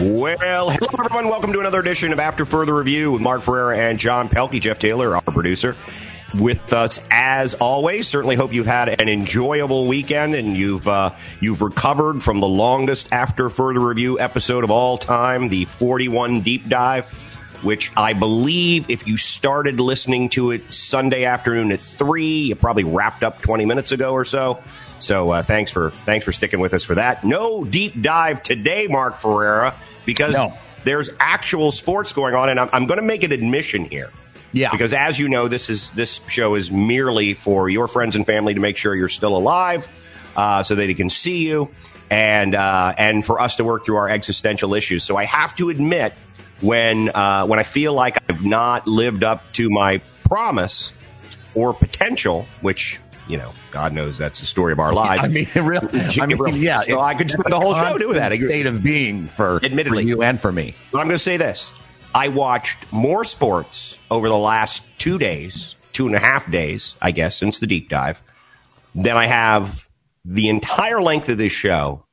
Well, 0.00 0.70
hello 0.70 0.88
everyone. 0.98 1.28
Welcome 1.28 1.52
to 1.54 1.60
another 1.60 1.80
edition 1.80 2.12
of 2.12 2.20
After 2.20 2.44
Further 2.44 2.74
Review 2.74 3.12
with 3.12 3.22
Mark 3.22 3.40
Ferreira 3.40 3.78
and 3.78 3.98
John 3.98 4.28
Pelkey. 4.28 4.60
Jeff 4.60 4.78
Taylor, 4.78 5.14
our 5.14 5.22
producer, 5.22 5.74
with 6.34 6.72
us 6.72 7.00
as 7.10 7.54
always. 7.54 8.06
Certainly 8.08 8.36
hope 8.36 8.52
you've 8.52 8.66
had 8.66 9.00
an 9.00 9.08
enjoyable 9.08 9.86
weekend 9.86 10.34
and 10.34 10.56
you've 10.56 10.86
uh, 10.86 11.14
you've 11.40 11.62
recovered 11.62 12.22
from 12.22 12.40
the 12.40 12.48
longest 12.48 13.08
After 13.12 13.48
Further 13.48 13.80
Review 13.80 14.20
episode 14.20 14.64
of 14.64 14.70
all 14.70 14.98
time, 14.98 15.48
the 15.48 15.64
41 15.64 16.42
deep 16.42 16.68
dive, 16.68 17.10
which 17.62 17.90
I 17.96 18.12
believe 18.12 18.88
if 18.90 19.06
you 19.06 19.16
started 19.16 19.80
listening 19.80 20.28
to 20.30 20.50
it 20.52 20.72
Sunday 20.72 21.24
afternoon 21.24 21.72
at 21.72 21.80
three, 21.80 22.44
you 22.44 22.54
probably 22.56 22.84
wrapped 22.84 23.22
up 23.22 23.40
20 23.42 23.64
minutes 23.66 23.92
ago 23.92 24.12
or 24.12 24.24
so. 24.24 24.62
So 25.00 25.30
uh, 25.30 25.42
thanks 25.42 25.70
for 25.70 25.90
thanks 25.90 26.24
for 26.24 26.32
sticking 26.32 26.60
with 26.60 26.74
us 26.74 26.84
for 26.84 26.96
that. 26.96 27.24
No 27.24 27.64
deep 27.64 28.00
dive 28.02 28.42
today, 28.42 28.86
Mark 28.88 29.18
Ferreira, 29.18 29.74
because 30.04 30.34
No. 30.34 30.54
there's 30.84 31.08
actual 31.20 31.70
sports 31.72 32.12
going 32.12 32.34
on, 32.34 32.48
and 32.48 32.58
I'm, 32.58 32.68
I'm 32.72 32.86
going 32.86 32.98
to 32.98 33.04
make 33.06 33.22
an 33.22 33.30
admission 33.32 33.84
here. 33.84 34.10
Yeah. 34.50 34.70
Because 34.72 34.92
as 34.94 35.18
you 35.18 35.28
know, 35.28 35.46
this 35.46 35.70
is 35.70 35.90
this 35.90 36.20
show 36.28 36.54
is 36.56 36.70
merely 36.70 37.34
for 37.34 37.68
your 37.68 37.86
friends 37.86 38.16
and 38.16 38.24
family 38.26 38.54
to 38.54 38.60
make 38.60 38.76
sure 38.76 38.94
you're 38.96 39.08
still 39.08 39.36
alive, 39.36 39.86
uh, 40.36 40.62
so 40.62 40.74
that 40.74 40.86
they 40.86 40.94
can 40.94 41.10
see 41.10 41.46
you, 41.46 41.68
and 42.10 42.54
uh, 42.56 42.94
and 42.98 43.24
for 43.24 43.40
us 43.40 43.56
to 43.56 43.64
work 43.64 43.84
through 43.84 43.96
our 43.96 44.08
existential 44.08 44.74
issues. 44.74 45.04
So 45.04 45.16
I 45.16 45.26
have 45.26 45.54
to 45.56 45.68
admit, 45.70 46.12
when 46.60 47.10
uh, 47.10 47.46
when 47.46 47.58
I 47.58 47.62
feel 47.62 47.92
like 47.92 48.18
I've 48.30 48.44
not 48.44 48.86
lived 48.86 49.24
up 49.24 49.52
to 49.54 49.70
my 49.70 49.98
promise 50.24 50.92
or 51.54 51.72
potential, 51.72 52.46
which 52.60 53.00
you 53.28 53.36
know, 53.36 53.52
God 53.70 53.92
knows 53.92 54.16
that's 54.18 54.40
the 54.40 54.46
story 54.46 54.72
of 54.72 54.80
our 54.80 54.92
lives. 54.92 55.22
I 55.22 55.28
mean, 55.28 55.48
really, 55.54 55.88
I 56.20 56.26
mean, 56.26 56.62
yeah. 56.62 56.80
So 56.80 56.98
I 56.98 57.14
could 57.14 57.30
spend 57.30 57.52
the 57.52 57.60
whole 57.60 57.74
show 57.74 57.98
doing 57.98 58.14
that. 58.14 58.32
State 58.32 58.66
of 58.66 58.82
being 58.82 59.26
for, 59.26 59.62
Admittedly. 59.62 60.02
for 60.02 60.08
you 60.08 60.22
and 60.22 60.40
for 60.40 60.50
me. 60.50 60.74
But 60.90 61.00
I'm 61.00 61.06
going 61.06 61.14
to 61.14 61.22
say 61.22 61.36
this. 61.36 61.70
I 62.14 62.28
watched 62.28 62.90
more 62.90 63.24
sports 63.24 63.98
over 64.10 64.28
the 64.28 64.38
last 64.38 64.82
two 64.98 65.18
days, 65.18 65.76
two 65.92 66.06
and 66.06 66.16
a 66.16 66.18
half 66.18 66.50
days, 66.50 66.96
I 67.02 67.10
guess, 67.10 67.36
since 67.36 67.58
the 67.58 67.66
deep 67.66 67.90
dive, 67.90 68.22
than 68.94 69.16
I 69.16 69.26
have 69.26 69.86
the 70.24 70.48
entire 70.48 71.02
length 71.02 71.28
of 71.28 71.36
this 71.36 71.52
show. 71.52 72.06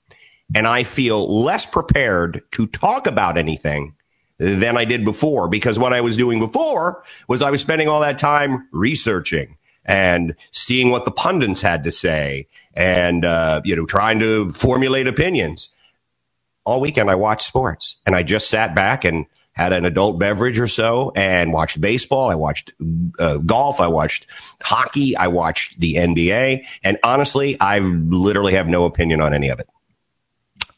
And 0.53 0.67
I 0.67 0.83
feel 0.83 1.43
less 1.43 1.65
prepared 1.65 2.43
to 2.51 2.67
talk 2.67 3.07
about 3.07 3.37
anything 3.37 3.94
than 4.37 4.77
I 4.77 4.85
did 4.85 5.05
before 5.05 5.47
because 5.47 5.79
what 5.79 5.93
I 5.93 6.01
was 6.01 6.17
doing 6.17 6.39
before 6.39 7.03
was 7.27 7.41
I 7.41 7.51
was 7.51 7.61
spending 7.61 7.87
all 7.87 8.01
that 8.01 8.17
time 8.17 8.67
researching 8.71 9.57
and 9.85 10.35
seeing 10.51 10.89
what 10.89 11.05
the 11.05 11.11
pundits 11.11 11.61
had 11.61 11.83
to 11.85 11.91
say 11.91 12.47
and, 12.73 13.23
uh, 13.23 13.61
you 13.63 13.75
know, 13.75 13.85
trying 13.85 14.19
to 14.19 14.51
formulate 14.51 15.07
opinions 15.07 15.69
all 16.65 16.81
weekend 16.81 17.09
I 17.09 17.15
watched 17.15 17.47
sports 17.47 17.97
and 18.05 18.15
I 18.15 18.23
just 18.23 18.49
sat 18.49 18.75
back 18.75 19.05
and 19.05 19.25
had 19.53 19.71
an 19.71 19.85
adult 19.85 20.19
beverage 20.19 20.59
or 20.59 20.67
so 20.67 21.13
and 21.15 21.53
watched 21.53 21.79
baseball. 21.79 22.29
I 22.29 22.35
watched 22.35 22.73
uh, 23.19 23.37
golf. 23.37 23.79
I 23.79 23.87
watched 23.87 24.27
hockey. 24.61 25.15
I 25.15 25.27
watched 25.27 25.79
the 25.79 25.95
NBA. 25.95 26.65
And 26.83 26.97
honestly, 27.03 27.57
I 27.61 27.79
literally 27.79 28.53
have 28.55 28.67
no 28.67 28.83
opinion 28.83 29.21
on 29.21 29.33
any 29.33 29.47
of 29.49 29.59
it. 29.61 29.69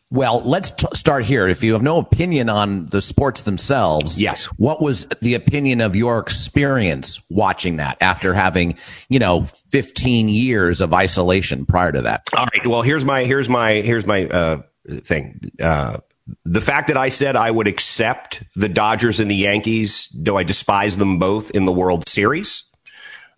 Well, 0.10 0.42
let's 0.46 0.72
t- 0.72 0.88
start 0.94 1.26
here. 1.26 1.48
If 1.50 1.64
you 1.64 1.74
have 1.74 1.82
no 1.82 1.98
opinion 1.98 2.48
on 2.48 2.86
the 2.86 3.02
sports 3.02 3.42
themselves, 3.42 4.22
Yes. 4.22 4.46
What 4.46 4.82
was 4.82 5.06
the 5.22 5.34
opinion 5.34 5.82
of 5.82 5.96
your 5.96 6.20
experience 6.20 7.22
watching 7.30 7.78
that 7.78 7.98
after 8.00 8.34
having, 8.34 8.78
you 9.10 9.20
know, 9.20 9.46
15 9.70 10.30
years 10.30 10.80
of 10.80 10.94
isolation 10.94 11.66
prior 11.66 11.92
to 11.92 12.02
that? 12.04 12.24
All 12.38 12.46
right. 12.54 12.66
Well, 12.66 12.84
here's 12.84 13.04
my 13.04 13.26
here's 13.26 13.50
my 13.50 13.74
here's 13.74 14.06
my 14.08 14.28
uh, 14.28 14.62
thing. 15.04 15.42
Uh, 15.62 15.98
the 16.46 16.62
fact 16.62 16.88
that 16.88 16.98
I 16.98 17.10
said 17.10 17.36
I 17.36 17.52
would 17.52 17.68
accept 17.68 18.44
the 18.56 18.70
Dodgers 18.70 19.20
and 19.20 19.30
the 19.30 19.36
Yankees, 19.36 20.10
though 20.14 20.38
I 20.38 20.44
despise 20.44 20.96
them 20.98 21.20
both 21.20 21.52
in 21.52 21.66
the 21.66 21.72
World 21.72 22.08
Series, 22.08 22.64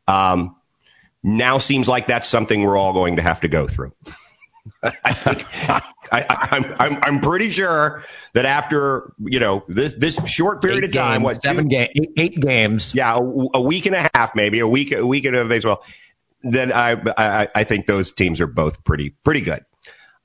um, 0.07 0.55
now 1.23 1.57
seems 1.57 1.87
like 1.87 2.07
that's 2.07 2.27
something 2.27 2.61
we're 2.61 2.77
all 2.77 2.93
going 2.93 3.15
to 3.17 3.21
have 3.21 3.41
to 3.41 3.47
go 3.47 3.67
through. 3.67 3.93
I 4.81 5.13
think 5.13 5.45
I, 5.69 5.81
I, 6.11 6.47
I'm, 6.51 6.75
I'm 6.79 6.99
I'm 7.03 7.19
pretty 7.19 7.51
sure 7.51 8.03
that 8.33 8.45
after 8.45 9.13
you 9.19 9.39
know 9.39 9.63
this 9.67 9.93
this 9.95 10.15
short 10.25 10.61
period 10.61 10.83
Eight 10.83 10.89
of 10.89 10.91
time, 10.93 11.21
games, 11.21 11.23
what 11.23 11.41
seven 11.41 11.65
two- 11.65 11.69
game, 11.69 11.89
eight, 11.95 12.09
eight 12.17 12.39
games. 12.39 12.95
yeah, 12.95 13.15
a, 13.15 13.19
a 13.55 13.61
week 13.61 13.85
and 13.85 13.95
a 13.95 14.09
half, 14.15 14.35
maybe 14.35 14.59
a 14.59 14.67
week, 14.67 14.91
a 14.91 15.05
week 15.05 15.25
and 15.25 15.35
a 15.35 15.43
baseball. 15.45 15.83
Then 16.43 16.71
I, 16.71 16.91
I, 17.17 17.47
I 17.53 17.63
think 17.65 17.85
those 17.87 18.13
teams 18.13 18.39
are 18.39 18.47
both 18.47 18.81
pretty, 18.85 19.09
pretty 19.25 19.41
good. 19.41 19.65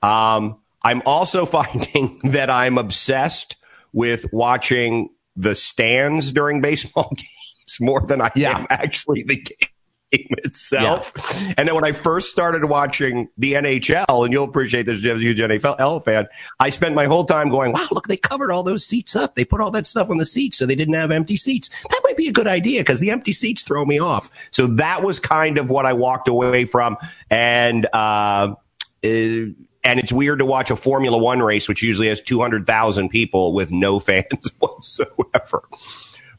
Um, 0.01 0.61
I'm 0.81 1.01
also 1.05 1.45
finding 1.45 2.17
that 2.23 2.49
I'm 2.49 2.77
obsessed 2.77 3.57
with 3.91 4.25
watching 4.31 5.09
the 5.35 5.55
stands 5.55 6.31
during 6.31 6.61
baseball 6.61 7.11
games 7.17 7.77
more 7.81 7.99
than 7.99 8.21
I 8.21 8.31
Yeah. 8.35 8.57
am 8.59 8.67
actually 8.69 9.23
the 9.23 9.35
game 9.35 9.69
itself. 10.43 11.13
And 11.57 11.67
then 11.67 11.75
when 11.75 11.83
I 11.83 11.91
first 11.91 12.29
started 12.31 12.65
watching 12.65 13.29
the 13.37 13.53
NHL, 13.53 14.25
and 14.25 14.33
you'll 14.33 14.45
appreciate 14.45 14.85
this, 14.85 15.03
as 15.03 15.05
a 15.05 15.17
huge 15.17 15.39
NFL 15.39 16.03
fan, 16.05 16.27
I 16.59 16.69
spent 16.69 16.95
my 16.95 17.05
whole 17.05 17.25
time 17.25 17.49
going, 17.49 17.71
wow, 17.73 17.87
look, 17.91 18.07
they 18.07 18.17
covered 18.17 18.51
all 18.51 18.63
those 18.63 18.85
seats 18.85 19.15
up. 19.15 19.35
They 19.35 19.45
put 19.45 19.61
all 19.61 19.71
that 19.71 19.87
stuff 19.87 20.09
on 20.09 20.17
the 20.17 20.25
seats 20.25 20.57
so 20.57 20.65
they 20.65 20.75
didn't 20.75 20.95
have 20.95 21.11
empty 21.11 21.37
seats. 21.37 21.69
That 21.89 22.01
might 22.03 22.17
be 22.17 22.27
a 22.27 22.33
good 22.33 22.47
idea 22.47 22.81
because 22.81 22.99
the 22.99 23.11
empty 23.11 23.31
seats 23.31 23.63
throw 23.63 23.85
me 23.85 23.99
off. 23.99 24.29
So 24.51 24.67
that 24.67 25.03
was 25.03 25.19
kind 25.19 25.57
of 25.57 25.69
what 25.69 25.85
I 25.85 25.93
walked 25.93 26.27
away 26.27 26.65
from. 26.65 26.97
And, 27.29 27.87
uh, 27.93 28.55
uh, 29.03 29.51
and 29.85 29.99
it's 29.99 30.11
weird 30.11 30.39
to 30.39 30.45
watch 30.45 30.71
a 30.71 30.75
Formula 30.75 31.17
One 31.17 31.41
race, 31.41 31.69
which 31.69 31.83
usually 31.83 32.07
has 32.07 32.19
200,000 32.19 33.09
people 33.09 33.53
with 33.53 33.71
no 33.71 33.99
fans 33.99 34.51
whatsoever. 34.59 35.63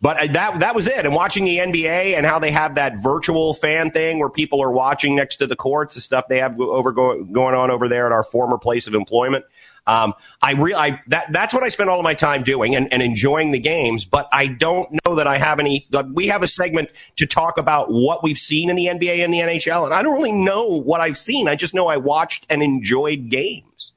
But 0.01 0.33
that 0.33 0.61
that 0.61 0.75
was 0.75 0.87
it. 0.87 1.05
And 1.05 1.15
watching 1.15 1.45
the 1.45 1.59
NBA 1.59 2.17
and 2.17 2.27
how 2.27 2.39
they 2.39 2.51
have 2.51 2.75
that 2.75 3.03
virtual 3.03 3.55
fan 3.55 3.91
thing 3.91 4.19
where 4.19 4.31
people 4.31 4.63
are 4.63 4.71
watching 4.71 5.17
next 5.17 5.37
to 5.37 5.47
the 5.47 5.57
courts, 5.57 5.95
the 5.95 6.01
stuff 6.01 6.29
they 6.29 6.39
have 6.39 6.61
over 6.61 6.93
go, 6.93 7.25
going 7.25 7.55
on 7.55 7.71
over 7.71 7.89
there 7.89 8.07
at 8.07 8.13
our 8.13 8.23
former 8.23 8.59
place 8.59 8.87
of 8.87 8.95
employment. 8.95 9.45
Um, 9.87 10.15
I 10.43 10.53
re- 10.53 10.75
I, 10.75 11.01
that 11.09 11.33
that's 11.33 11.55
what 11.55 11.63
I 11.63 11.69
spend 11.69 11.91
all 11.91 11.99
of 11.99 12.05
my 12.05 12.15
time 12.15 12.43
doing 12.43 12.75
and, 12.75 12.93
and 12.93 13.03
enjoying 13.03 13.53
the 13.53 13.61
games. 13.61 14.05
But 14.05 14.29
I 14.33 14.49
don't 14.49 14.91
know 15.05 15.15
that 15.15 15.27
I 15.27 15.39
have 15.39 15.61
any. 15.61 15.87
We 16.13 16.27
have 16.29 16.43
a 16.43 16.49
segment 16.49 16.91
to 17.17 17.27
talk 17.27 17.57
about 17.57 17.91
what 17.91 18.23
we've 18.23 18.39
seen 18.39 18.69
in 18.69 18.77
the 18.77 18.87
NBA 18.87 19.25
and 19.25 19.33
the 19.33 19.39
NHL, 19.39 19.85
and 19.85 19.95
I 19.95 20.03
don't 20.03 20.15
really 20.15 20.33
know 20.33 20.67
what 20.67 21.01
I've 21.01 21.19
seen. 21.19 21.49
I 21.49 21.55
just 21.55 21.73
know 21.73 21.87
I 21.87 21.99
watched 21.99 22.47
and 22.51 22.63
enjoyed 22.63 23.29
games. 23.31 23.93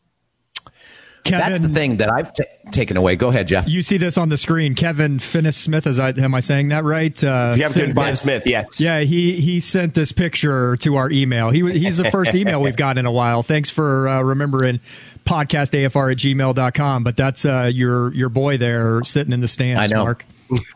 Kevin, 1.29 1.51
That's 1.53 1.67
the 1.67 1.73
thing 1.73 1.97
that 1.97 2.11
I've 2.11 2.33
ta 2.33 2.43
taken 2.71 2.97
away. 2.97 3.15
Go 3.15 3.29
ahead, 3.29 3.47
Jeff. 3.47 3.67
You 3.67 3.81
see 3.81 3.97
this 3.97 4.17
on 4.17 4.29
the 4.29 4.37
screen. 4.37 4.75
Kevin 4.75 5.17
Finnis 5.17 5.55
Smith, 5.55 5.87
is 5.87 5.97
I, 5.97 6.09
am 6.09 6.35
I 6.35 6.39
saying 6.39 6.69
that 6.69 6.83
right? 6.83 7.23
Uh, 7.23 7.55
Jeff 7.57 7.71
sent 7.71 7.87
Goodbye 7.87 8.13
Smith, 8.13 8.45
yes. 8.45 8.79
Yeah, 8.79 8.99
he 9.01 9.39
he 9.39 9.59
sent 9.59 9.93
this 9.93 10.11
picture 10.11 10.75
to 10.77 10.95
our 10.95 11.09
email. 11.09 11.49
He 11.49 11.59
he's 11.71 11.97
the 11.97 12.11
first 12.11 12.35
email 12.35 12.61
we've 12.61 12.75
gotten 12.75 12.99
in 12.99 13.05
a 13.05 13.11
while. 13.11 13.43
Thanks 13.43 13.69
for 13.69 14.07
uh, 14.07 14.21
remembering 14.21 14.79
podcastafr 15.25 16.11
at 16.11 16.17
gmail.com. 16.17 17.03
But 17.03 17.17
that's 17.17 17.45
uh, 17.45 17.71
your 17.73 18.13
your 18.13 18.29
boy 18.29 18.57
there 18.57 19.03
sitting 19.03 19.33
in 19.33 19.41
the 19.41 19.47
stands, 19.47 19.81
I 19.81 19.95
know. 19.95 20.03
Mark. 20.03 20.25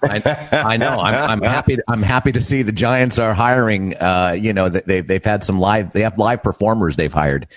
I, 0.04 0.48
I 0.52 0.78
know. 0.78 0.90
I'm, 0.90 1.32
I'm 1.32 1.42
happy. 1.42 1.78
I'm 1.88 2.04
happy 2.04 2.32
to 2.34 2.42
see 2.42 2.62
the 2.62 2.72
Giants 2.72 3.18
are 3.18 3.34
hiring. 3.34 3.96
Uh, 3.96 4.36
you 4.40 4.54
know, 4.54 4.70
they 4.70 5.02
they've 5.02 5.24
had 5.24 5.44
some 5.44 5.60
live. 5.60 5.94
They 5.94 6.02
have 6.02 6.18
live 6.18 6.44
performers 6.44 6.96
they've 6.96 7.14
hired. 7.14 7.48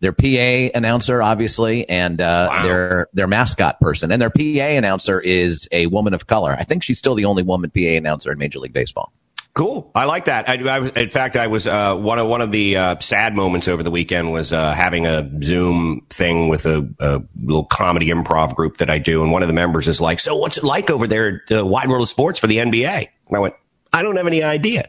Their 0.00 0.12
PA 0.12 0.76
announcer, 0.76 1.22
obviously, 1.22 1.88
and 1.88 2.20
uh, 2.20 2.62
their 2.62 3.08
their 3.12 3.26
mascot 3.26 3.80
person, 3.80 4.10
and 4.10 4.20
their 4.20 4.30
PA 4.30 4.40
announcer 4.40 5.20
is 5.20 5.68
a 5.72 5.86
woman 5.88 6.14
of 6.14 6.26
color. 6.26 6.56
I 6.58 6.64
think 6.64 6.82
she's 6.82 6.98
still 6.98 7.14
the 7.14 7.26
only 7.26 7.42
woman 7.42 7.70
PA 7.70 7.80
announcer 7.80 8.32
in 8.32 8.38
Major 8.38 8.60
League 8.60 8.72
Baseball. 8.72 9.12
Cool. 9.54 9.90
I 9.96 10.04
like 10.04 10.26
that. 10.26 10.48
I, 10.48 10.54
I 10.54 10.78
was, 10.78 10.90
in 10.92 11.10
fact, 11.10 11.36
I 11.36 11.48
was 11.48 11.66
uh, 11.66 11.96
one 11.96 12.20
of 12.20 12.28
one 12.28 12.40
of 12.40 12.52
the 12.52 12.76
uh, 12.76 12.98
sad 13.00 13.34
moments 13.34 13.66
over 13.66 13.82
the 13.82 13.90
weekend 13.90 14.30
was 14.30 14.52
uh, 14.52 14.72
having 14.72 15.06
a 15.06 15.28
Zoom 15.42 16.06
thing 16.08 16.48
with 16.48 16.66
a, 16.66 16.88
a 17.00 17.20
little 17.42 17.64
comedy 17.64 18.06
improv 18.10 18.54
group 18.54 18.78
that 18.78 18.88
I 18.88 18.98
do, 18.98 19.22
and 19.22 19.32
one 19.32 19.42
of 19.42 19.48
the 19.48 19.54
members 19.54 19.88
is 19.88 20.00
like, 20.00 20.20
"So, 20.20 20.36
what's 20.36 20.56
it 20.56 20.62
like 20.62 20.88
over 20.88 21.08
there 21.08 21.42
at 21.50 21.58
uh, 21.58 21.66
Wide 21.66 21.88
World 21.88 22.02
of 22.02 22.08
Sports 22.08 22.38
for 22.38 22.46
the 22.46 22.58
NBA?" 22.58 23.08
And 23.26 23.36
I 23.36 23.40
went, 23.40 23.54
"I 23.92 24.02
don't 24.02 24.16
have 24.16 24.28
any 24.28 24.42
idea." 24.42 24.88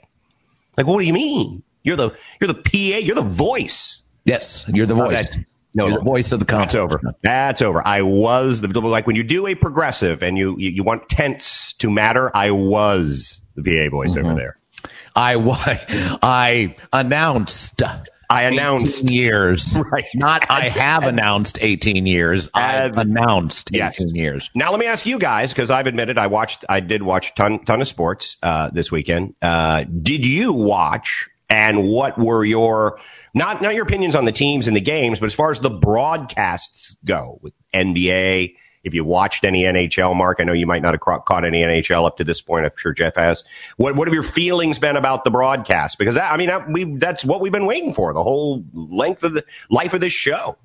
Like, 0.78 0.86
what 0.86 1.00
do 1.00 1.06
you 1.06 1.14
mean? 1.14 1.64
You're 1.84 1.98
the 1.98 2.16
you're 2.40 2.48
the 2.48 2.54
PA. 2.54 3.00
You're 3.00 3.16
the 3.16 3.24
voice. 3.24 4.01
Yes, 4.32 4.66
you're 4.68 4.86
the 4.86 4.96
voice. 4.96 5.12
that's- 5.12 5.46
no, 5.74 5.90
the 5.90 6.02
voice 6.02 6.34
of 6.34 6.40
the 6.40 6.46
That's 6.46 6.74
conference. 6.74 6.96
over. 7.06 7.16
That's 7.24 7.62
over. 7.62 7.86
I 7.88 8.02
was 8.02 8.60
the 8.60 8.68
like 8.82 9.08
when 9.08 9.16
you 9.16 9.24
do 9.24 9.48
a 9.48 9.56
progressive 9.56 10.22
and 10.22 10.38
you 10.38 10.56
you, 10.58 10.70
you 10.70 10.84
want 10.84 11.08
tense 11.08 11.74
to 11.80 11.90
matter. 11.90 12.30
I 12.36 12.52
was 12.52 13.42
the 13.56 13.64
PA 13.64 13.90
voice 13.90 14.18
over 14.18 14.34
there. 14.34 14.58
I 15.16 15.36
I 16.22 16.76
announced 16.92 17.82
I 18.32 18.44
announced 18.44 19.10
years. 19.10 19.76
Right. 19.92 20.06
Not 20.16 20.50
I 20.50 20.70
have 20.70 21.04
announced 21.04 21.58
18 21.60 22.06
years. 22.06 22.50
I've 22.54 22.98
announced 22.98 23.72
18 23.74 23.80
yes. 23.80 24.00
years. 24.14 24.50
Now 24.56 24.72
let 24.72 24.80
me 24.80 24.86
ask 24.86 25.06
you 25.06 25.20
guys, 25.20 25.52
because 25.52 25.70
I've 25.70 25.86
admitted 25.88 26.18
I 26.18 26.28
watched, 26.28 26.64
I 26.70 26.80
did 26.80 27.04
watch 27.04 27.36
ton, 27.36 27.66
ton 27.66 27.82
of 27.82 27.88
sports 27.88 28.38
uh, 28.42 28.70
this 28.70 28.90
weekend. 28.90 29.36
Uh, 29.42 29.84
did 29.84 30.26
you 30.26 30.54
watch 30.54 31.28
and 31.52 31.90
what 31.90 32.18
were 32.18 32.46
your 32.46 32.98
not 33.34 33.62
not 33.62 33.76
your 33.76 33.84
opinions 33.84 34.16
on 34.16 34.26
the 34.26 34.32
teams 34.32 34.68
and 34.68 34.76
the 34.76 34.82
games, 34.82 35.20
but 35.20 35.26
as 35.26 35.34
far 35.34 35.52
as 35.52 35.60
the 35.60 35.70
broadcasts 35.70 36.96
go 37.06 37.40
with 37.42 37.54
NBA, 37.74 38.56
if 38.84 38.94
you 38.94 39.04
watched 39.04 39.44
any 39.44 39.64
NHL, 39.64 40.16
Mark, 40.16 40.38
I 40.40 40.46
know 40.46 40.54
you 40.54 40.66
might 40.66 40.82
not 40.82 40.94
have 40.94 41.26
caught 41.26 41.46
any 41.46 41.62
NHL 41.62 42.08
up 42.08 42.18
to 42.18 42.24
this 42.24 42.42
point. 42.42 42.66
I'm 42.66 42.72
sure 42.78 42.94
Jeff 42.94 43.16
has. 43.18 43.44
What 43.76 43.96
what 43.96 44.08
have 44.08 44.14
your 44.14 44.24
feelings 44.24 44.80
been 44.80 44.96
about 44.96 45.26
the 45.26 45.30
broadcast? 45.30 46.00
Because 46.00 46.16
that, 46.16 46.32
I 46.32 46.38
mean, 46.38 46.48
that, 46.48 46.72
we 46.72 46.86
that's 46.98 47.26
what 47.26 47.42
we've 47.42 47.52
been 47.52 47.66
waiting 47.66 47.94
for 47.94 48.14
the 48.14 48.24
whole 48.24 48.64
length 48.74 49.24
of 49.24 49.34
the 49.34 49.44
life 49.70 49.94
of 49.94 50.00
this 50.00 50.14
show. 50.14 50.58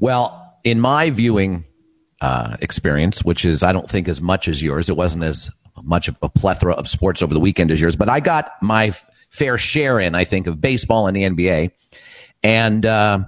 Well, 0.00 0.58
in 0.64 0.80
my 0.80 1.10
viewing 1.10 1.64
uh, 2.20 2.56
experience, 2.60 3.24
which 3.24 3.44
is 3.44 3.62
I 3.62 3.70
don't 3.70 3.88
think 3.88 4.08
as 4.08 4.20
much 4.20 4.48
as 4.48 4.60
yours, 4.60 4.88
it 4.88 4.96
wasn't 4.96 5.22
as 5.22 5.50
much 5.84 6.08
of 6.08 6.18
a 6.20 6.28
plethora 6.28 6.74
of 6.74 6.88
sports 6.88 7.22
over 7.22 7.32
the 7.32 7.38
weekend 7.38 7.70
as 7.70 7.80
yours, 7.80 7.94
but 7.94 8.08
I 8.08 8.18
got 8.18 8.50
my 8.60 8.92
fair 9.38 9.56
share 9.56 10.00
in, 10.00 10.14
I 10.14 10.24
think, 10.24 10.46
of 10.46 10.60
baseball 10.60 11.06
and 11.06 11.16
the 11.16 11.22
NBA. 11.22 11.70
And 12.42 12.84
uh, 12.84 13.20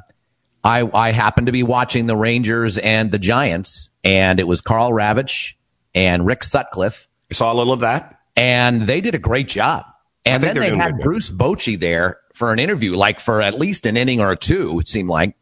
I, 0.62 0.88
I 0.92 1.12
happened 1.12 1.46
to 1.46 1.52
be 1.52 1.62
watching 1.62 2.06
the 2.06 2.16
Rangers 2.16 2.78
and 2.78 3.10
the 3.10 3.18
Giants, 3.18 3.90
and 4.04 4.40
it 4.40 4.46
was 4.46 4.60
Karl 4.60 4.90
Ravech 4.90 5.54
and 5.94 6.26
Rick 6.26 6.44
Sutcliffe. 6.44 7.08
You 7.28 7.34
saw 7.34 7.52
a 7.52 7.54
little 7.54 7.72
of 7.72 7.80
that? 7.80 8.20
And 8.36 8.82
they 8.82 9.00
did 9.00 9.14
a 9.14 9.18
great 9.18 9.48
job. 9.48 9.84
And 10.24 10.42
then 10.42 10.56
they 10.56 10.76
had 10.76 11.00
Bruce 11.00 11.30
Bochy 11.30 11.78
there 11.78 12.18
for 12.34 12.52
an 12.52 12.58
interview, 12.58 12.94
like 12.94 13.20
for 13.20 13.40
at 13.40 13.58
least 13.58 13.86
an 13.86 13.96
inning 13.96 14.20
or 14.20 14.36
two, 14.36 14.80
it 14.80 14.88
seemed 14.88 15.08
like, 15.08 15.34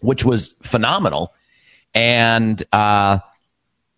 which 0.00 0.24
was 0.24 0.54
phenomenal. 0.62 1.34
And 1.94 2.62
uh, 2.72 3.18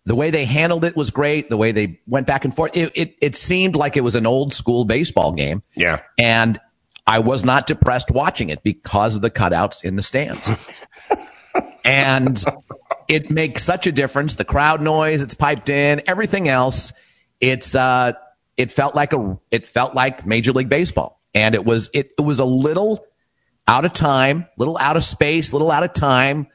the 0.07 0.15
way 0.15 0.31
they 0.31 0.45
handled 0.45 0.85
it 0.85 0.95
was 0.95 1.09
great. 1.09 1.49
The 1.49 1.57
way 1.57 1.73
they 1.73 1.99
went 2.07 2.27
back 2.27 2.45
and 2.45 2.55
forth, 2.55 2.71
it, 2.77 2.93
it, 2.95 3.17
it 3.19 3.35
seemed 3.35 3.75
like 3.75 3.97
it 3.97 4.01
was 4.05 4.15
an 4.15 4.25
old 4.25 4.53
school 4.53 4.85
baseball 4.85 5.33
game. 5.33 5.63
Yeah. 5.75 5.99
And 6.17 6.61
I 7.05 7.19
was 7.19 7.43
not 7.43 7.67
depressed 7.67 8.09
watching 8.09 8.49
it 8.49 8.63
because 8.63 9.17
of 9.17 9.21
the 9.21 9.29
cutouts 9.29 9.83
in 9.83 9.97
the 9.97 10.01
stands. 10.01 10.49
and 11.83 12.41
it 13.09 13.29
makes 13.29 13.65
such 13.65 13.85
a 13.85 13.91
difference. 13.91 14.35
The 14.35 14.45
crowd 14.45 14.81
noise, 14.81 15.21
it's 15.21 15.33
piped 15.33 15.67
in, 15.67 16.01
everything 16.07 16.47
else. 16.47 16.93
It's, 17.41 17.75
uh, 17.75 18.13
it 18.55 18.71
felt 18.71 18.95
like 18.95 19.11
a, 19.11 19.37
it 19.51 19.67
felt 19.67 19.93
like 19.93 20.25
Major 20.25 20.53
League 20.53 20.69
Baseball. 20.69 21.21
And 21.35 21.53
it 21.53 21.65
was, 21.65 21.89
it, 21.93 22.11
it 22.17 22.21
was 22.21 22.39
a 22.39 22.45
little 22.45 23.05
out 23.67 23.83
of 23.83 23.91
time, 23.91 24.47
little 24.57 24.77
out 24.77 24.95
of 24.95 25.03
space, 25.03 25.51
little 25.51 25.69
out 25.69 25.83
of 25.83 25.91
time. 25.91 26.47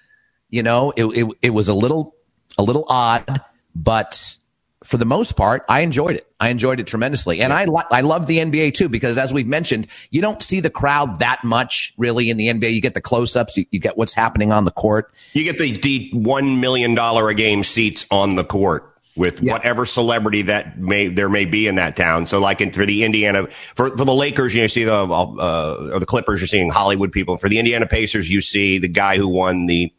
You 0.48 0.62
know, 0.62 0.94
it, 0.96 1.04
it, 1.04 1.28
it 1.42 1.50
was 1.50 1.68
a 1.68 1.74
little 1.74 2.14
a 2.58 2.62
little 2.62 2.84
odd, 2.88 3.40
but 3.74 4.36
for 4.84 4.96
the 4.96 5.04
most 5.04 5.36
part, 5.36 5.64
I 5.68 5.80
enjoyed 5.80 6.16
it. 6.16 6.26
I 6.40 6.48
enjoyed 6.48 6.80
it 6.80 6.86
tremendously. 6.86 7.40
And 7.40 7.52
I, 7.52 7.66
lo- 7.66 7.82
I 7.90 8.00
love 8.00 8.26
the 8.26 8.38
NBA 8.38 8.74
too, 8.74 8.88
because 8.88 9.16
as 9.16 9.32
we've 9.32 9.46
mentioned, 9.46 9.86
you 10.10 10.20
don't 10.20 10.42
see 10.42 10.60
the 10.60 10.70
crowd 10.70 11.20
that 11.20 11.44
much 11.44 11.94
really 11.96 12.30
in 12.30 12.36
the 12.36 12.48
NBA. 12.48 12.74
You 12.74 12.80
get 12.80 12.94
the 12.94 13.00
close 13.00 13.36
ups, 13.36 13.56
you, 13.56 13.64
you, 13.70 13.78
get 13.78 13.96
what's 13.96 14.14
happening 14.14 14.50
on 14.50 14.64
the 14.64 14.70
court. 14.70 15.12
You 15.34 15.44
get 15.44 15.58
the, 15.58 15.78
the 15.78 16.10
$1 16.12 16.58
million 16.58 16.98
a 16.98 17.34
game 17.34 17.62
seats 17.62 18.06
on 18.10 18.34
the 18.34 18.44
court 18.44 18.88
with 19.14 19.42
yeah. 19.42 19.52
whatever 19.52 19.84
celebrity 19.84 20.42
that 20.42 20.78
may 20.78 21.08
there 21.08 21.28
may 21.28 21.44
be 21.44 21.66
in 21.66 21.74
that 21.74 21.96
town. 21.96 22.26
So 22.26 22.40
like 22.40 22.60
in, 22.60 22.72
for 22.72 22.86
the 22.86 23.04
Indiana 23.04 23.46
for 23.74 23.96
for 23.96 24.04
the 24.04 24.14
Lakers, 24.14 24.54
you 24.54 24.62
know, 24.62 24.66
see 24.68 24.84
the 24.84 24.94
uh, 24.94 25.90
or 25.92 25.98
the 25.98 26.06
Clippers, 26.06 26.40
you're 26.40 26.48
seeing 26.48 26.70
Hollywood 26.70 27.12
people. 27.12 27.36
For 27.36 27.48
the 27.48 27.58
Indiana 27.58 27.86
Pacers, 27.86 28.30
you 28.30 28.40
see 28.40 28.78
the 28.78 28.88
guy 28.88 29.18
who 29.18 29.28
won 29.28 29.66
the 29.66 29.92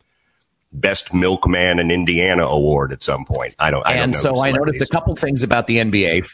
best 0.74 1.14
milkman 1.14 1.80
in 1.80 1.92
Indiana 1.92 2.46
award 2.46 2.92
at 2.92 3.02
some 3.02 3.25
point. 3.25 3.56
I 3.60 3.72
don't. 3.72 3.86
I 3.86 3.94
and 3.94 4.14
don't 4.14 4.22
so 4.22 4.44
I 4.44 4.52
noticed 4.52 4.81
a 4.81 4.88
couple 4.88 5.16
things 5.16 5.44
about 5.44 5.68
the 5.68 5.78
NBA. 5.78 6.28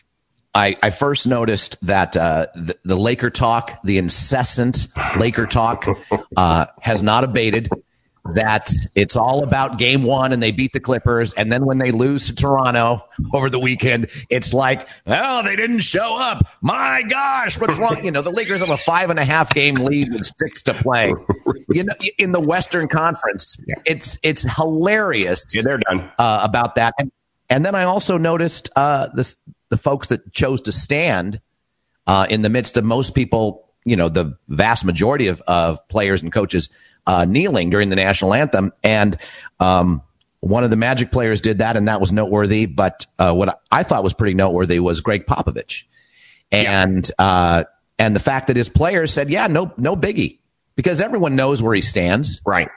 I, 0.56 0.76
I 0.82 0.90
first 0.90 1.28
noticed 1.28 1.78
that 1.84 2.18
uh, 2.18 2.48
the, 2.56 2.76
the 2.84 2.96
Laker 2.96 3.30
talk, 3.30 3.80
the 3.84 4.00
incessant 4.00 4.88
Laker 5.18 5.46
talk, 5.46 5.86
uh, 6.36 6.66
has 6.82 7.04
not 7.04 7.24
abated 7.24 7.70
that 8.33 8.71
it's 8.95 9.16
all 9.16 9.44
about 9.44 9.77
game 9.77 10.04
one 10.04 10.33
and 10.33 10.42
they 10.42 10.51
beat 10.51 10.74
the 10.74 10.80
Clippers. 10.80 11.33
And 11.33 11.51
then 11.51 11.66
when 11.66 11.77
they 11.77 11.92
lose 11.92 12.27
to 12.27 12.36
Toronto 12.36 13.06
over 13.33 13.50
the 13.50 13.60
weekend, 13.60 14.07
it's 14.30 14.54
like, 14.54 14.88
oh, 15.07 15.44
they 15.44 15.56
didn't 15.56 15.80
show 15.80 16.18
up. 16.18 16.45
My 16.62 17.04
gosh, 17.07 17.60
what's 17.60 17.77
wrong? 17.77 18.04
You 18.04 18.12
know, 18.12 18.21
the 18.21 18.31
Lakers 18.31 18.60
have 18.62 18.69
a 18.69 18.77
five 18.77 19.10
and 19.10 19.19
a 19.19 19.25
half 19.25 19.54
game 19.54 19.75
lead 19.75 20.13
with 20.13 20.25
six 20.38 20.63
to 20.63 20.74
play. 20.74 21.13
You 21.71 21.83
know, 21.83 21.94
in 22.18 22.31
the 22.31 22.39
Western 22.39 22.88
Conference, 22.88 23.56
it's, 23.86 24.18
it's 24.24 24.42
hilarious. 24.42 25.45
Yeah, 25.54 25.62
they're 25.62 25.77
done 25.77 26.12
uh, 26.18 26.39
about 26.42 26.75
that. 26.75 26.95
And, 26.98 27.12
and 27.48 27.63
then 27.63 27.75
I 27.75 27.83
also 27.83 28.18
noticed, 28.18 28.71
uh, 28.75 29.10
this, 29.13 29.38
the 29.69 29.77
folks 29.77 30.07
that 30.07 30.33
chose 30.33 30.62
to 30.62 30.71
stand, 30.71 31.42
uh, 32.07 32.25
in 32.27 32.42
the 32.42 32.50
midst 32.50 32.75
of 32.75 32.83
most 32.83 33.13
people, 33.13 33.69
you 33.86 33.95
know, 33.95 34.10
the 34.10 34.36
vast 34.48 34.83
majority 34.83 35.27
of, 35.27 35.42
of 35.42 35.88
players 35.89 36.24
and 36.24 36.33
coaches 36.33 36.69
uh, 37.07 37.25
kneeling 37.25 37.69
during 37.69 37.90
the 37.90 37.96
national 37.96 38.34
anthem. 38.34 38.72
And 38.84 39.18
um, 39.60 40.01
one 40.40 40.63
of 40.63 40.69
the 40.69 40.75
Magic 40.75 41.12
players 41.12 41.42
did 41.42 41.60
that, 41.60 41.78
and 41.78 41.88
that 41.88 42.00
was 42.01 42.12
noteworthy. 42.12 42.66
But 42.66 43.06
uh, 43.18 43.34
what 43.34 43.62
I 43.72 43.84
thought 43.84 44.04
was 44.04 44.13
pretty 44.13 44.34
noteworthy 44.36 44.80
was 44.80 45.01
Gregg 45.01 45.25
Popovich, 45.25 45.84
and 46.51 47.10
yeah. 47.19 47.25
uh, 47.25 47.63
and 47.98 48.16
the 48.16 48.19
fact 48.19 48.48
that 48.48 48.56
his 48.56 48.69
players 48.69 49.12
said, 49.12 49.30
"Yeah, 49.30 49.48
no, 49.48 49.74
no 49.78 49.96
biggie," 49.96 50.40
because 50.75 51.01
everyone 51.01 51.36
knows 51.36 51.62
where 51.62 51.75
he 51.75 51.81
stands. 51.81 52.42
Right. 52.46 52.69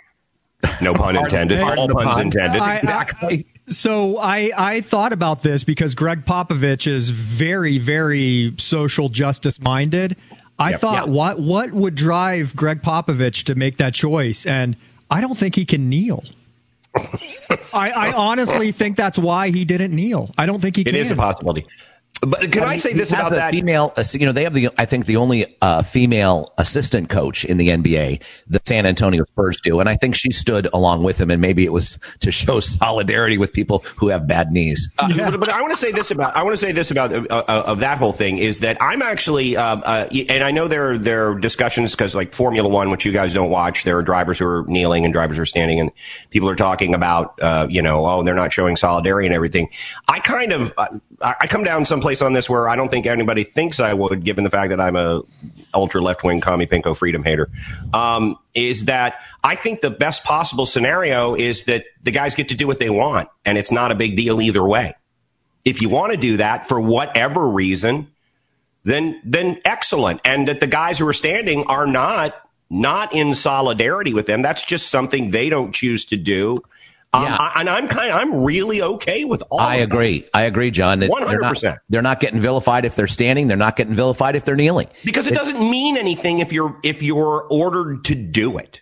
No 0.80 0.94
pun 0.94 1.16
intended. 1.16 1.60
All 1.60 1.88
puns 1.88 2.14
pun. 2.14 2.20
intended. 2.22 2.60
I, 2.60 3.08
I, 3.20 3.44
so 3.66 4.18
I, 4.18 4.52
I 4.56 4.80
thought 4.80 5.12
about 5.12 5.42
this 5.42 5.64
because 5.64 5.94
Gregg 5.94 6.24
Popovich 6.24 6.86
is 6.86 7.10
very, 7.10 7.78
very 7.78 8.54
social 8.58 9.08
justice 9.08 9.60
minded. 9.60 10.16
I 10.62 10.70
yep, 10.70 10.80
thought, 10.80 11.06
yep. 11.06 11.08
what 11.08 11.40
what 11.40 11.72
would 11.72 11.94
drive 11.94 12.54
Gregg 12.54 12.82
Popovich 12.82 13.44
to 13.44 13.54
make 13.54 13.78
that 13.78 13.94
choice? 13.94 14.46
And 14.46 14.76
I 15.10 15.20
don't 15.20 15.36
think 15.36 15.56
he 15.56 15.64
can 15.64 15.88
kneel. 15.88 16.22
I, 17.74 17.90
I, 17.90 18.12
honestly 18.12 18.70
think 18.70 18.98
that's 18.98 19.18
why 19.18 19.50
he 19.50 19.64
didn't 19.64 19.94
kneel. 19.94 20.30
I 20.36 20.46
don't 20.46 20.60
think 20.60 20.76
he. 20.76 20.82
It 20.82 20.86
can. 20.86 20.94
It 20.94 21.00
is 21.00 21.10
a 21.10 21.16
possibility. 21.16 21.66
But 22.24 22.52
can 22.52 22.62
I, 22.62 22.74
I 22.74 22.76
say 22.76 22.92
this 22.92 23.12
about 23.12 23.30
that? 23.30 23.50
Female, 23.50 23.92
you 24.12 24.26
know, 24.26 24.30
they 24.30 24.44
have 24.44 24.54
the, 24.54 24.68
I 24.78 24.84
think 24.84 25.06
the 25.06 25.16
only 25.16 25.56
uh, 25.60 25.82
female 25.82 26.54
assistant 26.56 27.08
coach 27.08 27.44
in 27.44 27.56
the 27.56 27.70
NBA, 27.70 28.22
the 28.46 28.60
San 28.64 28.86
Antonio 28.86 29.24
Spurs 29.24 29.60
do. 29.60 29.80
And 29.80 29.88
I 29.88 29.96
think 29.96 30.14
she 30.14 30.30
stood 30.30 30.68
along 30.72 31.02
with 31.02 31.20
him 31.20 31.32
and 31.32 31.40
maybe 31.40 31.64
it 31.64 31.72
was 31.72 31.98
to 32.20 32.30
show 32.30 32.60
solidarity 32.60 33.38
with 33.38 33.52
people 33.52 33.80
who 33.96 34.06
have 34.08 34.28
bad 34.28 34.52
knees. 34.52 34.88
Uh, 35.00 35.12
yeah. 35.12 35.30
but, 35.32 35.40
but, 35.40 35.48
I 35.48 35.60
want 35.62 35.72
to 35.72 35.76
say 35.76 35.90
this 35.90 36.12
about, 36.12 36.36
I 36.36 36.44
want 36.44 36.54
to 36.54 36.58
say 36.64 36.70
this 36.70 36.92
about, 36.92 37.12
uh, 37.12 37.24
uh, 37.28 37.64
of 37.66 37.80
that 37.80 37.98
whole 37.98 38.12
thing 38.12 38.38
is 38.38 38.60
that 38.60 38.76
I'm 38.80 39.02
actually, 39.02 39.56
uh, 39.56 39.78
uh, 39.78 40.08
and 40.28 40.44
I 40.44 40.52
know 40.52 40.68
there, 40.68 40.96
there 40.96 41.28
are 41.30 41.34
discussions 41.34 41.90
because 41.90 42.14
like 42.14 42.32
Formula 42.34 42.68
One, 42.68 42.90
which 42.90 43.04
you 43.04 43.10
guys 43.10 43.34
don't 43.34 43.50
watch, 43.50 43.82
there 43.82 43.98
are 43.98 44.02
drivers 44.02 44.38
who 44.38 44.46
are 44.46 44.64
kneeling 44.68 45.04
and 45.04 45.12
drivers 45.12 45.38
who 45.38 45.42
are 45.42 45.46
standing 45.46 45.80
and 45.80 45.90
people 46.30 46.48
are 46.48 46.54
talking 46.54 46.94
about, 46.94 47.34
you 47.68 47.82
know, 47.82 48.06
oh, 48.06 48.22
they're 48.22 48.36
not 48.36 48.52
showing 48.52 48.76
solidarity 48.76 49.26
and 49.26 49.34
everything. 49.34 49.68
I 50.06 50.20
kind 50.20 50.52
of, 50.52 50.72
I 51.22 51.46
come 51.46 51.64
down 51.64 51.84
someplace 51.84 52.20
on 52.22 52.32
this 52.32 52.48
where 52.50 52.68
I 52.68 52.76
don't 52.76 52.88
think 52.88 53.06
anybody 53.06 53.44
thinks 53.44 53.80
I 53.80 53.94
would, 53.94 54.24
given 54.24 54.44
the 54.44 54.50
fact 54.50 54.70
that 54.70 54.80
I'm 54.80 54.96
a 54.96 55.22
ultra 55.74 56.00
left 56.00 56.24
wing 56.24 56.40
commie 56.40 56.66
pinko 56.66 56.96
freedom 56.96 57.22
hater. 57.22 57.50
Um, 57.94 58.36
is 58.54 58.86
that 58.86 59.20
I 59.42 59.54
think 59.54 59.80
the 59.80 59.90
best 59.90 60.24
possible 60.24 60.66
scenario 60.66 61.34
is 61.34 61.64
that 61.64 61.84
the 62.02 62.10
guys 62.10 62.34
get 62.34 62.48
to 62.50 62.54
do 62.54 62.66
what 62.66 62.78
they 62.78 62.90
want, 62.90 63.28
and 63.44 63.56
it's 63.56 63.72
not 63.72 63.92
a 63.92 63.94
big 63.94 64.16
deal 64.16 64.40
either 64.40 64.66
way. 64.66 64.94
If 65.64 65.80
you 65.80 65.88
want 65.88 66.12
to 66.12 66.18
do 66.18 66.38
that 66.38 66.66
for 66.66 66.80
whatever 66.80 67.48
reason, 67.48 68.08
then 68.84 69.20
then 69.24 69.60
excellent, 69.64 70.20
and 70.24 70.48
that 70.48 70.60
the 70.60 70.66
guys 70.66 70.98
who 70.98 71.06
are 71.06 71.12
standing 71.12 71.64
are 71.64 71.86
not 71.86 72.34
not 72.68 73.14
in 73.14 73.34
solidarity 73.34 74.14
with 74.14 74.26
them. 74.26 74.42
That's 74.42 74.64
just 74.64 74.90
something 74.90 75.30
they 75.30 75.48
don't 75.48 75.74
choose 75.74 76.04
to 76.06 76.16
do. 76.16 76.58
Um, 77.14 77.24
yeah. 77.24 77.36
I, 77.36 77.60
and 77.60 77.68
I'm 77.68 77.88
kind 77.88 78.10
of, 78.10 78.16
I'm 78.16 78.42
really 78.42 78.80
okay 78.80 79.24
with 79.24 79.42
all. 79.50 79.60
I 79.60 79.76
agree. 79.76 80.26
I 80.32 80.42
agree, 80.42 80.70
John. 80.70 81.02
One 81.02 81.22
hundred 81.22 81.42
percent. 81.42 81.78
They're 81.90 82.00
not 82.00 82.20
getting 82.20 82.40
vilified 82.40 82.86
if 82.86 82.96
they're 82.96 83.06
standing. 83.06 83.48
They're 83.48 83.56
not 83.58 83.76
getting 83.76 83.94
vilified 83.94 84.34
if 84.34 84.46
they're 84.46 84.56
kneeling. 84.56 84.88
Because 85.04 85.26
it 85.26 85.34
doesn't 85.34 85.58
mean 85.58 85.98
anything 85.98 86.38
if 86.38 86.52
you're 86.52 86.78
if 86.82 87.02
you're 87.02 87.46
ordered 87.50 88.04
to 88.06 88.14
do 88.14 88.56
it. 88.56 88.80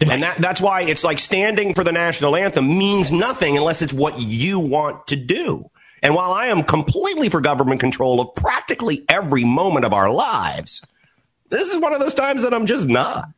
And 0.00 0.22
that, 0.22 0.36
that's 0.36 0.60
why 0.62 0.82
it's 0.82 1.04
like 1.04 1.18
standing 1.18 1.74
for 1.74 1.84
the 1.84 1.92
national 1.92 2.34
anthem 2.34 2.66
means 2.66 3.12
nothing 3.12 3.58
unless 3.58 3.82
it's 3.82 3.92
what 3.92 4.18
you 4.18 4.58
want 4.58 5.08
to 5.08 5.16
do. 5.16 5.66
And 6.02 6.14
while 6.14 6.32
I 6.32 6.46
am 6.46 6.62
completely 6.62 7.28
for 7.28 7.42
government 7.42 7.80
control 7.80 8.20
of 8.20 8.34
practically 8.34 9.04
every 9.10 9.44
moment 9.44 9.84
of 9.84 9.92
our 9.92 10.10
lives, 10.10 10.82
this 11.50 11.70
is 11.70 11.78
one 11.78 11.92
of 11.92 12.00
those 12.00 12.14
times 12.14 12.44
that 12.44 12.54
I'm 12.54 12.64
just 12.64 12.88
not. 12.88 13.28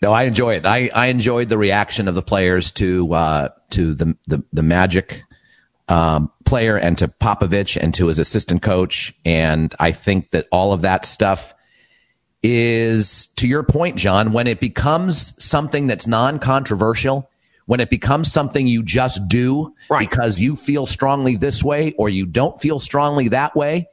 No, 0.00 0.12
I 0.12 0.24
enjoy 0.24 0.56
it. 0.56 0.66
I, 0.66 0.90
I 0.94 1.06
enjoyed 1.06 1.48
the 1.48 1.58
reaction 1.58 2.06
of 2.06 2.14
the 2.14 2.22
players 2.22 2.70
to 2.72 3.12
uh, 3.12 3.48
to 3.70 3.94
the 3.94 4.16
the, 4.26 4.44
the 4.52 4.62
Magic 4.62 5.24
um, 5.88 6.30
player 6.44 6.76
and 6.76 6.96
to 6.98 7.08
Popovich 7.08 7.76
and 7.76 7.92
to 7.94 8.06
his 8.06 8.18
assistant 8.18 8.62
coach, 8.62 9.14
and 9.24 9.74
I 9.80 9.92
think 9.92 10.30
that 10.30 10.46
all 10.52 10.72
of 10.72 10.82
that 10.82 11.04
stuff 11.04 11.54
is 12.42 13.26
to 13.36 13.48
your 13.48 13.62
point, 13.62 13.96
John, 13.96 14.32
when 14.32 14.46
it 14.46 14.60
becomes 14.60 15.42
something 15.42 15.86
that's 15.86 16.06
non 16.06 16.38
controversial, 16.38 17.28
when 17.66 17.80
it 17.80 17.90
becomes 17.90 18.30
something 18.30 18.66
you 18.66 18.82
just 18.82 19.26
do 19.28 19.74
right. 19.90 20.08
because 20.08 20.38
you 20.38 20.56
feel 20.56 20.86
strongly 20.86 21.36
this 21.36 21.64
way 21.64 21.92
or 21.98 22.08
you 22.08 22.24
don't 22.24 22.60
feel 22.60 22.78
strongly 22.78 23.28
that 23.28 23.56
way, 23.56 23.88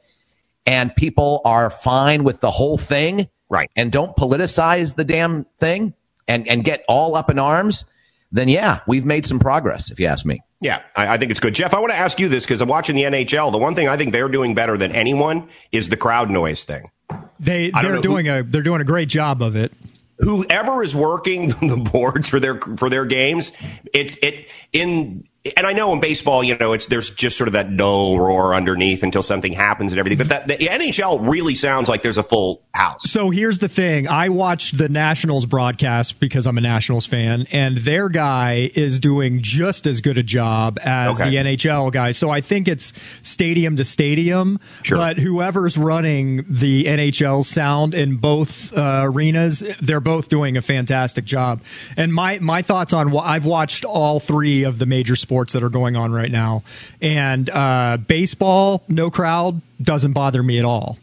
and 0.64 0.94
people 0.94 1.40
are 1.44 1.70
fine 1.70 2.24
with 2.24 2.40
the 2.40 2.50
whole 2.50 2.78
thing, 2.78 3.28
right, 3.48 3.70
and 3.76 3.92
don't 3.92 4.16
politicize 4.16 4.94
the 4.94 5.04
damn 5.04 5.44
thing 5.58 5.94
and, 6.28 6.46
and 6.48 6.64
get 6.64 6.84
all 6.88 7.14
up 7.16 7.30
in 7.30 7.38
arms, 7.38 7.84
then 8.32 8.48
yeah, 8.48 8.80
we've 8.86 9.04
made 9.04 9.26
some 9.26 9.38
progress, 9.38 9.90
if 9.90 10.00
you 10.00 10.06
ask 10.06 10.26
me. 10.26 10.40
Yeah, 10.60 10.82
I, 10.94 11.14
I, 11.14 11.18
think 11.18 11.30
it's 11.30 11.40
good. 11.40 11.54
Jeff, 11.54 11.74
I 11.74 11.80
want 11.80 11.92
to 11.92 11.98
ask 11.98 12.18
you 12.18 12.28
this 12.28 12.44
because 12.44 12.60
I'm 12.60 12.68
watching 12.68 12.96
the 12.96 13.02
NHL. 13.02 13.52
The 13.52 13.58
one 13.58 13.74
thing 13.74 13.88
I 13.88 13.96
think 13.96 14.12
they're 14.12 14.28
doing 14.28 14.54
better 14.54 14.76
than 14.76 14.92
anyone 14.92 15.48
is 15.70 15.90
the 15.90 15.96
crowd 15.96 16.30
noise 16.30 16.64
thing. 16.64 16.90
They 17.38 17.70
they're 17.70 18.00
doing 18.00 18.26
who, 18.26 18.38
a 18.38 18.42
they're 18.42 18.62
doing 18.62 18.80
a 18.80 18.84
great 18.84 19.08
job 19.08 19.42
of 19.42 19.56
it. 19.56 19.72
Whoever 20.18 20.82
is 20.82 20.94
working 20.94 21.48
the 21.60 21.76
boards 21.76 22.28
for 22.28 22.40
their 22.40 22.58
for 22.60 22.88
their 22.88 23.04
games, 23.04 23.52
it 23.92 24.22
it 24.24 24.46
in 24.72 25.28
and 25.56 25.66
I 25.66 25.72
know 25.72 25.92
in 25.92 26.00
baseball, 26.00 26.42
you 26.42 26.56
know, 26.58 26.72
it's 26.72 26.86
there's 26.86 27.10
just 27.10 27.36
sort 27.36 27.48
of 27.48 27.52
that 27.52 27.76
dull 27.76 28.18
roar 28.18 28.54
underneath 28.54 29.02
until 29.02 29.22
something 29.22 29.52
happens 29.52 29.92
and 29.92 29.98
everything. 29.98 30.18
But 30.18 30.46
that 30.46 30.58
the 30.58 30.66
NHL 30.66 31.28
really 31.28 31.54
sounds 31.54 31.88
like 31.88 32.02
there's 32.02 32.18
a 32.18 32.22
full 32.22 32.62
house. 32.74 33.10
So 33.10 33.30
here's 33.30 33.58
the 33.58 33.68
thing: 33.68 34.08
I 34.08 34.28
watched 34.28 34.78
the 34.78 34.88
Nationals 34.88 35.46
broadcast 35.46 36.20
because 36.20 36.46
I'm 36.46 36.58
a 36.58 36.60
Nationals 36.60 37.06
fan, 37.06 37.46
and 37.50 37.78
their 37.78 38.08
guy 38.08 38.70
is 38.74 38.98
doing 38.98 39.42
just 39.42 39.86
as 39.86 40.00
good 40.00 40.18
a 40.18 40.22
job 40.22 40.78
as 40.82 41.20
okay. 41.20 41.30
the 41.30 41.36
NHL 41.36 41.92
guy. 41.92 42.12
So 42.12 42.30
I 42.30 42.40
think 42.40 42.68
it's 42.68 42.92
stadium 43.22 43.76
to 43.76 43.84
stadium. 43.84 44.58
Sure. 44.82 44.98
But 44.98 45.18
whoever's 45.18 45.78
running 45.78 46.44
the 46.48 46.84
NHL 46.84 47.44
sound 47.44 47.94
in 47.94 48.16
both 48.16 48.76
uh, 48.76 49.02
arenas, 49.04 49.60
they're 49.80 50.00
both 50.00 50.28
doing 50.28 50.56
a 50.56 50.62
fantastic 50.62 51.24
job. 51.24 51.62
And 51.96 52.12
my 52.12 52.38
my 52.40 52.62
thoughts 52.62 52.92
on 52.92 53.16
I've 53.16 53.44
watched 53.44 53.84
all 53.84 54.20
three 54.20 54.64
of 54.64 54.78
the 54.78 54.86
major 54.86 55.16
sports 55.16 55.35
sports 55.36 55.52
that 55.52 55.62
are 55.62 55.68
going 55.68 55.96
on 55.96 56.12
right 56.12 56.30
now. 56.30 56.62
And 57.02 57.50
uh, 57.50 57.98
baseball, 57.98 58.82
no 58.88 59.10
crowd, 59.10 59.60
doesn't 59.82 60.14
bother 60.14 60.42
me 60.42 60.58
at 60.58 60.64
all. 60.64 60.96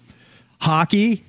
Hockey, 0.59 1.23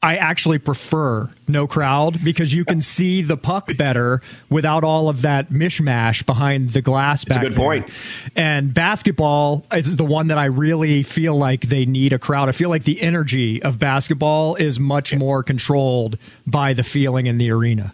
I 0.00 0.14
actually 0.14 0.58
prefer 0.58 1.28
no 1.48 1.66
crowd 1.66 2.22
because 2.22 2.54
you 2.54 2.64
can 2.64 2.80
see 2.80 3.22
the 3.22 3.36
puck 3.36 3.76
better 3.76 4.22
without 4.48 4.84
all 4.84 5.08
of 5.08 5.22
that 5.22 5.48
mishmash 5.48 6.24
behind 6.24 6.70
the 6.70 6.82
glass. 6.82 7.24
That's 7.24 7.38
a 7.38 7.40
good 7.40 7.52
there. 7.52 7.58
point. 7.58 7.90
And 8.36 8.72
basketball 8.72 9.66
is 9.72 9.96
the 9.96 10.04
one 10.04 10.28
that 10.28 10.38
I 10.38 10.44
really 10.44 11.02
feel 11.02 11.34
like 11.34 11.62
they 11.62 11.84
need 11.84 12.12
a 12.12 12.18
crowd. 12.20 12.48
I 12.48 12.52
feel 12.52 12.68
like 12.68 12.84
the 12.84 13.02
energy 13.02 13.60
of 13.60 13.80
basketball 13.80 14.54
is 14.54 14.78
much 14.78 15.16
more 15.16 15.42
controlled 15.42 16.16
by 16.46 16.74
the 16.74 16.84
feeling 16.84 17.26
in 17.26 17.38
the 17.38 17.50
arena. 17.50 17.92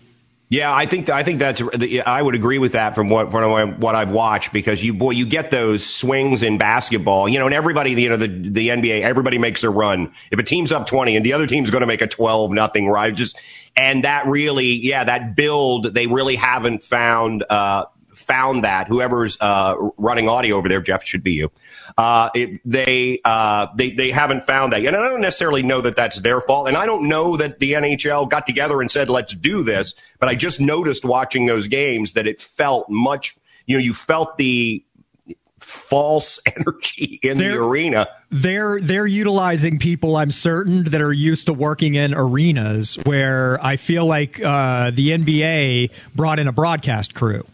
Yeah, 0.50 0.75
I 0.75 0.85
think 0.85 1.09
I 1.09 1.23
think 1.23 1.38
that's 1.38 1.62
I 2.04 2.21
would 2.21 2.35
agree 2.35 2.59
with 2.59 2.73
that 2.73 2.97
from 2.97 3.09
what 3.09 3.30
from 3.30 3.78
what 3.78 3.95
I've 3.95 4.11
watched 4.11 4.52
because 4.52 4.83
you 4.83 4.92
boy 4.92 5.12
you 5.12 5.25
get 5.25 5.52
those 5.52 5.87
swings 5.87 6.42
in 6.42 6.59
basketball, 6.59 7.28
you 7.28 7.38
know, 7.38 7.47
and 7.47 7.54
everybody 7.54 7.92
you 7.92 8.09
know 8.09 8.16
the 8.16 8.26
the 8.26 8.69
NBA 8.69 9.02
everybody 9.02 9.38
makes 9.38 9.62
a 9.62 9.71
run. 9.71 10.12
If 10.33 10.40
a 10.40 10.42
team's 10.42 10.73
up 10.73 10.87
20 10.87 11.14
and 11.14 11.25
the 11.25 11.35
other 11.35 11.47
team's 11.47 11.71
going 11.71 11.83
to 11.83 11.87
make 11.87 12.02
a 12.02 12.09
12 12.09 12.50
nothing 12.50 12.88
right 12.88 13.14
just 13.14 13.38
and 13.76 14.02
that 14.02 14.26
really 14.26 14.66
yeah, 14.66 15.04
that 15.04 15.37
build 15.37 15.95
they 15.95 16.09
really 16.09 16.35
haven't 16.35 16.83
found 16.83 17.45
uh 17.49 17.85
found 18.21 18.64
that 18.64 18.88
whoever's 18.88 19.37
uh, 19.40 19.75
running 19.97 20.28
audio 20.28 20.57
over 20.57 20.69
there, 20.69 20.80
Jeff, 20.80 21.04
should 21.04 21.25
be 21.25 21.33
you. 21.33 21.50
Uh, 21.97 22.30
it, 22.35 22.61
they 22.64 23.20
uh, 23.25 23.68
they 23.76 23.90
they 23.90 24.11
haven't 24.11 24.44
found 24.44 24.73
that, 24.73 24.85
and 24.85 24.97
I 24.97 25.09
don't 25.09 25.20
necessarily 25.20 25.62
know 25.62 25.80
that 25.80 25.97
that's 25.97 26.20
their 26.20 26.40
fault, 26.40 26.68
and 26.68 26.76
I 26.76 26.87
don't 26.87 27.09
know 27.09 27.37
that 27.37 27.59
the 27.59 27.73
NHL 27.73 28.28
got 28.30 28.47
together 28.47 28.80
and 28.80 28.90
said, 28.90 29.09
"Let's 29.09 29.35
do 29.35 29.62
this." 29.62 29.94
But 30.18 30.28
I 30.28 30.35
just 30.35 30.61
noticed 30.61 31.04
watching 31.04 31.47
those 31.47 31.66
games 31.66 32.14
that 32.14 32.26
it 32.26 32.40
felt 32.40 32.88
much. 32.88 33.37
You 33.66 33.78
know, 33.78 33.82
you 33.82 33.94
felt 33.94 34.37
the 34.38 34.85
false 35.61 36.40
energy 36.56 37.20
in 37.23 37.38
they're, 37.38 37.52
the 37.52 37.62
arena. 37.62 38.09
They're 38.30 38.80
they're 38.80 39.06
utilizing 39.06 39.78
people, 39.78 40.16
I'm 40.16 40.30
certain, 40.30 40.85
that 40.85 41.00
are 41.00 41.12
used 41.12 41.47
to 41.47 41.52
working 41.52 41.94
in 41.94 42.14
arenas 42.14 42.97
where 43.04 43.64
I 43.64 43.76
feel 43.76 44.06
like 44.06 44.40
uh, 44.40 44.90
the 44.90 45.11
NBA 45.11 45.90
brought 46.14 46.38
in 46.38 46.49
a 46.49 46.52
broadcast 46.52 47.14
crew. 47.14 47.47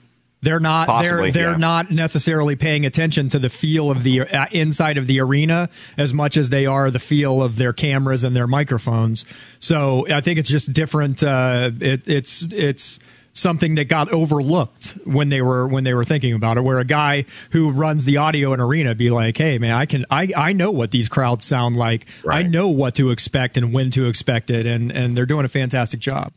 They're 0.47 0.61
not 0.61 0.87
Possibly, 0.87 1.33
they're 1.33 1.43
they're 1.43 1.53
yeah. 1.55 1.59
not 1.59 1.91
necessarily 1.91 2.55
paying 2.55 2.87
attention 2.87 3.29
to 3.31 3.41
the 3.41 3.51
feel 3.51 3.91
of 3.91 4.05
the 4.05 4.21
uh, 4.21 4.47
inside 4.53 4.97
of 4.97 5.09
the 5.09 5.19
arena 5.19 5.69
as 5.97 6.15
much 6.15 6.37
as 6.37 6.51
they 6.51 6.67
are 6.67 6.89
the 6.89 7.01
feel 7.01 7.43
of 7.43 7.57
their 7.57 7.73
cameras 7.73 8.23
and 8.23 8.37
their 8.37 8.47
microphones. 8.47 9.27
So 9.59 10.07
I 10.09 10.21
think 10.21 10.39
it's 10.39 10.49
just 10.49 10.73
different. 10.73 11.21
Uh, 11.21 11.73
it, 11.81 12.07
it's 12.07 12.43
it's 12.43 13.01
something 13.33 13.75
that 13.75 13.87
got 13.87 14.13
overlooked 14.13 14.99
when 15.05 15.31
they 15.31 15.43
were 15.43 15.67
when 15.67 15.83
they 15.83 15.95
were 15.95 16.05
thinking 16.05 16.33
about 16.33 16.59
it. 16.59 16.61
Where 16.61 16.79
a 16.79 16.85
guy 16.85 17.25
who 17.51 17.73
runs 17.73 18.05
the 18.05 18.19
audio 18.19 18.53
in 18.53 18.61
arena 18.61 18.95
be 18.95 19.11
like, 19.11 19.37
"Hey, 19.37 19.59
man, 19.59 19.73
I 19.73 19.85
can 19.85 20.07
I 20.13 20.33
I 20.37 20.53
know 20.53 20.71
what 20.71 20.93
these 20.93 21.09
crowds 21.09 21.45
sound 21.45 21.75
like. 21.75 22.07
Right. 22.23 22.45
I 22.45 22.49
know 22.49 22.69
what 22.69 22.95
to 22.95 23.11
expect 23.11 23.57
and 23.57 23.73
when 23.73 23.91
to 23.91 24.07
expect 24.07 24.51
it, 24.51 24.65
and 24.65 24.93
and 24.93 25.17
they're 25.17 25.27
doing 25.27 25.45
a 25.45 25.49
fantastic 25.49 25.99
job." 25.99 26.33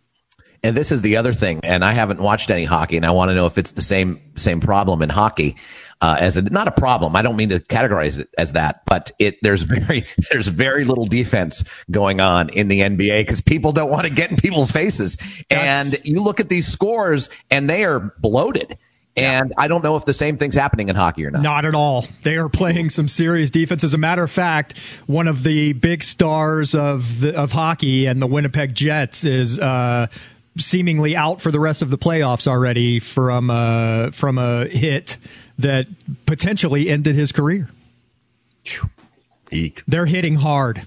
And 0.64 0.76
this 0.76 0.92
is 0.92 1.02
the 1.02 1.18
other 1.18 1.34
thing, 1.34 1.62
and 1.64 1.86
I 1.86 1.94
haven't 1.94 2.20
watched 2.20 2.52
any 2.52 2.66
hockey, 2.66 2.98
and 2.98 3.06
I 3.06 3.12
want 3.12 3.30
to 3.30 3.36
know 3.36 3.46
if 3.46 3.58
it's 3.58 3.72
the 3.72 3.82
same 3.82 4.22
same 4.36 4.60
problem 4.60 5.02
in 5.02 5.10
hockey. 5.10 5.56
Uh, 6.02 6.16
as 6.18 6.38
a, 6.38 6.42
not 6.42 6.66
a 6.66 6.72
problem. 6.72 7.14
I 7.18 7.22
don't 7.22 7.36
mean 7.36 7.50
to 7.50 7.60
categorize 7.60 8.18
it 8.20 8.30
as 8.38 8.54
that, 8.54 8.84
but 8.86 9.12
it 9.20 9.38
there's 9.42 9.62
very 9.64 10.06
there's 10.32 10.48
very 10.48 10.86
little 10.86 11.06
defense 11.06 11.64
going 11.92 12.22
on 12.22 12.50
in 12.50 12.68
the 12.68 12.82
NBA 12.82 13.22
because 13.22 13.42
people 13.42 13.72
don't 13.72 13.90
want 13.90 14.08
to 14.08 14.10
get 14.10 14.32
in 14.32 14.38
people's 14.38 14.72
faces. 14.72 15.18
That's, 15.50 15.94
and 15.94 16.06
you 16.06 16.22
look 16.22 16.40
at 16.40 16.50
these 16.50 16.68
scores, 16.68 17.30
and 17.50 17.70
they 17.70 17.84
are 17.86 18.14
bloated. 18.20 18.78
And 19.16 19.54
I 19.58 19.68
don't 19.68 19.84
know 19.84 19.98
if 19.98 20.06
the 20.06 20.14
same 20.14 20.38
thing's 20.38 20.56
happening 20.56 20.88
in 20.88 20.96
hockey 20.96 21.26
or 21.26 21.32
not. 21.32 21.42
Not 21.42 21.66
at 21.66 21.74
all. 21.74 22.06
They 22.24 22.38
are 22.38 22.48
playing 22.48 22.90
some 22.90 23.08
serious 23.08 23.52
defense. 23.52 23.84
As 23.84 23.94
a 23.94 23.98
matter 23.98 24.24
of 24.24 24.32
fact, 24.32 24.78
one 25.08 25.28
of 25.28 25.44
the 25.44 25.74
big 25.74 26.04
stars 26.04 26.74
of 26.74 27.20
the, 27.20 27.36
of 27.36 27.52
hockey 27.52 28.06
and 28.06 28.22
the 28.22 28.28
Winnipeg 28.28 28.76
Jets 28.76 29.26
is 29.26 29.60
uh, 29.60 30.08
seemingly 30.58 31.16
out 31.16 31.42
for 31.42 31.52
the 31.52 31.60
rest 31.60 31.82
of 31.82 31.90
the 31.90 31.98
playoffs 31.98 32.48
already 32.48 33.00
from 33.00 33.50
a, 33.50 34.10
from 34.14 34.38
a 34.38 34.66
hit 34.68 35.18
that 35.58 35.88
potentially 36.26 36.90
ended 36.90 37.16
his 37.16 37.32
career. 37.32 37.70
Eek. 39.52 39.84
They're 39.88 40.06
hitting 40.06 40.36
hard. 40.36 40.86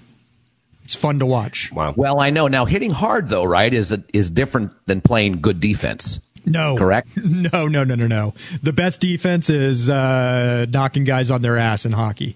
It's 0.83 0.95
fun 0.95 1.19
to 1.19 1.25
watch. 1.25 1.71
Wow. 1.71 1.93
Well, 1.95 2.19
I 2.19 2.29
know 2.29 2.47
now 2.47 2.65
hitting 2.65 2.91
hard 2.91 3.29
though, 3.29 3.43
right? 3.45 3.73
Is 3.73 3.95
is 4.13 4.29
different 4.29 4.73
than 4.85 5.01
playing 5.01 5.41
good 5.41 5.59
defense. 5.59 6.19
No, 6.45 6.75
correct? 6.75 7.09
No, 7.17 7.67
no, 7.67 7.83
no, 7.83 7.95
no, 7.95 8.07
no. 8.07 8.33
The 8.61 8.73
best 8.73 8.99
defense 8.99 9.49
is 9.49 9.89
uh, 9.89 10.65
knocking 10.69 11.03
guys 11.05 11.31
on 11.31 11.41
their 11.41 11.57
ass 11.57 11.85
in 11.85 11.93
hockey. 11.93 12.35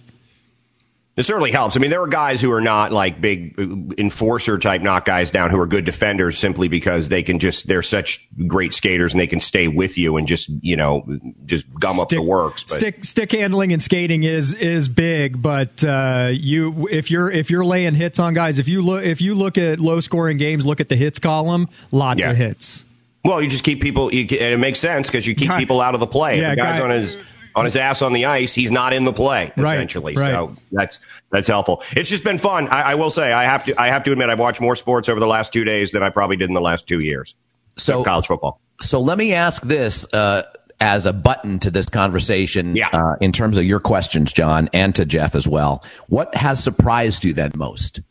It 1.18 1.26
certainly 1.26 1.52
helps. 1.52 1.76
I 1.76 1.80
mean, 1.80 1.90
there 1.90 2.04
are 2.04 2.08
guys 2.08 2.42
who 2.42 2.52
are 2.52 2.62
not 2.62 2.92
like 2.92 3.20
big 3.20 3.56
enforcer 3.98 4.60
type 4.60 4.84
knock 4.84 5.06
guys 5.06 5.32
down 5.32 5.50
who 5.50 5.60
are 5.60 5.66
good 5.66 5.84
defenders 5.84 6.38
simply 6.38 6.68
because 6.68 7.10
they 7.10 7.24
can 7.24 7.40
just, 7.40 7.68
they're 7.68 7.82
such 7.82 8.28
great 8.46 8.76
skaters 8.76 9.14
and 9.14 9.20
they 9.20 9.26
can 9.26 9.40
stay 9.40 9.68
with 9.68 9.98
you 9.98 10.18
and 10.18 10.28
just, 10.28 10.48
you 10.62 10.78
know, 10.78 11.08
just 11.48 11.66
gum 11.80 11.96
stick, 11.96 12.04
up 12.04 12.10
the 12.10 12.22
works. 12.22 12.66
But. 12.66 12.76
Stick, 12.76 13.04
stick 13.04 13.32
handling 13.32 13.74
and 13.74 13.82
skating 13.82 14.22
is, 14.22 14.54
is 14.54 14.88
big, 14.88 15.42
but, 15.42 15.84
uh, 15.84 16.30
you, 16.32 16.88
if 16.92 17.10
you're, 17.10 17.32
if 17.32 17.50
you're 17.50 17.66
laying 17.66 17.96
hits 17.96 18.20
on 18.20 18.36
guys, 18.36 18.60
if 18.60 18.68
you 18.68 18.84
look, 18.84 19.04
if 19.04 19.20
you 19.20 19.34
look 19.34 19.58
at 19.58 19.80
low 19.80 20.00
scoring 20.02 20.38
games, 20.38 20.68
look 20.68 20.80
at 20.80 20.90
the 20.90 20.96
hits 20.96 21.18
column, 21.18 21.68
lots 21.92 22.20
yeah. 22.20 22.30
of 22.30 22.38
hits. 22.38 22.86
Well, 23.26 23.42
you 23.42 23.50
just 23.50 23.64
keep 23.64 23.82
people, 23.82 24.14
you, 24.14 24.28
it 24.30 24.60
makes 24.60 24.78
sense 24.78 25.08
because 25.08 25.26
you 25.26 25.34
keep 25.34 25.52
people 25.58 25.82
out 25.82 25.96
of 25.96 26.00
the 26.00 26.06
play. 26.06 26.40
Yeah, 26.40 26.52
the 26.52 26.58
guys 26.58 26.78
guy, 26.78 26.86
on 26.86 26.92
his, 26.92 27.18
on 27.58 27.66
his 27.66 27.76
ass 27.76 28.02
on 28.02 28.14
the 28.14 28.26
ice, 28.26 28.54
he's 28.54 28.72
not 28.72 28.94
in 28.94 29.04
the 29.04 29.14
play 29.14 29.52
essentially. 29.58 30.16
Right, 30.16 30.34
right. 30.34 30.50
So 30.50 30.56
that's 30.72 31.00
that's 31.32 31.48
helpful. 31.48 31.84
It's 31.92 32.10
just 32.10 32.24
been 32.24 32.38
fun. 32.38 32.68
I, 32.68 32.92
I, 32.92 32.96
will 32.96 33.12
say 33.12 33.34
I 33.34 33.44
have 33.44 33.66
to 33.66 33.82
I 33.82 33.88
have 33.88 34.04
to 34.04 34.12
admit 34.12 34.30
I've 34.30 34.40
watched 34.40 34.62
more 34.62 34.76
sports 34.76 35.10
over 35.10 35.20
the 35.20 35.28
last 35.28 35.52
two 35.52 35.64
days 35.64 35.92
than 35.92 36.04
I 36.04 36.10
probably 36.10 36.38
did 36.38 36.50
in 36.50 36.54
the 36.54 36.62
last 36.62 36.88
two 36.88 37.00
years. 37.00 37.36
So 37.76 38.04
college 38.04 38.28
football. 38.28 38.62
So 38.82 39.02
let 39.02 39.18
me 39.18 39.34
ask 39.34 39.64
this 39.64 40.06
uh, 40.14 40.44
as 40.80 41.06
a 41.08 41.14
button 41.14 41.58
to 41.60 41.72
this 41.72 41.90
conversation. 41.90 42.76
Yeah. 42.76 42.90
Uh, 42.94 43.16
in 43.22 43.32
terms 43.32 43.58
of 43.58 43.64
your 43.64 43.80
questions, 43.80 44.32
John, 44.32 44.70
and 44.72 44.94
to 44.96 45.06
Jeff 45.06 45.36
as 45.36 45.48
well. 45.48 45.84
What 46.08 46.34
has 46.36 46.64
surprised 46.64 47.24
you 47.24 47.34
then 47.34 47.52
most? 47.56 48.02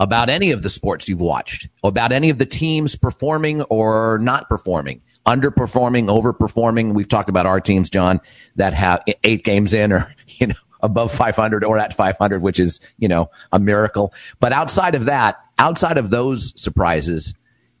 About 0.00 0.28
any 0.28 0.52
of 0.52 0.62
the 0.62 0.70
sports 0.70 1.08
you've 1.08 1.20
watched, 1.20 1.68
about 1.82 2.12
any 2.12 2.30
of 2.30 2.38
the 2.38 2.46
teams 2.46 2.94
performing 2.94 3.62
or 3.62 4.18
not 4.18 4.48
performing 4.48 5.02
underperforming, 5.28 6.06
overperforming. 6.06 6.94
We've 6.94 7.06
talked 7.06 7.28
about 7.28 7.44
our 7.44 7.60
teams, 7.60 7.90
John, 7.90 8.20
that 8.56 8.72
have 8.72 9.04
eight 9.24 9.44
games 9.44 9.74
in 9.74 9.92
or, 9.92 10.12
you 10.26 10.48
know, 10.48 10.54
above 10.80 11.12
500 11.12 11.64
or 11.64 11.78
at 11.78 11.94
500, 11.94 12.40
which 12.40 12.58
is, 12.58 12.80
you 12.98 13.08
know, 13.08 13.30
a 13.52 13.58
miracle. 13.58 14.12
But 14.40 14.52
outside 14.52 14.94
of 14.94 15.04
that, 15.04 15.36
outside 15.58 15.98
of 15.98 16.10
those 16.10 16.58
surprises, 16.60 17.34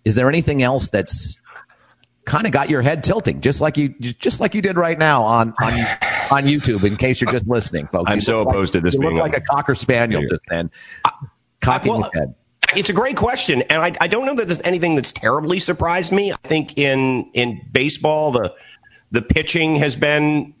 is 0.04 0.14
there 0.14 0.28
anything 0.28 0.62
else 0.62 0.88
that's 0.88 1.40
kind 2.24 2.46
of 2.46 2.52
got 2.52 2.68
your 2.68 2.82
head 2.82 3.02
tilting, 3.02 3.40
just 3.40 3.60
like 3.60 3.78
you, 3.78 3.88
just 3.88 4.40
like 4.40 4.54
you 4.54 4.60
did 4.60 4.76
right 4.76 4.98
now 4.98 5.22
on, 5.22 5.54
on, 5.62 5.72
on 6.30 6.44
YouTube, 6.44 6.84
in 6.84 6.96
case 6.96 7.20
you're 7.20 7.32
just 7.32 7.48
listening, 7.48 7.86
folks. 7.86 8.10
I'm 8.10 8.18
you 8.18 8.22
so 8.22 8.42
opposed 8.42 8.74
like, 8.74 8.82
to 8.82 8.86
this 8.86 8.94
you 8.94 9.00
being 9.00 9.14
look 9.14 9.22
like 9.22 9.36
a 9.36 9.40
cocker 9.40 9.74
spaniel 9.74 10.22
just 10.28 10.42
then, 10.50 10.70
cocking 11.62 11.92
well, 11.92 12.10
head. 12.12 12.34
It's 12.76 12.90
a 12.90 12.92
great 12.92 13.16
question, 13.16 13.62
and 13.62 13.82
I, 13.82 13.96
I 14.00 14.06
don't 14.08 14.26
know 14.26 14.34
that 14.34 14.46
there's 14.46 14.62
anything 14.62 14.94
that's 14.94 15.12
terribly 15.12 15.58
surprised 15.58 16.12
me. 16.12 16.32
I 16.32 16.36
think 16.44 16.78
in 16.78 17.30
in 17.34 17.66
baseball, 17.72 18.32
the 18.32 18.54
the 19.10 19.22
pitching 19.22 19.76
has 19.76 19.96
been 19.96 20.54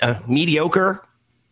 uh, 0.00 0.20
mediocre, 0.26 1.04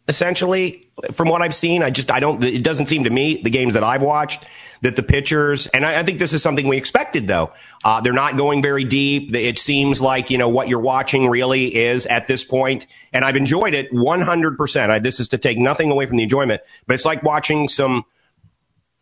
essentially, 0.09 0.89
from 1.13 1.29
what 1.29 1.43
I've 1.43 1.55
seen. 1.55 1.83
I 1.83 1.91
just 1.91 2.11
I 2.11 2.21
don't. 2.21 2.43
It 2.43 2.63
doesn't 2.63 2.87
seem 2.87 3.05
to 3.05 3.11
me 3.11 3.43
the 3.43 3.51
games 3.51 3.75
that 3.75 3.85
I've 3.85 4.03
watched 4.03 4.45
that 4.83 4.97
the 4.97 5.03
pitchers, 5.03 5.67
and 5.69 5.85
I, 5.85 6.01
I 6.01 6.03
think 6.03 6.19
this 6.19 6.33
is 6.33 6.43
something 6.43 6.69
we 6.69 6.77
expected 6.77 7.27
though. 7.27 7.53
Uh, 7.85 8.01
they're 8.01 8.13
not 8.13 8.37
going 8.37 8.63
very 8.63 8.85
deep. 8.85 9.35
It 9.35 9.59
seems 9.59 10.01
like, 10.01 10.31
you 10.31 10.39
know, 10.39 10.49
what 10.49 10.69
you're 10.69 10.81
watching 10.81 11.29
really 11.29 11.75
is 11.75 12.07
at 12.07 12.27
this 12.27 12.45
point, 12.45 12.87
and 13.13 13.25
I've 13.25 13.37
enjoyed 13.37 13.75
it 13.75 13.91
100%. 13.93 15.03
This 15.03 15.19
is 15.19 15.29
to 15.29 15.39
take 15.39 15.59
nothing 15.59 15.91
away 15.91 16.07
from 16.07 16.17
the 16.17 16.23
enjoyment, 16.23 16.61
but 16.87 16.95
it's 16.95 17.05
like 17.05 17.23
watching 17.23 17.69
some 17.69 18.05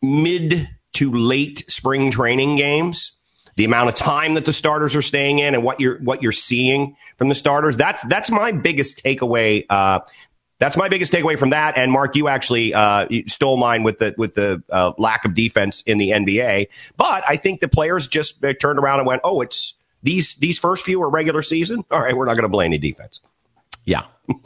mid 0.05 0.69
to 0.95 1.13
late 1.13 1.65
spring 1.69 2.11
training 2.11 2.57
games. 2.57 3.13
The 3.57 3.65
amount 3.65 3.89
of 3.89 3.95
time 3.95 4.35
that 4.35 4.47
the 4.47 4.53
starters 4.53 4.97
are 4.97 5.03
staying 5.03 5.39
in 5.39 5.55
and 5.55 5.63
what 5.63 5.79
you're 5.79 5.99
what 6.01 6.23
you're 6.23 6.33
seeing 6.33 6.97
from 7.19 7.29
the 7.29 7.37
starters. 7.37 7.77
That's 7.77 8.03
that's 8.05 8.31
my 8.31 8.51
biggest 8.51 9.05
takeaway 9.05 9.65
uh, 9.71 10.01
that's 10.59 10.77
my 10.77 10.89
biggest 10.89 11.13
takeaway 11.13 11.39
from 11.39 11.51
that. 11.51 11.77
And 11.77 11.91
Mark, 11.91 12.17
you 12.17 12.29
actually 12.29 12.73
uh, 12.73 13.07
stole 13.27 13.57
mine 13.57 13.83
with 13.83 13.99
the 13.99 14.15
with 14.17 14.35
the 14.35 14.63
uh, 14.71 14.93
lack 14.99 15.25
of 15.25 15.35
defense 15.35 15.83
in 15.83 15.99
the 15.99 16.11
NBA. 16.11 16.69
But 16.97 17.25
I 17.29 17.37
think 17.37 17.61
the 17.61 17.69
players 17.69 18.07
just 18.07 18.43
turned 18.61 18.79
around 18.79 19.01
and 19.01 19.07
went, 19.07 19.21
"Oh, 19.25 19.41
it's 19.41 19.75
these 20.03 20.37
these 20.37 20.59
first 20.59 20.85
few 20.85 21.03
are 21.03 21.11
regular 21.11 21.43
season. 21.43 21.85
All 21.91 22.01
right, 22.01 22.17
we're 22.17 22.27
not 22.27 22.35
going 22.35 22.45
to 22.45 22.49
blame 22.49 22.69
any 22.69 22.79
defense." 22.79 23.21
Yeah, 23.85 24.05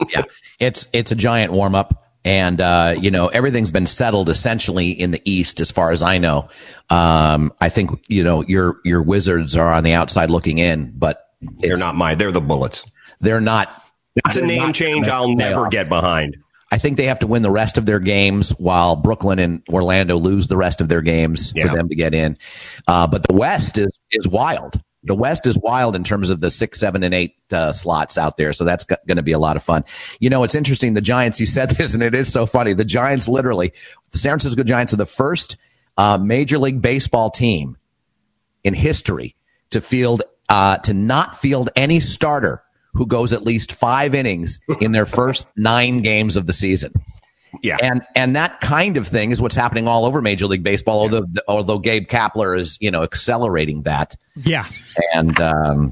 yeah, 0.09 0.23
it's 0.59 0.87
it's 0.93 1.11
a 1.11 1.15
giant 1.15 1.53
warm 1.53 1.75
up. 1.75 2.08
And, 2.29 2.61
uh, 2.61 2.93
you 3.01 3.09
know, 3.09 3.29
everything's 3.29 3.71
been 3.71 3.87
settled 3.87 4.29
essentially 4.29 4.91
in 4.91 5.09
the 5.09 5.21
East, 5.25 5.59
as 5.59 5.71
far 5.71 5.89
as 5.89 6.03
I 6.03 6.19
know. 6.19 6.47
Um, 6.91 7.51
I 7.59 7.69
think, 7.69 7.89
you 8.07 8.23
know, 8.23 8.43
your, 8.43 8.79
your 8.85 9.01
Wizards 9.01 9.55
are 9.55 9.73
on 9.73 9.83
the 9.83 9.93
outside 9.93 10.29
looking 10.29 10.59
in, 10.59 10.91
but 10.91 11.31
they're 11.41 11.75
not 11.75 11.95
mine. 11.95 12.19
They're 12.19 12.31
the 12.31 12.39
Bullets. 12.39 12.85
They're 13.19 13.41
not 13.41 13.83
that's 14.13 14.37
a 14.37 14.45
name 14.45 14.73
change 14.73 15.07
I'll 15.07 15.33
never 15.33 15.69
get 15.69 15.89
behind. 15.89 16.37
I 16.71 16.77
think 16.77 16.97
they 16.97 17.05
have 17.05 17.17
to 17.19 17.27
win 17.27 17.41
the 17.41 17.49
rest 17.49 17.79
of 17.79 17.87
their 17.87 17.99
games 17.99 18.51
while 18.51 18.95
Brooklyn 18.95 19.39
and 19.39 19.63
Orlando 19.67 20.17
lose 20.17 20.49
the 20.49 20.57
rest 20.57 20.81
of 20.81 20.87
their 20.87 21.01
games 21.01 21.51
yeah. 21.55 21.65
for 21.65 21.75
them 21.75 21.89
to 21.89 21.95
get 21.95 22.13
in. 22.13 22.37
Uh, 22.87 23.07
but 23.07 23.23
the 23.23 23.33
West 23.33 23.79
is 23.79 23.97
is 24.11 24.27
wild. 24.27 24.79
The 25.03 25.15
West 25.15 25.47
is 25.47 25.57
wild 25.57 25.95
in 25.95 26.03
terms 26.03 26.29
of 26.29 26.41
the 26.41 26.51
six, 26.51 26.79
seven, 26.79 27.03
and 27.03 27.13
eight 27.13 27.35
uh, 27.51 27.71
slots 27.71 28.17
out 28.17 28.35
there. 28.37 28.51
So 28.51 28.65
that's 28.65 28.83
going 28.83 29.15
to 29.15 29.23
be 29.23 29.31
a 29.31 29.39
lot 29.39 29.55
of 29.55 29.63
fun. 29.63 29.85
You 30.19 30.29
know, 30.29 30.43
it's 30.43 30.55
interesting. 30.55 30.93
The 30.93 31.01
Giants, 31.01 31.39
you 31.39 31.45
said 31.45 31.69
this, 31.77 31.93
and 31.93 32.03
it 32.03 32.13
is 32.13 32.31
so 32.31 32.45
funny. 32.45 32.73
The 32.73 32.85
Giants, 32.85 33.27
literally, 33.27 33.73
the 34.11 34.17
San 34.17 34.31
Francisco 34.31 34.63
Giants 34.63 34.93
are 34.93 34.97
the 34.97 35.05
first 35.05 35.57
uh, 35.97 36.17
Major 36.17 36.57
League 36.57 36.81
Baseball 36.81 37.29
team 37.29 37.77
in 38.63 38.73
history 38.73 39.35
to 39.69 39.81
field 39.81 40.23
uh, 40.49 40.77
to 40.77 40.93
not 40.93 41.37
field 41.37 41.69
any 41.75 41.99
starter 41.99 42.63
who 42.93 43.05
goes 43.05 43.33
at 43.33 43.43
least 43.43 43.71
five 43.71 44.15
innings 44.15 44.59
in 44.81 44.91
their 44.91 45.05
first 45.05 45.47
nine 45.55 45.99
games 45.99 46.35
of 46.35 46.47
the 46.47 46.53
season. 46.53 46.91
Yeah. 47.61 47.77
And 47.81 48.01
and 48.15 48.35
that 48.35 48.61
kind 48.61 48.97
of 48.97 49.07
thing 49.07 49.31
is 49.31 49.41
what's 49.41 49.55
happening 49.55 49.87
all 49.87 50.05
over 50.05 50.21
Major 50.21 50.47
League 50.47 50.63
Baseball, 50.63 50.99
although 50.99 51.25
although 51.47 51.79
Gabe 51.79 52.07
Kapler 52.07 52.57
is, 52.57 52.77
you 52.79 52.91
know, 52.91 53.03
accelerating 53.03 53.83
that. 53.83 54.15
Yeah. 54.35 54.65
And 55.13 55.39
um 55.39 55.91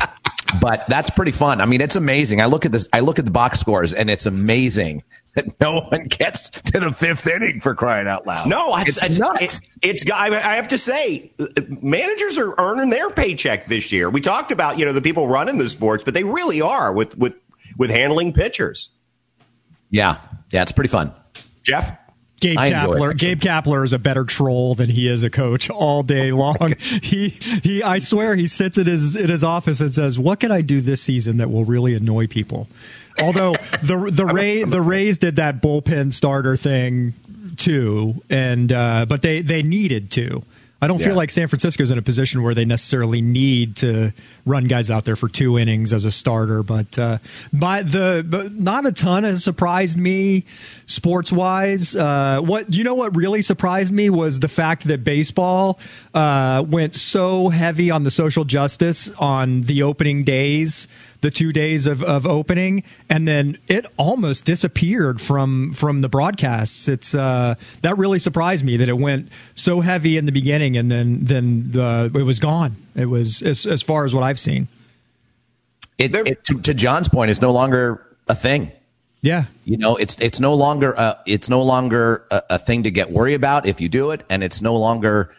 but 0.62 0.86
that's 0.88 1.10
pretty 1.10 1.32
fun. 1.34 1.60
I 1.60 1.66
mean, 1.66 1.82
it's 1.82 1.96
amazing. 1.96 2.42
I 2.42 2.46
look 2.46 2.66
at 2.66 2.72
this 2.72 2.88
I 2.94 3.02
look 3.02 3.20
at 3.20 3.26
the 3.26 3.32
box 3.32 3.60
scores 3.60 3.94
and 3.94 4.10
it's 4.10 4.26
amazing 4.26 5.04
that 5.34 5.60
no 5.60 5.82
one 5.82 6.06
gets 6.06 6.50
to 6.50 6.80
the 6.80 6.92
fifth 6.92 7.28
inning 7.28 7.62
for 7.62 7.76
crying 7.76 8.08
out 8.08 8.26
loud. 8.26 8.48
No, 8.48 8.76
it's 8.78 8.98
it's, 9.02 9.20
it's, 9.42 9.62
it's 9.82 10.12
I 10.12 10.30
have 10.56 10.70
to 10.70 10.78
say, 10.78 11.32
managers 11.82 12.38
are 12.38 12.56
earning 12.58 12.90
their 12.90 13.10
paycheck 13.10 13.68
this 13.68 13.92
year. 13.92 14.10
We 14.10 14.22
talked 14.22 14.52
about 14.52 14.80
you 14.80 14.86
know 14.86 14.94
the 14.94 15.02
people 15.02 15.28
running 15.28 15.58
the 15.60 15.70
sports, 15.70 16.04
but 16.04 16.14
they 16.14 16.24
really 16.24 16.62
are 16.62 16.92
with 16.92 17.18
with 17.18 17.36
with 17.78 17.92
handling 17.92 18.34
pitchers. 18.34 18.90
Yeah, 19.90 20.18
yeah, 20.52 20.64
it's 20.64 20.72
pretty 20.72 20.90
fun. 20.90 21.14
Jeff. 21.68 21.92
Gabe 22.40 22.58
Kapler. 22.58 23.18
Gabe 23.18 23.42
Kapler 23.42 23.84
is 23.84 23.94
a 23.94 24.00
better 24.00 24.24
troll 24.24 24.76
than 24.76 24.90
he 24.92 25.08
is 25.08 25.24
a 25.24 25.30
coach 25.30 25.70
all 25.70 26.04
day 26.04 26.32
long. 26.44 26.76
he 27.02 27.30
he 27.30 27.82
I 27.82 27.98
swear 27.98 28.36
he 28.36 28.46
sits 28.48 28.78
in 28.78 28.86
his 28.86 29.16
in 29.16 29.30
his 29.30 29.44
office 29.44 29.82
and 29.82 29.94
says, 29.94 30.20
"What 30.20 30.40
can 30.40 30.52
I 30.52 30.62
do 30.62 30.80
this 30.80 31.02
season 31.02 31.38
that 31.38 31.50
will 31.50 31.66
really 31.66 31.96
annoy 31.96 32.28
people?" 32.28 32.68
Although 33.20 33.54
the 33.82 34.10
the 34.12 34.26
Ray 34.34 34.64
the 34.64 34.82
Rays 34.82 35.18
did 35.18 35.36
that 35.38 35.62
bullpen 35.62 36.14
starter 36.14 36.56
thing 36.56 37.14
too, 37.58 38.22
and 38.30 38.72
uh, 38.72 39.08
but 39.10 39.24
they 39.24 39.42
they 39.42 39.64
needed 39.64 40.12
to. 40.12 40.44
I 40.82 40.88
don't 40.88 41.00
yeah. 41.00 41.08
feel 41.08 41.16
like 41.16 41.32
San 41.32 41.48
Francisco's 41.48 41.90
in 41.90 41.98
a 41.98 42.04
position 42.04 42.44
where 42.44 42.54
they 42.54 42.66
necessarily 42.66 43.20
need 43.20 43.78
to 43.78 44.14
run 44.46 44.68
guys 44.68 44.92
out 44.92 45.06
there 45.06 45.16
for 45.16 45.28
two 45.28 45.58
innings 45.58 45.92
as 45.92 46.06
a 46.06 46.12
starter. 46.12 46.62
But 46.62 47.00
uh, 47.00 47.18
by 47.52 47.82
the 47.82 48.24
but 48.28 48.54
not 48.54 48.86
a 48.86 48.92
ton 48.92 49.24
has 49.24 49.44
surprised 49.44 49.98
me 49.98 50.46
sports 50.86 51.32
wise. 51.32 51.96
Uh, 51.96 52.42
what 52.42 52.74
you 52.74 52.84
know 52.84 52.94
what 52.94 53.16
really 53.16 53.42
surprised 53.42 53.92
me 53.92 54.12
was 54.12 54.40
the 54.40 54.48
fact 54.48 54.84
that 54.88 55.04
baseball 55.04 55.80
uh, 56.14 56.64
went 56.68 56.94
so 56.94 57.50
heavy 57.50 57.90
on 57.90 58.04
the 58.04 58.12
social 58.12 58.46
justice 58.46 59.10
on 59.18 59.64
the 59.64 59.82
opening 59.82 60.24
days 60.24 60.88
the 61.22 61.32
two 61.32 61.52
days 61.52 61.88
of, 61.88 62.04
of 62.04 62.26
opening, 62.26 62.84
and 63.10 63.28
then 63.28 63.58
it 63.68 63.86
almost 63.98 64.46
disappeared 64.46 65.20
from 65.20 65.74
from 65.74 66.02
the 66.02 66.10
broadcasts. 66.10 66.88
It's 66.88 67.16
uh, 67.16 67.56
that 67.82 67.98
really 67.98 68.20
surprised 68.20 68.64
me 68.64 68.78
that 68.78 68.90
it 68.90 68.98
went 68.98 69.30
so 69.56 69.82
heavy 69.82 70.18
in 70.18 70.26
the 70.26 70.32
beginning, 70.32 70.78
and 70.78 70.92
then 70.92 71.20
then 71.22 71.72
the, 71.72 72.12
it 72.14 72.24
was 72.24 72.40
gone. 72.40 72.76
It 72.96 73.06
was 73.06 73.42
as 73.42 73.66
as 73.66 73.82
far 73.82 74.06
as 74.06 74.14
what 74.14 74.24
I've 74.24 74.40
seen. 74.40 74.68
It, 75.98 76.16
it 76.16 76.44
to, 76.46 76.62
to 76.62 76.74
John's 76.74 77.10
point, 77.10 77.32
it's 77.32 77.42
no 77.42 77.52
longer 77.52 78.06
a 78.28 78.36
thing. 78.36 78.72
Yeah, 79.22 79.46
you 79.66 79.78
know, 79.78 79.96
it's 79.96 80.16
it's 80.20 80.40
no 80.40 80.54
longer 80.54 80.94
a, 80.94 81.20
it's 81.26 81.50
no 81.50 81.64
longer 81.64 82.26
a, 82.30 82.44
a, 82.52 82.60
thing 82.60 82.84
to 82.84 82.92
get 82.92 83.12
worried 83.12 83.34
about 83.34 83.66
if 83.66 83.82
you 83.82 83.90
do 83.90 84.12
it, 84.12 84.24
and 84.30 84.44
it's 84.44 84.62
no 84.62 84.78
longer 84.78 85.36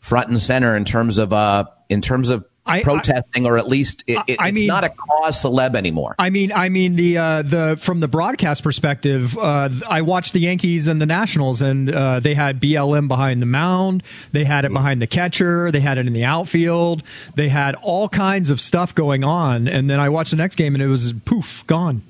front 0.00 0.28
and 0.28 0.42
center 0.42 0.76
in 0.76 0.84
terms 0.84 1.16
of 1.16 1.32
uh 1.32 1.64
in 1.88 2.02
terms 2.02 2.28
of 2.28 2.44
I, 2.66 2.82
protesting, 2.82 3.46
I, 3.46 3.50
or 3.50 3.58
at 3.58 3.68
least 3.68 4.04
it, 4.06 4.18
it, 4.26 4.40
I 4.40 4.48
it's 4.48 4.54
mean, 4.54 4.66
not 4.66 4.84
a 4.84 4.88
cause 4.88 5.42
celeb 5.42 5.74
anymore. 5.74 6.14
I 6.18 6.30
mean, 6.30 6.50
I 6.52 6.68
mean 6.70 6.96
the 6.96 7.18
uh, 7.18 7.42
the 7.42 7.76
from 7.78 8.00
the 8.00 8.08
broadcast 8.08 8.62
perspective, 8.62 9.36
uh, 9.36 9.68
I 9.88 10.00
watched 10.00 10.32
the 10.32 10.40
Yankees 10.40 10.88
and 10.88 11.00
the 11.00 11.06
Nationals, 11.06 11.60
and 11.60 11.92
uh, 11.92 12.20
they 12.20 12.34
had 12.34 12.60
BLM 12.60 13.06
behind 13.06 13.42
the 13.42 13.46
mound, 13.46 14.02
they 14.32 14.44
had 14.44 14.64
it 14.64 14.68
mm-hmm. 14.68 14.76
behind 14.76 15.02
the 15.02 15.06
catcher, 15.06 15.70
they 15.70 15.80
had 15.80 15.98
it 15.98 16.06
in 16.06 16.14
the 16.14 16.24
outfield, 16.24 17.02
they 17.34 17.50
had 17.50 17.74
all 17.76 18.08
kinds 18.08 18.48
of 18.48 18.60
stuff 18.60 18.94
going 18.94 19.24
on, 19.24 19.68
and 19.68 19.90
then 19.90 20.00
I 20.00 20.08
watched 20.08 20.30
the 20.30 20.36
next 20.36 20.56
game, 20.56 20.74
and 20.74 20.82
it 20.82 20.88
was 20.88 21.12
poof, 21.24 21.64
gone. 21.66 22.02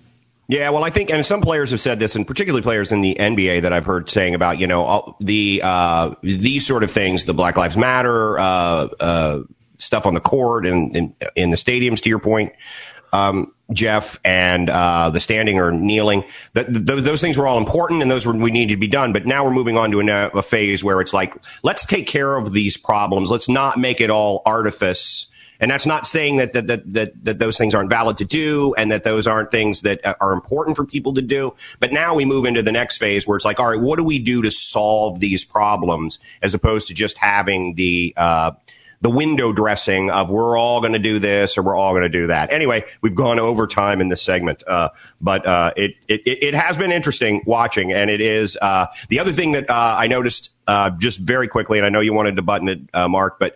Yeah, 0.47 0.69
well, 0.71 0.85
I 0.85 0.91
think, 0.91 1.11
and 1.11 1.25
some 1.25 1.41
players 1.41 1.71
have 1.71 1.81
said 1.81 1.99
this, 1.99 2.15
and 2.15 2.27
particularly 2.27 2.61
players 2.61 2.93
in 2.93 3.01
the 3.01 3.15
NBA 3.15 3.63
that 3.63 3.73
I've 3.73 3.87
heard 3.87 4.11
saying 4.11 4.35
about, 4.35 4.59
you 4.59 4.67
know, 4.67 4.85
all 4.85 5.17
the 5.19 5.63
uh, 5.65 6.15
these 6.23 6.67
sort 6.67 6.85
of 6.85 6.91
things, 6.91 7.25
the 7.25 7.33
Black 7.33 7.57
Lives 7.57 7.79
Matter 7.79 8.39
uh, 8.39 8.43
uh, 9.01 9.39
stuff 9.79 10.07
on 10.07 10.15
the 10.15 10.21
court 10.21 10.67
and 10.67 11.15
in, 11.37 11.51
the 11.51 11.57
stadiums, 11.57 12.01
to 12.03 12.09
your 12.09 12.19
point, 12.19 12.53
um, 13.13 13.53
Jeff, 13.73 14.21
and 14.25 14.69
uh, 14.69 15.11
the 15.11 15.21
standing 15.21 15.59
or 15.59 15.71
kneeling. 15.73 16.25
The, 16.53 16.65
the, 16.65 16.97
those 16.97 17.21
things 17.21 17.39
were 17.39 17.47
all 17.47 17.59
important 17.59 18.03
and 18.03 18.11
those 18.11 18.27
were 18.27 18.35
we 18.35 18.51
needed 18.51 18.75
to 18.75 18.81
be 18.81 18.89
done. 18.89 19.13
But 19.13 19.27
now 19.27 19.45
we're 19.45 19.53
moving 19.53 19.77
on 19.77 19.91
to 19.93 20.01
a, 20.01 20.29
a 20.39 20.43
phase 20.43 20.85
where 20.85 21.01
it's 21.01 21.13
like, 21.13 21.35
let's 21.63 21.85
take 21.85 22.07
care 22.07 22.37
of 22.37 22.53
these 22.53 22.77
problems. 22.77 23.31
Let's 23.31 23.49
not 23.49 23.79
make 23.79 24.01
it 24.01 24.11
all 24.11 24.43
artifice. 24.45 25.27
And 25.61 25.71
that's 25.71 25.87
not 25.87 26.07
saying 26.07 26.37
that, 26.37 26.53
that, 26.53 26.67
that, 26.67 26.93
that, 26.93 27.25
that 27.25 27.39
those 27.39 27.57
things 27.57 27.75
aren't 27.75 27.89
valid 27.89 28.17
to 28.19 28.25
do 28.25 28.75
and 28.77 28.91
that 28.91 29.05
those 29.05 29.27
aren't 29.27 29.51
things 29.51 29.83
that 29.83 30.01
are 30.21 30.33
important 30.33 30.77
for 30.77 30.85
people 30.85 31.15
to 31.15 31.23
do. 31.23 31.55
But 31.79 31.93
now 31.93 32.15
we 32.15 32.25
move 32.25 32.45
into 32.45 32.63
the 32.63 32.73
next 32.73 32.99
phase 32.99 33.27
where 33.27 33.37
it's 33.37 33.45
like, 33.45 33.61
all 33.61 33.71
right, 33.71 33.81
what 33.81 33.97
do 33.97 34.05
we 34.05 34.19
do 34.19 34.43
to 34.43 34.51
solve 34.51 35.21
these 35.21 35.45
problems 35.45 36.19
as 36.43 36.55
opposed 36.55 36.89
to 36.89 36.95
just 36.95 37.19
having 37.19 37.77
the, 37.77 38.13
uh, 38.17 38.51
the 39.05 39.11
window 39.11 39.53
dressing 39.53 40.09
of 40.09 40.31
we're 40.31 40.59
all 40.59 40.81
going 40.81 40.95
to 40.95 40.99
do 40.99 41.19
this 41.19 41.59
or 41.59 41.63
we're 41.63 41.77
all 41.77 41.93
going 41.93 42.05
to 42.05 42.09
do 42.09 42.29
that. 42.29 42.51
Anyway, 42.51 42.83
we've 43.03 43.15
gone 43.15 43.39
over 43.39 43.67
time 43.67 44.01
in 44.01 44.09
this 44.09 44.23
segment, 44.23 44.63
uh, 44.67 44.89
but 45.21 45.47
uh, 45.47 45.73
it, 45.77 45.97
it 46.09 46.23
it 46.25 46.55
has 46.55 46.79
been 46.79 46.91
interesting 46.91 47.43
watching, 47.45 47.93
and 47.93 48.09
it 48.09 48.23
is 48.23 48.57
uh, 48.63 48.87
the 49.11 49.19
other 49.19 49.31
thing 49.31 49.53
that 49.53 49.69
uh, 49.69 49.97
I 49.99 50.07
noticed 50.07 50.53
uh, 50.67 50.89
just 50.89 51.19
very 51.19 51.49
quickly, 51.49 51.79
and 51.79 51.85
I 51.85 51.91
know 51.91 52.01
you 52.01 52.15
wanted 52.15 52.37
to 52.37 52.43
button 52.43 52.69
it, 52.71 52.81
uh, 52.95 53.07
Mark, 53.07 53.39
but 53.39 53.55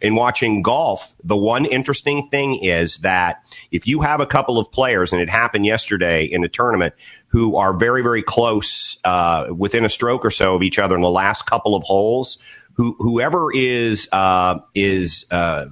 in 0.00 0.16
watching 0.16 0.62
golf, 0.62 1.14
the 1.22 1.36
one 1.36 1.64
interesting 1.64 2.26
thing 2.26 2.56
is 2.56 2.98
that 2.98 3.44
if 3.70 3.86
you 3.86 4.00
have 4.00 4.20
a 4.20 4.26
couple 4.26 4.58
of 4.58 4.72
players, 4.72 5.12
and 5.12 5.22
it 5.22 5.30
happened 5.30 5.64
yesterday 5.64 6.24
in 6.24 6.42
a 6.42 6.48
tournament, 6.48 6.92
who 7.28 7.54
are 7.54 7.72
very 7.72 8.02
very 8.02 8.20
close 8.20 8.98
within 9.56 9.84
a 9.84 9.88
stroke 9.88 10.24
or 10.24 10.32
so 10.32 10.56
of 10.56 10.62
each 10.64 10.80
other 10.80 10.96
in 10.96 11.02
the 11.02 11.08
last 11.08 11.46
couple 11.46 11.76
of 11.76 11.84
holes 11.84 12.38
who 12.82 12.96
whoever 12.98 13.52
is 13.54 14.08
uh, 14.12 14.58
is 14.74 15.26
uh, 15.30 15.66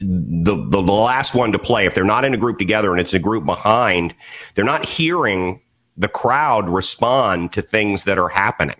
the, 0.00 0.56
the 0.56 0.82
last 0.82 1.34
one 1.34 1.52
to 1.52 1.58
play, 1.58 1.86
if 1.86 1.94
they're 1.94 2.04
not 2.04 2.24
in 2.24 2.34
a 2.34 2.38
group 2.38 2.58
together 2.58 2.92
and 2.92 3.00
it's 3.00 3.14
a 3.14 3.18
group 3.18 3.44
behind, 3.46 4.14
they're 4.54 4.64
not 4.64 4.86
hearing 4.86 5.60
the 5.96 6.08
crowd 6.08 6.68
respond 6.70 7.52
to 7.54 7.62
things 7.62 8.04
that 8.04 8.18
are 8.18 8.30
happening. 8.30 8.76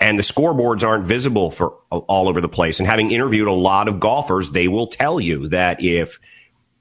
and 0.00 0.18
the 0.18 0.24
scoreboards 0.24 0.84
aren't 0.86 1.06
visible 1.06 1.50
for 1.50 1.70
all 1.90 2.28
over 2.28 2.40
the 2.40 2.48
place. 2.48 2.80
And 2.80 2.88
having 2.88 3.10
interviewed 3.10 3.48
a 3.48 3.52
lot 3.52 3.88
of 3.88 4.00
golfers, 4.00 4.52
they 4.52 4.68
will 4.68 4.86
tell 4.88 5.20
you 5.20 5.48
that 5.48 5.82
if 5.82 6.20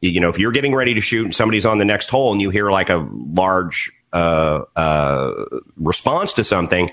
you 0.01 0.19
know 0.21 0.29
if 0.29 0.39
you're 0.39 0.53
getting 0.53 0.75
ready 0.75 0.93
to 0.95 1.01
shoot 1.01 1.25
and 1.25 1.35
somebody's 1.35 1.65
on 1.65 1.79
the 1.79 1.85
next 1.85 2.09
hole 2.09 2.33
and 2.33 2.41
you 2.41 2.51
hear 2.51 2.71
like 2.71 2.89
a 2.89 3.07
large 3.13 3.91
uh, 4.13 4.63
uh, 4.75 5.45
response 5.77 6.33
to 6.35 6.43
something, 6.45 6.91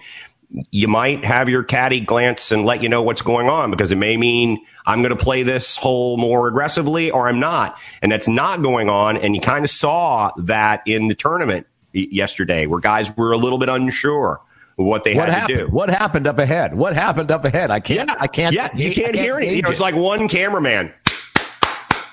you 0.71 0.89
might 0.89 1.25
have 1.25 1.49
your 1.49 1.63
caddy 1.63 2.01
glance 2.01 2.51
and 2.51 2.65
let 2.65 2.83
you 2.83 2.89
know 2.89 3.03
what's 3.03 3.23
going 3.23 3.49
on 3.49 3.71
because 3.71 3.93
it 3.93 3.97
may 3.97 4.17
mean 4.17 4.59
I'm 4.85 5.03
going 5.03 5.17
to 5.17 5.23
play 5.23 5.43
this 5.43 5.77
hole 5.77 6.17
more 6.17 6.49
aggressively 6.49 7.11
or 7.11 7.29
I'm 7.29 7.39
not. 7.39 7.79
And 8.03 8.11
that's 8.11 8.29
not 8.29 8.63
going 8.63 8.89
on. 8.89 9.17
And 9.17 9.35
you 9.35 9.41
kind 9.41 9.65
of 9.65 9.71
saw 9.71 10.33
that 10.39 10.83
in 10.87 11.09
the 11.09 11.15
tournament 11.15 11.67
yesterday 11.93 12.67
where 12.67 12.81
guys 12.81 13.17
were 13.17 13.33
a 13.33 13.37
little 13.37 13.59
bit 13.59 13.69
unsure 13.69 14.41
what 14.77 15.05
they 15.05 15.15
what 15.15 15.29
had 15.29 15.41
happened? 15.41 15.59
to 15.59 15.65
do. 15.67 15.71
What 15.71 15.91
happened 15.91 16.27
up 16.27 16.39
ahead? 16.39 16.75
What 16.75 16.95
happened 16.95 17.31
up 17.31 17.45
ahead? 17.45 17.71
I 17.71 17.81
can't. 17.81 18.09
Yeah, 18.09 18.17
I 18.19 18.27
can't. 18.27 18.55
Yeah, 18.55 18.75
you 18.75 18.93
can't, 18.93 19.07
can't 19.07 19.17
hear 19.17 19.37
anything. 19.37 19.57
You 19.57 19.63
know, 19.63 19.71
it's 19.71 19.81
like 19.81 19.95
one 19.95 20.29
cameraman. 20.29 20.93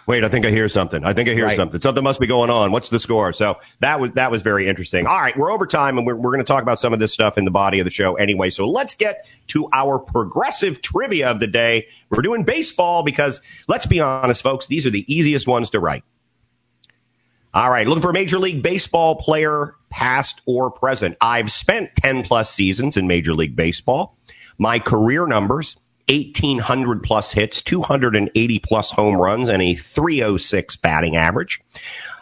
Wait, 0.08 0.24
I 0.24 0.30
think 0.30 0.46
I 0.46 0.52
hear 0.52 0.70
something. 0.70 1.04
I 1.04 1.12
think 1.12 1.28
I 1.28 1.34
hear 1.34 1.48
Right. 1.48 1.56
something. 1.58 1.82
Something 1.82 2.04
must 2.04 2.22
be 2.22 2.28
going 2.28 2.50
on. 2.50 2.72
What's 2.72 2.88
the 2.88 3.00
score? 3.00 3.34
So 3.34 3.58
that 3.82 4.00
was 4.00 4.12
that 4.12 4.32
was 4.32 4.42
very 4.42 4.68
interesting. 4.68 5.06
All 5.06 5.20
right, 5.20 5.36
we're 5.38 5.52
over 5.52 5.66
time, 5.68 5.98
and 5.98 6.08
we're 6.08 6.16
we're 6.16 6.32
going 6.32 6.44
to 6.44 6.46
talk 6.46 6.64
about 6.64 6.80
some 6.80 6.94
of 6.94 7.00
this 7.00 7.12
stuff 7.14 7.38
in 7.38 7.44
the 7.44 7.52
body 7.52 7.80
of 7.80 7.84
the 7.86 7.92
show 7.92 8.16
anyway. 8.16 8.50
So 8.50 8.68
let's 8.70 8.96
get 8.96 9.28
to 9.48 9.68
our 9.74 10.00
progressive 10.00 10.82
trivia 10.82 11.30
of 11.30 11.42
the 11.42 11.48
day. 11.48 11.88
We're 12.10 12.22
doing 12.22 12.44
baseball 12.44 13.04
because 13.04 13.42
let's 13.68 13.86
be 13.86 14.00
honest, 14.00 14.42
folks, 14.42 14.68
these 14.68 14.86
are 14.88 14.92
the 14.92 15.04
easiest 15.14 15.46
ones 15.46 15.70
to 15.72 15.80
write. 15.82 16.04
All 17.54 17.70
right, 17.70 17.86
looking 17.88 18.02
for 18.02 18.12
a 18.12 18.14
Major 18.14 18.40
League 18.40 18.62
Baseball 18.64 19.16
player, 19.16 19.76
past 19.90 20.42
or 20.46 20.70
present. 20.72 21.18
I've 21.20 21.52
spent 21.52 21.90
10 21.98 22.24
plus 22.24 22.52
seasons 22.54 22.96
in 22.98 23.08
Major 23.08 23.34
League 23.34 23.56
Baseball. 23.56 24.16
My 24.58 24.80
career 24.80 25.26
numbers 25.28 25.76
1,800 26.10 27.04
plus 27.04 27.32
hits, 27.32 27.62
280 27.62 28.60
plus 28.60 28.92
home 28.92 29.16
runs, 29.18 29.50
and 29.50 29.62
a 29.62 29.76
306 29.76 30.78
batting 30.78 31.16
average. 31.18 31.62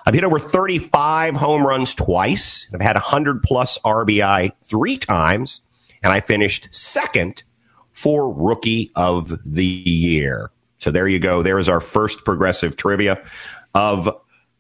I've 0.06 0.14
hit 0.14 0.24
over 0.24 0.40
35 0.40 1.36
home 1.36 1.66
runs 1.66 1.96
twice. 1.96 2.68
I've 2.74 2.82
had 2.82 2.96
100 2.96 3.44
plus 3.44 3.78
RBI 3.80 4.52
three 4.64 4.98
times, 4.98 5.62
and 6.04 6.12
I 6.12 6.20
finished 6.20 6.70
second 6.72 7.44
for 7.92 8.32
Rookie 8.32 8.92
of 8.96 9.34
the 9.46 9.66
Year. 9.66 10.52
So 10.78 10.92
there 10.92 11.08
you 11.08 11.20
go. 11.20 11.42
There 11.42 11.58
is 11.58 11.70
our 11.70 11.80
first 11.80 12.26
progressive 12.26 12.78
trivia 12.78 13.24
of 13.74 14.10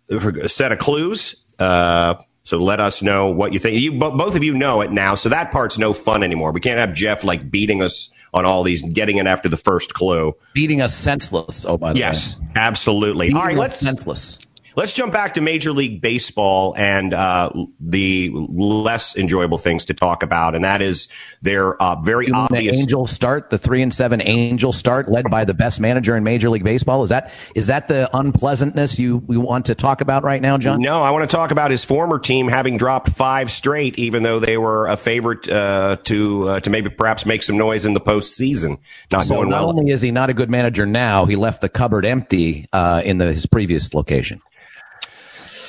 a 0.10 0.50
set 0.50 0.72
of 0.72 0.80
clues. 0.80 1.36
Uh, 1.60 2.16
so 2.44 2.58
let 2.58 2.80
us 2.80 3.02
know 3.02 3.28
what 3.28 3.54
you 3.54 3.60
think. 3.60 3.80
You, 3.80 3.92
both 3.92 4.36
of 4.36 4.44
you 4.44 4.54
know 4.54 4.82
it 4.82 4.92
now, 4.92 5.16
so 5.16 5.30
that 5.30 5.52
part's 5.52 5.78
no 5.78 5.94
fun 5.94 6.24
anymore. 6.24 6.52
We 6.52 6.60
can't 6.60 6.80
have 6.80 6.94
Jeff 6.94 7.24
like 7.24 7.50
beating 7.50 7.82
us 7.82 8.10
on 8.36 8.46
all 8.46 8.62
these, 8.64 8.82
getting 8.84 9.18
it 9.18 9.26
after 9.26 9.50
the 9.50 9.58
first 9.58 9.94
clue. 9.94 10.34
beating 10.54 10.82
us 10.82 10.94
senseless. 10.96 11.66
Oh, 11.66 11.78
by 11.78 11.94
the 11.94 12.00
Yes, 12.00 12.38
way, 12.38 12.46
absolutely. 12.56 13.28
Beating 13.28 13.38
All 13.38 13.46
right, 13.46 13.58
let's 13.58 13.80
senseless. 13.80 14.38
Let's 14.76 14.94
jump 14.94 15.14
back 15.14 15.34
to 15.36 15.42
Major 15.42 15.72
League 15.72 16.02
Baseball 16.02 16.74
and 16.78 17.14
uh, 17.14 17.50
the 17.80 18.32
less 18.34 19.16
enjoyable 19.16 19.58
things 19.58 19.86
to 19.86 19.94
talk 19.94 20.24
about, 20.24 20.56
and 20.56 20.64
that 20.64 20.82
is 20.82 21.08
their 21.42 21.82
uh, 21.82 21.96
very 22.02 22.28
You 22.28 22.34
mean 22.34 22.48
the 22.50 22.58
obvious. 22.58 22.78
Angel 22.78 23.08
start, 23.08 23.50
the 23.50 23.58
three 23.58 23.82
and 23.82 23.94
seven 23.94 24.22
Angel 24.22 24.72
start, 24.74 25.10
led 25.10 25.30
by 25.30 25.46
the 25.46 25.54
best 25.54 25.80
manager 25.80 26.16
in 26.16 26.24
Major 26.24 26.50
League 26.50 26.64
Baseball. 26.64 27.04
Is 27.04 27.10
that 27.10 27.32
is 27.56 27.68
that 27.68 27.88
the 27.88 28.10
unpleasantness 28.16 29.00
you 29.00 29.18
we 29.18 29.38
want 29.38 29.66
to 29.68 29.76
talk 29.76 30.02
about 30.02 30.24
right 30.24 30.42
now, 30.42 30.58
John? 30.58 30.82
No, 30.82 31.02
I 31.02 31.12
want 31.12 31.30
to 31.30 31.36
talk 31.36 31.52
about 31.52 31.72
his 31.72 31.84
former 31.84 32.20
team 32.20 32.48
having 32.48 32.78
dropped 32.78 33.10
five 33.10 33.52
straight, 33.52 33.98
even 33.98 34.24
though 34.24 34.40
they 34.40 34.58
were 34.58 34.88
a 34.88 34.98
favorite 34.98 35.48
uh, 35.50 35.98
to 36.04 36.50
uh, 36.50 36.60
to 36.62 36.70
maybe 36.70 36.90
perhaps 36.90 37.26
make 37.26 37.44
some 37.44 37.58
noise 37.58 37.86
in 37.86 37.94
the 37.94 38.02
postseason. 38.02 38.78
Not 39.12 39.26
So 39.26 39.36
going 39.36 39.50
not 39.50 39.68
well. 39.68 39.80
only 39.80 39.92
is 39.92 40.02
he 40.02 40.12
not 40.12 40.30
a 40.30 40.34
good 40.34 40.50
manager 40.50 40.86
now, 40.86 41.26
he 41.26 41.36
left 41.36 41.62
the 41.62 41.70
cupboard 41.70 42.06
empty 42.06 42.68
uh, 42.74 43.02
in 43.06 43.18
the, 43.18 43.32
his 43.32 43.46
previous 43.46 43.94
location. 43.94 44.42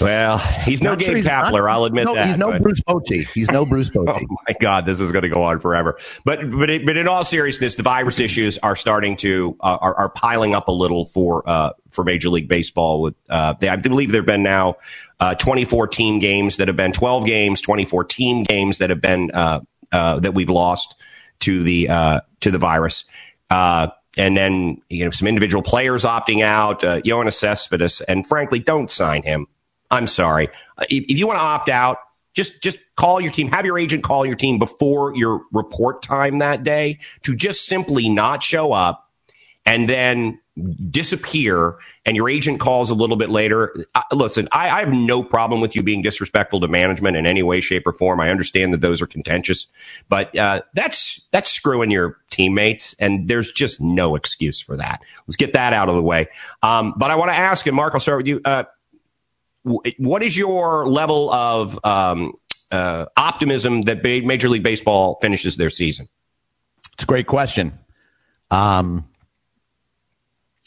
Well, 0.01 0.39
he's 0.39 0.83
no 0.83 0.97
sure 0.97 1.15
Gabe 1.15 1.25
not- 1.25 1.53
Kapler. 1.53 1.71
I'll 1.71 1.85
admit 1.85 2.07
no, 2.07 2.15
that. 2.15 2.29
He's 2.29 2.39
no 2.39 2.51
but- 2.53 2.63
Bruce 2.63 2.81
Bochy. 2.81 3.27
He's 3.29 3.51
no 3.51 3.65
Bruce 3.65 3.91
Bochy. 3.95 4.27
Oh 4.31 4.37
my 4.49 4.55
God, 4.61 4.87
this 4.87 5.01
is 5.01 5.13
going 5.13 5.23
to 5.23 5.29
go 5.29 5.43
on 5.43 5.61
forever. 5.61 5.99
But 6.25 6.51
but 6.51 6.71
it, 6.71 6.87
but 6.87 6.97
in 6.97 7.09
all 7.09 7.25
seriousness, 7.25 7.75
the 7.75 7.83
virus 7.83 8.21
issues 8.21 8.59
are 8.59 8.77
starting 8.77 9.17
to 9.19 9.57
uh, 9.61 9.79
are, 9.81 9.95
are 9.95 10.09
piling 10.09 10.55
up 10.55 10.69
a 10.69 10.73
little 10.73 11.07
for 11.07 11.43
uh, 11.49 11.73
for 11.91 12.05
Major 12.05 12.29
League 12.29 12.49
Baseball. 12.49 13.03
With 13.03 13.15
uh, 13.29 13.55
they, 13.55 13.69
I 13.69 13.77
believe 13.77 14.13
there 14.13 14.21
have 14.21 14.27
been 14.27 14.43
now 14.43 14.77
uh, 15.21 15.35
24 15.35 15.89
team 15.89 16.19
games 16.19 16.57
that 16.59 16.69
have 16.69 16.77
been 16.77 16.93
12 16.93 17.25
games, 17.27 17.61
24 17.61 18.05
team 18.05 18.43
games 18.43 18.79
that 18.79 18.91
have 18.91 19.01
been 19.01 19.31
uh, 19.33 19.61
uh, 19.93 20.21
that 20.21 20.35
we've 20.35 20.51
lost 20.51 20.95
to 21.41 21.63
the 21.63 21.89
uh, 21.89 22.21
to 22.41 22.51
the 22.51 22.59
virus. 22.59 23.05
Uh, 23.51 23.89
and 24.19 24.37
then 24.37 24.81
you 24.89 25.05
know 25.05 25.11
some 25.11 25.29
individual 25.29 25.63
players 25.63 26.05
opting 26.05 26.43
out. 26.43 26.83
Uh, 26.83 27.01
Yoenis 27.03 27.35
Cespedes, 27.35 28.01
and 28.03 28.27
frankly, 28.27 28.59
don't 28.59 28.91
sign 28.91 29.23
him. 29.23 29.47
I'm 29.91 30.07
sorry. 30.07 30.49
Uh, 30.79 30.85
If, 30.91 31.19
you 31.19 31.27
want 31.27 31.39
to 31.39 31.45
opt 31.45 31.69
out, 31.69 31.99
just 32.35 32.63
just 32.63 32.79
call 32.97 33.21
your 33.21 33.33
team. 33.33 33.51
Have 33.51 33.65
your 33.65 33.79
agent 33.79 34.05
call 34.05 34.27
your 34.27 34.37
team 34.37 34.59
before 34.59 35.17
your 35.17 35.43
report 35.53 36.03
time 36.03 36.39
that 36.39 36.65
day 36.65 36.99
to 37.23 37.35
just 37.35 37.67
simply 37.67 38.09
not 38.09 38.43
show 38.43 38.73
up 38.73 39.11
and 39.65 39.89
then 39.89 40.39
disappear. 40.91 41.77
And 42.07 42.17
your 42.17 42.29
agent 42.29 42.61
calls 42.61 42.91
a 42.91 42.95
little 42.95 43.17
bit 43.17 43.31
later. 43.31 43.75
Listen, 44.13 44.49
I, 44.53 44.71
I 44.71 44.81
have 44.81 44.93
no 44.93 45.23
problem 45.23 45.61
with 45.61 45.75
you 45.75 45.83
being 45.83 46.03
disrespectful 46.03 46.61
to 46.61 46.69
management 46.69 47.17
in 47.17 47.27
any 47.27 47.43
way, 47.43 47.61
shape, 47.61 47.87
or 47.87 47.93
form. 47.93 48.21
I 48.21 48.31
understand 48.31 48.73
that 48.73 48.81
those 48.81 49.03
are 49.03 49.07
contentious, 49.07 49.67
but 50.09 50.37
uh, 50.39 50.63
that's 50.75 51.27
that's 51.33 51.51
screwing 51.51 51.91
your 51.91 52.19
teammates, 52.31 52.95
and 52.99 53.29
there's 53.29 53.51
just 53.53 53.81
no 53.81 54.15
excuse 54.15 54.61
for 54.61 54.77
that. 54.77 55.03
Let's 55.27 55.37
get 55.37 55.53
that 55.55 55.73
out 55.73 55.89
of 55.89 55.95
the 55.95 56.03
way. 56.03 56.29
Um, 56.63 56.95
but 56.97 57.11
I 57.11 57.17
want 57.17 57.31
to 57.31 57.37
ask, 57.37 57.67
and 57.67 57.77
Mark, 57.77 57.95
I'll 57.95 58.01
start 58.01 58.19
with 58.19 58.29
you. 58.29 58.41
Uh, 58.45 58.65
what 59.99 60.23
is 60.23 60.37
your 60.37 60.87
level 60.87 61.33
of 61.33 61.79
um, 61.85 62.35
uh, 62.71 63.07
optimism 63.17 63.83
that 63.83 64.03
Major 64.03 64.49
League 64.49 64.63
Baseball 64.63 65.19
finishes 65.21 65.57
their 65.57 65.71
season? 65.71 66.09
It's 66.93 67.03
a 67.03 67.07
great 67.07 67.27
question. 67.27 67.79
Um, 68.51 69.09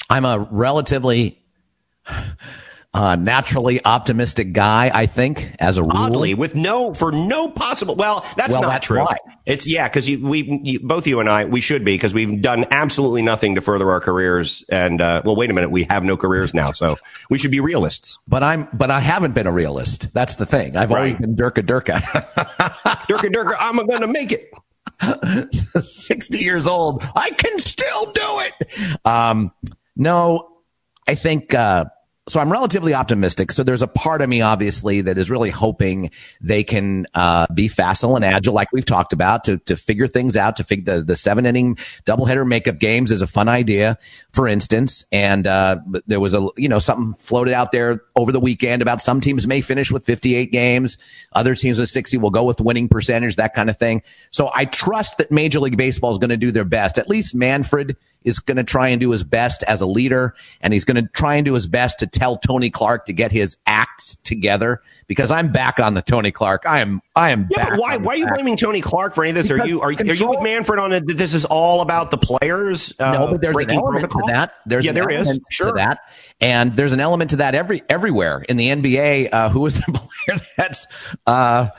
I'm 0.09 0.25
a 0.25 0.47
relatively 0.51 1.41
uh, 2.93 3.15
naturally 3.15 3.83
optimistic 3.85 4.51
guy. 4.53 4.89
I 4.93 5.05
think, 5.05 5.55
as 5.59 5.77
a 5.77 5.83
rule. 5.83 5.91
Oddly, 5.95 6.33
with 6.33 6.55
no 6.55 6.93
for 6.93 7.11
no 7.11 7.49
possible. 7.49 7.95
Well, 7.95 8.25
that's 8.35 8.53
Well, 8.53 8.63
not 8.63 8.69
that's 8.69 8.87
true. 8.87 9.01
why. 9.01 9.17
It's 9.45 9.67
yeah, 9.67 9.87
because 9.87 10.07
you, 10.09 10.25
we 10.25 10.43
you, 10.63 10.79
both 10.79 11.05
you 11.07 11.19
and 11.19 11.29
I 11.29 11.45
we 11.45 11.61
should 11.61 11.83
be 11.85 11.93
because 11.95 12.13
we've 12.13 12.41
done 12.41 12.65
absolutely 12.71 13.21
nothing 13.21 13.55
to 13.55 13.61
further 13.61 13.89
our 13.91 13.99
careers. 13.99 14.63
And 14.69 15.01
uh, 15.01 15.21
well, 15.25 15.35
wait 15.35 15.49
a 15.49 15.53
minute, 15.53 15.69
we 15.71 15.85
have 15.89 16.03
no 16.03 16.17
careers 16.17 16.53
now, 16.53 16.71
so 16.71 16.97
we 17.29 17.37
should 17.37 17.51
be 17.51 17.59
realists. 17.59 18.17
But 18.27 18.43
I'm, 18.43 18.67
but 18.73 18.91
I 18.91 18.99
haven't 18.99 19.33
been 19.33 19.47
a 19.47 19.51
realist. 19.51 20.13
That's 20.13 20.35
the 20.35 20.45
thing. 20.45 20.75
I've 20.77 20.91
always 20.91 21.15
been 21.15 21.35
Durka 21.35 21.63
Durka. 21.65 21.99
Durka 23.07 23.31
Durka, 23.33 23.55
I'm 23.59 23.75
going 23.87 24.01
to 24.01 24.07
make 24.07 24.31
it. 24.31 24.51
60 25.83 26.37
years 26.39 26.67
old. 26.67 27.03
I 27.15 27.29
can 27.31 27.59
still 27.59 28.05
do 28.11 28.21
it. 28.21 29.05
Um, 29.05 29.51
no, 29.95 30.49
I 31.07 31.15
think, 31.15 31.53
uh, 31.53 31.85
so 32.29 32.39
I'm 32.39 32.51
relatively 32.51 32.93
optimistic. 32.93 33.51
So 33.51 33.63
there's 33.63 33.81
a 33.81 33.87
part 33.87 34.21
of 34.21 34.29
me, 34.29 34.41
obviously, 34.41 35.01
that 35.01 35.17
is 35.17 35.31
really 35.31 35.49
hoping 35.49 36.11
they 36.39 36.63
can 36.63 37.07
uh, 37.15 37.47
be 37.53 37.67
facile 37.67 38.15
and 38.15 38.23
agile, 38.23 38.53
like 38.53 38.71
we've 38.71 38.85
talked 38.85 39.13
about, 39.13 39.43
to 39.45 39.57
to 39.57 39.75
figure 39.75 40.07
things 40.07 40.37
out. 40.37 40.55
To 40.57 40.63
figure 40.63 40.97
the 40.97 41.03
the 41.03 41.15
seven 41.15 41.45
inning 41.45 41.75
doubleheader 42.05 42.47
makeup 42.47 42.77
games 42.77 43.11
is 43.11 43.23
a 43.23 43.27
fun 43.27 43.47
idea, 43.47 43.97
for 44.31 44.47
instance. 44.47 45.05
And 45.11 45.47
uh, 45.47 45.77
there 46.05 46.19
was 46.19 46.35
a 46.35 46.47
you 46.55 46.69
know 46.69 46.79
something 46.79 47.15
floated 47.15 47.53
out 47.53 47.71
there 47.71 48.03
over 48.15 48.31
the 48.31 48.39
weekend 48.39 48.81
about 48.81 49.01
some 49.01 49.21
teams 49.21 49.47
may 49.47 49.61
finish 49.61 49.91
with 49.91 50.05
58 50.05 50.51
games, 50.51 50.97
other 51.33 51.55
teams 51.55 51.79
with 51.79 51.89
60 51.89 52.17
will 52.17 52.29
go 52.29 52.43
with 52.43 52.61
winning 52.61 52.87
percentage, 52.87 53.37
that 53.37 53.55
kind 53.55 53.69
of 53.69 53.77
thing. 53.77 54.03
So 54.29 54.51
I 54.53 54.65
trust 54.65 55.17
that 55.17 55.31
Major 55.31 55.59
League 55.59 55.77
Baseball 55.77 56.11
is 56.11 56.19
going 56.19 56.29
to 56.29 56.37
do 56.37 56.51
their 56.51 56.65
best. 56.65 56.99
At 56.99 57.09
least 57.09 57.33
Manfred 57.33 57.97
is 58.23 58.39
going 58.39 58.57
to 58.57 58.63
try 58.63 58.89
and 58.89 58.99
do 58.99 59.11
his 59.11 59.23
best 59.23 59.63
as 59.63 59.81
a 59.81 59.85
leader, 59.87 60.35
and 60.61 60.73
he's 60.73 60.83
going 60.85 60.95
to 61.03 61.09
try 61.13 61.35
and 61.35 61.45
do 61.45 61.53
his 61.53 61.67
best 61.67 61.99
to 61.99 62.07
tell 62.07 62.37
Tony 62.37 62.69
Clark 62.69 63.05
to 63.05 63.13
get 63.13 63.31
his 63.31 63.57
act 63.65 64.23
together. 64.25 64.81
Because 65.07 65.31
I'm 65.31 65.51
back 65.51 65.79
on 65.79 65.93
the 65.95 66.01
Tony 66.01 66.31
Clark. 66.31 66.63
I 66.67 66.79
am. 66.81 67.01
I 67.15 67.31
am 67.31 67.47
Yeah, 67.49 67.77
why 67.77 67.97
why 67.97 68.13
are 68.13 68.17
you 68.17 68.27
blaming 68.27 68.55
Tony 68.57 68.79
Clark 68.81 69.15
for 69.15 69.23
any 69.23 69.31
of 69.31 69.35
this? 69.47 69.49
Are 69.51 69.65
you 69.65 69.81
are, 69.81 69.89
are 69.91 70.13
you 70.13 70.29
with 70.29 70.41
Manfred 70.43 70.77
on 70.79 70.93
it? 70.93 71.07
That 71.07 71.17
this 71.17 71.33
is 71.33 71.45
all 71.45 71.81
about 71.81 72.11
the 72.11 72.17
players? 72.17 72.93
Uh, 72.99 73.13
No, 73.13 73.27
but 73.31 73.41
there's 73.41 73.49
an 73.51 73.53
breaking 73.53 73.77
element 73.79 74.01
protocol? 74.11 74.27
to 74.27 74.33
that. 74.33 74.53
There's 74.67 74.85
yeah, 74.85 74.91
an 74.91 74.95
there 74.95 75.09
is. 75.09 75.25
element 75.27 75.43
Sure. 75.49 75.67
to 75.67 75.73
that, 75.73 75.99
and 76.41 76.75
there's 76.75 76.93
an 76.93 76.99
element 76.99 77.31
to 77.31 77.37
that 77.37 77.55
every 77.55 77.81
everywhere 77.89 78.45
in 78.47 78.57
the 78.57 78.67
NBA. 78.67 79.29
Uh, 79.33 79.49
who 79.49 79.65
is 79.65 79.73
the 79.75 79.81
player 80.27 80.39
that's 80.57 80.85
uh, 81.25 81.69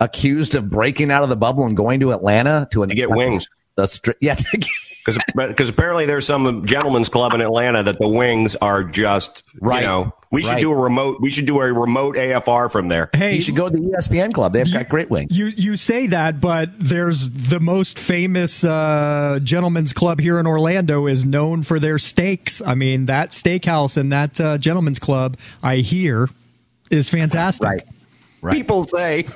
accused 0.00 0.54
of 0.54 0.70
breaking 0.70 1.10
out 1.10 1.22
of 1.24 1.28
the 1.28 1.36
bubble 1.36 1.66
and 1.66 1.76
going 1.76 2.00
to 2.00 2.12
Atlanta 2.12 2.68
to, 2.72 2.82
an, 2.84 2.88
To 2.88 2.94
get 2.94 3.10
wings. 3.10 3.48
The 3.74 3.82
stri- 3.84 4.14
yeah, 4.20 4.34
to 4.34 4.56
get, 4.56 4.68
because 5.34 5.68
apparently 5.68 6.06
there's 6.06 6.26
some 6.26 6.66
gentlemen's 6.66 7.08
club 7.08 7.32
in 7.34 7.40
Atlanta 7.40 7.82
that 7.82 7.98
the 7.98 8.08
wings 8.08 8.56
are 8.56 8.84
just 8.84 9.42
right. 9.60 9.80
You 9.80 9.86
know, 9.86 10.12
we 10.30 10.42
should 10.42 10.52
right. 10.52 10.60
do 10.60 10.72
a 10.72 10.76
remote. 10.76 11.20
We 11.20 11.30
should 11.30 11.46
do 11.46 11.60
a 11.60 11.72
remote 11.72 12.16
AFR 12.16 12.70
from 12.70 12.88
there. 12.88 13.08
Hey, 13.14 13.34
you 13.34 13.40
should 13.40 13.56
go 13.56 13.68
to 13.68 13.76
the 13.76 13.82
ESPN 13.82 14.32
club. 14.32 14.52
They've 14.52 14.66
you, 14.66 14.74
got 14.74 14.88
great 14.88 15.10
wings. 15.10 15.36
You 15.36 15.46
you 15.46 15.76
say 15.76 16.06
that, 16.08 16.40
but 16.40 16.70
there's 16.78 17.30
the 17.30 17.60
most 17.60 17.98
famous 17.98 18.64
uh, 18.64 19.38
gentlemen's 19.42 19.92
club 19.92 20.20
here 20.20 20.38
in 20.38 20.46
Orlando 20.46 21.06
is 21.06 21.24
known 21.24 21.62
for 21.62 21.78
their 21.78 21.98
steaks. 21.98 22.60
I 22.60 22.74
mean, 22.74 23.06
that 23.06 23.30
steakhouse 23.30 23.96
and 23.96 24.12
that 24.12 24.40
uh, 24.40 24.58
gentlemen's 24.58 24.98
club, 24.98 25.36
I 25.62 25.76
hear, 25.76 26.28
is 26.90 27.08
fantastic. 27.08 27.66
Right. 27.66 27.82
Right. 28.40 28.54
People 28.54 28.84
say. 28.84 29.26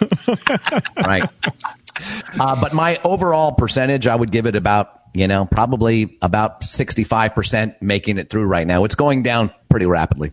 right. 0.97 1.29
Uh, 2.39 2.61
but 2.61 2.73
my 2.73 3.01
overall 3.05 3.53
percentage, 3.53 4.07
I 4.07 4.15
would 4.15 4.31
give 4.31 4.47
it 4.47 4.57
about, 4.57 5.02
you 5.15 5.29
know, 5.29 5.45
probably 5.45 6.19
about 6.23 6.63
65% 6.63 7.81
making 7.81 8.19
it 8.19 8.31
through 8.31 8.47
right 8.47 8.67
now. 8.67 8.85
It's 8.85 8.95
going 8.95 9.23
down 9.23 9.53
pretty 9.69 9.87
rapidly. 9.87 10.33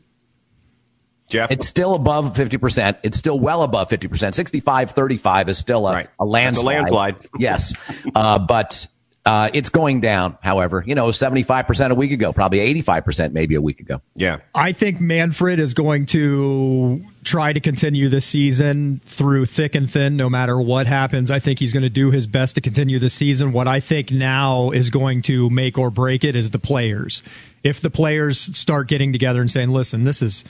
Jeff? 1.28 1.52
It's 1.52 1.68
still 1.68 1.94
above 1.94 2.36
50%. 2.36 2.98
It's 3.04 3.18
still 3.18 3.40
well 3.40 3.62
above 3.62 3.90
50%. 3.90 4.34
65 4.34 4.92
35 4.92 5.50
is 5.50 5.58
still 5.58 5.88
a, 5.88 5.94
right. 5.94 6.10
a 6.20 6.26
landslide. 6.26 6.64
a 6.64 6.82
landslide. 6.82 7.16
yes. 7.38 7.74
Uh, 8.16 8.40
but 8.40 8.88
uh, 9.30 9.48
it's 9.54 9.70
going 9.70 10.02
down, 10.02 10.36
however, 10.42 10.84
you 10.88 10.96
know, 10.96 11.10
75% 11.10 11.92
a 11.92 11.94
week 11.94 12.12
ago, 12.12 12.34
probably 12.34 12.74
85% 12.82 13.32
maybe 13.32 13.54
a 13.54 13.62
week 13.62 13.80
ago. 13.80 14.02
Yeah. 14.16 14.38
I 14.56 14.72
think 14.72 15.00
Manfred 15.00 15.60
is 15.60 15.76
going 15.76 16.08
to 16.08 17.06
try 17.24 17.54
to 17.54 17.60
continue 17.60 18.10
this 18.10 18.26
season 18.26 19.02
through 19.06 19.46
thick 19.46 19.76
and 19.76 19.88
thin, 19.88 20.18
no 20.18 20.32
matter 20.32 20.60
what 20.60 20.88
happens. 20.88 21.30
I 21.30 21.38
think 21.38 21.60
he's 21.60 21.74
going 21.74 21.84
to 21.84 21.92
do 21.92 22.10
his 22.10 22.26
best 22.26 22.56
to 22.56 22.62
continue 22.62 22.98
the 22.98 23.12
season. 23.12 23.52
What 23.52 23.68
I 23.68 23.82
think 23.82 24.10
now 24.10 24.72
is 24.72 24.90
going 24.90 25.22
to 25.24 25.48
make 25.52 25.78
or 25.78 25.92
break 25.92 26.24
it 26.24 26.36
is 26.36 26.50
the 26.50 26.58
players. 26.58 27.22
If 27.64 27.82
the 27.82 27.92
players 27.92 28.40
start 28.58 28.88
getting 28.88 29.14
together 29.14 29.42
and 29.42 29.52
saying, 29.52 29.70
listen, 29.70 30.06
this 30.06 30.24
is 30.24 30.44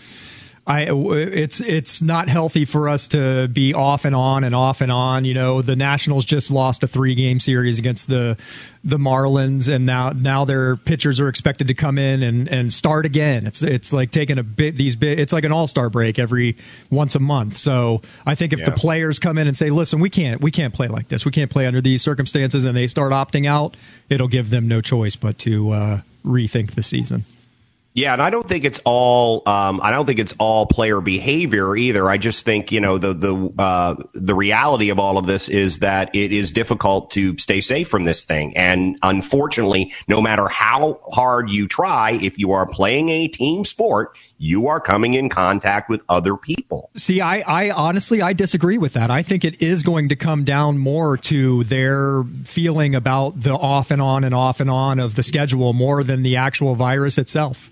I 0.69 0.83
it's 0.83 1.61
it's 1.61 1.99
not 1.99 2.29
healthy 2.29 2.63
for 2.63 2.89
us 2.89 3.07
to 3.09 3.47
be 3.47 3.73
off 3.73 4.05
and 4.05 4.15
on 4.15 4.43
and 4.43 4.53
off 4.53 4.81
and 4.81 4.91
on. 4.91 5.25
You 5.25 5.33
know, 5.33 5.63
the 5.63 5.75
Nationals 5.75 6.25
just 6.25 6.51
lost 6.51 6.83
a 6.83 6.87
three 6.87 7.15
game 7.15 7.39
series 7.39 7.79
against 7.79 8.07
the 8.07 8.37
the 8.83 8.97
Marlins, 8.97 9.67
and 9.67 9.87
now 9.87 10.11
now 10.11 10.45
their 10.45 10.75
pitchers 10.75 11.19
are 11.19 11.27
expected 11.27 11.69
to 11.69 11.73
come 11.73 11.97
in 11.97 12.21
and, 12.21 12.47
and 12.47 12.71
start 12.71 13.07
again. 13.07 13.47
It's 13.47 13.63
it's 13.63 13.91
like 13.91 14.11
taking 14.11 14.37
a 14.37 14.43
bit 14.43 14.77
these 14.77 14.95
bit. 14.95 15.19
It's 15.19 15.33
like 15.33 15.43
an 15.43 15.51
all 15.51 15.65
star 15.65 15.89
break 15.89 16.19
every 16.19 16.55
once 16.91 17.15
a 17.15 17.19
month. 17.19 17.57
So 17.57 18.03
I 18.27 18.35
think 18.35 18.53
if 18.53 18.59
yeah. 18.59 18.65
the 18.65 18.73
players 18.73 19.17
come 19.17 19.39
in 19.39 19.47
and 19.47 19.57
say, 19.57 19.71
"Listen, 19.71 19.99
we 19.99 20.11
can't 20.11 20.39
we 20.39 20.51
can't 20.51 20.75
play 20.75 20.87
like 20.87 21.07
this. 21.07 21.25
We 21.25 21.31
can't 21.31 21.49
play 21.49 21.65
under 21.65 21.81
these 21.81 22.03
circumstances," 22.03 22.63
and 22.63 22.77
they 22.77 22.85
start 22.85 23.11
opting 23.11 23.47
out, 23.47 23.75
it'll 24.07 24.27
give 24.27 24.51
them 24.51 24.67
no 24.67 24.81
choice 24.81 25.15
but 25.15 25.39
to 25.39 25.71
uh, 25.71 26.01
rethink 26.23 26.75
the 26.75 26.83
season. 26.83 27.25
Yeah, 27.95 28.13
and 28.13 28.21
I 28.21 28.29
don't 28.29 28.47
think 28.47 28.65
it's 28.65 28.79
all. 28.85 29.41
Um, 29.47 29.81
I 29.81 29.89
don't 29.89 30.05
think 30.05 30.19
it's 30.19 30.33
all 30.37 30.67
player 30.67 31.01
behavior 31.01 31.75
either. 31.75 32.07
I 32.07 32.17
just 32.17 32.45
think 32.45 32.71
you 32.71 32.79
know 32.79 32.99
the 32.99 33.13
the 33.13 33.53
uh, 33.57 33.95
the 34.13 34.35
reality 34.35 34.89
of 34.89 34.99
all 34.99 35.17
of 35.17 35.25
this 35.25 35.49
is 35.49 35.79
that 35.79 36.15
it 36.15 36.31
is 36.31 36.51
difficult 36.51 37.11
to 37.11 37.37
stay 37.39 37.61
safe 37.61 37.87
from 37.87 38.03
this 38.03 38.23
thing, 38.23 38.55
and 38.55 38.97
unfortunately, 39.01 39.91
no 40.07 40.21
matter 40.21 40.47
how 40.47 40.99
hard 41.11 41.49
you 41.49 41.67
try, 41.67 42.11
if 42.11 42.37
you 42.37 42.51
are 42.51 42.67
playing 42.67 43.09
a 43.09 43.27
team 43.27 43.65
sport, 43.65 44.15
you 44.39 44.67
are 44.67 44.79
coming 44.79 45.13
in 45.13 45.29
contact 45.29 45.89
with 45.89 46.03
other 46.09 46.35
people. 46.37 46.89
See, 46.95 47.21
I, 47.21 47.39
I 47.39 47.69
honestly 47.71 48.21
I 48.21 48.33
disagree 48.33 48.77
with 48.77 48.93
that. 48.93 49.11
I 49.11 49.21
think 49.21 49.43
it 49.43 49.61
is 49.61 49.83
going 49.83 50.09
to 50.09 50.15
come 50.15 50.45
down 50.45 50.77
more 50.77 51.17
to 51.17 51.65
their 51.65 52.23
feeling 52.45 52.95
about 52.95 53.41
the 53.41 53.53
off 53.53 53.91
and 53.91 54.01
on 54.01 54.23
and 54.23 54.33
off 54.33 54.61
and 54.61 54.69
on 54.69 54.99
of 54.99 55.15
the 55.15 55.23
schedule 55.23 55.73
more 55.73 56.03
than 56.03 56.23
the 56.23 56.37
actual 56.37 56.73
virus 56.73 57.17
itself. 57.17 57.69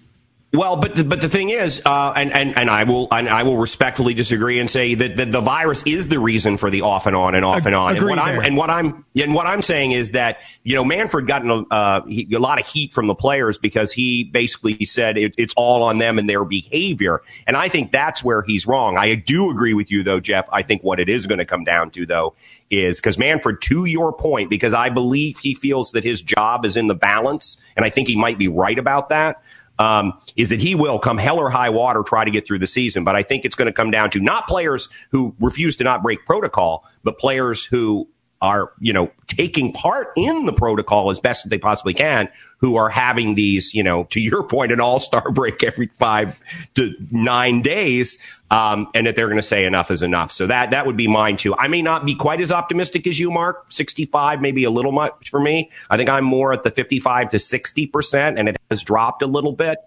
Well, 0.58 0.76
but 0.76 0.96
the, 0.96 1.04
but 1.04 1.22
the 1.22 1.30
thing 1.30 1.52
is, 1.52 1.84
uh, 1.86 2.13
and, 2.15 2.34
and 2.34 2.58
and 2.58 2.67
I 2.67 2.84
will 2.84 3.08
and 3.12 3.30
I 3.30 3.43
will 3.43 3.58
respectfully 3.58 4.15
disagree 4.15 4.60
and 4.60 4.67
say 4.67 4.96
that, 4.96 5.15
that 5.17 5.32
the 5.32 5.39
virus 5.39 5.84
is 5.86 6.08
the 6.08 6.17
reason 6.17 6.58
for 6.58 6.72
the 6.72 6.82
off 6.82 7.06
and 7.06 7.15
on 7.15 7.36
and 7.36 7.46
off 7.46 7.67
and 7.67 7.76
on. 7.76 7.96
And 7.96 8.06
what, 8.06 8.17
I'm, 8.17 8.39
and 8.39 8.58
what 8.58 8.70
I'm 8.72 9.06
and 9.15 9.36
what 9.36 9.46
I'm 9.46 9.62
saying 9.62 9.91
is 9.91 10.12
that 10.12 10.39
you 10.63 10.74
know 10.74 10.84
Manfred 10.84 11.28
got 11.28 11.46
a, 11.46 11.65
uh, 11.70 12.06
he, 12.08 12.28
a 12.34 12.39
lot 12.39 12.60
of 12.60 12.65
heat 12.65 12.91
from 12.91 13.06
the 13.06 13.13
players 13.13 13.60
because 13.60 13.91
he 13.91 14.24
basically 14.24 14.84
said 14.84 15.15
it, 15.15 15.36
it's 15.38 15.54
all 15.56 15.84
on 15.84 16.00
them 16.00 16.17
and 16.17 16.28
their 16.28 16.43
behavior. 16.43 17.22
And 17.46 17.56
I 17.56 17.70
think 17.70 17.91
that's 17.91 18.24
where 18.24 18.41
he's 18.41 18.65
wrong. 18.65 18.98
I 18.98 19.13
do 19.13 19.52
agree 19.52 19.76
with 19.76 19.91
you 19.91 20.02
though, 20.02 20.20
Jeff. 20.20 20.50
I 20.52 20.63
think 20.63 20.82
what 20.82 21.00
it 21.00 21.08
is 21.08 21.28
going 21.28 21.39
to 21.39 21.46
come 21.46 21.65
down 21.65 21.91
to 21.91 22.08
though 22.08 22.34
is 22.72 23.00
because 23.00 23.20
Manfred, 23.20 23.62
to 23.62 23.86
your 23.86 24.12
point, 24.12 24.50
because 24.50 24.74
I 24.74 24.89
believe 24.89 25.38
he 25.38 25.54
feels 25.54 25.91
that 25.91 26.04
his 26.04 26.22
job 26.22 26.65
is 26.65 26.76
in 26.76 26.88
the 26.88 26.96
balance, 26.96 27.62
and 27.76 27.86
I 27.86 27.89
think 27.89 28.08
he 28.08 28.15
might 28.17 28.39
be 28.39 28.48
right 28.48 28.78
about 28.80 29.10
that 29.10 29.41
um, 29.80 30.13
is 30.36 30.50
that 30.50 30.62
he 30.62 30.76
will 30.76 31.00
come 31.00 31.18
hell 31.18 31.38
or 31.38 31.50
high 31.50 31.70
water 31.70 32.04
try 32.04 32.26
to 32.26 32.32
get 32.32 32.48
through 32.48 32.60
the 32.60 32.68
season. 32.68 33.04
But 33.04 33.16
I 33.16 33.24
think 33.24 33.46
it's 33.46 33.56
going 33.56 33.68
to 33.68 33.74
come 33.74 33.92
down 33.92 34.10
to 34.12 34.20
not 34.20 34.48
players 34.48 34.90
who 35.12 35.36
refuse 35.40 35.76
to 35.78 35.84
not 35.84 36.04
break 36.04 36.26
protocol, 36.26 36.86
but 37.04 37.18
players 37.18 37.63
who 37.66 38.08
are, 38.41 38.71
you 38.80 38.93
know, 38.93 39.12
taking 39.28 39.73
part 39.73 40.12
in 40.15 40.45
the 40.45 40.54
protocol 40.54 41.12
as 41.12 41.19
best 41.19 41.45
as 41.45 41.50
they 41.50 41.58
possibly 41.58 41.93
can, 41.93 42.30
who 42.60 42.76
are 42.76 42.89
having 42.89 43.36
these, 43.36 43.73
you 43.73 43.84
know, 43.84 44.06
to 44.06 44.19
your 44.19 44.43
point, 44.47 44.71
an 44.71 44.80
all 44.80 45.00
star 45.00 45.32
break 45.32 45.63
every 45.63 45.88
five 45.88 46.39
to 46.76 46.93
nine 47.12 47.62
days. 47.62 48.17
Um, 48.50 48.88
and 48.95 49.06
that 49.06 49.17
they're 49.17 49.28
going 49.28 49.36
to 49.36 49.43
say 49.43 49.65
enough 49.65 49.91
is 49.91 50.02
enough. 50.02 50.32
So 50.32 50.47
that, 50.47 50.71
that 50.71 50.86
would 50.86 50.95
be 50.95 51.06
mine 51.06 51.36
too. 51.36 51.54
I 51.58 51.67
may 51.67 51.82
not 51.82 52.06
be 52.06 52.15
quite 52.15 52.39
as 52.39 52.50
optimistic 52.50 53.06
as 53.06 53.19
you, 53.19 53.30
Mark. 53.30 53.69
65, 53.73 54.39
maybe 54.39 54.63
a 54.63 54.69
little 54.69 54.93
much 54.93 55.30
for 55.30 55.41
me. 55.41 55.69
I 55.89 55.97
think 55.97 56.10
I'm 56.10 56.23
more 56.23 56.54
at 56.54 56.63
the 56.63 56.71
55 56.71 57.32
to 57.32 57.38
60% 57.38 58.39
and 58.39 58.47
it 58.47 58.56
has 58.71 58.84
dropped 58.84 59.21
a 59.21 59.28
little 59.28 59.52
bit. 59.52 59.80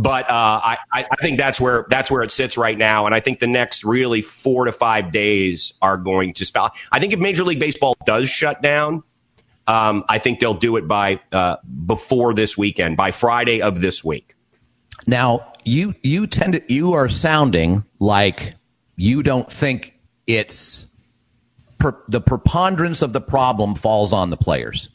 But 0.00 0.30
uh, 0.30 0.60
I, 0.64 0.78
I 0.94 1.04
think 1.20 1.36
that's 1.36 1.60
where 1.60 1.84
that's 1.90 2.10
where 2.10 2.22
it 2.22 2.30
sits 2.30 2.56
right 2.56 2.78
now, 2.78 3.04
and 3.04 3.14
I 3.14 3.20
think 3.20 3.38
the 3.38 3.46
next 3.46 3.84
really 3.84 4.22
four 4.22 4.64
to 4.64 4.72
five 4.72 5.12
days 5.12 5.74
are 5.82 5.98
going 5.98 6.32
to 6.34 6.46
spell. 6.46 6.70
I 6.90 6.98
think 6.98 7.12
if 7.12 7.18
Major 7.18 7.44
League 7.44 7.60
Baseball 7.60 7.94
does 8.06 8.30
shut 8.30 8.62
down, 8.62 9.02
um, 9.66 10.04
I 10.08 10.16
think 10.16 10.40
they'll 10.40 10.54
do 10.54 10.78
it 10.78 10.88
by 10.88 11.20
uh, 11.32 11.56
before 11.84 12.32
this 12.32 12.56
weekend, 12.56 12.96
by 12.96 13.10
Friday 13.10 13.60
of 13.60 13.82
this 13.82 14.02
week. 14.02 14.36
Now 15.06 15.52
you 15.66 15.94
you 16.02 16.26
tend 16.26 16.54
to 16.54 16.72
you 16.72 16.94
are 16.94 17.10
sounding 17.10 17.84
like 17.98 18.54
you 18.96 19.22
don't 19.22 19.52
think 19.52 20.00
it's 20.26 20.86
per, 21.78 22.02
the 22.08 22.22
preponderance 22.22 23.02
of 23.02 23.12
the 23.12 23.20
problem 23.20 23.74
falls 23.74 24.14
on 24.14 24.30
the 24.30 24.38
players. 24.38 24.88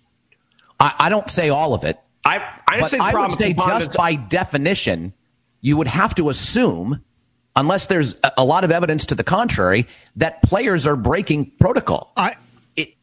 I, 0.80 0.96
I 0.98 1.10
don't 1.10 1.30
say 1.30 1.50
all 1.50 1.76
of 1.76 1.84
it. 1.84 2.00
I, 2.26 2.38
I, 2.68 2.80
but 2.82 2.94
I 3.00 3.14
would 3.14 3.38
say 3.38 3.54
just 3.54 3.94
by 3.94 4.16
definition, 4.16 5.14
you 5.62 5.78
would 5.78 5.88
have 5.88 6.16
to 6.16 6.30
assume, 6.30 7.04
unless 7.56 7.88
there's 7.88 8.16
a 8.38 8.44
lot 8.44 8.64
of 8.64 8.72
evidence 8.72 9.06
to 9.08 9.16
the 9.16 9.24
contrary, 9.24 9.88
that 10.16 10.42
players 10.42 10.88
are 10.88 10.96
breaking 10.96 11.52
protocol. 11.60 12.12
I, 12.18 12.36
it, 12.76 12.96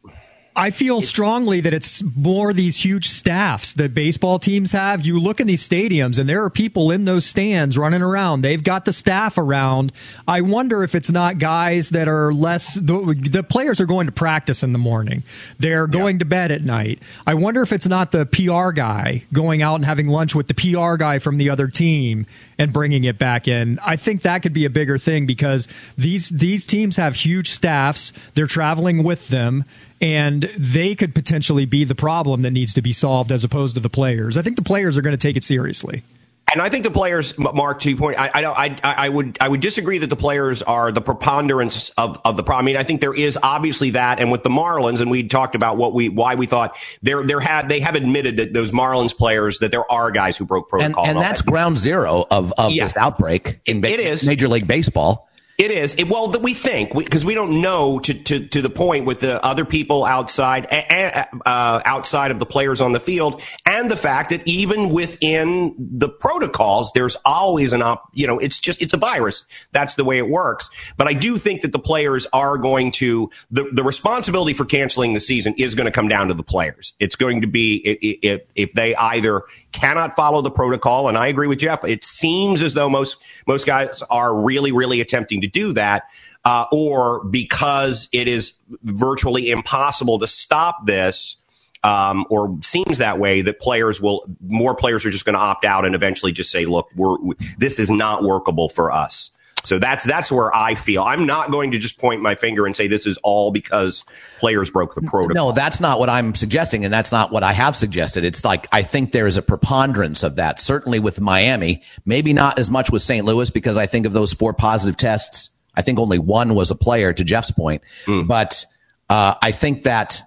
I 0.55 0.69
feel 0.69 0.99
it's, 0.99 1.09
strongly 1.09 1.61
that 1.61 1.73
it's 1.73 2.03
more 2.15 2.53
these 2.53 2.83
huge 2.83 3.09
staffs 3.09 3.73
that 3.73 3.93
baseball 3.93 4.37
teams 4.37 4.71
have. 4.71 5.05
You 5.05 5.19
look 5.19 5.39
in 5.39 5.47
these 5.47 5.67
stadiums 5.67 6.19
and 6.19 6.29
there 6.29 6.43
are 6.43 6.49
people 6.49 6.91
in 6.91 7.05
those 7.05 7.25
stands 7.25 7.77
running 7.77 8.03
around. 8.03 8.41
They've 8.41 8.63
got 8.63 8.85
the 8.85 8.93
staff 8.93 9.37
around. 9.37 9.91
I 10.27 10.41
wonder 10.41 10.83
if 10.83 10.93
it's 10.93 11.09
not 11.09 11.39
guys 11.39 11.89
that 11.89 12.07
are 12.07 12.31
less, 12.31 12.75
the, 12.75 13.19
the 13.31 13.41
players 13.41 13.81
are 13.81 13.87
going 13.87 14.05
to 14.05 14.11
practice 14.11 14.61
in 14.61 14.73
the 14.73 14.79
morning. 14.79 15.23
They're 15.57 15.87
going 15.87 16.17
yeah. 16.17 16.19
to 16.19 16.25
bed 16.25 16.51
at 16.51 16.61
night. 16.61 16.99
I 17.25 17.33
wonder 17.33 17.63
if 17.63 17.73
it's 17.73 17.87
not 17.87 18.11
the 18.11 18.25
PR 18.27 18.71
guy 18.71 19.23
going 19.33 19.63
out 19.63 19.75
and 19.75 19.85
having 19.85 20.07
lunch 20.07 20.35
with 20.35 20.47
the 20.47 20.53
PR 20.53 20.97
guy 20.97 21.17
from 21.17 21.37
the 21.37 21.49
other 21.49 21.67
team 21.67 22.27
and 22.59 22.71
bringing 22.71 23.05
it 23.05 23.17
back 23.17 23.47
in. 23.47 23.79
I 23.79 23.95
think 23.95 24.21
that 24.21 24.43
could 24.43 24.53
be 24.53 24.65
a 24.65 24.69
bigger 24.69 24.99
thing 24.99 25.25
because 25.25 25.67
these, 25.97 26.29
these 26.29 26.67
teams 26.67 26.97
have 26.97 27.15
huge 27.15 27.49
staffs. 27.49 28.13
They're 28.35 28.45
traveling 28.45 29.03
with 29.03 29.29
them 29.29 29.65
and 30.03 30.51
they 30.57 30.95
could 30.95 31.15
potentially 31.15 31.65
be 31.65 31.85
the 31.85 31.95
problem 31.95 32.41
that 32.41 32.51
needs 32.51 32.73
to 32.73 32.81
be 32.81 32.91
solved 32.91 33.31
as 33.31 33.45
opposed 33.45 33.75
to 33.75 33.79
the 33.79 33.89
players. 33.89 34.37
I 34.37 34.41
think 34.41 34.57
the 34.57 34.63
players 34.63 34.97
are 34.97 35.01
going 35.01 35.17
to 35.17 35.27
take 35.27 35.37
it 35.37 35.45
seriously. 35.45 36.03
And 36.51 36.61
I 36.61 36.67
think 36.67 36.83
the 36.83 36.91
players, 36.91 37.35
Mark, 37.39 37.79
to 37.79 37.89
your 37.89 37.97
point, 37.97 38.19
I, 38.19 38.29
I, 38.43 38.65
I, 38.65 38.79
I, 38.83 39.09
would, 39.09 39.37
I 39.39 39.47
would 39.47 39.61
disagree 39.61 39.97
that 39.99 40.09
the 40.09 40.17
players 40.17 40.61
are 40.61 40.91
the 40.91 40.99
preponderance 40.99 41.89
of, 41.97 42.19
of 42.25 42.35
the 42.35 42.43
problem. 42.43 42.65
I 42.65 42.67
mean, 42.67 42.77
I 42.77 42.83
think 42.83 42.99
there 42.99 43.13
is 43.13 43.39
obviously 43.41 43.91
that, 43.91 44.19
and 44.19 44.29
with 44.29 44.43
the 44.43 44.49
Marlins, 44.49 44.99
and 44.99 45.09
we 45.09 45.23
talked 45.23 45.55
about 45.55 45.77
what 45.77 45.93
we, 45.93 46.09
why 46.09 46.35
we 46.35 46.47
thought 46.47 46.75
there, 47.01 47.23
there 47.23 47.39
had, 47.39 47.69
they 47.69 47.79
have 47.79 47.95
admitted 47.95 48.37
that 48.37 48.53
those 48.53 48.73
Marlins 48.73 49.17
players 49.17 49.59
that 49.59 49.71
there 49.71 49.89
are 49.89 50.11
guys 50.11 50.35
who 50.37 50.45
broke 50.45 50.67
protocol, 50.67 51.05
and, 51.05 51.11
and, 51.11 51.17
and 51.17 51.25
that's 51.25 51.41
that. 51.41 51.49
ground 51.49 51.77
zero 51.77 52.25
of, 52.29 52.53
of 52.57 52.75
this 52.75 52.97
outbreak 52.97 53.61
in 53.65 53.83
it, 53.83 53.91
it 53.91 53.99
is. 54.01 54.27
Major 54.27 54.49
League 54.49 54.67
Baseball. 54.67 55.29
It 55.63 55.71
is. 55.71 55.95
It, 55.95 56.09
well, 56.09 56.27
that 56.27 56.41
we 56.41 56.53
think 56.53 56.93
because 56.93 57.23
we, 57.23 57.29
we, 57.29 57.35
don't 57.35 57.61
know 57.61 57.97
to, 57.99 58.13
to, 58.13 58.47
to 58.47 58.61
the 58.61 58.69
point 58.69 59.05
with 59.05 59.21
the 59.21 59.41
other 59.45 59.63
people 59.63 60.03
outside 60.03 60.67
uh, 60.69 61.81
outside 61.85 62.31
of 62.31 62.39
the 62.39 62.45
players 62.45 62.81
on 62.81 62.91
the 62.91 62.99
field, 62.99 63.41
and 63.65 63.89
the 63.89 63.95
fact 63.95 64.31
that 64.31 64.45
even 64.45 64.89
within 64.89 65.73
the 65.77 66.09
protocols, 66.09 66.91
there's 66.93 67.15
always 67.23 67.71
an 67.71 67.81
op, 67.81 68.09
you 68.13 68.27
know, 68.27 68.39
it's 68.39 68.59
just, 68.59 68.81
it's 68.81 68.93
a 68.93 68.97
virus. 68.97 69.45
That's 69.71 69.95
the 69.95 70.03
way 70.03 70.17
it 70.17 70.27
works. 70.27 70.69
But 70.97 71.07
I 71.07 71.13
do 71.13 71.37
think 71.37 71.61
that 71.61 71.71
the 71.71 71.79
players 71.79 72.27
are 72.33 72.57
going 72.57 72.91
to, 72.93 73.31
the, 73.49 73.69
the 73.71 73.83
responsibility 73.83 74.53
for 74.53 74.65
canceling 74.65 75.13
the 75.13 75.21
season 75.21 75.55
is 75.57 75.75
going 75.75 75.85
to 75.85 75.91
come 75.91 76.09
down 76.09 76.27
to 76.27 76.33
the 76.33 76.43
players. 76.43 76.91
It's 76.99 77.15
going 77.15 77.39
to 77.39 77.47
be, 77.47 77.75
if, 78.21 78.41
if 78.53 78.73
they 78.73 78.95
either 78.95 79.43
cannot 79.71 80.13
follow 80.13 80.41
the 80.41 80.51
protocol, 80.51 81.07
and 81.07 81.17
I 81.17 81.27
agree 81.27 81.47
with 81.47 81.59
Jeff, 81.59 81.85
it 81.85 82.03
seems 82.03 82.61
as 82.61 82.73
though 82.73 82.89
most, 82.89 83.15
most 83.47 83.65
guys 83.65 84.03
are 84.09 84.35
really, 84.35 84.73
really 84.73 84.99
attempting 84.99 85.39
to 85.39 85.52
do 85.53 85.73
that. 85.73 86.03
Uh, 86.45 86.65
or 86.73 87.23
because 87.23 88.09
it 88.11 88.27
is 88.27 88.51
virtually 88.83 89.49
impossible 89.49 90.19
to 90.19 90.27
stop 90.27 90.85
this, 90.85 91.37
um, 91.83 92.25
or 92.29 92.57
seems 92.61 92.97
that 92.97 93.17
way, 93.17 93.41
that 93.41 93.61
players 93.61 94.01
will 94.01 94.25
more 94.45 94.75
players 94.75 95.05
are 95.05 95.09
just 95.09 95.23
going 95.23 95.35
to 95.35 95.39
opt 95.39 95.63
out 95.63 95.85
and 95.85 95.95
eventually 95.95 96.33
just 96.33 96.51
say, 96.51 96.65
"Look, 96.65 96.89
we're 96.97 97.15
this 97.57 97.79
is 97.79 97.89
not 97.89 98.23
workable 98.23 98.67
for 98.67 98.91
us." 98.91 99.31
So 99.63 99.79
that's 99.79 100.05
that's 100.05 100.31
where 100.31 100.53
I 100.55 100.75
feel. 100.75 101.03
I'm 101.03 101.25
not 101.25 101.51
going 101.51 101.71
to 101.71 101.77
just 101.77 101.97
point 101.97 102.21
my 102.21 102.35
finger 102.35 102.65
and 102.65 102.75
say 102.75 102.87
this 102.87 103.05
is 103.05 103.17
all 103.23 103.51
because 103.51 104.03
players 104.39 104.69
broke 104.69 104.93
the 104.93 105.01
protocol. 105.01 105.47
No, 105.47 105.51
that's 105.53 105.79
not 105.79 105.99
what 105.99 106.09
I'm 106.09 106.35
suggesting, 106.35 106.83
and 106.83 106.93
that's 106.93 107.11
not 107.11 107.31
what 107.31 107.43
I 107.43 107.53
have 107.53 107.75
suggested. 107.75 108.25
It's 108.25 108.43
like 108.43 108.67
I 108.71 108.83
think 108.83 109.11
there 109.11 109.25
is 109.25 109.37
a 109.37 109.41
preponderance 109.41 110.23
of 110.23 110.35
that. 110.35 110.59
Certainly 110.59 110.99
with 110.99 111.21
Miami, 111.21 111.81
maybe 112.05 112.33
not 112.33 112.59
as 112.59 112.69
much 112.69 112.91
with 112.91 113.01
St. 113.01 113.25
Louis 113.25 113.49
because 113.49 113.77
I 113.77 113.87
think 113.87 114.05
of 114.05 114.13
those 114.13 114.33
four 114.33 114.53
positive 114.53 114.97
tests. 114.97 115.49
I 115.75 115.81
think 115.81 115.97
only 115.97 116.19
one 116.19 116.55
was 116.55 116.69
a 116.69 116.75
player. 116.75 117.13
To 117.13 117.23
Jeff's 117.23 117.51
point, 117.51 117.81
mm. 118.05 118.27
but 118.27 118.65
uh, 119.09 119.35
I 119.41 119.51
think 119.51 119.83
that 119.83 120.21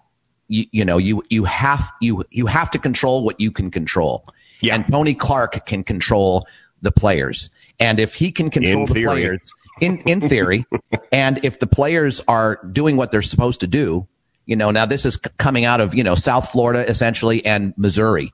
you, 0.49 0.67
you 0.71 0.85
know, 0.85 0.99
you, 0.99 1.23
you 1.29 1.45
have, 1.45 1.91
you, 2.01 2.25
you 2.31 2.47
have 2.47 2.71
to 2.71 2.79
control 2.79 3.25
what 3.25 3.41
you 3.41 3.51
can 3.51 3.71
control. 3.71 4.29
Yeah. 4.61 4.75
And 4.75 4.87
Tony 4.89 5.15
Clark 5.15 5.67
can 5.67 5.85
control 5.85 6.47
the 6.83 6.93
players. 6.93 7.51
And 7.79 8.01
if 8.01 8.15
he 8.15 8.33
can 8.33 8.51
control 8.51 8.81
in 8.81 8.85
the 8.87 8.95
theory. 8.95 9.07
players 9.07 9.53
in, 9.81 9.99
in 10.01 10.21
theory, 10.21 10.67
and 11.13 11.45
if 11.45 11.59
the 11.59 11.67
players 11.67 12.21
are 12.29 12.61
doing 12.73 12.97
what 12.97 13.11
they're 13.11 13.23
supposed 13.23 13.61
to 13.61 13.67
do, 13.67 14.07
you 14.47 14.57
know, 14.57 14.71
now 14.71 14.87
this 14.87 15.05
is 15.05 15.17
coming 15.17 15.65
out 15.65 15.81
of, 15.81 15.95
you 15.95 16.05
know, 16.05 16.15
South 16.15 16.51
Florida 16.51 16.89
essentially 16.89 17.45
and 17.45 17.75
Missouri. 17.77 18.33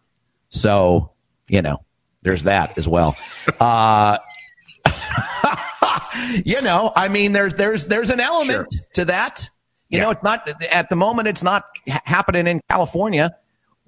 So, 0.51 1.11
you 1.49 1.63
know, 1.63 1.83
there's 2.23 2.45
that 2.45 2.77
as 2.77 2.87
well. 2.87 3.17
Uh, 3.59 4.19
you 6.45 6.61
know, 6.61 6.93
I 6.95 7.09
mean, 7.09 7.33
there's, 7.33 7.55
there's, 7.55 7.87
there's 7.87 8.11
an 8.11 8.21
element 8.21 8.73
sure. 8.73 8.83
to 8.95 9.05
that. 9.07 9.49
You 9.89 9.99
yeah. 9.99 10.05
know, 10.05 10.11
it's 10.11 10.23
not 10.23 10.63
at 10.71 10.91
the 10.91 10.97
moment. 10.97 11.29
It's 11.29 11.43
not 11.43 11.65
happening 11.87 12.47
in 12.47 12.61
California 12.71 13.35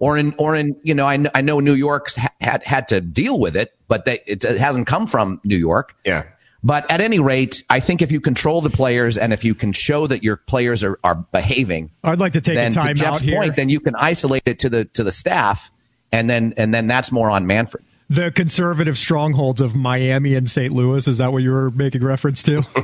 or 0.05 0.19
in 0.19 0.35
or 0.37 0.55
in 0.55 0.77
you 0.83 0.95
know. 0.95 1.07
I, 1.07 1.25
I 1.35 1.40
know 1.40 1.61
New 1.61 1.73
York's 1.73 2.14
ha- 2.14 2.29
had 2.38 2.62
had 2.62 2.88
to 2.88 3.01
deal 3.01 3.40
with 3.40 3.57
it, 3.57 3.75
but 3.88 4.05
they, 4.05 4.21
it, 4.27 4.45
it 4.45 4.59
hasn't 4.59 4.87
come 4.87 5.07
from 5.07 5.40
New 5.45 5.57
York. 5.57 5.97
Yeah. 6.05 6.25
But 6.62 6.90
at 6.90 7.01
any 7.01 7.19
rate, 7.19 7.62
I 7.71 7.81
think 7.81 8.03
if 8.03 8.12
you 8.12 8.21
control 8.21 8.61
the 8.61 8.69
players 8.69 9.17
and 9.17 9.33
if 9.33 9.45
you 9.45 9.55
can 9.55 9.73
show 9.73 10.07
that 10.07 10.23
your 10.23 10.37
players 10.37 10.85
are, 10.85 10.99
are 11.03 11.14
behaving, 11.14 11.90
I'd 12.03 12.19
like 12.19 12.35
to 12.35 12.43
take 12.43 12.55
then 12.55 12.73
a 12.73 12.75
time 12.75 12.88
to 12.88 12.95
Jeff's 12.95 13.17
out 13.17 13.21
here. 13.23 13.38
point, 13.38 13.57
then 13.57 13.71
you 13.71 13.81
can 13.81 13.95
isolate 13.97 14.43
it 14.45 14.59
to 14.59 14.69
the 14.69 14.85
to 14.85 15.03
the 15.03 15.12
staff, 15.12 15.71
and 16.12 16.29
then 16.29 16.53
and 16.59 16.75
then 16.75 16.87
that's 16.87 17.11
more 17.11 17.31
on 17.31 17.47
Manfred. 17.47 17.83
The 18.11 18.31
conservative 18.31 18.99
strongholds 18.99 19.62
of 19.62 19.75
Miami 19.75 20.35
and 20.35 20.47
St. 20.47 20.71
Louis 20.71 21.09
is 21.09 21.17
that 21.17 21.33
what 21.33 21.43
you 21.43 21.51
were 21.51 21.71
making 21.71 22.05
reference 22.05 22.43
to? 22.43 22.62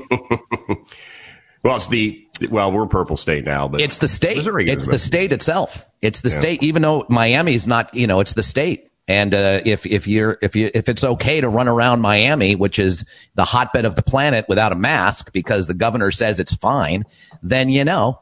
well, 1.62 1.76
it's 1.76 1.88
the 1.88 2.26
well, 2.48 2.72
we're 2.72 2.86
purple 2.86 3.16
state 3.16 3.44
now, 3.44 3.68
but 3.68 3.80
it's 3.80 3.98
the 3.98 4.08
state. 4.08 4.38
It's 4.38 4.86
the 4.86 4.98
state 4.98 5.32
itself. 5.32 5.86
It's 6.00 6.22
the 6.22 6.30
yeah. 6.30 6.40
state. 6.40 6.62
Even 6.62 6.82
though 6.82 7.06
Miami's 7.08 7.66
not, 7.66 7.94
you 7.94 8.06
know, 8.06 8.20
it's 8.20 8.34
the 8.34 8.42
state. 8.42 8.88
And 9.08 9.34
uh, 9.34 9.60
if 9.64 9.86
if 9.86 10.06
you're 10.06 10.38
if 10.40 10.54
you 10.54 10.70
if 10.72 10.88
it's 10.88 11.02
okay 11.02 11.40
to 11.40 11.48
run 11.48 11.66
around 11.66 12.00
Miami, 12.00 12.54
which 12.54 12.78
is 12.78 13.04
the 13.34 13.44
hotbed 13.44 13.84
of 13.84 13.96
the 13.96 14.02
planet, 14.02 14.46
without 14.48 14.70
a 14.70 14.76
mask 14.76 15.32
because 15.32 15.66
the 15.66 15.74
governor 15.74 16.12
says 16.12 16.38
it's 16.38 16.54
fine, 16.54 17.04
then 17.42 17.68
you 17.68 17.84
know. 17.84 18.20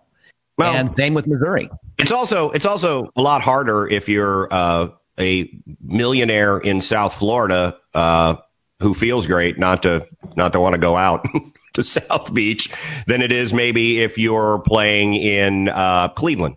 Well, 0.57 0.75
and 0.75 0.91
same 0.91 1.15
with 1.15 1.27
Missouri. 1.27 1.71
It's 1.99 2.11
also 2.11 2.51
it's 2.51 2.65
also 2.65 3.13
a 3.17 3.23
lot 3.23 3.43
harder 3.43 3.87
if 3.87 4.09
you're 4.09 4.49
uh, 4.51 4.89
a 5.21 5.51
millionaire 5.83 6.59
in 6.59 6.81
South 6.81 7.13
Florida 7.13 7.77
uh, 7.95 8.37
who 8.81 8.95
feels 8.95 9.27
great 9.27 9.59
not 9.59 9.83
to 9.83 10.07
not 10.37 10.55
to 10.55 10.61
want 10.61 10.75
to 10.75 10.81
go 10.81 10.97
out. 10.97 11.27
to 11.79 11.85
South 11.85 12.33
Beach 12.33 12.71
than 13.07 13.23
it 13.23 13.33
is 13.33 13.53
maybe 13.53 14.01
if 14.01 14.19
you're 14.19 14.59
playing 14.61 15.15
in 15.15 15.69
uh, 15.69 16.09
Cleveland. 16.09 16.57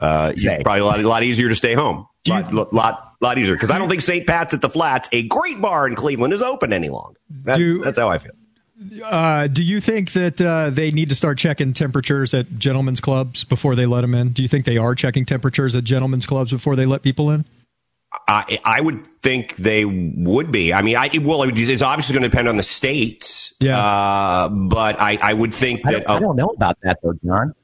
Uh, 0.00 0.32
probably 0.62 0.80
a 0.80 0.84
lot, 0.84 0.98
a 0.98 1.08
lot 1.08 1.22
easier 1.22 1.48
to 1.48 1.54
stay 1.54 1.74
home. 1.74 2.06
Lot, 2.26 2.52
you, 2.52 2.68
lot, 2.72 3.14
lot 3.20 3.38
easier 3.38 3.54
because 3.54 3.70
I 3.70 3.78
don't 3.78 3.88
think 3.88 4.00
St. 4.00 4.26
Pat's 4.26 4.54
at 4.54 4.60
the 4.60 4.68
Flats, 4.68 5.08
a 5.12 5.26
great 5.26 5.60
bar 5.60 5.86
in 5.86 5.94
Cleveland, 5.94 6.32
is 6.32 6.42
open 6.42 6.72
any 6.72 6.88
longer. 6.88 7.18
That, 7.44 7.56
do, 7.56 7.82
that's 7.82 7.98
how 7.98 8.08
I 8.08 8.18
feel. 8.18 8.32
Uh, 9.04 9.46
do 9.46 9.62
you 9.62 9.80
think 9.80 10.12
that 10.12 10.40
uh, 10.40 10.70
they 10.70 10.90
need 10.90 11.08
to 11.08 11.14
start 11.14 11.38
checking 11.38 11.72
temperatures 11.72 12.34
at 12.34 12.58
gentlemen's 12.58 13.00
clubs 13.00 13.44
before 13.44 13.76
they 13.76 13.86
let 13.86 14.00
them 14.00 14.14
in? 14.14 14.30
Do 14.30 14.42
you 14.42 14.48
think 14.48 14.64
they 14.64 14.76
are 14.76 14.94
checking 14.94 15.24
temperatures 15.24 15.76
at 15.76 15.84
gentlemen's 15.84 16.26
clubs 16.26 16.50
before 16.50 16.76
they 16.76 16.86
let 16.86 17.02
people 17.02 17.30
in? 17.30 17.44
I, 18.28 18.58
I 18.64 18.80
would 18.80 19.06
think 19.06 19.56
they 19.56 19.84
would 19.84 20.52
be. 20.52 20.72
I 20.72 20.82
mean, 20.82 20.96
I 20.96 21.10
well, 21.20 21.42
it's 21.42 21.82
obviously 21.82 22.12
going 22.14 22.22
to 22.22 22.28
depend 22.28 22.48
on 22.48 22.56
the 22.56 22.62
states. 22.62 23.54
Yeah. 23.60 23.78
Uh, 23.78 24.48
but 24.48 25.00
I, 25.00 25.18
I 25.20 25.32
would 25.32 25.52
think 25.54 25.82
that 25.84 25.88
I 25.88 25.92
don't, 25.98 26.10
uh, 26.10 26.14
I 26.14 26.20
don't 26.20 26.36
know 26.36 26.48
about 26.48 26.78
that 26.82 26.98
though, 27.02 27.14
John. 27.24 27.54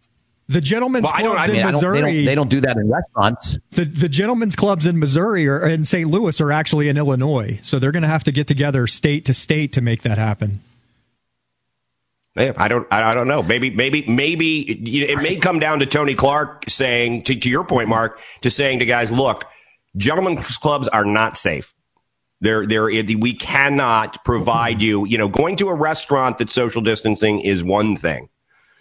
The 0.50 0.62
gentlemen's 0.62 1.04
well, 1.04 1.12
clubs 1.12 1.40
I 1.40 1.46
mean, 1.48 1.60
in 1.60 1.72
Missouri. 1.72 1.92
They 1.92 2.00
don't, 2.00 2.24
they 2.24 2.34
don't, 2.34 2.48
do 2.48 2.60
that 2.62 2.76
in 2.78 2.90
restaurants. 2.90 3.58
The 3.72 3.84
the 3.84 4.08
gentlemen's 4.08 4.56
clubs 4.56 4.86
in 4.86 4.98
Missouri 4.98 5.46
or 5.46 5.66
in 5.66 5.84
St. 5.84 6.08
Louis 6.08 6.40
are 6.40 6.50
actually 6.50 6.88
in 6.88 6.96
Illinois, 6.96 7.60
so 7.62 7.78
they're 7.78 7.92
going 7.92 8.02
to 8.02 8.08
have 8.08 8.24
to 8.24 8.32
get 8.32 8.46
together 8.46 8.86
state 8.86 9.26
to 9.26 9.34
state 9.34 9.72
to 9.74 9.82
make 9.82 10.02
that 10.02 10.16
happen. 10.16 10.62
Yeah, 12.34 12.52
I 12.56 12.68
don't, 12.68 12.86
I 12.92 13.14
don't 13.14 13.26
know. 13.26 13.42
Maybe, 13.42 13.68
maybe, 13.68 14.04
maybe 14.06 14.60
it 14.60 15.20
may 15.20 15.36
come 15.36 15.58
down 15.58 15.80
to 15.80 15.86
Tony 15.86 16.14
Clark 16.14 16.66
saying, 16.68 17.22
to, 17.22 17.34
to 17.34 17.50
your 17.50 17.64
point, 17.64 17.88
Mark, 17.88 18.20
to 18.42 18.50
saying 18.50 18.78
to 18.78 18.86
guys, 18.86 19.10
look, 19.10 19.44
gentlemen's 19.96 20.56
clubs 20.56 20.88
are 20.88 21.04
not 21.04 21.36
safe. 21.36 21.74
They're, 22.40 22.66
they're, 22.66 22.84
we 22.84 23.34
cannot 23.34 24.24
provide 24.24 24.76
mm-hmm. 24.76 24.82
you, 24.82 25.06
you 25.06 25.18
know, 25.18 25.28
going 25.28 25.56
to 25.56 25.68
a 25.68 25.74
restaurant 25.74 26.38
that 26.38 26.50
social 26.50 26.82
distancing 26.82 27.40
is 27.40 27.64
one 27.64 27.96
thing. 27.96 28.28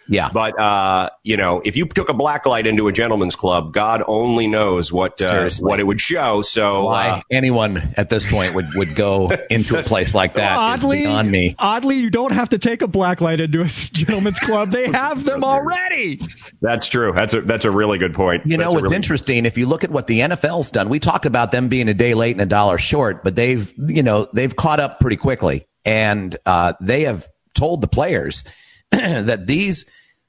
Yeah. 0.08 0.30
But, 0.32 0.58
uh, 0.58 1.10
you 1.22 1.36
know, 1.36 1.60
if 1.64 1.76
you 1.76 1.86
took 1.86 2.08
a 2.08 2.14
black 2.14 2.46
light 2.46 2.66
into 2.66 2.88
a 2.88 2.92
gentleman's 2.92 3.36
club, 3.36 3.72
God 3.72 4.02
only 4.06 4.46
knows 4.46 4.92
what, 4.92 5.20
uh, 5.20 5.50
what 5.60 5.80
it 5.80 5.86
would 5.86 6.00
show. 6.00 6.42
So, 6.42 6.86
why 6.86 7.08
uh, 7.10 7.20
anyone 7.30 7.92
at 7.96 8.08
this 8.08 8.26
point 8.26 8.54
would, 8.54 8.66
would 8.74 8.94
go 8.94 9.30
into 9.50 9.78
a 9.78 9.82
place 9.82 10.14
like 10.14 10.34
that 10.34 10.56
oddly, 10.56 11.02
beyond 11.02 11.30
me. 11.30 11.54
Oddly, 11.58 11.96
you 11.96 12.10
don't 12.10 12.32
have 12.32 12.48
to 12.50 12.58
take 12.58 12.82
a 12.82 12.88
black 12.88 13.20
light 13.20 13.40
into 13.40 13.62
a 13.62 13.66
gentleman's 13.66 14.38
club. 14.38 14.70
They 14.70 14.90
have 14.90 15.24
them 15.24 15.44
already. 15.44 16.20
That's 16.60 16.88
true. 16.88 17.12
That's 17.14 17.34
a, 17.34 17.42
that's 17.42 17.64
a 17.64 17.70
really 17.70 17.98
good 17.98 18.14
point. 18.14 18.46
You 18.46 18.56
that's 18.56 18.66
know, 18.66 18.72
what's 18.72 18.84
really 18.84 18.96
interesting, 18.96 19.44
if 19.44 19.58
you 19.58 19.66
look 19.66 19.84
at 19.84 19.90
what 19.90 20.06
the 20.06 20.20
NFL's 20.20 20.70
done, 20.70 20.88
we 20.88 20.98
talk 20.98 21.26
about 21.26 21.52
them 21.52 21.68
being 21.68 21.88
a 21.88 21.94
day 21.94 22.14
late 22.14 22.32
and 22.32 22.40
a 22.40 22.46
dollar 22.46 22.78
short, 22.78 23.22
but 23.22 23.36
they've, 23.36 23.72
you 23.88 24.02
know, 24.02 24.26
they've 24.32 24.54
caught 24.54 24.80
up 24.80 25.00
pretty 25.00 25.16
quickly 25.16 25.66
and, 25.84 26.36
uh, 26.46 26.72
they 26.80 27.02
have 27.04 27.28
told 27.54 27.80
the 27.80 27.88
players 27.88 28.44
that 28.90 29.46
these, 29.46 29.84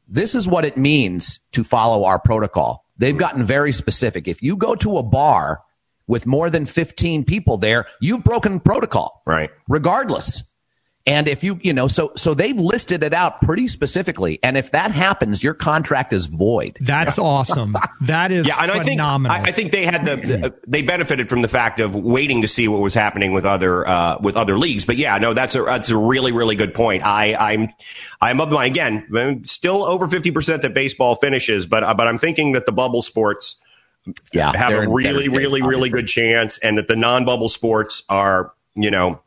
this 0.08 0.36
is 0.36 0.48
what 0.48 0.66
it 0.66 0.78
means 0.78 1.40
to 1.52 1.64
follow 1.64 2.06
our 2.06 2.20
protocol. 2.20 2.86
They've 2.98 3.18
gotten 3.18 3.44
very 3.44 3.72
specific. 3.72 4.28
If 4.28 4.44
you 4.44 4.58
go 4.58 4.76
to 4.76 4.98
a 4.98 5.04
bar 5.04 5.62
with 6.08 6.26
more 6.26 6.50
than 6.50 6.66
15 6.66 7.24
people 7.24 7.58
there, 7.58 7.86
you've 8.02 8.24
broken 8.24 8.60
protocol. 8.60 9.22
Right. 9.26 9.52
Regardless. 9.68 10.44
And 11.10 11.28
if 11.28 11.44
you, 11.44 11.60
you 11.64 11.74
know, 11.74 11.88
so, 11.88 12.12
so 12.16 12.36
they've 12.36 12.56
listed 12.56 13.04
it 13.04 13.16
out 13.16 13.42
pretty 13.42 13.68
specifically. 13.68 14.38
And 14.44 14.56
if 14.56 14.72
that 14.74 14.92
happens, 14.92 15.42
your 15.42 15.56
contract 15.56 16.14
is 16.14 16.28
void. 16.28 16.78
That's 16.80 17.18
awesome. 17.20 17.76
That 18.02 18.32
is 18.32 18.48
yeah, 18.48 18.64
and 18.64 18.88
phenomenal. 18.88 19.36
I 19.36 19.38
think, 19.38 19.48
I, 19.48 19.50
I 19.50 19.54
think 19.54 19.72
they 19.72 19.86
had 19.86 20.06
the, 20.06 20.54
they 20.68 20.84
benefited 20.84 21.28
from 21.28 21.42
the 21.42 21.48
fact 21.48 21.80
of 21.80 21.96
waiting 21.96 22.44
to 22.44 22.48
see 22.48 22.68
what 22.68 22.82
was 22.82 22.94
happening 22.94 23.34
with 23.34 23.44
other, 23.44 23.88
uh, 23.88 24.20
with 24.22 24.38
other 24.38 24.60
leagues. 24.60 24.86
But 24.86 24.98
yeah, 24.98 25.18
no, 25.18 25.34
that's 25.34 25.56
a, 25.56 25.64
that's 25.64 25.90
a 25.90 25.98
really, 25.98 26.32
really 26.32 26.56
good 26.56 26.76
point. 26.76 27.04
I, 27.04 27.34
I'm, 27.34 27.70
I'm 28.22 28.40
of 28.40 28.52
the 28.52 28.60
again, 28.60 29.08
I'm 29.18 29.46
still 29.46 29.88
over 29.88 30.08
50% 30.08 30.62
that 30.62 30.76
baseball 30.76 31.16
finishes, 31.16 31.66
but, 31.66 31.84
uh, 31.84 31.96
but 31.96 32.08
I'm 32.08 32.20
thinking 32.20 32.52
that 32.52 32.68
the 32.68 32.72
bubble 32.72 33.02
sports, 33.02 33.56
yeah, 34.32 34.56
have 34.56 34.74
a 34.74 34.88
really, 34.88 35.28
really, 35.28 35.64
really 35.64 35.90
good 35.90 36.08
chance 36.08 36.60
and 36.60 36.78
that 36.78 36.88
the 36.88 36.96
non-bubble 36.96 37.50
sports 37.50 38.04
are, 38.10 38.54
you 38.76 38.92
know, 38.92 39.22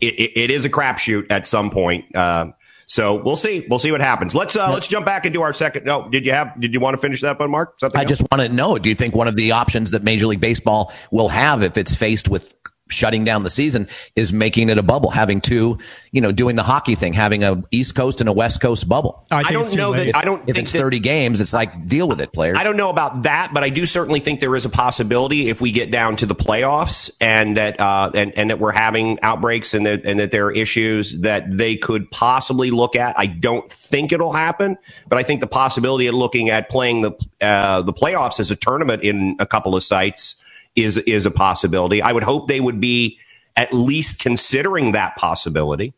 it, 0.00 0.14
it, 0.14 0.38
it 0.38 0.50
is 0.50 0.64
a 0.64 0.70
crapshoot 0.70 1.26
at 1.30 1.46
some 1.46 1.70
point. 1.70 2.14
Uh, 2.14 2.52
so 2.86 3.22
we'll 3.22 3.36
see. 3.36 3.66
We'll 3.68 3.78
see 3.78 3.92
what 3.92 4.00
happens. 4.00 4.34
Let's 4.34 4.56
uh, 4.56 4.72
let's 4.72 4.88
jump 4.88 5.04
back 5.04 5.26
into 5.26 5.42
our 5.42 5.52
second. 5.52 5.84
No, 5.84 6.08
did 6.08 6.24
you 6.24 6.32
have? 6.32 6.58
Did 6.58 6.72
you 6.72 6.80
want 6.80 6.94
to 6.94 6.98
finish 6.98 7.20
that, 7.20 7.38
one, 7.38 7.50
Mark? 7.50 7.78
Something 7.78 7.98
I 7.98 8.02
else? 8.02 8.08
just 8.08 8.22
want 8.32 8.40
to 8.40 8.48
know. 8.48 8.78
Do 8.78 8.88
you 8.88 8.94
think 8.94 9.14
one 9.14 9.28
of 9.28 9.36
the 9.36 9.52
options 9.52 9.90
that 9.90 10.02
Major 10.02 10.26
League 10.26 10.40
Baseball 10.40 10.92
will 11.10 11.28
have 11.28 11.62
if 11.62 11.76
it's 11.76 11.94
faced 11.94 12.30
with 12.30 12.54
shutting 12.88 13.24
down 13.24 13.42
the 13.42 13.50
season 13.50 13.88
is 14.16 14.32
making 14.32 14.68
it 14.68 14.78
a 14.78 14.82
bubble, 14.82 15.10
having 15.10 15.40
two, 15.40 15.78
you 16.12 16.20
know, 16.20 16.32
doing 16.32 16.56
the 16.56 16.62
hockey 16.62 16.94
thing, 16.94 17.12
having 17.12 17.44
a 17.44 17.62
East 17.70 17.94
Coast 17.94 18.20
and 18.20 18.28
a 18.28 18.32
West 18.32 18.60
Coast 18.60 18.88
bubble. 18.88 19.26
I, 19.30 19.40
I 19.40 19.52
don't 19.52 19.74
know 19.74 19.92
that. 19.94 20.08
If, 20.08 20.16
I 20.16 20.24
don't. 20.24 20.48
If 20.48 20.56
it's 20.56 20.72
thirty 20.72 21.00
games, 21.00 21.40
it's 21.40 21.52
like 21.52 21.86
deal 21.86 22.08
with 22.08 22.20
it, 22.20 22.32
players. 22.32 22.56
I 22.58 22.64
don't 22.64 22.76
know 22.76 22.90
about 22.90 23.22
that, 23.22 23.52
but 23.52 23.62
I 23.62 23.70
do 23.70 23.86
certainly 23.86 24.20
think 24.20 24.40
there 24.40 24.56
is 24.56 24.64
a 24.64 24.70
possibility 24.70 25.48
if 25.48 25.60
we 25.60 25.72
get 25.72 25.90
down 25.90 26.16
to 26.16 26.26
the 26.26 26.34
playoffs 26.34 27.10
and 27.20 27.56
that 27.56 27.80
uh, 27.80 28.10
and 28.14 28.32
and 28.36 28.50
that 28.50 28.58
we're 28.58 28.72
having 28.72 29.18
outbreaks 29.22 29.74
and 29.74 29.86
that 29.86 30.04
and 30.04 30.20
that 30.20 30.30
there 30.30 30.46
are 30.46 30.52
issues 30.52 31.20
that 31.20 31.44
they 31.56 31.76
could 31.76 32.10
possibly 32.10 32.70
look 32.70 32.96
at. 32.96 33.18
I 33.18 33.26
don't 33.26 33.70
think 33.70 34.12
it'll 34.12 34.32
happen, 34.32 34.78
but 35.08 35.18
I 35.18 35.22
think 35.22 35.40
the 35.40 35.46
possibility 35.46 36.06
of 36.06 36.14
looking 36.14 36.50
at 36.50 36.68
playing 36.68 37.02
the 37.02 37.12
uh, 37.40 37.82
the 37.82 37.92
playoffs 37.92 38.40
as 38.40 38.50
a 38.50 38.56
tournament 38.56 39.02
in 39.02 39.36
a 39.38 39.46
couple 39.46 39.76
of 39.76 39.84
sites 39.84 40.36
is 40.76 40.96
is 40.98 41.26
a 41.26 41.30
possibility. 41.30 42.02
I 42.02 42.12
would 42.12 42.22
hope 42.22 42.48
they 42.48 42.60
would 42.60 42.80
be 42.80 43.18
at 43.56 43.72
least 43.72 44.20
considering 44.20 44.92
that 44.92 45.16
possibility. 45.16 45.94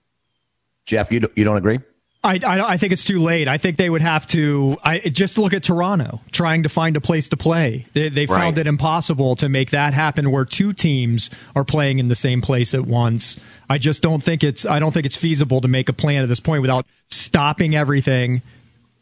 Jeff, 0.87 1.13
you, 1.13 1.21
do, 1.21 1.29
you 1.37 1.45
don't 1.45 1.59
agree? 1.59 1.81
I, 2.23 2.39
I, 2.45 2.73
I, 2.73 2.77
think 2.77 2.93
it's 2.93 3.05
too 3.05 3.19
late. 3.19 3.49
I 3.49 3.57
think 3.57 3.79
they 3.79 3.89
would 3.89 4.03
have 4.03 4.27
to. 4.29 4.77
I 4.85 4.99
just 4.99 5.39
look 5.39 5.55
at 5.55 5.63
Toronto 5.63 6.21
trying 6.33 6.65
to 6.65 6.69
find 6.69 6.97
a 6.97 7.01
place 7.01 7.31
to 7.31 7.37
play. 7.37 7.87
They, 7.95 8.11
they 8.11 8.27
right. 8.27 8.39
found 8.39 8.59
it 8.59 8.67
impossible 8.67 9.37
to 9.37 9.49
make 9.49 9.71
that 9.71 9.95
happen 9.95 10.31
where 10.31 10.45
two 10.45 10.75
teams 10.75 11.31
are 11.57 11.65
playing 11.65 11.99
in 11.99 12.09
the 12.09 12.15
same 12.15 12.43
place 12.43 12.75
at 12.75 12.87
once. 12.87 13.39
I 13.71 13.79
just 13.79 14.03
don't 14.03 14.23
think 14.23 14.45
it's. 14.45 14.67
I 14.67 14.81
don't 14.81 14.93
think 14.93 15.07
it's 15.07 15.17
feasible 15.17 15.63
to 15.63 15.69
make 15.69 15.89
a 15.89 15.95
plan 15.95 16.23
at 16.23 16.29
this 16.29 16.41
point 16.41 16.61
without 16.61 16.85
stopping 17.07 17.75
everything, 17.75 18.43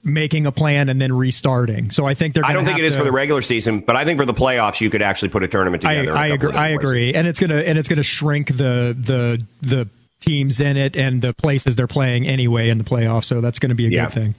making 0.04 0.46
a 0.46 0.52
plan 0.52 0.88
and 0.88 1.00
then 1.00 1.12
restarting. 1.12 1.90
So 1.90 2.06
I 2.06 2.14
think 2.14 2.34
they're. 2.34 2.42
Going 2.42 2.54
to. 2.54 2.60
I 2.60 2.62
don't 2.62 2.66
think 2.66 2.78
it 2.78 2.82
to, 2.82 2.88
is 2.88 2.96
for 2.96 3.04
the 3.04 3.12
regular 3.12 3.42
season, 3.42 3.80
but 3.80 3.96
I 3.96 4.04
think 4.04 4.18
for 4.18 4.26
the 4.26 4.34
playoffs 4.34 4.80
you 4.80 4.90
could 4.90 5.02
actually 5.02 5.28
put 5.28 5.42
a 5.42 5.48
tournament 5.48 5.82
together. 5.82 6.16
I, 6.16 6.24
I 6.24 6.26
agree. 6.28 6.52
I 6.52 6.68
agree, 6.68 7.14
and 7.14 7.26
it's 7.26 7.38
gonna 7.38 7.56
and 7.56 7.78
it's 7.78 7.88
gonna 7.88 8.02
shrink 8.02 8.48
the 8.48 8.96
the 8.98 9.44
the 9.60 9.88
teams 10.20 10.60
in 10.60 10.76
it 10.76 10.96
and 10.96 11.22
the 11.22 11.32
places 11.34 11.76
they're 11.76 11.86
playing 11.86 12.26
anyway 12.26 12.68
in 12.68 12.78
the 12.78 12.84
playoffs. 12.84 13.24
So 13.24 13.40
that's 13.40 13.58
going 13.58 13.70
to 13.70 13.74
be 13.74 13.86
a 13.86 13.90
yeah. 13.90 14.04
good 14.04 14.14
thing. 14.14 14.34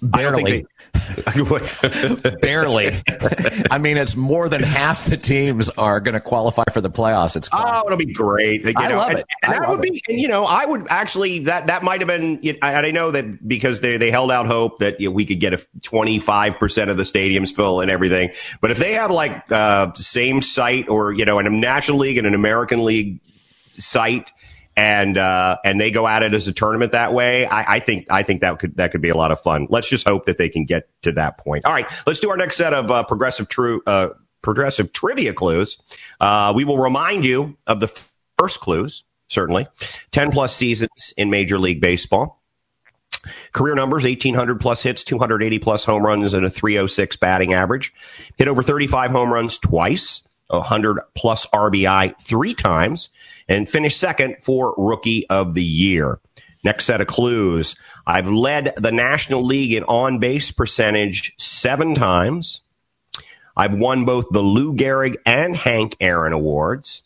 Barely. 0.00 0.66
Barely. 2.40 2.90
I 3.70 3.78
mean, 3.78 3.96
it's 3.96 4.16
more 4.16 4.48
than 4.48 4.62
half 4.62 5.06
the 5.06 5.16
teams 5.16 5.70
are 5.70 6.00
going 6.00 6.14
to 6.14 6.20
qualify 6.20 6.64
for 6.72 6.80
the 6.80 6.90
playoffs. 6.90 7.36
It's 7.36 7.48
oh, 7.52 7.82
it'll 7.86 7.98
be 7.98 8.12
great. 8.12 8.64
You 8.64 8.72
know, 8.72 8.80
I 8.80 8.88
love 8.94 9.10
and, 9.10 9.18
it. 9.20 9.26
And 9.42 9.52
that 9.54 9.68
would 9.68 9.84
it. 9.84 9.92
be, 9.92 10.02
and, 10.08 10.20
you 10.20 10.28
know, 10.28 10.44
I 10.44 10.64
would 10.64 10.86
actually 10.88 11.40
that 11.40 11.66
that 11.66 11.82
might 11.82 12.00
have 12.00 12.08
been. 12.08 12.40
And 12.44 12.58
I 12.62 12.90
know 12.90 13.10
that 13.10 13.46
because 13.46 13.80
they 13.80 13.96
they 13.96 14.10
held 14.10 14.30
out 14.30 14.46
hope 14.46 14.80
that 14.80 15.00
you 15.00 15.08
know, 15.08 15.12
we 15.12 15.24
could 15.24 15.40
get 15.40 15.54
a 15.54 15.66
twenty 15.82 16.18
five 16.18 16.58
percent 16.58 16.90
of 16.90 16.96
the 16.96 17.04
stadiums 17.04 17.54
full 17.54 17.80
and 17.80 17.90
everything. 17.90 18.30
But 18.60 18.70
if 18.70 18.78
they 18.78 18.94
have 18.94 19.10
like 19.10 19.50
uh, 19.50 19.92
same 19.94 20.42
site 20.42 20.88
or 20.88 21.12
you 21.12 21.24
know, 21.24 21.38
in 21.38 21.46
a 21.46 21.50
National 21.50 21.98
League 21.98 22.18
and 22.18 22.26
an 22.26 22.34
American 22.34 22.84
League 22.84 23.20
site 23.74 24.32
and 24.78 25.18
uh, 25.18 25.58
and 25.64 25.80
they 25.80 25.90
go 25.90 26.06
at 26.06 26.22
it 26.22 26.32
as 26.32 26.46
a 26.46 26.52
tournament 26.52 26.92
that 26.92 27.12
way. 27.12 27.44
I, 27.44 27.74
I, 27.74 27.78
think 27.80 28.06
I 28.10 28.22
think 28.22 28.42
that 28.42 28.60
could 28.60 28.76
that 28.76 28.92
could 28.92 29.02
be 29.02 29.08
a 29.08 29.16
lot 29.16 29.32
of 29.32 29.40
fun. 29.40 29.66
Let's 29.68 29.88
just 29.88 30.06
hope 30.06 30.26
that 30.26 30.38
they 30.38 30.48
can 30.48 30.64
get 30.64 30.88
to 31.02 31.10
that 31.12 31.36
point. 31.36 31.64
All 31.64 31.72
right, 31.72 31.86
let's 32.06 32.20
do 32.20 32.30
our 32.30 32.36
next 32.36 32.56
set 32.56 32.72
of 32.72 32.88
uh, 32.88 33.02
progressive 33.02 33.48
true 33.48 33.82
uh, 33.88 34.10
progressive 34.40 34.92
trivia 34.92 35.34
clues. 35.34 35.78
Uh, 36.20 36.52
we 36.54 36.64
will 36.64 36.78
remind 36.78 37.24
you 37.24 37.56
of 37.66 37.80
the 37.80 37.88
first 38.38 38.60
clues. 38.60 39.02
Certainly, 39.26 39.66
ten 40.12 40.30
plus 40.30 40.54
seasons 40.54 41.12
in 41.16 41.28
Major 41.28 41.58
League 41.58 41.80
Baseball. 41.80 42.40
Career 43.52 43.74
numbers 43.74 44.04
1800 44.04 44.60
plus 44.60 44.80
hits, 44.80 45.02
280 45.02 45.58
plus 45.58 45.84
home 45.84 46.06
runs, 46.06 46.32
and 46.34 46.46
a 46.46 46.50
306 46.50 47.16
batting 47.16 47.52
average. 47.52 47.92
Hit 48.36 48.46
over 48.46 48.62
35 48.62 49.10
home 49.10 49.32
runs 49.32 49.58
twice, 49.58 50.22
100 50.48 51.00
plus 51.14 51.46
RBI 51.46 52.16
three 52.16 52.54
times, 52.54 53.10
and 53.48 53.68
finished 53.68 53.98
second 53.98 54.36
for 54.42 54.74
Rookie 54.76 55.28
of 55.28 55.54
the 55.54 55.64
Year. 55.64 56.20
Next 56.64 56.86
set 56.86 57.00
of 57.00 57.06
clues. 57.06 57.76
I've 58.06 58.28
led 58.28 58.74
the 58.76 58.92
National 58.92 59.44
League 59.44 59.72
in 59.72 59.84
on 59.84 60.18
base 60.18 60.50
percentage 60.50 61.34
seven 61.36 61.94
times. 61.94 62.62
I've 63.56 63.74
won 63.74 64.04
both 64.04 64.26
the 64.30 64.42
Lou 64.42 64.74
Gehrig 64.74 65.16
and 65.24 65.56
Hank 65.56 65.96
Aaron 66.00 66.32
Awards. 66.32 67.02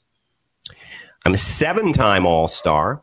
I'm 1.25 1.35
a 1.35 1.39
seven 1.39 1.93
time 1.93 2.27
All 2.27 2.49
Star. 2.49 3.03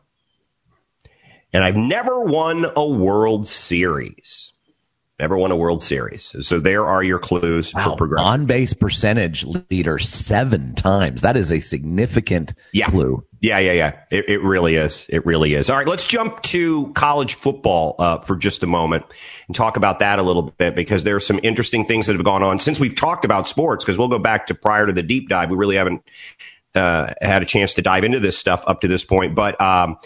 And 1.52 1.64
I've 1.64 1.76
never 1.76 2.20
won 2.20 2.66
a 2.76 2.86
World 2.86 3.46
Series. 3.46 4.52
Never 5.20 5.36
won 5.36 5.50
a 5.50 5.56
World 5.56 5.82
Series. 5.82 6.34
So 6.46 6.60
there 6.60 6.86
are 6.86 7.02
your 7.02 7.18
clues 7.18 7.74
wow. 7.74 7.90
for 7.90 7.96
progression. 7.96 8.26
On 8.26 8.46
base 8.46 8.72
percentage 8.72 9.44
leader 9.44 9.98
seven 9.98 10.74
times. 10.74 11.20
That 11.20 11.36
is 11.36 11.52
a 11.52 11.60
significant 11.60 12.54
yeah. 12.72 12.88
clue. 12.88 13.22
Yeah, 13.40 13.58
yeah, 13.58 13.72
yeah. 13.72 14.00
It, 14.10 14.30
it, 14.30 14.42
really 14.42 14.76
is. 14.76 15.04
It 15.10 15.26
really 15.26 15.52
is. 15.52 15.68
All 15.68 15.76
right, 15.76 15.86
let's 15.86 16.06
jump 16.06 16.40
to 16.44 16.90
college 16.94 17.34
football 17.34 17.96
uh, 17.98 18.20
for 18.20 18.34
just 18.34 18.62
a 18.62 18.66
moment 18.66 19.04
and 19.46 19.54
talk 19.54 19.76
about 19.76 19.98
that 19.98 20.18
a 20.18 20.22
little 20.22 20.42
bit 20.42 20.74
because 20.74 21.04
there 21.04 21.16
are 21.16 21.20
some 21.20 21.38
interesting 21.42 21.84
things 21.84 22.06
that 22.06 22.16
have 22.16 22.24
gone 22.24 22.42
on 22.42 22.58
since 22.58 22.80
we've 22.80 22.96
talked 22.96 23.26
about 23.26 23.46
sports. 23.46 23.84
Because 23.84 23.98
we'll 23.98 24.08
go 24.08 24.18
back 24.18 24.46
to 24.46 24.54
prior 24.54 24.86
to 24.86 24.92
the 24.94 25.02
deep 25.02 25.28
dive. 25.28 25.50
We 25.50 25.56
really 25.58 25.76
haven't 25.76 26.02
uh, 26.74 27.12
had 27.20 27.42
a 27.42 27.46
chance 27.46 27.74
to 27.74 27.82
dive 27.82 28.04
into 28.04 28.20
this 28.20 28.38
stuff 28.38 28.64
up 28.66 28.80
to 28.80 28.88
this 28.88 29.04
point, 29.04 29.34
but. 29.34 29.60
Um, 29.60 29.98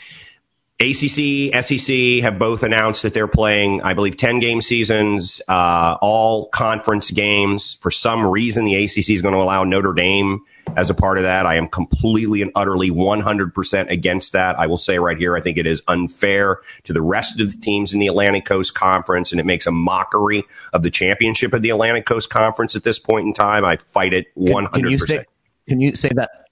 ACC, 0.80 1.54
SEC 1.64 2.22
have 2.22 2.36
both 2.38 2.64
announced 2.64 3.04
that 3.04 3.14
they're 3.14 3.28
playing, 3.28 3.80
I 3.82 3.94
believe, 3.94 4.16
10 4.16 4.40
game 4.40 4.60
seasons, 4.60 5.40
uh, 5.46 5.96
all 6.02 6.48
conference 6.48 7.12
games. 7.12 7.74
For 7.80 7.92
some 7.92 8.26
reason, 8.26 8.64
the 8.64 8.84
ACC 8.84 9.10
is 9.10 9.22
going 9.22 9.34
to 9.34 9.40
allow 9.40 9.62
Notre 9.62 9.92
Dame 9.92 10.40
as 10.76 10.90
a 10.90 10.94
part 10.94 11.16
of 11.16 11.22
that. 11.22 11.46
I 11.46 11.54
am 11.54 11.68
completely 11.68 12.42
and 12.42 12.50
utterly 12.56 12.90
100% 12.90 13.90
against 13.90 14.32
that. 14.32 14.58
I 14.58 14.66
will 14.66 14.78
say 14.78 14.98
right 14.98 15.16
here, 15.16 15.36
I 15.36 15.40
think 15.40 15.58
it 15.58 15.66
is 15.66 15.80
unfair 15.86 16.58
to 16.84 16.92
the 16.92 17.02
rest 17.02 17.40
of 17.40 17.52
the 17.52 17.58
teams 17.58 17.94
in 17.94 18.00
the 18.00 18.08
Atlantic 18.08 18.44
Coast 18.44 18.74
Conference, 18.74 19.30
and 19.30 19.40
it 19.40 19.46
makes 19.46 19.68
a 19.68 19.72
mockery 19.72 20.42
of 20.72 20.82
the 20.82 20.90
championship 20.90 21.52
of 21.52 21.62
the 21.62 21.70
Atlantic 21.70 22.04
Coast 22.04 22.30
Conference 22.30 22.74
at 22.74 22.82
this 22.82 22.98
point 22.98 23.28
in 23.28 23.32
time. 23.32 23.64
I 23.64 23.76
fight 23.76 24.12
it 24.12 24.26
100%. 24.36 24.72
Can, 24.72 24.82
can, 24.82 24.90
you, 24.90 24.98
say, 24.98 25.24
can 25.68 25.80
you 25.80 25.94
say 25.94 26.10
that 26.16 26.48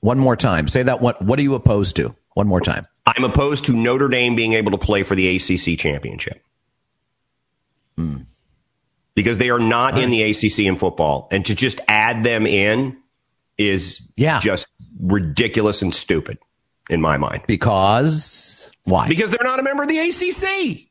one 0.00 0.18
more 0.18 0.36
time? 0.36 0.68
Say 0.68 0.82
that. 0.82 1.00
What, 1.00 1.22
what 1.22 1.38
are 1.38 1.42
you 1.42 1.54
opposed 1.54 1.96
to? 1.96 2.14
One 2.34 2.46
more 2.46 2.60
time. 2.60 2.86
I'm 3.16 3.24
opposed 3.24 3.66
to 3.66 3.72
Notre 3.72 4.08
Dame 4.08 4.34
being 4.34 4.54
able 4.54 4.70
to 4.72 4.78
play 4.78 5.02
for 5.02 5.14
the 5.14 5.36
ACC 5.36 5.78
championship. 5.78 6.42
Hmm. 7.96 8.22
Because 9.14 9.38
they 9.38 9.50
are 9.50 9.58
not 9.58 9.94
right. 9.94 10.04
in 10.04 10.10
the 10.10 10.22
ACC 10.22 10.60
in 10.60 10.76
football. 10.76 11.28
And 11.30 11.44
to 11.46 11.54
just 11.54 11.80
add 11.88 12.24
them 12.24 12.46
in 12.46 12.96
is 13.58 14.00
yeah. 14.16 14.40
just 14.40 14.66
ridiculous 15.00 15.82
and 15.82 15.94
stupid 15.94 16.38
in 16.88 17.00
my 17.00 17.18
mind. 17.18 17.42
Because 17.46 18.70
why? 18.84 19.08
Because 19.08 19.30
they're 19.30 19.46
not 19.46 19.60
a 19.60 19.62
member 19.62 19.82
of 19.82 19.88
the 19.88 19.98
ACC. 19.98 20.88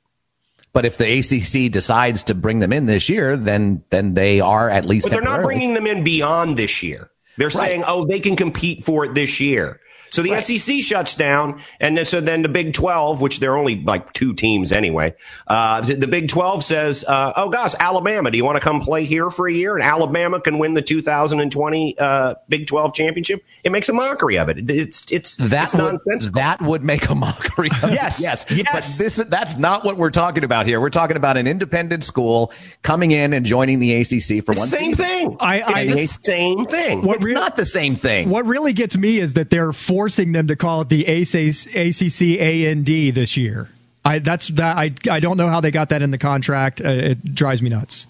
But 0.74 0.86
if 0.86 0.98
the 0.98 1.20
ACC 1.20 1.72
decides 1.72 2.24
to 2.24 2.36
bring 2.36 2.60
them 2.60 2.72
in 2.72 2.86
this 2.86 3.10
year, 3.10 3.36
then 3.36 3.84
then 3.90 4.14
they 4.14 4.40
are 4.40 4.70
at 4.70 4.86
least. 4.86 5.06
But 5.06 5.12
they're 5.12 5.22
not 5.22 5.42
bringing 5.42 5.74
them 5.74 5.86
in 5.86 6.04
beyond 6.04 6.56
this 6.56 6.82
year. 6.82 7.10
They're 7.38 7.48
right. 7.48 7.54
saying, 7.54 7.84
"Oh, 7.86 8.06
they 8.06 8.22
can 8.22 8.38
compete 8.38 8.84
for 8.84 9.04
it 9.04 9.14
this 9.14 9.40
year." 9.42 9.81
So 10.12 10.22
the 10.22 10.32
right. 10.32 10.44
SEC 10.44 10.84
shuts 10.84 11.16
down, 11.16 11.62
and 11.80 11.98
then, 11.98 12.06
so 12.06 12.20
then 12.20 12.42
the 12.42 12.50
Big 12.50 12.74
Twelve, 12.74 13.22
which 13.22 13.40
they're 13.40 13.58
only 13.58 13.82
like 13.82 14.12
two 14.12 14.34
teams 14.34 14.72
anyway, 14.74 15.16
uh, 15.48 15.82
the 15.82 16.08
Big 16.08 16.28
Twelve 16.28 16.64
says, 16.64 17.06
uh, 17.08 17.32
"Oh 17.36 17.50
gosh, 17.50 17.74
Alabama, 17.80 18.30
do 18.30 18.38
you 18.38 18.44
want 18.44 18.58
to 18.58 18.62
come 18.62 18.82
play 18.82 19.06
here 19.06 19.30
for 19.30 19.48
a 19.48 19.54
year?" 19.54 19.74
And 19.76 19.84
Alabama 19.84 20.42
can 20.42 20.60
win 20.60 20.74
the 20.74 20.82
2020 20.82 21.98
uh, 21.98 22.36
Big 22.50 22.68
Twelve 22.68 22.94
championship. 22.94 23.44
It 23.64 23.72
makes 23.72 23.88
a 23.88 23.94
mockery 23.94 24.38
of 24.38 24.50
it. 24.50 24.70
It's 24.70 25.10
it's 25.12 25.38
that 25.38 25.74
it's 25.74 26.06
would, 26.06 26.34
that 26.34 26.62
would 26.62 26.84
make 26.84 27.10
a 27.10 27.16
mockery. 27.16 27.70
Of 27.82 27.92
yes, 27.92 28.20
it. 28.20 28.24
yes, 28.24 28.46
yes. 28.50 28.98
But 28.98 29.04
this 29.04 29.16
that's 29.30 29.56
not 29.56 29.86
what 29.86 29.96
we're 29.96 30.12
talking 30.12 30.44
about 30.44 30.66
here. 30.66 30.82
We're 30.82 30.90
talking 30.90 31.16
about 31.16 31.38
an 31.38 31.48
independent 31.48 32.04
school 32.04 32.52
coming 32.84 33.12
in 33.12 33.34
and 33.34 33.46
joining 33.46 33.80
the 33.80 33.94
ACC 33.96 34.44
for 34.44 34.54
the 34.54 34.60
one 34.60 34.68
same 34.68 34.94
season. 34.94 35.06
thing. 35.06 35.38
I, 35.40 35.62
I 35.62 35.82
it's 35.88 36.18
the 36.18 36.24
same 36.24 36.66
thing. 36.66 37.02
What 37.02 37.18
it's 37.18 37.26
re- 37.28 37.34
not 37.34 37.56
the 37.56 37.66
same 37.66 37.96
thing. 37.96 38.30
What 38.30 38.46
really 38.46 38.74
gets 38.74 38.98
me 38.98 39.20
is 39.20 39.36
that 39.36 39.50
they're 39.50 39.72
forcing 40.02 40.32
them 40.32 40.48
to 40.48 40.56
call 40.56 40.82
it 40.82 40.90
the 40.90 41.06
ACC 41.06 42.42
AND 42.42 42.88
this 42.88 43.38
year. 43.38 43.70
I 44.04 44.18
that's 44.18 44.48
that 44.48 44.76
I 44.76 44.92
I 45.12 45.20
don't 45.20 45.38
know 45.38 45.48
how 45.48 45.62
they 45.62 45.70
got 45.70 45.90
that 45.90 46.02
in 46.02 46.10
the 46.10 46.18
contract. 46.18 46.82
Uh, 46.82 46.90
it 46.90 47.36
drives 47.36 47.62
me 47.62 47.70
nuts. 47.70 48.08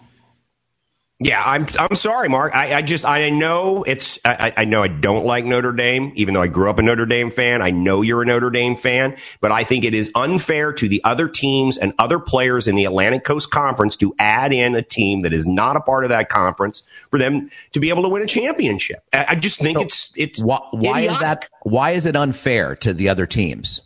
Yeah, 1.24 1.44
I'm 1.46 1.68
I'm 1.78 1.96
sorry, 1.96 2.30
Mark. 2.30 2.56
I, 2.56 2.74
I 2.74 2.82
just 2.82 3.06
I 3.06 3.30
know 3.30 3.84
it's 3.84 4.18
I, 4.26 4.54
I 4.58 4.66
know 4.66 4.82
I 4.82 4.88
don't 4.88 5.24
like 5.24 5.46
Notre 5.46 5.72
Dame, 5.72 6.12
even 6.16 6.34
though 6.34 6.42
I 6.42 6.48
grew 6.48 6.68
up 6.68 6.80
a 6.80 6.82
Notre 6.82 7.06
Dame 7.06 7.30
fan. 7.30 7.62
I 7.62 7.70
know 7.70 8.02
you're 8.02 8.24
a 8.24 8.26
Notre 8.26 8.50
Dame 8.50 8.76
fan, 8.76 9.16
but 9.40 9.52
I 9.52 9.64
think 9.64 9.86
it 9.86 9.94
is 9.94 10.10
unfair 10.16 10.74
to 10.74 10.90
the 10.90 11.00
other 11.04 11.28
teams 11.28 11.78
and 11.78 11.94
other 12.00 12.18
players 12.18 12.68
in 12.68 12.76
the 12.76 12.86
Atlantic 12.86 13.24
Coast 13.24 13.52
Conference 13.52 13.96
to 13.98 14.16
add 14.18 14.52
in 14.52 14.74
a 14.74 14.82
team 14.82 15.22
that 15.22 15.32
is 15.32 15.46
not 15.46 15.76
a 15.76 15.80
part 15.80 16.06
of 16.06 16.10
that 16.10 16.30
conference 16.30 16.82
for 17.12 17.20
them 17.20 17.52
to 17.74 17.80
be 17.80 17.90
able 17.90 18.02
to 18.02 18.10
win 18.10 18.24
a 18.24 18.28
championship. 18.28 19.04
I, 19.14 19.26
I 19.30 19.36
just 19.36 19.60
think 19.60 19.78
so 19.78 19.84
it's 19.84 20.12
it's 20.16 20.44
why, 20.44 20.60
why 20.72 21.02
is 21.02 21.20
that? 21.20 21.48
Why 21.62 21.92
is 21.92 22.08
it 22.08 22.16
unfair 22.16 22.76
to 22.78 22.96
the 22.96 23.10
other 23.10 23.28
teams? 23.28 23.84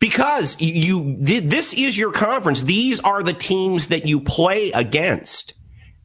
Because 0.00 0.58
you 0.58 1.16
this 1.18 1.74
is 1.74 1.98
your 1.98 2.12
conference. 2.12 2.62
These 2.62 2.98
are 3.00 3.22
the 3.22 3.34
teams 3.34 3.88
that 3.88 4.06
you 4.06 4.20
play 4.20 4.70
against 4.70 5.52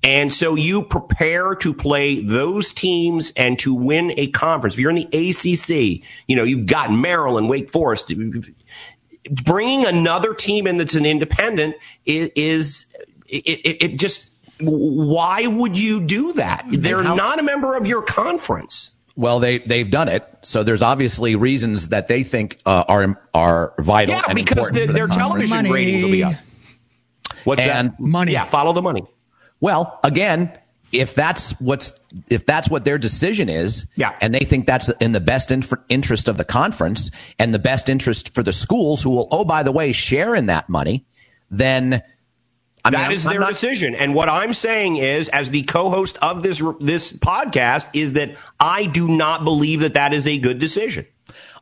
And 0.04 0.34
so 0.34 0.56
you 0.56 0.82
prepare 0.82 1.54
to 1.56 1.74
play 1.74 2.24
those 2.24 2.74
teams 2.74 3.32
and 3.36 3.60
to 3.60 3.74
win 3.74 4.14
a 4.18 4.28
conference. 4.28 4.76
If 4.76 4.80
you're 4.80 4.90
in 4.90 4.96
the 4.96 5.30
ACC, 5.30 6.04
you 6.28 6.36
know, 6.36 6.44
you've 6.44 6.66
got 6.66 6.92
Maryland, 6.92 7.50
Wake 7.50 7.70
Forest. 7.70 8.12
Bringing 9.44 9.86
another 9.86 10.34
team 10.34 10.66
in 10.66 10.78
that's 10.78 10.96
an 10.96 11.06
independent 11.06 11.76
is, 12.06 12.32
is 12.36 12.96
it, 13.28 13.46
it, 13.46 13.84
it 13.84 14.00
just, 14.00 14.32
why 14.60 15.46
would 15.46 15.78
you 15.78 16.02
do 16.02 16.34
that? 16.34 16.66
They're 16.70 17.04
how, 17.04 17.16
not 17.16 17.40
a 17.40 17.44
member 17.44 17.76
of 17.76 17.86
your 17.86 18.02
conference. 18.02 18.94
Well, 19.16 19.40
they 19.40 19.60
they've 19.60 19.90
done 19.90 20.08
it, 20.08 20.26
so 20.42 20.64
there's 20.64 20.82
obviously 20.82 21.36
reasons 21.36 21.90
that 21.90 22.08
they 22.08 22.24
think 22.24 22.60
uh, 22.66 22.86
are 22.88 23.22
are 23.34 23.74
vital. 23.78 24.16
Yeah, 24.16 24.34
because 24.34 24.70
the, 24.72 24.86
their 24.86 25.08
television 25.08 25.58
money. 25.58 25.72
ratings 25.72 26.04
will 26.04 26.12
be 26.12 26.24
up. 26.24 26.34
What's 27.44 27.62
and 27.62 27.92
that? 27.92 28.00
Money. 28.00 28.32
Yeah, 28.32 28.46
follow 28.46 28.72
the 28.72 28.82
money. 28.82 29.04
Well, 29.62 30.00
again, 30.04 30.52
if 30.92 31.16
that's 31.16 31.52
what's 31.62 31.94
if 32.30 32.46
that's 32.46 32.70
what 32.70 32.84
their 32.84 32.98
decision 32.98 33.48
is, 33.48 33.86
yeah. 33.96 34.16
and 34.20 34.34
they 34.34 34.44
think 34.44 34.68
that's 34.68 34.90
in 35.00 35.14
the 35.14 35.22
best 35.22 35.52
inf- 35.52 35.74
interest 35.88 36.28
of 36.28 36.38
the 36.38 36.44
conference 36.44 37.12
and 37.40 37.54
the 37.54 37.60
best 37.60 37.90
interest 37.90 38.34
for 38.34 38.44
the 38.44 38.52
schools, 38.52 39.02
who 39.02 39.12
will, 39.12 39.28
oh 39.32 39.46
by 39.46 39.64
the 39.64 39.72
way, 39.72 39.94
share 39.94 40.36
in 40.36 40.48
that 40.48 40.68
money, 40.68 41.06
then 41.50 42.04
I 42.84 42.90
mean, 42.90 43.00
that 43.00 43.12
is 43.12 43.24
their 43.24 43.40
not- 43.40 43.50
decision. 43.50 43.96
And 43.96 44.14
what 44.14 44.28
I'm 44.28 44.54
saying 44.54 44.98
is, 44.98 45.30
as 45.30 45.52
the 45.52 45.64
co-host 45.64 46.18
of 46.22 46.44
this 46.44 46.62
this 46.80 47.12
podcast, 47.14 47.88
is 47.94 48.14
that 48.14 48.36
I 48.60 48.86
do 48.86 49.08
not 49.08 49.46
believe 49.46 49.82
that 49.82 49.94
that 49.94 50.14
is 50.14 50.28
a 50.28 50.38
good 50.38 50.60
decision. 50.60 51.06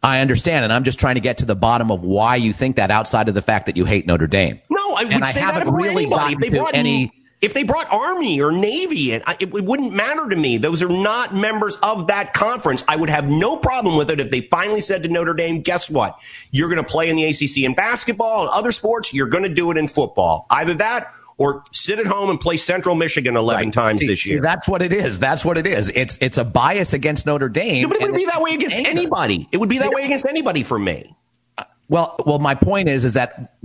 I 0.02 0.22
understand, 0.22 0.64
and 0.64 0.72
I'm 0.72 0.86
just 0.86 0.97
trying 0.97 1.16
to 1.16 1.22
get 1.22 1.39
to 1.39 1.45
the 1.45 1.58
bottom 1.58 1.91
of 1.91 2.04
why 2.04 2.38
you 2.38 2.54
think 2.54 2.78
that, 2.78 2.89
outside 2.89 3.28
of 3.28 3.36
the 3.36 3.41
fact 3.41 3.66
that 3.66 3.76
you 3.76 3.84
hate 3.84 4.08
Notre 4.08 4.28
Dame. 4.28 4.62
No, 4.70 4.95
I 4.95 5.04
would 5.04 5.12
and 5.12 5.26
say 5.26 5.41
I 5.41 5.43
haven't 5.43 5.66
that 5.66 5.74
really 5.74 6.06
gotten 6.08 6.39
to 6.39 6.68
any. 6.74 7.12
If 7.42 7.54
they 7.54 7.64
brought 7.64 7.90
Army 7.92 8.42
or 8.42 8.52
Navy 8.52 9.14
in, 9.14 9.22
it, 9.28 9.54
it 9.54 9.64
wouldn't 9.64 9.94
matter 9.94 10.28
to 10.28 10.36
me. 10.36 10.58
Those 10.58 10.84
are 10.84 10.90
not 10.90 11.34
members 11.34 11.78
of 11.78 12.08
that 12.08 12.34
conference. 12.34 12.84
I 12.88 12.98
would 12.98 13.10
have 13.10 13.30
no 13.30 13.56
problem 13.56 13.98
with 13.98 14.10
it 14.10 14.20
if 14.20 14.30
they 14.30 14.42
finally 14.42 14.82
said 14.82 15.04
to 15.04 15.10
Notre 15.10 15.34
Dame, 15.34 15.62
guess 15.62 15.90
what? 15.90 16.20
You're 16.52 16.70
going 16.70 16.84
to 16.84 16.90
play 16.90 17.10
in 17.10 17.16
the 17.16 17.24
ACC 17.24 17.60
in 17.60 17.74
basketball 17.74 18.42
and 18.42 18.50
other 18.50 18.74
sports. 18.74 19.14
You're 19.14 19.28
going 19.28 19.44
to 19.44 19.50
do 19.50 19.72
it 19.72 19.78
in 19.78 19.88
football. 19.88 20.48
Either 20.50 20.74
that 20.76 21.14
or 21.40 21.64
sit 21.72 21.98
at 21.98 22.06
home 22.06 22.30
and 22.30 22.40
play 22.40 22.58
Central 22.58 22.94
Michigan 22.94 23.36
11 23.36 23.66
right. 23.66 23.74
times 23.74 24.00
see, 24.00 24.08
this 24.08 24.26
year. 24.28 24.38
See, 24.38 24.42
that's 24.42 24.68
what 24.68 24.82
it 24.82 24.92
is. 24.92 25.18
That's 25.18 25.46
what 25.46 25.58
it 25.58 25.66
is. 25.66 25.90
It's 25.96 26.18
it's 26.22 26.38
a 26.38 26.44
bias 26.44 26.94
against 26.94 27.26
Notre 27.26 27.50
Dame. 27.50 27.88
But 27.88 28.02
it 28.02 28.12
would 28.12 28.16
be 28.18 28.26
that 28.26 28.42
way 28.42 28.54
against 28.54 28.76
anger. 28.76 28.90
anybody. 28.90 29.48
It 29.52 29.58
would 29.58 29.70
be 29.70 29.80
that 29.80 29.92
way 29.92 30.04
against 30.04 30.26
anybody 30.26 30.62
for 30.62 30.78
me. 30.78 31.16
Uh, 31.58 31.64
well, 31.88 32.18
well, 32.26 32.40
my 32.40 32.54
point 32.56 32.90
is, 32.90 33.06
is 33.06 33.14
that 33.14 33.56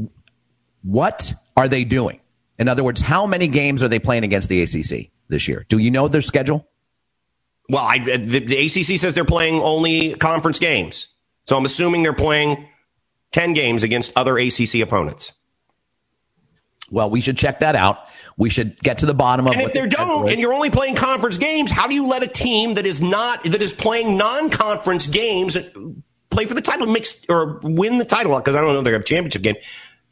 what 0.82 1.34
are 1.56 1.66
they 1.66 1.84
doing? 1.84 2.20
In 2.58 2.68
other 2.68 2.84
words, 2.84 3.00
how 3.00 3.26
many 3.26 3.48
games 3.48 3.82
are 3.82 3.88
they 3.88 3.98
playing 3.98 4.24
against 4.24 4.48
the 4.48 4.62
ACC 4.62 5.10
this 5.28 5.48
year? 5.48 5.66
Do 5.68 5.78
you 5.78 5.90
know 5.90 6.08
their 6.08 6.22
schedule? 6.22 6.68
Well, 7.68 7.84
I, 7.84 7.98
the, 7.98 8.40
the 8.40 8.66
ACC 8.66 8.98
says 8.98 9.14
they're 9.14 9.24
playing 9.24 9.60
only 9.60 10.14
conference 10.14 10.58
games. 10.58 11.08
So 11.46 11.56
I'm 11.56 11.64
assuming 11.64 12.02
they're 12.02 12.12
playing 12.12 12.68
10 13.32 13.52
games 13.54 13.82
against 13.82 14.12
other 14.16 14.38
ACC 14.38 14.76
opponents. 14.76 15.32
Well, 16.90 17.10
we 17.10 17.20
should 17.20 17.36
check 17.36 17.60
that 17.60 17.74
out. 17.74 18.06
We 18.36 18.50
should 18.50 18.78
get 18.80 18.98
to 18.98 19.06
the 19.06 19.14
bottom 19.14 19.46
of. 19.46 19.54
It. 19.54 19.58
And 19.58 19.66
if 19.68 19.72
they 19.72 19.86
don't, 19.86 20.28
and 20.28 20.40
you're 20.40 20.52
only 20.52 20.70
playing 20.70 20.96
conference 20.96 21.38
games, 21.38 21.70
how 21.70 21.88
do 21.88 21.94
you 21.94 22.06
let 22.06 22.22
a 22.22 22.26
team 22.26 22.74
that 22.74 22.84
is 22.84 23.00
not 23.00 23.42
that 23.44 23.62
is 23.62 23.72
playing 23.72 24.16
non-conference 24.16 25.06
games 25.06 25.56
play 26.30 26.44
for 26.46 26.54
the 26.54 26.60
title, 26.60 26.86
mix 26.86 27.24
or 27.28 27.60
win 27.62 27.98
the 27.98 28.04
title? 28.04 28.36
Because 28.38 28.54
I 28.54 28.60
don't 28.60 28.72
know 28.72 28.80
if 28.80 28.84
they 28.84 28.92
have 28.92 29.00
a 29.00 29.04
championship 29.04 29.42
game. 29.42 29.56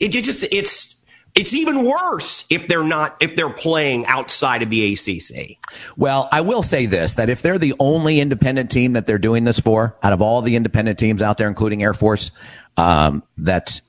It, 0.00 0.14
it 0.14 0.24
just 0.24 0.44
it's 0.52 1.01
it's 1.34 1.54
even 1.54 1.84
worse 1.84 2.44
if 2.50 2.68
they're 2.68 2.84
not 2.84 3.16
if 3.20 3.36
they're 3.36 3.50
playing 3.50 4.06
outside 4.06 4.62
of 4.62 4.70
the 4.70 4.92
ACC. 4.92 5.58
Well, 5.96 6.28
I 6.30 6.42
will 6.42 6.62
say 6.62 6.86
this 6.86 7.14
that 7.14 7.28
if 7.28 7.42
they're 7.42 7.58
the 7.58 7.74
only 7.78 8.20
independent 8.20 8.70
team 8.70 8.92
that 8.92 9.06
they're 9.06 9.18
doing 9.18 9.44
this 9.44 9.58
for 9.58 9.96
out 10.02 10.12
of 10.12 10.20
all 10.20 10.42
the 10.42 10.56
independent 10.56 10.98
teams 10.98 11.22
out 11.22 11.38
there 11.38 11.48
including 11.48 11.82
Air 11.82 11.94
Force 11.94 12.30
um, 12.76 13.22
that 13.38 13.80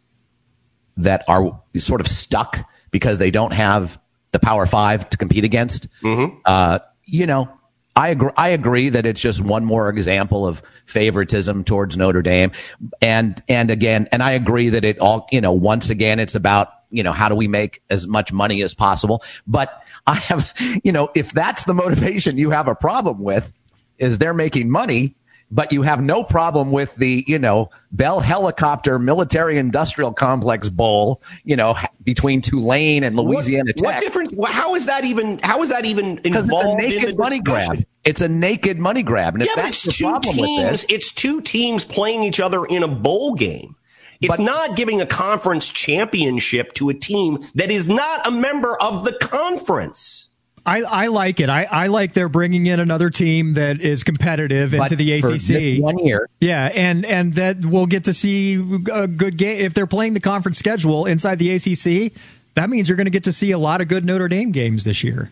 that 0.97 1.23
are 1.27 1.61
sort 1.77 2.01
of 2.01 2.07
stuck 2.07 2.59
because 2.91 3.17
they 3.17 3.31
don't 3.31 3.53
have 3.53 3.99
the 4.31 4.39
Power 4.39 4.65
5 4.65 5.09
to 5.11 5.17
compete 5.17 5.43
against. 5.43 5.87
Mm-hmm. 6.01 6.37
Uh, 6.45 6.79
you 7.05 7.25
know, 7.25 7.49
I 7.95 8.09
agree, 8.09 8.31
I 8.35 8.49
agree 8.49 8.89
that 8.89 9.05
it's 9.05 9.21
just 9.21 9.41
one 9.41 9.63
more 9.65 9.89
example 9.89 10.47
of 10.47 10.61
favoritism 10.85 11.63
towards 11.63 11.95
Notre 11.95 12.21
Dame. 12.21 12.51
And, 13.01 13.41
and 13.47 13.69
again, 13.69 14.07
and 14.11 14.23
I 14.23 14.31
agree 14.31 14.69
that 14.69 14.83
it 14.83 14.99
all, 14.99 15.27
you 15.31 15.41
know, 15.41 15.53
once 15.53 15.89
again, 15.89 16.19
it's 16.19 16.35
about 16.35 16.69
you 16.93 17.03
know, 17.03 17.11
how 17.11 17.27
do 17.27 17.35
we 17.35 17.47
make 17.47 17.81
as 17.89 18.07
much 18.07 18.31
money 18.31 18.61
as 18.61 18.73
possible? 18.73 19.23
But 19.47 19.83
I 20.07 20.15
have, 20.15 20.53
you 20.83 20.91
know, 20.91 21.09
if 21.15 21.33
that's 21.33 21.65
the 21.65 21.73
motivation 21.73 22.37
you 22.37 22.51
have 22.51 22.67
a 22.67 22.75
problem 22.75 23.19
with, 23.19 23.51
is 23.97 24.17
they're 24.19 24.33
making 24.33 24.69
money, 24.69 25.15
but 25.51 25.71
you 25.71 25.83
have 25.83 26.01
no 26.01 26.23
problem 26.23 26.71
with 26.71 26.95
the, 26.95 27.23
you 27.27 27.37
know, 27.37 27.69
Bell 27.91 28.19
Helicopter 28.19 28.97
Military 28.97 29.57
Industrial 29.57 30.11
Complex 30.11 30.69
Bowl, 30.69 31.21
you 31.43 31.55
know, 31.55 31.77
between 32.03 32.41
Tulane 32.41 33.03
and 33.03 33.15
Louisiana 33.15 33.71
what, 33.75 33.75
Tech. 33.75 33.85
What 33.85 34.01
difference? 34.01 34.33
How 34.47 34.75
is 34.75 34.87
that 34.87 35.05
even? 35.05 35.39
How 35.43 35.61
is 35.61 35.69
that 35.69 35.85
even 35.85 36.19
involved 36.23 36.79
it's 36.79 36.85
a 36.85 36.87
naked 36.87 37.09
in 37.09 37.17
money 37.17 37.39
discussion? 37.39 37.75
grab. 37.75 37.85
It's 38.03 38.21
a 38.21 38.27
naked 38.27 38.79
money 38.79 39.03
grab, 39.03 39.35
and 39.35 39.43
if 39.43 39.49
yeah, 39.49 39.63
that's 39.63 39.85
it's 39.85 39.97
the 39.97 40.05
problem 40.05 40.35
teams, 40.35 40.57
with 40.57 40.71
this, 40.71 40.85
it's 40.89 41.13
two 41.13 41.41
teams 41.41 41.85
playing 41.85 42.23
each 42.23 42.39
other 42.39 42.65
in 42.65 42.83
a 42.83 42.87
bowl 42.87 43.35
game. 43.35 43.75
It's 44.24 44.38
but, 44.38 44.43
not 44.43 44.76
giving 44.76 45.01
a 45.01 45.05
conference 45.05 45.69
championship 45.69 46.74
to 46.76 46.89
a 46.89 46.93
team 46.93 47.39
that 47.55 47.69
is 47.71 47.89
not 47.89 48.28
a 48.28 48.32
member 48.32 48.76
of 48.82 49.03
the 49.03 49.13
conference. 49.13 50.30
I, 50.65 50.84
I 50.84 51.07
like 51.07 51.39
it. 51.41 51.49
I, 51.49 51.63
I 51.63 51.88
like 51.88 52.13
they're 52.13 52.30
bringing 52.30 52.67
in 52.67 52.80
another 52.80 53.09
team 53.09 53.55
that 53.55 53.82
is 53.82 54.03
competitive 54.03 54.74
into 54.74 54.95
the 54.95 55.13
ACC. 55.13 55.84
one 55.84 55.99
year, 55.99 56.30
yeah, 56.39 56.67
and 56.74 57.05
and 57.05 57.34
that 57.36 57.65
we'll 57.65 57.86
get 57.86 58.05
to 58.05 58.13
see 58.13 58.53
a 58.91 59.07
good 59.07 59.38
game 59.38 59.59
if 59.59 59.74
they're 59.74 59.88
playing 59.88 60.13
the 60.13 60.21
conference 60.21 60.57
schedule 60.57 61.05
inside 61.05 61.38
the 61.38 61.51
ACC. 61.51 62.13
That 62.55 62.69
means 62.69 62.88
you're 62.88 62.95
going 62.95 63.05
to 63.05 63.11
get 63.11 63.26
to 63.26 63.34
see 63.34 63.51
a 63.51 63.57
lot 63.57 63.82
of 63.82 63.89
good 63.89 64.05
Notre 64.05 64.30
Dame 64.30 64.51
games 64.51 64.86
this 64.86 65.03
year. 65.03 65.32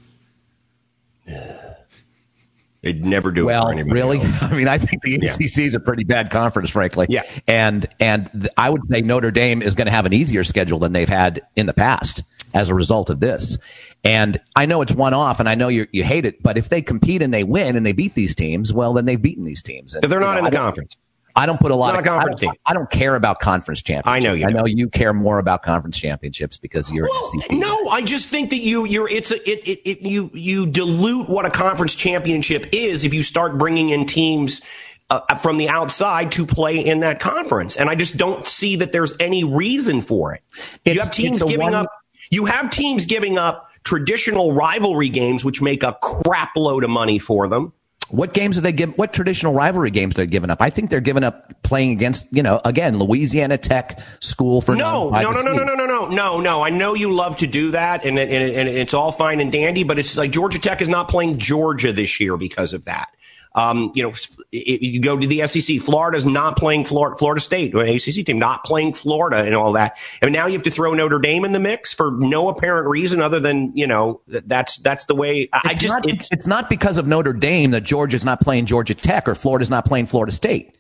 They'd 2.82 3.06
never 3.06 3.32
do 3.32 3.46
well, 3.46 3.68
it. 3.68 3.76
Well, 3.76 3.86
really? 3.86 4.20
I 4.42 4.56
mean, 4.56 4.68
I 4.68 4.78
think 4.78 5.04
the 5.04 5.16
ACC 5.16 5.58
yeah. 5.58 5.64
is 5.66 5.76
a 5.76 5.80
pretty 5.80 6.04
bad 6.04 6.32
conference, 6.32 6.70
frankly. 6.70 7.06
Yeah. 7.10 7.24
And 7.48 7.88
and 8.00 8.30
th- 8.32 8.52
I 8.58 8.70
would 8.70 8.82
say 8.90 9.02
Notre 9.02 9.32
Dame 9.32 9.62
is 9.62 9.76
going 9.76 9.86
to 9.86 9.92
have 9.92 10.06
an 10.06 10.14
easier 10.14 10.44
schedule 10.44 10.80
than 10.80 10.92
they've 10.92 11.08
had 11.08 11.42
in 11.56 11.68
the 11.68 11.74
past 11.74 12.24
as 12.54 12.70
a 12.70 12.76
result 12.76 13.10
of 13.10 13.20
this. 13.20 13.58
And 14.04 14.42
I 14.56 14.66
know 14.66 14.82
it's 14.82 14.94
one 14.94 15.14
off, 15.14 15.40
and 15.40 15.48
I 15.48 15.54
know 15.54 15.68
you 15.68 15.88
you 15.92 16.04
hate 16.04 16.26
it, 16.26 16.42
but 16.42 16.58
if 16.58 16.70
they 16.70 16.82
compete 16.82 17.22
and 17.22 17.32
they 17.32 17.44
win 17.44 17.76
and 17.76 17.86
they 17.86 17.92
beat 17.92 18.16
these 18.16 18.34
teams, 18.34 18.74
well, 18.74 18.94
then 18.94 19.06
they've 19.06 19.22
beaten 19.22 19.46
these 19.46 19.62
teams. 19.62 19.94
And, 19.94 20.04
they're 20.04 20.20
not 20.20 20.34
know, 20.34 20.40
in 20.40 20.46
the 20.46 20.58
conference. 20.58 20.98
I 21.36 21.46
don't 21.46 21.60
put 21.60 21.72
a 21.72 21.76
lot 21.76 21.94
not 21.94 22.00
of 22.00 22.06
a 22.06 22.08
conference 22.08 22.42
I, 22.42 22.46
team. 22.46 22.54
I 22.66 22.74
don't 22.74 22.90
care 22.90 23.16
about 23.16 23.40
conference 23.40 23.82
championships. 23.82 24.08
I 24.08 24.20
know 24.20 24.34
you. 24.34 24.46
I 24.46 24.52
know 24.52 24.66
you 24.66 24.90
care 24.90 25.14
more 25.14 25.40
about 25.40 25.64
conference 25.64 25.98
championships 25.98 26.58
because 26.58 26.92
you're 26.92 27.08
well, 27.08 27.32
No, 27.52 27.90
I 27.90 28.02
just 28.02 28.30
think 28.30 28.50
that 28.50 28.62
you 28.62 28.86
you're 28.86 29.10
it's 29.10 29.32
a, 29.32 29.50
it, 29.50 29.68
it, 29.68 29.90
it 29.90 30.02
you 30.02 30.30
you 30.34 30.66
dilute 30.66 31.30
what 31.30 31.46
a 31.46 31.50
conference 31.50 31.96
championship 31.96 32.68
is 32.72 33.04
if 33.04 33.14
you 33.14 33.24
start 33.24 33.58
bringing 33.58 33.90
in 33.90 34.06
teams 34.06 34.62
uh, 35.10 35.36
from 35.36 35.58
the 35.58 35.70
outside 35.70 36.32
to 36.32 36.46
play 36.46 36.80
in 36.80 37.02
that 37.02 37.20
conference, 37.20 37.76
and 37.76 37.90
I 37.90 37.96
just 37.96 38.18
don't 38.18 38.46
see 38.48 38.78
that 38.78 38.92
there's 38.92 39.14
any 39.20 39.44
reason 39.44 40.02
for 40.02 40.34
it. 40.34 40.42
It's, 40.86 40.96
you 40.96 41.02
have 41.02 41.12
teams 41.12 41.44
giving 41.44 41.60
one, 41.60 41.74
up. 41.74 41.92
You 42.30 42.46
have 42.46 42.70
teams 42.70 43.06
giving 43.06 43.38
up 43.38 43.70
traditional 43.84 44.54
rivalry 44.54 45.10
games, 45.10 45.44
which 45.44 45.62
make 45.62 45.84
a 45.84 45.98
crap 46.02 46.56
load 46.56 46.84
of 46.84 46.90
money 46.90 47.20
for 47.20 47.48
them. 47.48 47.74
What 48.12 48.34
games 48.34 48.58
are 48.58 48.62
they 48.62 48.72
give? 48.72 48.98
What 48.98 49.14
traditional 49.14 49.54
rivalry 49.54 49.92
games 49.92 50.16
are 50.16 50.22
they 50.22 50.28
giving 50.28 50.50
up? 50.50 50.62
I 50.62 50.70
think 50.70 50.90
they're 50.90 51.00
giving 51.00 51.24
up 51.24 51.64
playing 51.64 51.92
against, 51.92 52.28
you 52.32 52.44
know, 52.44 52.62
again, 52.66 52.98
Louisiana 52.98 53.58
Tech 53.58 54.00
school 54.20 54.62
for 54.62 54.76
no, 54.76 55.10
no, 55.10 55.32
no, 55.32 55.42
no, 55.42 55.54
no, 55.54 55.64
no, 55.64 55.76
no, 55.76 55.86
no, 55.86 56.08
no, 56.08 56.40
no. 56.40 56.62
I 56.62 56.70
know 56.70 56.94
you 56.94 57.12
love 57.12 57.38
to 57.38 57.48
do 57.48 57.72
that, 57.72 58.06
and, 58.06 58.20
and, 58.20 58.32
and 58.32 58.70
it's 58.70 58.94
all 58.94 59.12
fine 59.12 59.40
and 59.40 59.52
dandy, 59.52 59.84
but 59.84 59.98
it's 59.98 60.18
like 60.18 60.32
Georgia 60.32 60.60
Tech 60.60 60.82
is 60.82 60.90
not 60.90 61.08
playing 61.08 61.38
Georgia 61.38 61.94
this 61.94 62.20
year 62.20 62.38
because 62.38 62.74
of 62.74 62.86
that. 62.86 63.10
Um, 63.54 63.92
you 63.96 64.04
know, 64.04 64.14
it, 64.52 64.82
you 64.82 65.02
go 65.02 65.18
to 65.18 65.28
the 65.28 65.46
SEC. 65.48 65.80
Florida's 65.80 66.26
not 66.26 66.58
playing 66.58 66.86
Florida, 66.86 67.18
Florida 67.18 67.42
State, 67.42 67.74
an 67.74 67.88
ACC 67.88 68.26
team, 68.26 68.40
not 68.40 68.64
playing 68.64 68.94
Florida 68.94 69.44
and 69.44 69.54
all 69.56 69.74
that. 69.74 69.98
And 70.22 70.32
now 70.32 70.48
you 70.48 70.54
have 70.54 70.64
to 70.64 70.72
throw 70.72 70.94
Notre 70.94 71.20
Dame 71.20 71.44
in 71.44 71.52
the 71.52 71.60
mix 71.60 71.94
for 71.94 72.12
no 72.12 72.48
apparent 72.48 72.88
reason 72.88 73.22
other 73.22 73.40
than, 73.40 73.76
you 73.76 73.88
know, 73.88 74.22
that's, 74.28 74.78
that's 74.78 75.06
the 75.06 75.16
way 75.16 75.50
I 75.52 75.72
it's 75.72 75.82
just, 75.82 75.94
not, 75.94 76.08
it's, 76.08 76.30
it's 76.32 76.48
not 76.48 76.70
because 76.70 76.98
of 76.98 77.08
Notre 77.08 77.34
Dame 77.34 77.72
that 77.72 77.84
Georgia's 77.84 78.24
not 78.24 78.40
playing 78.40 78.68
Georgia 78.68 78.96
Tech 78.96 79.28
or 79.28 79.36
Florida's 79.36 79.70
not 79.70 79.86
playing 79.86 80.06
Florida 80.06 80.32
State. 80.32 80.78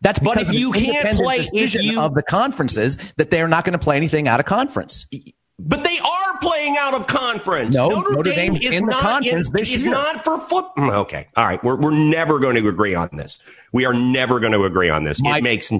That's 0.00 0.18
because 0.18 0.48
but 0.48 0.48
if 0.48 0.52
you 0.52 0.72
can't 0.72 1.16
play 1.16 1.38
decision 1.38 1.82
you, 1.82 2.00
of 2.00 2.14
the 2.14 2.22
conferences 2.22 2.98
that 3.16 3.30
they're 3.30 3.48
not 3.48 3.64
going 3.64 3.72
to 3.72 3.78
play 3.78 3.96
anything 3.96 4.26
out 4.26 4.40
of 4.40 4.46
conference. 4.46 5.06
But 5.58 5.84
they 5.84 5.98
are 5.98 6.38
playing 6.40 6.76
out 6.76 6.94
of 6.94 7.06
conference. 7.06 7.74
No, 7.74 7.88
Notre, 7.88 8.12
Notre 8.12 8.34
Dame 8.34 8.56
is 8.56 8.78
in 8.78 8.86
not 8.86 9.24
in, 9.26 9.44
is 9.56 9.84
not 9.84 10.24
for 10.24 10.38
football. 10.38 10.72
Mm, 10.76 10.94
okay, 11.02 11.28
all 11.36 11.44
right. 11.44 11.62
We're 11.62 11.76
we're 11.76 11.90
never 11.90 12.40
going 12.40 12.56
to 12.56 12.66
agree 12.68 12.94
on 12.94 13.10
this. 13.12 13.38
We 13.72 13.84
are 13.84 13.94
never 13.94 14.40
going 14.40 14.52
to 14.52 14.64
agree 14.64 14.90
on 14.90 15.04
this. 15.04 15.22
My, 15.22 15.38
it 15.38 15.44
makes 15.44 15.70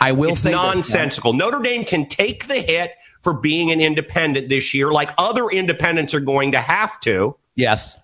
I 0.00 0.12
will 0.12 0.32
it's 0.32 0.42
say 0.42 0.52
nonsensical. 0.52 1.32
This, 1.32 1.40
Notre 1.40 1.60
Dame 1.60 1.84
can 1.84 2.06
take 2.06 2.46
the 2.46 2.60
hit 2.60 2.92
for 3.22 3.32
being 3.32 3.70
an 3.70 3.80
independent 3.80 4.48
this 4.48 4.74
year, 4.74 4.92
like 4.92 5.10
other 5.16 5.48
independents 5.48 6.12
are 6.12 6.20
going 6.20 6.52
to 6.52 6.60
have 6.60 7.00
to. 7.00 7.36
Yes. 7.54 7.98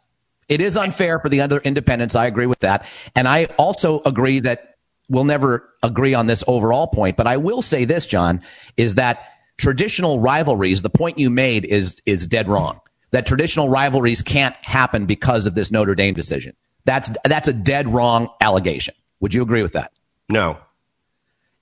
It 0.49 0.61
is 0.61 0.77
unfair 0.77 1.19
for 1.19 1.29
the 1.29 1.41
other 1.43 1.59
independents. 1.59 2.15
I 2.15 2.27
agree 2.27 2.47
with 2.47 2.61
that. 2.61 2.87
And 3.15 3.29
I 3.29 3.47
also 3.59 4.01
agree 4.07 4.41
that 4.41 4.77
we'll 5.09 5.25
never 5.25 5.69
agree 5.83 6.15
on 6.15 6.27
this 6.27 6.43
overall 6.47 6.87
point, 6.87 7.17
but 7.17 7.27
I 7.27 7.37
will 7.37 7.63
say 7.63 7.85
this, 7.85 8.07
John, 8.07 8.43
is 8.77 8.95
that 8.95 9.21
traditional 9.59 10.21
rivalries, 10.21 10.83
the 10.83 10.91
point 10.91 11.19
you 11.19 11.31
made 11.31 11.65
is, 11.65 12.01
is 12.07 12.27
dead 12.27 12.49
wrong. 12.49 12.81
That 13.11 13.27
traditional 13.27 13.69
rivalries 13.69 14.23
can't 14.23 14.55
happen 14.63 15.07
because 15.07 15.47
of 15.47 15.55
this 15.55 15.71
Notre 15.71 15.95
Dame 15.95 16.15
decision. 16.15 16.57
That's, 16.85 17.11
that's 17.25 17.49
a 17.49 17.53
dead 17.53 17.89
wrong 17.89 18.29
allegation. 18.41 18.95
Would 19.21 19.35
you 19.35 19.43
agree 19.43 19.63
with 19.63 19.73
that? 19.73 19.93
No. 20.29 20.59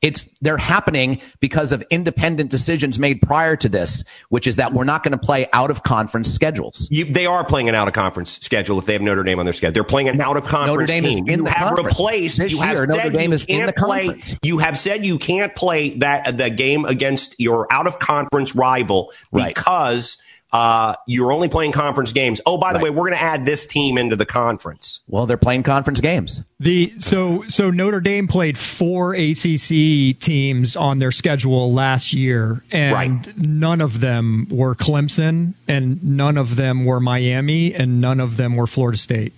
It's 0.03 0.27
they're 0.43 0.59
happening 0.59 1.23
because 1.41 1.73
of 1.73 1.83
independent 1.91 2.51
decisions 2.51 2.99
made 2.99 3.23
prior 3.23 3.57
to 3.57 3.69
this, 3.69 4.05
which 4.29 4.47
is 4.47 4.57
that 4.57 4.75
we're 4.75 4.85
not 4.85 5.03
going 5.03 5.13
to 5.13 5.19
play 5.19 5.49
out 5.55 5.71
of 5.71 5.85
conference 5.85 6.31
schedules. 6.33 6.87
You, 6.91 7.07
they 7.07 7.25
are 7.25 7.45
playing 7.45 7.71
an 7.71 7.75
out 7.75 7.89
of 7.89 7.95
conference 7.95 8.39
schedule 8.43 8.79
if 8.79 8.85
they 8.85 8.93
have 8.93 9.01
Notre 9.01 9.25
Dame 9.25 9.39
on 9.39 9.47
their 9.47 9.55
schedule. 9.55 9.73
They're 9.73 9.85
playing 9.85 10.11
an 10.11 10.21
out 10.21 10.37
of 10.37 10.45
conference 10.45 10.91
Notre 10.91 11.01
Dame 11.01 11.25
team. 11.25 11.27
You 11.27 11.45
have 11.47 11.69
conference. 11.69 11.87
replaced. 11.99 12.39
This 12.39 12.53
you 12.53 12.61
have 12.61 12.75
year, 12.77 12.87
Notre 12.87 13.11
Dame 13.11 13.31
you 13.31 13.35
is 13.35 13.45
in 13.47 13.57
can't 13.61 13.75
the 13.75 13.83
play. 13.83 14.07
conference. 14.09 14.37
You 14.43 14.59
have 14.59 14.79
said 14.79 15.07
you 15.07 15.19
can't 15.19 15.55
play 15.57 15.95
that 15.95 16.37
the 16.37 16.51
game 16.51 16.85
against 16.85 17.35
your 17.41 17.67
out 17.73 17.87
of 17.87 17.99
conference 17.99 18.55
rival 18.55 19.13
Right. 19.33 19.55
because 19.55 20.19
uh, 20.53 20.95
you're 21.07 21.33
only 21.33 21.49
playing 21.49 21.73
conference 21.73 22.13
games. 22.13 22.41
Oh, 22.47 22.57
by 22.57 22.73
the 22.73 22.79
Right. 22.79 22.85
way, 22.85 22.91
we're 22.91 23.09
going 23.09 23.13
to 23.19 23.21
add 23.23 23.45
this 23.45 23.67
team 23.67 23.99
into 23.99 24.17
the 24.17 24.25
conference. 24.25 25.01
Well, 25.09 25.27
they're 25.27 25.37
playing 25.37 25.65
conference 25.65 26.01
games. 26.01 26.41
The 26.61 26.95
so 26.99 27.45
so 27.49 27.71
Notre 27.71 28.01
Dame 28.01 28.27
played 28.29 28.57
four 28.57 29.15
ACC 29.15 30.19
teams 30.19 30.77
on 30.77 30.99
their 31.01 31.11
schedule 31.13 31.73
last 31.75 32.13
year, 32.15 32.63
and 32.71 32.95
Right. 32.95 33.37
none 33.39 33.81
of 33.83 34.01
them 34.01 34.47
were 34.51 34.75
Clemson, 34.75 35.55
and 35.69 36.03
none 36.03 36.39
of 36.39 36.57
them 36.57 36.85
were 36.87 37.01
Miami, 37.01 37.75
and 37.75 38.01
none 38.01 38.21
of 38.21 38.37
them 38.39 38.57
were 38.57 38.67
Florida 38.67 38.97
State. 38.97 39.35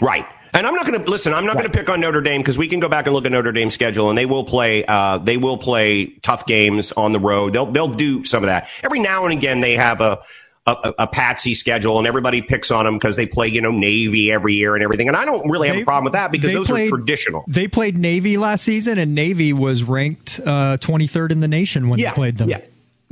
Right. 0.00 0.24
And 0.52 0.66
I'm 0.66 0.74
not 0.74 0.86
going 0.86 1.02
to 1.02 1.10
listen. 1.10 1.32
I'm 1.32 1.46
not 1.46 1.54
going 1.54 1.70
to 1.70 1.76
pick 1.76 1.88
on 1.88 2.00
Notre 2.00 2.20
Dame 2.20 2.40
because 2.40 2.58
we 2.58 2.68
can 2.68 2.80
go 2.80 2.88
back 2.88 3.06
and 3.06 3.14
look 3.14 3.24
at 3.26 3.32
Notre 3.32 3.52
Dame's 3.52 3.74
schedule, 3.74 4.08
and 4.08 4.18
they 4.18 4.26
will 4.26 4.44
play. 4.44 4.84
Uh, 4.84 5.18
they 5.18 5.36
will 5.36 5.58
play 5.58 6.06
tough 6.22 6.46
games 6.46 6.92
on 6.92 7.12
the 7.12 7.20
road. 7.20 7.52
They'll 7.52 7.66
they'll 7.66 7.88
do 7.88 8.24
some 8.24 8.42
of 8.42 8.48
that. 8.48 8.68
Every 8.82 8.98
now 9.00 9.24
and 9.24 9.32
again, 9.32 9.60
they 9.60 9.76
have 9.76 10.00
a 10.00 10.20
a, 10.66 10.94
a 11.00 11.06
patsy 11.06 11.54
schedule, 11.54 11.98
and 11.98 12.06
everybody 12.06 12.42
picks 12.42 12.70
on 12.70 12.84
them 12.84 12.94
because 12.98 13.16
they 13.16 13.26
play 13.26 13.48
you 13.48 13.60
know 13.60 13.70
Navy 13.70 14.30
every 14.30 14.54
year 14.54 14.74
and 14.74 14.82
everything. 14.84 15.08
And 15.08 15.16
I 15.16 15.24
don't 15.24 15.48
really 15.48 15.68
have 15.68 15.76
They- 15.76 15.82
a 15.82 15.86
problem 15.86 16.04
with 16.04 16.12
that 16.14 16.30
because 16.32 16.52
those 16.52 16.66
played- 16.68 16.88
are 16.88 16.96
traditional. 16.96 17.44
They 17.48 17.66
played 17.68 17.96
Navy 17.96 18.36
last 18.36 18.64
season, 18.64 18.98
and 18.98 19.14
Navy 19.14 19.52
was 19.52 19.82
ranked 19.82 20.40
uh, 20.44 20.76
23rd 20.78 21.32
in 21.32 21.40
the 21.40 21.48
nation 21.48 21.88
when 21.88 21.98
they 22.00 22.10
played 22.10 22.36
them. 22.36 22.50
Yeah. 22.50 22.58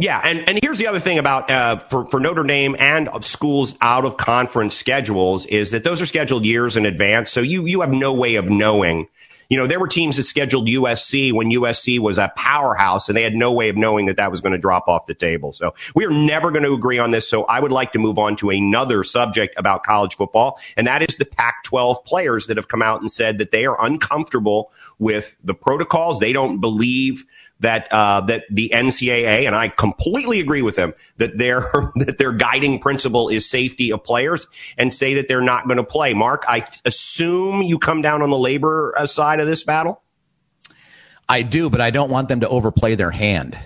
Yeah, 0.01 0.21
and, 0.25 0.49
and 0.49 0.61
here's 0.63 0.79
the 0.79 0.87
other 0.87 1.01
thing 1.01 1.19
about 1.19 1.51
uh, 1.51 1.77
for 1.81 2.07
for 2.07 2.21
Notre 2.21 2.45
Dame 2.45 2.77
and 2.79 3.09
schools 3.25 3.77
out 3.81 4.05
of 4.05 4.17
conference 4.17 4.77
schedules 4.77 5.45
is 5.47 5.73
that 5.73 5.83
those 5.83 6.01
are 6.01 6.07
scheduled 6.07 6.45
years 6.45 6.77
in 6.77 6.87
advance, 6.87 7.33
so 7.33 7.41
you 7.41 7.67
you 7.67 7.81
have 7.81 7.91
no 7.91 8.15
way 8.15 8.37
of 8.37 8.49
knowing. 8.49 9.09
You 9.49 9.57
know, 9.57 9.67
there 9.67 9.81
were 9.81 9.89
teams 9.89 10.19
that 10.19 10.25
scheduled 10.25 10.69
USC 10.69 11.33
when 11.33 11.49
USC 11.51 11.99
was 11.99 12.17
a 12.17 12.31
powerhouse, 12.37 13.09
and 13.09 13.17
they 13.17 13.23
had 13.25 13.35
no 13.35 13.53
way 13.53 13.71
of 13.71 13.77
knowing 13.77 14.07
that 14.07 14.19
that 14.19 14.31
was 14.31 14.41
going 14.41 14.53
to 14.53 14.59
drop 14.59 14.87
off 14.87 15.07
the 15.07 15.15
table. 15.15 15.53
So 15.53 15.75
we 15.97 16.05
are 16.05 16.11
never 16.11 16.53
going 16.53 16.65
to 16.65 16.75
agree 16.75 16.99
on 16.99 17.11
this. 17.11 17.27
So 17.27 17.45
I 17.45 17.59
would 17.59 17.73
like 17.73 17.91
to 17.93 17.99
move 17.99 18.19
on 18.19 18.37
to 18.37 18.51
another 18.51 19.03
subject 19.03 19.55
about 19.57 19.83
college 19.83 20.17
football, 20.17 20.61
and 20.77 20.87
that 20.87 21.03
is 21.03 21.17
the 21.17 21.25
Pac-12 21.25 22.05
players 22.05 22.47
that 22.47 22.57
have 22.57 22.69
come 22.69 22.83
out 22.83 23.01
and 23.01 23.11
said 23.11 23.39
that 23.39 23.51
they 23.51 23.67
are 23.67 23.85
uncomfortable 23.85 24.71
with 25.01 25.37
the 25.43 25.55
protocols. 25.55 26.21
They 26.21 26.33
don't 26.33 26.61
believe 26.61 27.25
that 27.61 27.89
uh, 27.93 28.21
that 28.23 28.45
the 28.51 28.71
NCAA 28.73 29.47
and 29.47 29.55
I 29.55 29.69
completely 29.69 30.41
agree 30.41 30.63
with 30.63 30.77
them 30.77 30.95
that 31.17 31.39
their 31.39 31.61
that 31.97 32.19
their 32.19 32.33
guiding 32.33 32.79
principle 32.79 33.29
is 33.29 33.49
safety 33.49 33.93
of 33.93 34.05
players 34.05 34.47
and 34.77 34.93
say 34.93 35.15
that 35.15 35.29
they're 35.29 35.41
not 35.41 35.67
going 35.67 35.79
to 35.79 35.85
play. 35.85 36.15
Mark, 36.15 36.45
I 36.49 36.67
assume 36.85 37.63
you 37.63 37.79
come 37.79 38.03
down 38.03 38.23
on 38.23 38.31
the 38.31 38.39
labor 38.39 38.95
uh, 38.97 39.07
side 39.07 39.41
of 39.41 39.47
this 39.47 39.65
battle. 39.65 40.03
I 41.29 41.43
do, 41.43 41.69
but 41.69 41.81
I 41.81 41.91
don't 41.91 42.11
want 42.11 42.29
them 42.29 42.41
to 42.41 42.49
overplay 42.49 42.95
their 42.95 43.11
hand 43.11 43.59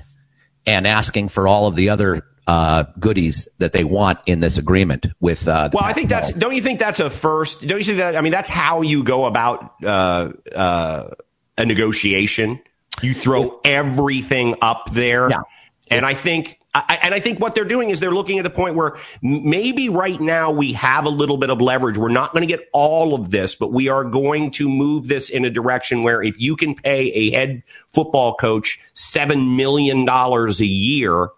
and 0.66 0.86
asking 0.86 1.28
for 1.28 1.46
all 1.46 1.68
of 1.68 1.76
the 1.76 1.90
other 1.90 2.26
uh, 2.46 2.84
goodies 2.98 3.48
that 3.58 3.72
they 3.72 3.84
want 3.84 4.18
in 4.26 4.40
this 4.40 4.58
agreement 4.58 5.06
with. 5.20 5.46
Uh, 5.46 5.68
the 5.68 5.76
Well, 5.76 5.84
I 5.84 5.92
think 5.92 6.08
that's. 6.08 6.32
Don't 6.32 6.54
you 6.54 6.62
think 6.62 6.78
that's 6.78 7.00
a 7.00 7.10
first? 7.10 7.66
Don't 7.66 7.78
you 7.78 7.84
think 7.84 7.98
that? 7.98 8.16
I 8.16 8.20
mean, 8.20 8.32
that's 8.32 8.50
how 8.50 8.82
you 8.82 9.04
go 9.04 9.26
about 9.26 9.74
uh, 9.84 10.32
uh, 10.54 11.10
a 11.56 11.66
negotiation. 11.66 12.60
You 13.00 13.14
throw 13.14 13.60
everything 13.64 14.56
up 14.60 14.90
there, 14.92 15.28
Yeah. 15.30 15.42
and 15.90 16.04
I 16.04 16.14
think. 16.14 16.58
I, 16.74 17.00
and 17.02 17.12
I 17.12 17.20
think 17.20 17.38
what 17.38 17.54
they're 17.54 17.66
doing 17.66 17.90
is 17.90 18.00
they're 18.00 18.14
looking 18.14 18.38
at 18.38 18.46
a 18.46 18.50
point 18.50 18.76
where 18.76 18.96
maybe 19.20 19.90
right 19.90 20.18
now 20.18 20.50
we 20.52 20.72
have 20.72 21.04
a 21.04 21.10
little 21.10 21.36
bit 21.36 21.50
of 21.50 21.60
leverage. 21.60 21.98
We're 21.98 22.08
not 22.08 22.32
going 22.32 22.40
to 22.40 22.46
get 22.46 22.66
all 22.72 23.14
of 23.14 23.30
this, 23.30 23.54
but 23.54 23.72
we 23.74 23.90
are 23.90 24.04
going 24.04 24.52
to 24.52 24.70
move 24.70 25.06
this 25.06 25.28
in 25.28 25.44
a 25.44 25.50
direction 25.50 26.02
where 26.02 26.22
if 26.22 26.40
you 26.40 26.56
can 26.56 26.74
pay 26.74 27.10
a 27.12 27.30
head 27.32 27.62
football 27.88 28.36
coach 28.36 28.80
seven 28.94 29.54
million 29.54 30.06
dollars 30.06 30.60
a 30.62 30.66
year, 30.66 31.28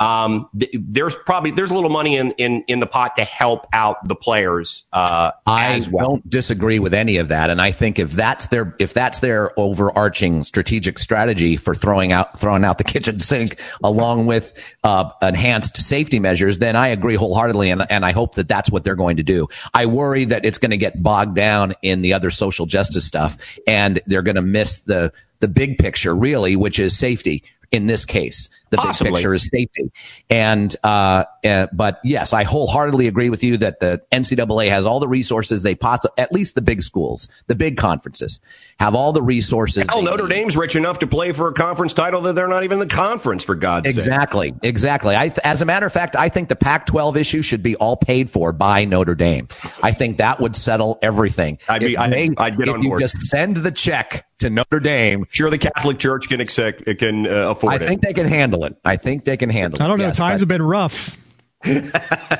um, 0.00 0.48
th- 0.58 0.72
there's 0.78 1.14
probably 1.14 1.50
there's 1.50 1.70
a 1.70 1.74
little 1.74 1.90
money 1.90 2.16
in, 2.16 2.30
in 2.32 2.62
in 2.68 2.80
the 2.80 2.86
pot 2.86 3.16
to 3.16 3.24
help 3.24 3.66
out 3.72 4.06
the 4.06 4.14
players 4.14 4.84
uh, 4.92 5.32
I 5.46 5.74
as 5.74 5.90
well. 5.90 6.08
don't 6.08 6.30
disagree 6.30 6.78
with 6.78 6.94
any 6.94 7.16
of 7.16 7.28
that, 7.28 7.50
and 7.50 7.60
I 7.60 7.72
think 7.72 7.98
if 7.98 8.12
that's 8.12 8.46
their 8.46 8.76
if 8.78 8.94
that's 8.94 9.20
their 9.20 9.58
overarching 9.58 10.44
strategic 10.44 10.98
strategy 10.98 11.56
for 11.56 11.74
throwing 11.74 12.12
out 12.12 12.38
throwing 12.38 12.64
out 12.64 12.78
the 12.78 12.84
kitchen 12.84 13.18
sink 13.20 13.60
along 13.82 14.26
with 14.26 14.52
uh, 14.84 15.10
enhanced 15.20 15.82
safety 15.82 16.20
measures, 16.20 16.58
then 16.60 16.76
I 16.76 16.88
agree 16.88 17.16
wholeheartedly, 17.16 17.70
and 17.70 17.84
and 17.90 18.04
I 18.04 18.12
hope 18.12 18.36
that 18.36 18.48
that's 18.48 18.70
what 18.70 18.84
they're 18.84 18.96
going 18.96 19.16
to 19.16 19.24
do. 19.24 19.48
I 19.74 19.86
worry 19.86 20.24
that 20.26 20.44
it's 20.44 20.58
going 20.58 20.70
to 20.70 20.76
get 20.76 21.02
bogged 21.02 21.34
down 21.34 21.74
in 21.82 22.02
the 22.02 22.12
other 22.12 22.30
social 22.30 22.66
justice 22.66 23.04
stuff, 23.04 23.36
and 23.66 24.00
they're 24.06 24.22
going 24.22 24.36
to 24.36 24.42
miss 24.42 24.80
the 24.80 25.12
the 25.40 25.48
big 25.48 25.78
picture, 25.78 26.14
really, 26.14 26.56
which 26.56 26.78
is 26.78 26.96
safety. 26.96 27.42
In 27.70 27.86
this 27.86 28.06
case, 28.06 28.48
the 28.70 28.76
Possibly. 28.76 29.10
big 29.10 29.16
picture 29.16 29.34
is 29.34 29.48
safety. 29.48 29.90
And, 30.30 30.74
uh, 30.84 31.24
uh, 31.44 31.66
but 31.72 32.00
yes, 32.04 32.32
I 32.32 32.44
wholeheartedly 32.44 33.06
agree 33.06 33.30
with 33.30 33.42
you 33.42 33.56
that 33.58 33.80
the 33.80 34.02
NCAA 34.12 34.68
has 34.70 34.86
all 34.86 35.00
the 35.00 35.08
resources 35.08 35.62
they 35.62 35.74
possibly, 35.74 36.14
at 36.22 36.32
least 36.32 36.54
the 36.54 36.62
big 36.62 36.82
schools, 36.82 37.28
the 37.46 37.54
big 37.54 37.76
conferences 37.76 38.40
have 38.78 38.94
all 38.94 39.12
the 39.12 39.22
resources. 39.22 39.86
Hell, 39.88 40.02
Notre 40.02 40.24
need. 40.28 40.34
Dame's 40.34 40.56
rich 40.56 40.76
enough 40.76 40.98
to 41.00 41.06
play 41.06 41.32
for 41.32 41.48
a 41.48 41.52
conference 41.52 41.92
title 41.92 42.20
that 42.22 42.34
they're 42.34 42.48
not 42.48 42.64
even 42.64 42.80
in 42.80 42.88
the 42.88 42.94
conference 42.94 43.44
for 43.44 43.54
God's 43.54 43.86
sake. 43.86 43.94
Exactly. 43.96 44.54
Exactly. 44.62 45.16
I, 45.16 45.32
as 45.44 45.62
a 45.62 45.64
matter 45.64 45.86
of 45.86 45.92
fact, 45.92 46.14
I 46.16 46.28
think 46.28 46.48
the 46.48 46.56
Pac-12 46.56 47.16
issue 47.16 47.42
should 47.42 47.62
be 47.62 47.76
all 47.76 47.96
paid 47.96 48.30
for 48.30 48.52
by 48.52 48.84
Notre 48.84 49.14
Dame. 49.14 49.48
I 49.82 49.92
think 49.92 50.18
that 50.18 50.40
would 50.40 50.54
settle 50.56 50.98
everything. 51.02 51.58
I'd 51.68 51.80
be- 51.80 51.96
I'd- 51.96 52.12
they- 52.12 52.34
I'd 52.36 52.56
get 52.56 52.68
if 52.68 52.74
on 52.74 52.82
you 52.82 52.90
board. 52.90 53.00
just 53.00 53.16
send 53.26 53.56
the 53.56 53.70
check 53.70 54.26
to 54.38 54.50
Notre 54.50 54.78
Dame, 54.78 55.26
Sure, 55.30 55.50
the 55.50 55.58
Catholic 55.58 55.98
Church 55.98 56.28
can 56.28 56.40
accept, 56.40 56.82
it 56.86 56.98
can 57.00 57.26
uh, 57.26 57.50
afford 57.50 57.74
it. 57.74 57.82
I 57.82 57.88
think 57.88 58.02
they 58.02 58.12
can 58.12 58.28
handle 58.28 58.57
it. 58.64 58.76
I 58.84 58.96
think 58.96 59.24
they 59.24 59.36
can 59.36 59.50
handle 59.50 59.80
it. 59.80 59.84
I 59.84 59.88
don't 59.88 59.98
know. 59.98 60.06
Yes, 60.06 60.16
times 60.16 60.40
but- 60.40 60.40
have 60.42 60.48
been 60.48 60.62
rough. 60.62 61.16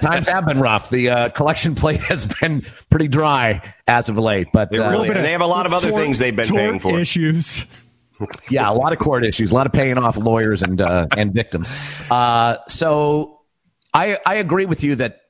times 0.00 0.28
have 0.28 0.46
been 0.46 0.60
rough. 0.60 0.90
The 0.90 1.08
uh, 1.10 1.28
collection 1.30 1.74
plate 1.74 2.00
has 2.02 2.26
been 2.40 2.64
pretty 2.88 3.08
dry 3.08 3.62
as 3.88 4.08
of 4.08 4.16
late, 4.16 4.48
but 4.52 4.70
They 4.70 4.78
uh, 4.78 4.90
really- 4.90 5.10
they 5.10 5.32
have 5.32 5.40
a 5.40 5.46
lot 5.46 5.66
of 5.66 5.72
other 5.72 5.90
Tort- 5.90 6.02
things 6.02 6.18
they've 6.18 6.34
been 6.34 6.48
paying 6.48 6.78
for. 6.78 6.98
Issues. 6.98 7.66
yeah, 8.50 8.70
a 8.70 8.74
lot 8.74 8.92
of 8.92 8.98
court 8.98 9.24
issues, 9.24 9.50
a 9.50 9.54
lot 9.54 9.66
of 9.66 9.72
paying 9.72 9.98
off 9.98 10.16
lawyers 10.16 10.62
and 10.62 10.80
uh, 10.80 11.06
and 11.16 11.32
victims. 11.32 11.70
Uh, 12.10 12.56
so 12.68 13.40
I 13.94 14.18
I 14.26 14.36
agree 14.36 14.66
with 14.66 14.82
you 14.82 14.96
that 14.96 15.20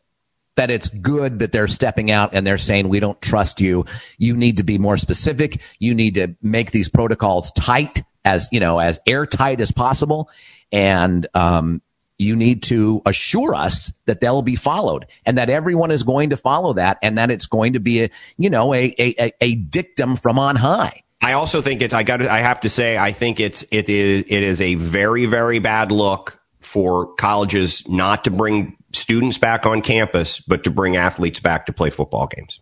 that 0.56 0.70
it's 0.70 0.88
good 0.88 1.38
that 1.38 1.52
they're 1.52 1.68
stepping 1.68 2.10
out 2.10 2.30
and 2.34 2.46
they're 2.46 2.58
saying 2.58 2.88
we 2.88 2.98
don't 3.00 3.20
trust 3.22 3.60
you. 3.60 3.84
You 4.18 4.36
need 4.36 4.56
to 4.56 4.64
be 4.64 4.76
more 4.78 4.96
specific. 4.96 5.60
You 5.78 5.94
need 5.94 6.14
to 6.14 6.34
make 6.42 6.72
these 6.72 6.88
protocols 6.88 7.52
tight 7.52 8.02
as 8.24 8.48
you 8.52 8.60
know 8.60 8.78
as 8.78 9.00
airtight 9.06 9.60
as 9.60 9.70
possible, 9.70 10.30
and 10.72 11.26
um, 11.34 11.82
you 12.18 12.34
need 12.36 12.64
to 12.64 13.00
assure 13.06 13.54
us 13.54 13.92
that 14.06 14.20
they'll 14.20 14.42
be 14.42 14.56
followed 14.56 15.06
and 15.24 15.38
that 15.38 15.48
everyone 15.50 15.90
is 15.90 16.02
going 16.02 16.30
to 16.30 16.36
follow 16.36 16.72
that 16.74 16.98
and 17.02 17.16
that 17.16 17.30
it's 17.30 17.46
going 17.46 17.74
to 17.74 17.80
be 17.80 18.04
a 18.04 18.10
you 18.36 18.50
know 18.50 18.74
a 18.74 18.94
a, 18.98 19.32
a- 19.40 19.54
dictum 19.54 20.16
from 20.16 20.38
on 20.38 20.56
high. 20.56 21.02
I 21.20 21.32
also 21.32 21.60
think 21.60 21.82
it. 21.82 21.92
I 21.92 22.04
got. 22.04 22.22
I 22.22 22.38
have 22.38 22.60
to 22.60 22.70
say, 22.70 22.96
I 22.96 23.10
think 23.12 23.40
it's. 23.40 23.64
It 23.72 23.88
is. 23.88 24.24
It 24.28 24.42
is 24.42 24.60
a 24.60 24.76
very, 24.76 25.26
very 25.26 25.58
bad 25.58 25.90
look 25.90 26.38
for 26.60 27.12
colleges 27.14 27.88
not 27.88 28.24
to 28.24 28.30
bring 28.30 28.76
students 28.92 29.36
back 29.36 29.66
on 29.66 29.82
campus, 29.82 30.38
but 30.38 30.64
to 30.64 30.70
bring 30.70 30.96
athletes 30.96 31.40
back 31.40 31.66
to 31.66 31.72
play 31.72 31.90
football 31.90 32.28
games. 32.28 32.60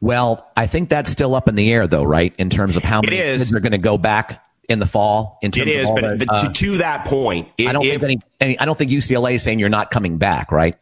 Well, 0.00 0.50
I 0.56 0.66
think 0.66 0.88
that's 0.88 1.10
still 1.10 1.34
up 1.34 1.48
in 1.48 1.54
the 1.54 1.72
air, 1.72 1.86
though, 1.86 2.02
right? 2.02 2.34
In 2.36 2.50
terms 2.50 2.76
of 2.76 2.82
how 2.82 3.00
many 3.00 3.16
kids 3.16 3.54
are 3.54 3.60
going 3.60 3.72
to 3.72 3.78
go 3.78 3.96
back 3.96 4.41
in 4.68 4.78
the 4.78 4.86
fall. 4.86 5.38
In 5.42 5.50
terms 5.50 5.68
It 5.68 5.76
is, 5.76 5.88
of 5.88 5.96
but, 5.96 6.18
the, 6.18 6.26
uh, 6.28 6.48
to, 6.48 6.52
to 6.52 6.76
that 6.78 7.06
point, 7.06 7.48
it, 7.58 7.68
I 7.68 7.72
don't 7.72 7.84
if, 7.84 8.00
think 8.00 8.22
any. 8.40 8.58
I 8.58 8.64
don't 8.64 8.78
think 8.78 8.90
UCLA 8.90 9.34
is 9.34 9.42
saying 9.42 9.58
you're 9.58 9.68
not 9.68 9.90
coming 9.90 10.18
back, 10.18 10.52
right? 10.52 10.76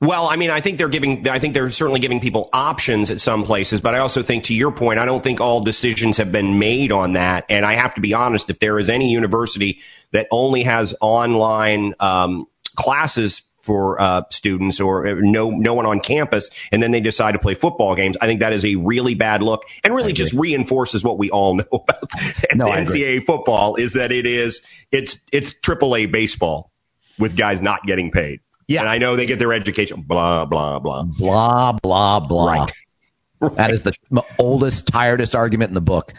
Well, 0.00 0.26
I 0.26 0.36
mean, 0.36 0.50
I 0.50 0.60
think 0.60 0.76
they're 0.76 0.88
giving, 0.88 1.26
I 1.28 1.38
think 1.38 1.54
they're 1.54 1.70
certainly 1.70 2.00
giving 2.00 2.20
people 2.20 2.50
options 2.52 3.10
at 3.10 3.20
some 3.20 3.42
places, 3.42 3.80
but 3.80 3.94
I 3.94 3.98
also 3.98 4.22
think 4.22 4.44
to 4.44 4.54
your 4.54 4.70
point, 4.70 4.98
I 4.98 5.06
don't 5.06 5.24
think 5.24 5.40
all 5.40 5.62
decisions 5.62 6.18
have 6.18 6.30
been 6.30 6.58
made 6.58 6.92
on 6.92 7.14
that. 7.14 7.46
And 7.48 7.64
I 7.64 7.74
have 7.74 7.94
to 7.94 8.02
be 8.02 8.12
honest, 8.12 8.50
if 8.50 8.58
there 8.58 8.78
is 8.78 8.90
any 8.90 9.10
university 9.10 9.80
that 10.10 10.26
only 10.30 10.64
has 10.64 10.94
online, 11.00 11.94
um, 12.00 12.46
classes 12.76 13.42
for 13.64 13.98
uh, 13.98 14.22
students 14.30 14.78
or 14.78 15.16
no 15.20 15.48
no 15.48 15.72
one 15.72 15.86
on 15.86 15.98
campus, 15.98 16.50
and 16.70 16.82
then 16.82 16.90
they 16.90 17.00
decide 17.00 17.32
to 17.32 17.38
play 17.38 17.54
football 17.54 17.94
games. 17.94 18.14
I 18.20 18.26
think 18.26 18.40
that 18.40 18.52
is 18.52 18.62
a 18.64 18.76
really 18.76 19.14
bad 19.14 19.42
look, 19.42 19.64
and 19.82 19.94
really 19.94 20.12
just 20.12 20.34
reinforces 20.34 21.02
what 21.02 21.18
we 21.18 21.30
all 21.30 21.54
know 21.56 21.64
about 21.72 22.10
no, 22.54 22.66
NCAA 22.66 23.24
football 23.24 23.76
is 23.76 23.94
that 23.94 24.12
it 24.12 24.26
is 24.26 24.60
it's 24.92 25.16
it's 25.32 25.54
AAA 25.54 26.12
baseball 26.12 26.70
with 27.18 27.36
guys 27.36 27.62
not 27.62 27.84
getting 27.86 28.10
paid. 28.10 28.40
Yeah, 28.68 28.80
and 28.80 28.88
I 28.88 28.98
know 28.98 29.16
they 29.16 29.26
get 29.26 29.38
their 29.38 29.54
education. 29.54 30.02
Blah 30.02 30.44
blah 30.44 30.78
blah 30.78 31.04
blah 31.04 31.72
blah 31.72 32.20
blah. 32.20 32.52
Right. 32.52 32.72
right. 33.40 33.56
That 33.56 33.70
is 33.70 33.82
the 33.82 33.94
oldest, 34.38 34.88
tiredest 34.88 35.34
argument 35.34 35.70
in 35.70 35.74
the 35.74 35.80
book. 35.80 36.12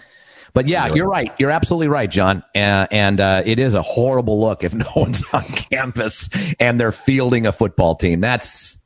But 0.55 0.67
yeah, 0.67 0.93
you're 0.93 1.07
right. 1.07 1.31
You're 1.37 1.51
absolutely 1.51 1.89
right, 1.89 2.09
John. 2.09 2.41
Uh, 2.55 2.87
and 2.89 3.19
uh, 3.19 3.43
it 3.45 3.59
is 3.59 3.75
a 3.75 3.81
horrible 3.81 4.39
look 4.39 4.63
if 4.63 4.73
no 4.73 4.87
one's 4.95 5.23
on 5.33 5.43
campus 5.43 6.29
and 6.59 6.79
they're 6.79 6.93
fielding 6.93 7.45
a 7.45 7.51
football 7.51 7.93
team. 7.95 8.21
That's 8.21 8.77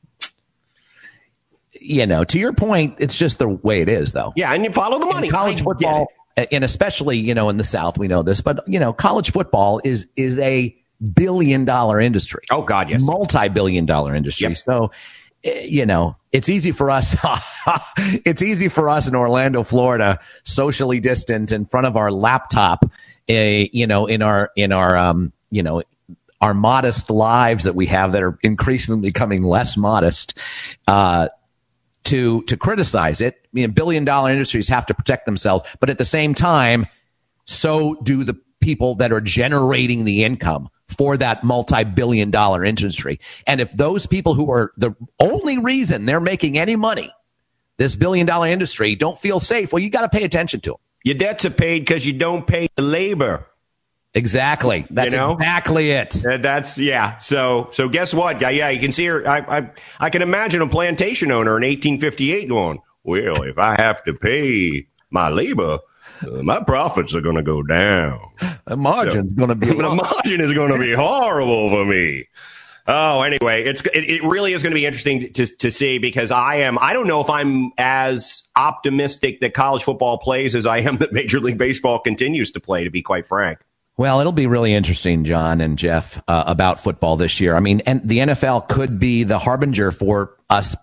you 1.79 2.05
know, 2.05 2.25
to 2.25 2.37
your 2.39 2.51
point, 2.51 2.95
it's 2.97 3.17
just 3.17 3.39
the 3.39 3.47
way 3.47 3.81
it 3.81 3.87
is, 3.87 4.11
though. 4.11 4.33
Yeah, 4.35 4.51
and 4.51 4.65
you 4.65 4.71
follow 4.73 4.99
the 4.99 5.05
money. 5.05 5.27
In 5.27 5.31
college 5.31 5.63
football, 5.63 6.07
and 6.35 6.63
especially 6.63 7.19
you 7.19 7.33
know 7.33 7.47
in 7.49 7.57
the 7.57 7.63
South, 7.63 7.97
we 7.97 8.07
know 8.07 8.23
this, 8.23 8.41
but 8.41 8.67
you 8.67 8.79
know, 8.79 8.91
college 8.91 9.31
football 9.31 9.79
is 9.83 10.07
is 10.17 10.39
a 10.39 10.75
billion 11.13 11.65
dollar 11.65 12.01
industry. 12.01 12.41
Oh 12.51 12.63
God, 12.63 12.89
yes, 12.89 13.01
multi 13.01 13.47
billion 13.47 13.85
dollar 13.85 14.13
industry. 14.15 14.47
Yep. 14.47 14.57
So 14.57 14.91
Eh, 15.43 15.65
you 15.67 15.85
know, 15.85 16.17
it's 16.31 16.49
easy 16.49 16.71
for 16.71 16.91
us. 16.91 17.15
it's 17.97 18.41
easy 18.41 18.67
for 18.67 18.89
us 18.89 19.07
in 19.07 19.15
Orlando, 19.15 19.63
Florida, 19.63 20.19
socially 20.43 20.99
distant 20.99 21.51
in 21.51 21.65
front 21.65 21.87
of 21.87 21.97
our 21.97 22.11
laptop, 22.11 22.85
uh, 23.29 23.33
you 23.33 23.87
know, 23.87 24.05
in 24.05 24.21
our, 24.21 24.51
in 24.55 24.71
our, 24.71 24.95
um, 24.95 25.33
you 25.49 25.63
know, 25.63 25.83
our 26.41 26.53
modest 26.53 27.09
lives 27.09 27.65
that 27.65 27.75
we 27.75 27.87
have 27.87 28.13
that 28.13 28.23
are 28.23 28.37
increasingly 28.43 29.09
becoming 29.09 29.43
less 29.43 29.75
modest, 29.75 30.37
uh, 30.87 31.27
to, 32.05 32.43
to 32.43 32.55
criticize 32.55 33.21
it. 33.21 33.35
I 33.43 33.47
mean, 33.51 33.71
billion 33.71 34.05
dollar 34.05 34.31
industries 34.31 34.69
have 34.69 34.85
to 34.85 34.93
protect 34.93 35.25
themselves, 35.25 35.67
but 35.79 35.89
at 35.89 35.97
the 35.97 36.05
same 36.05 36.33
time, 36.33 36.87
so 37.45 37.95
do 38.03 38.23
the 38.23 38.39
people 38.61 38.95
that 38.95 39.11
are 39.11 39.21
generating 39.21 40.05
the 40.05 40.23
income 40.23 40.69
for 40.89 41.17
that 41.17 41.43
multi-billion 41.43 42.31
dollar 42.31 42.65
industry. 42.65 43.19
And 43.47 43.61
if 43.61 43.71
those 43.71 44.05
people 44.05 44.33
who 44.33 44.51
are 44.51 44.73
the 44.77 44.95
only 45.19 45.57
reason 45.57 46.05
they're 46.05 46.19
making 46.19 46.57
any 46.57 46.75
money, 46.75 47.11
this 47.77 47.95
billion 47.95 48.25
dollar 48.25 48.47
industry, 48.47 48.95
don't 48.95 49.17
feel 49.17 49.39
safe, 49.39 49.71
well, 49.71 49.81
you 49.81 49.89
got 49.89 50.01
to 50.01 50.09
pay 50.09 50.23
attention 50.23 50.59
to 50.61 50.71
them. 50.71 50.79
Your 51.05 51.15
debts 51.15 51.45
are 51.45 51.49
paid 51.49 51.79
because 51.79 52.05
you 52.05 52.13
don't 52.13 52.45
pay 52.45 52.67
the 52.75 52.81
labor. 52.81 53.45
Exactly. 54.13 54.85
That's 54.89 55.13
you 55.13 55.19
know? 55.19 55.33
exactly 55.33 55.91
it. 55.91 56.25
Uh, 56.25 56.37
that's 56.37 56.77
yeah. 56.77 57.19
So 57.19 57.69
so 57.71 57.87
guess 57.87 58.13
what? 58.13 58.41
Yeah, 58.41 58.49
yeah. 58.49 58.69
You 58.69 58.79
can 58.79 58.91
see 58.91 59.05
her. 59.05 59.27
I, 59.27 59.59
I 59.59 59.71
I 59.99 60.09
can 60.09 60.23
imagine 60.23 60.61
a 60.61 60.67
plantation 60.67 61.31
owner 61.31 61.57
in 61.57 61.63
1858 61.63 62.49
going, 62.49 62.79
"Well, 63.03 63.43
if 63.43 63.57
I 63.59 63.79
have 63.79 64.03
to 64.05 64.13
pay 64.13 64.87
my 65.11 65.29
labor, 65.29 65.79
my 66.21 66.61
profits 66.61 67.13
are 67.13 67.21
going 67.21 67.35
to 67.35 67.43
go 67.43 67.63
down. 67.63 68.19
The 68.65 68.77
margin's 68.77 69.31
so, 69.31 69.35
going 69.35 69.49
to 69.49 69.55
be 69.55 69.67
the 69.67 69.75
margin 69.75 70.41
is 70.41 70.53
going 70.53 70.71
to 70.71 70.79
be 70.79 70.93
horrible 70.95 71.69
for 71.69 71.85
me. 71.85 72.27
Oh, 72.87 73.21
anyway, 73.21 73.63
it's 73.63 73.85
it, 73.85 74.03
it 74.09 74.23
really 74.23 74.53
is 74.53 74.63
going 74.63 74.71
to 74.71 74.75
be 74.75 74.85
interesting 74.85 75.31
to 75.33 75.45
to 75.45 75.71
see 75.71 75.99
because 75.99 76.31
I 76.31 76.55
am 76.55 76.79
I 76.79 76.93
don't 76.93 77.07
know 77.07 77.21
if 77.21 77.29
I'm 77.29 77.71
as 77.77 78.43
optimistic 78.55 79.41
that 79.41 79.53
college 79.53 79.83
football 79.83 80.17
plays 80.17 80.55
as 80.55 80.65
I 80.65 80.79
am 80.79 80.97
that 80.97 81.13
Major 81.13 81.39
League 81.39 81.57
Baseball 81.57 81.99
continues 81.99 82.51
to 82.51 82.59
play. 82.59 82.83
To 82.83 82.89
be 82.89 83.01
quite 83.01 83.25
frank. 83.25 83.59
Well, 83.97 84.21
it'll 84.21 84.31
be 84.31 84.47
really 84.47 84.73
interesting, 84.73 85.25
John 85.25 85.59
and 85.59 85.77
Jeff, 85.77 86.23
uh, 86.29 86.45
about 86.47 86.79
football 86.79 87.17
this 87.17 87.41
year. 87.41 87.57
I 87.57 87.59
mean, 87.59 87.81
and 87.81 88.01
the 88.07 88.19
NFL 88.19 88.69
could 88.69 88.97
be 88.97 89.23
the 89.23 89.37
harbinger 89.37 89.91
for 89.91 90.37
us 90.49 90.73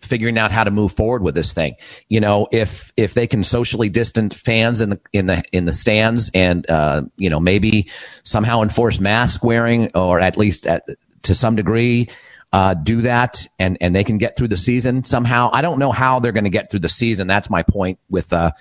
figuring 0.00 0.38
out 0.38 0.52
how 0.52 0.64
to 0.64 0.70
move 0.70 0.92
forward 0.92 1.22
with 1.22 1.34
this 1.34 1.52
thing. 1.52 1.74
You 2.08 2.20
know, 2.20 2.48
if 2.52 2.92
if 2.96 3.14
they 3.14 3.26
can 3.26 3.42
socially 3.42 3.88
distant 3.88 4.34
fans 4.34 4.80
in 4.80 4.90
the 4.90 5.00
in 5.12 5.26
the 5.26 5.42
in 5.52 5.64
the 5.64 5.74
stands 5.74 6.30
and 6.34 6.68
uh, 6.70 7.02
you 7.16 7.30
know 7.30 7.40
maybe 7.40 7.90
somehow 8.22 8.62
enforce 8.62 9.00
mask 9.00 9.44
wearing 9.44 9.90
or 9.94 10.20
at 10.20 10.36
least 10.36 10.66
at, 10.66 10.88
to 11.22 11.34
some 11.34 11.56
degree 11.56 12.08
uh, 12.52 12.74
do 12.74 13.02
that 13.02 13.46
and 13.58 13.76
and 13.80 13.94
they 13.94 14.04
can 14.04 14.18
get 14.18 14.36
through 14.36 14.48
the 14.48 14.56
season 14.56 15.04
somehow. 15.04 15.50
I 15.52 15.62
don't 15.62 15.78
know 15.78 15.92
how 15.92 16.20
they're 16.20 16.32
going 16.32 16.44
to 16.44 16.50
get 16.50 16.70
through 16.70 16.80
the 16.80 16.88
season. 16.88 17.26
That's 17.26 17.50
my 17.50 17.62
point 17.62 17.98
with 18.08 18.32
uh 18.32 18.52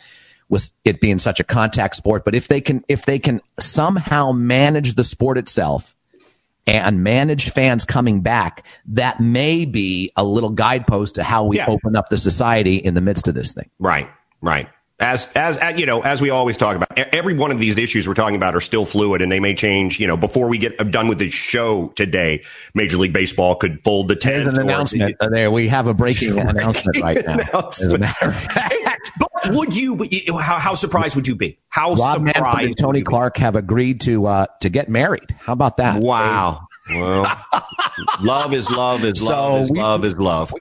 with 0.50 0.72
it 0.86 1.02
being 1.02 1.20
such 1.20 1.40
a 1.40 1.44
contact 1.44 1.96
sport. 1.96 2.26
But 2.26 2.36
if 2.36 2.48
they 2.48 2.62
can 2.62 2.84
if 2.88 3.06
they 3.06 3.20
can 3.20 3.42
somehow 3.60 4.32
manage 4.32 4.96
the 4.96 5.04
sport 5.04 5.38
itself 5.38 5.94
and 6.68 7.04
manage 7.04 7.50
fans 7.52 7.86
coming 7.86 8.22
back, 8.22 8.66
that 8.88 9.20
may 9.20 9.66
be 9.66 10.12
a 10.16 10.24
little 10.24 10.50
guidepost 10.50 11.16
to 11.16 11.24
how 11.24 11.46
we 11.46 11.58
yeah. 11.58 11.66
open 11.68 11.96
up 11.96 12.10
the 12.10 12.18
society 12.18 12.76
in 12.76 12.94
the 12.94 13.02
midst 13.02 13.28
of 13.28 13.36
this 13.36 13.54
thing. 13.54 13.70
Right, 13.80 14.10
right. 14.42 14.70
As, 15.00 15.28
as, 15.36 15.60
as, 15.60 15.80
you 15.80 15.86
know, 15.86 16.02
as 16.02 16.22
we 16.22 16.32
always 16.32 16.58
talk 16.58 16.76
about, 16.76 16.98
every 16.98 17.36
one 17.36 17.52
of 17.52 17.60
these 17.60 17.78
issues 17.78 18.08
we're 18.08 18.16
talking 18.16 18.36
about 18.36 18.56
are 18.56 18.62
still 18.62 18.84
fluid 18.84 19.22
and 19.22 19.32
they 19.32 19.40
may 19.40 19.54
change, 19.54 20.00
you 20.00 20.08
know, 20.08 20.18
before 20.18 20.50
we 20.50 20.58
get 20.58 20.80
uh, 20.82 20.86
done 20.86 21.08
with 21.08 21.20
this 21.20 21.36
show 21.36 21.90
today, 21.90 22.44
Major 22.74 22.98
League 22.98 23.14
Baseball 23.14 23.56
could 23.56 23.80
fold 23.84 24.08
the 24.08 24.16
tent. 24.16 24.46
There's 24.46 24.58
an 24.58 24.64
announcement 24.64 25.16
the, 25.20 25.26
uh, 25.26 25.30
there. 25.30 25.52
We 25.52 25.68
have 25.68 25.86
a 25.86 25.94
breaking 25.94 26.40
announcement 26.50 27.00
right 27.00 27.24
now. 27.24 27.34
announcement. 27.54 28.06
but 28.20 28.74
would 29.46 29.76
you, 29.76 29.98
how, 30.40 30.60
how 30.60 30.76
surprised 30.76 31.16
would 31.16 31.28
you 31.28 31.36
be? 31.36 31.60
How 31.70 31.94
Rob 31.94 32.18
surprised 32.18 32.24
Manfred 32.24 32.66
and 32.66 32.78
Tony 32.78 33.02
Clark 33.02 33.38
have 33.38 33.56
agreed 33.56 34.02
to, 34.02 34.26
uh, 34.26 34.46
to 34.62 34.70
get 34.70 34.90
married. 34.90 35.36
How 35.40 35.54
about 35.54 35.78
that? 35.78 36.02
Wow. 36.02 36.68
Well, 36.90 37.24
love 38.22 38.54
is 38.54 38.72
love 38.72 39.04
is 39.04 39.22
love 39.22 39.30
so 39.30 39.56
is 39.58 39.72
we, 39.72 39.80
love 39.80 40.06
is 40.06 40.16
love. 40.16 40.54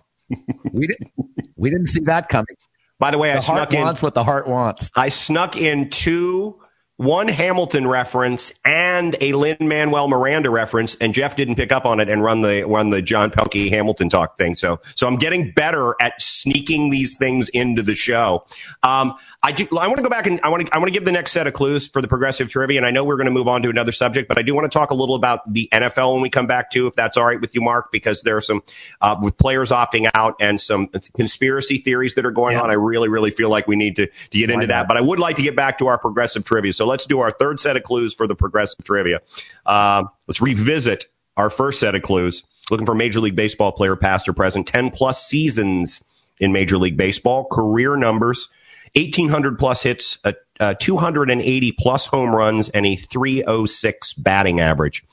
we 0.73 0.87
didn't 0.89 1.13
we 1.57 1.71
didn't 1.71 1.87
see 1.87 2.01
that 2.01 2.29
coming. 2.29 2.57
By 2.99 3.11
the 3.11 3.19
way, 3.19 3.31
the 3.31 3.39
I 3.39 3.41
snuck 3.41 3.73
in. 3.73 3.81
Wants 3.81 4.03
what 4.03 4.15
the 4.15 4.25
heart 4.25 4.49
wants. 4.49 4.91
I 4.97 5.09
snuck 5.11 5.57
in 5.57 5.91
two 5.91 6.61
one 6.97 7.29
Hamilton 7.29 7.87
reference 7.87 8.53
and 8.65 9.17
a 9.21 9.33
Lin 9.33 9.57
Manuel 9.61 10.09
Miranda 10.09 10.51
reference, 10.51 10.95
and 10.97 11.13
Jeff 11.13 11.37
didn't 11.37 11.57
pick 11.57 11.71
up 11.71 11.85
on 11.85 12.01
it 12.01 12.09
and 12.09 12.23
run 12.23 12.43
the 12.43 12.65
run 12.65 12.91
the 12.91 13.03
John 13.03 13.31
Pelkey 13.31 13.69
Hamilton 13.71 14.09
talk 14.09 14.39
thing. 14.39 14.57
So 14.57 14.81
so 14.95 15.07
I'm 15.07 15.17
getting 15.17 15.53
better 15.53 15.95
at 16.01 16.21
sneaking 16.21 16.91
these 16.91 17.17
things 17.17 17.49
into 17.51 17.83
the 17.83 17.95
show. 17.95 18.47
Um, 18.83 19.15
I 19.47 19.53
do. 19.53 19.69
I 19.79 19.87
want 19.87 19.99
to 19.99 20.03
go 20.03 20.09
back 20.09 20.27
and 20.27 20.41
I 20.43 20.49
want 20.49 20.67
to. 20.67 20.75
I 20.75 20.79
want 20.79 20.89
to 20.89 20.93
give 20.93 21.05
the 21.05 21.13
next 21.13 21.31
set 21.31 21.47
of 21.47 21.53
clues 21.53 21.87
for 21.87 22.03
the 22.03 22.09
progressive 22.09 22.51
trivia. 22.51 22.81
And 22.81 22.85
I 22.85 22.91
know 22.91 23.05
we're 23.05 23.17
going 23.17 23.27
to 23.27 23.33
move 23.33 23.47
on 23.47 23.63
to 23.63 23.71
another 23.71 23.93
subject, 23.93 24.27
but 24.27 24.39
I 24.39 24.43
do 24.43 24.57
want 24.57 24.65
to 24.65 24.77
talk 24.77 24.91
a 24.91 24.95
little 24.95 25.15
about 25.15 25.53
the 25.53 25.69
NFL 25.73 26.15
when 26.15 26.21
we 26.21 26.29
come 26.29 26.49
back 26.49 26.73
too, 26.73 26.89
if 26.89 26.97
that's 26.97 27.17
all 27.17 27.27
right 27.27 27.41
with 27.41 27.55
you, 27.55 27.61
Mark, 27.61 27.93
because 27.93 28.23
there 28.23 28.37
are 28.37 28.41
some 28.41 28.65
uh, 29.01 29.15
with 29.23 29.39
players 29.39 29.71
opting 29.71 30.11
out 30.15 30.35
and 30.41 30.61
some 30.61 30.89
conspiracy 31.17 31.79
theories 31.79 32.17
that 32.17 32.27
are 32.27 32.33
going 32.33 32.57
yeah. 32.57 32.63
on. 32.63 32.71
I 32.71 32.75
really, 32.75 33.09
really 33.09 33.31
feel 33.31 33.49
like 33.49 33.69
we 33.69 33.77
need 33.77 33.95
to, 33.95 34.09
to 34.09 34.13
get 34.33 34.51
into 34.51 34.67
that. 34.67 34.89
But 34.89 34.97
I 34.97 35.01
would 35.01 35.21
like 35.21 35.37
to 35.37 35.43
get 35.43 35.55
back 35.55 35.79
to 35.79 35.87
our 35.87 35.97
progressive 35.97 36.45
trivia. 36.45 36.73
So 36.73 36.85
let's 36.85 37.07
do 37.07 37.21
our 37.21 37.31
third 37.31 37.61
set 37.61 37.77
of 37.77 37.85
clues 37.85 38.15
for 38.15 38.27
the 38.27 38.35
progressive 38.35 38.85
trivia. 38.85 39.21
Uh, 39.65 40.07
let's 40.27 40.41
revisit 40.41 41.07
our 41.37 41.51
first 41.51 41.79
set 41.79 41.95
of 41.95 42.03
clues. 42.03 42.43
Looking 42.69 42.85
for 42.85 42.97
Major 42.97 43.21
League 43.21 43.37
Baseball 43.37 43.71
player, 43.71 43.95
past 43.95 44.29
or 44.29 44.33
present, 44.33 44.67
ten 44.67 44.91
plus 44.91 45.25
seasons 45.25 46.03
in 46.41 46.51
Major 46.51 46.79
League 46.79 46.97
Baseball, 46.97 47.45
career 47.45 47.95
numbers 47.95 48.49
1,800 48.97 49.59
plus 49.59 49.83
hits, 49.83 50.19
a, 50.25 50.35
a 50.59 50.75
280 50.75 51.73
plus 51.73 52.07
home 52.07 52.35
runs, 52.35 52.69
and 52.71 52.87
a 52.87 52.97
306 52.97 54.15
batting 54.15 54.61
average. 54.61 55.05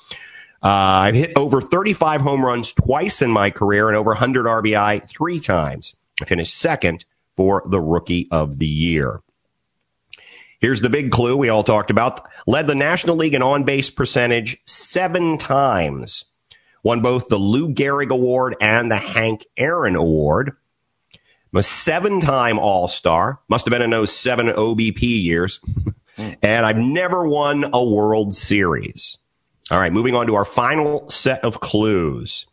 Uh, 0.63 0.67
I've 0.67 1.15
hit 1.15 1.33
over 1.35 1.59
35 1.59 2.21
home 2.21 2.45
runs 2.45 2.71
twice 2.71 3.21
in 3.21 3.29
my 3.29 3.49
career 3.49 3.89
and 3.89 3.97
over 3.97 4.11
100 4.11 4.45
RBI 4.45 5.09
three 5.09 5.41
times. 5.41 5.93
I 6.21 6.25
finished 6.25 6.55
second 6.55 7.03
for 7.35 7.63
the 7.65 7.81
Rookie 7.81 8.29
of 8.31 8.59
the 8.59 8.67
Year. 8.67 9.21
Here's 10.61 10.79
the 10.79 10.89
big 10.89 11.11
clue 11.11 11.35
we 11.35 11.49
all 11.49 11.65
talked 11.65 11.91
about. 11.91 12.25
Led 12.47 12.67
the 12.67 12.75
National 12.75 13.17
League 13.17 13.33
in 13.33 13.41
on 13.41 13.65
base 13.65 13.89
percentage 13.89 14.57
seven 14.63 15.37
times. 15.37 16.23
Won 16.83 17.01
both 17.01 17.27
the 17.27 17.37
Lou 17.37 17.73
Gehrig 17.73 18.11
Award 18.11 18.55
and 18.61 18.89
the 18.89 18.97
Hank 18.97 19.45
Aaron 19.57 19.97
Award. 19.97 20.55
I'm 21.53 21.59
a 21.59 21.63
seven 21.63 22.19
time 22.19 22.57
All 22.57 22.87
Star. 22.87 23.39
Must 23.47 23.65
have 23.65 23.71
been 23.71 23.83
in 23.83 23.91
those 23.91 24.11
seven 24.11 24.47
OBP 24.47 25.01
years. 25.01 25.59
and 26.17 26.65
I've 26.65 26.79
never 26.79 27.27
won 27.27 27.69
a 27.73 27.83
World 27.83 28.33
Series. 28.33 29.19
All 29.69 29.79
right, 29.79 29.93
moving 29.93 30.15
on 30.15 30.25
to 30.27 30.33
our 30.33 30.45
final 30.45 31.07
set 31.11 31.43
of 31.43 31.59
clues. 31.59 32.47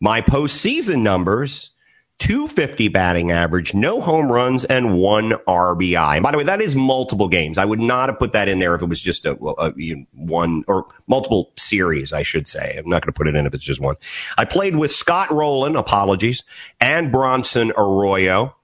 My 0.00 0.20
postseason 0.20 1.02
numbers 1.02 1.72
250 2.20 2.88
batting 2.88 3.32
average, 3.32 3.74
no 3.74 4.00
home 4.00 4.30
runs, 4.30 4.64
and 4.64 4.96
one 4.96 5.32
RBI. 5.48 6.14
And 6.14 6.22
by 6.22 6.30
the 6.30 6.38
way, 6.38 6.44
that 6.44 6.60
is 6.60 6.76
multiple 6.76 7.28
games. 7.28 7.58
I 7.58 7.64
would 7.64 7.80
not 7.80 8.08
have 8.08 8.18
put 8.18 8.32
that 8.32 8.48
in 8.48 8.60
there 8.60 8.74
if 8.74 8.82
it 8.82 8.88
was 8.88 9.00
just 9.00 9.26
a, 9.26 9.36
a, 9.58 10.06
one 10.12 10.64
or 10.68 10.86
multiple 11.06 11.52
series, 11.56 12.12
I 12.12 12.22
should 12.22 12.46
say. 12.46 12.76
I'm 12.78 12.88
not 12.88 13.02
going 13.02 13.12
to 13.12 13.16
put 13.16 13.26
it 13.26 13.34
in 13.34 13.46
if 13.46 13.54
it's 13.54 13.64
just 13.64 13.80
one. 13.80 13.96
I 14.38 14.44
played 14.44 14.76
with 14.76 14.92
Scott 14.92 15.30
Rolen, 15.30 15.76
apologies, 15.76 16.44
and 16.80 17.10
Bronson 17.10 17.72
Arroyo. 17.76 18.54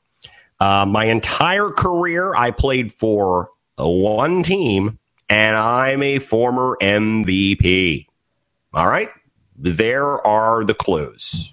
Uh, 0.61 0.87
my 0.87 1.07
entire 1.07 1.71
career, 1.71 2.35
I 2.35 2.53
played 2.53 2.93
for 2.93 3.51
one 3.77 4.43
team, 4.43 4.99
and 5.29 5.57
I'm 5.57 6.03
a 6.03 6.19
former 6.19 6.77
MVP. 6.81 8.07
All 8.73 8.87
right. 8.87 9.11
there 9.57 10.25
are 10.27 10.65
the 10.65 10.75
clues. 10.75 11.53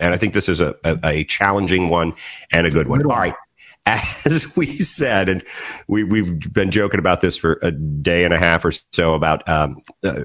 And 0.00 0.14
I 0.14 0.16
think 0.16 0.34
this 0.34 0.48
is 0.48 0.60
a, 0.60 0.74
a, 0.84 0.98
a 1.04 1.24
challenging 1.24 1.88
one 1.88 2.14
and 2.52 2.66
a 2.66 2.70
good 2.70 2.88
one. 2.88 3.04
All 3.04 3.16
right. 3.16 3.34
As 3.86 4.52
we 4.56 4.78
said, 4.80 5.28
and 5.28 5.44
we, 5.86 6.04
we've 6.04 6.52
been 6.52 6.70
joking 6.70 7.00
about 7.00 7.20
this 7.20 7.36
for 7.36 7.58
a 7.62 7.70
day 7.70 8.24
and 8.24 8.34
a 8.34 8.38
half 8.38 8.64
or 8.64 8.72
so 8.92 9.14
about 9.14 9.48
um, 9.48 9.82
uh, 10.04 10.22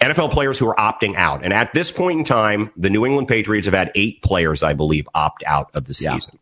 NFL 0.00 0.32
players 0.32 0.58
who 0.58 0.68
are 0.68 0.76
opting 0.76 1.14
out. 1.16 1.44
And 1.44 1.52
at 1.52 1.72
this 1.74 1.90
point 1.90 2.18
in 2.18 2.24
time, 2.24 2.70
the 2.76 2.90
New 2.90 3.06
England 3.06 3.28
Patriots 3.28 3.66
have 3.66 3.74
had 3.74 3.90
eight 3.94 4.22
players, 4.22 4.62
I 4.62 4.74
believe, 4.74 5.08
opt 5.14 5.42
out 5.46 5.70
of 5.74 5.84
the 5.84 5.94
season. 5.94 6.38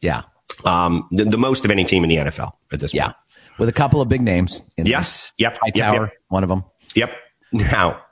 Yeah. 0.00 0.22
Um, 0.64 1.08
the, 1.10 1.24
the, 1.24 1.38
most 1.38 1.64
of 1.64 1.70
any 1.70 1.84
team 1.84 2.04
in 2.04 2.10
the 2.10 2.16
NFL 2.16 2.52
at 2.72 2.80
this 2.80 2.94
yeah. 2.94 3.06
point. 3.06 3.16
With 3.58 3.68
a 3.68 3.72
couple 3.72 4.00
of 4.00 4.08
big 4.08 4.22
names. 4.22 4.62
yes. 4.76 5.32
Yep. 5.38 5.58
Hightower, 5.62 6.04
yep. 6.04 6.12
one 6.28 6.42
of 6.42 6.48
them. 6.48 6.64
Yep. 6.94 7.14
Now, 7.52 8.02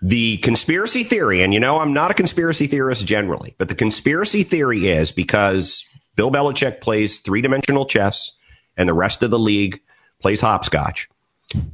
the 0.00 0.38
conspiracy 0.38 1.04
theory, 1.04 1.42
and 1.42 1.52
you 1.52 1.60
know, 1.60 1.80
I'm 1.80 1.92
not 1.92 2.10
a 2.10 2.14
conspiracy 2.14 2.66
theorist 2.66 3.06
generally, 3.06 3.54
but 3.58 3.68
the 3.68 3.74
conspiracy 3.74 4.42
theory 4.42 4.88
is 4.88 5.12
because 5.12 5.84
Bill 6.14 6.30
Belichick 6.30 6.80
plays 6.80 7.20
three 7.20 7.40
dimensional 7.40 7.86
chess 7.86 8.32
and 8.76 8.88
the 8.88 8.94
rest 8.94 9.22
of 9.22 9.30
the 9.30 9.38
league 9.38 9.80
plays 10.20 10.40
hopscotch. 10.40 11.08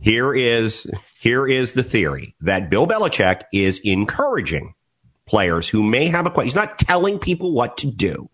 Here 0.01 0.33
is, 0.35 0.91
here 1.21 1.47
is 1.47 1.75
the 1.75 1.83
theory 1.83 2.35
that 2.41 2.71
Bill 2.71 2.87
Belichick 2.87 3.43
is 3.53 3.81
encouraging 3.81 4.75
players 5.27 5.69
who 5.69 5.83
may 5.83 6.07
have 6.07 6.27
a 6.27 6.31
question. 6.31 6.47
He's 6.47 6.55
not 6.55 6.79
telling 6.79 7.19
people 7.19 7.53
what 7.53 7.79
to 7.79 7.91
do, 7.91 8.31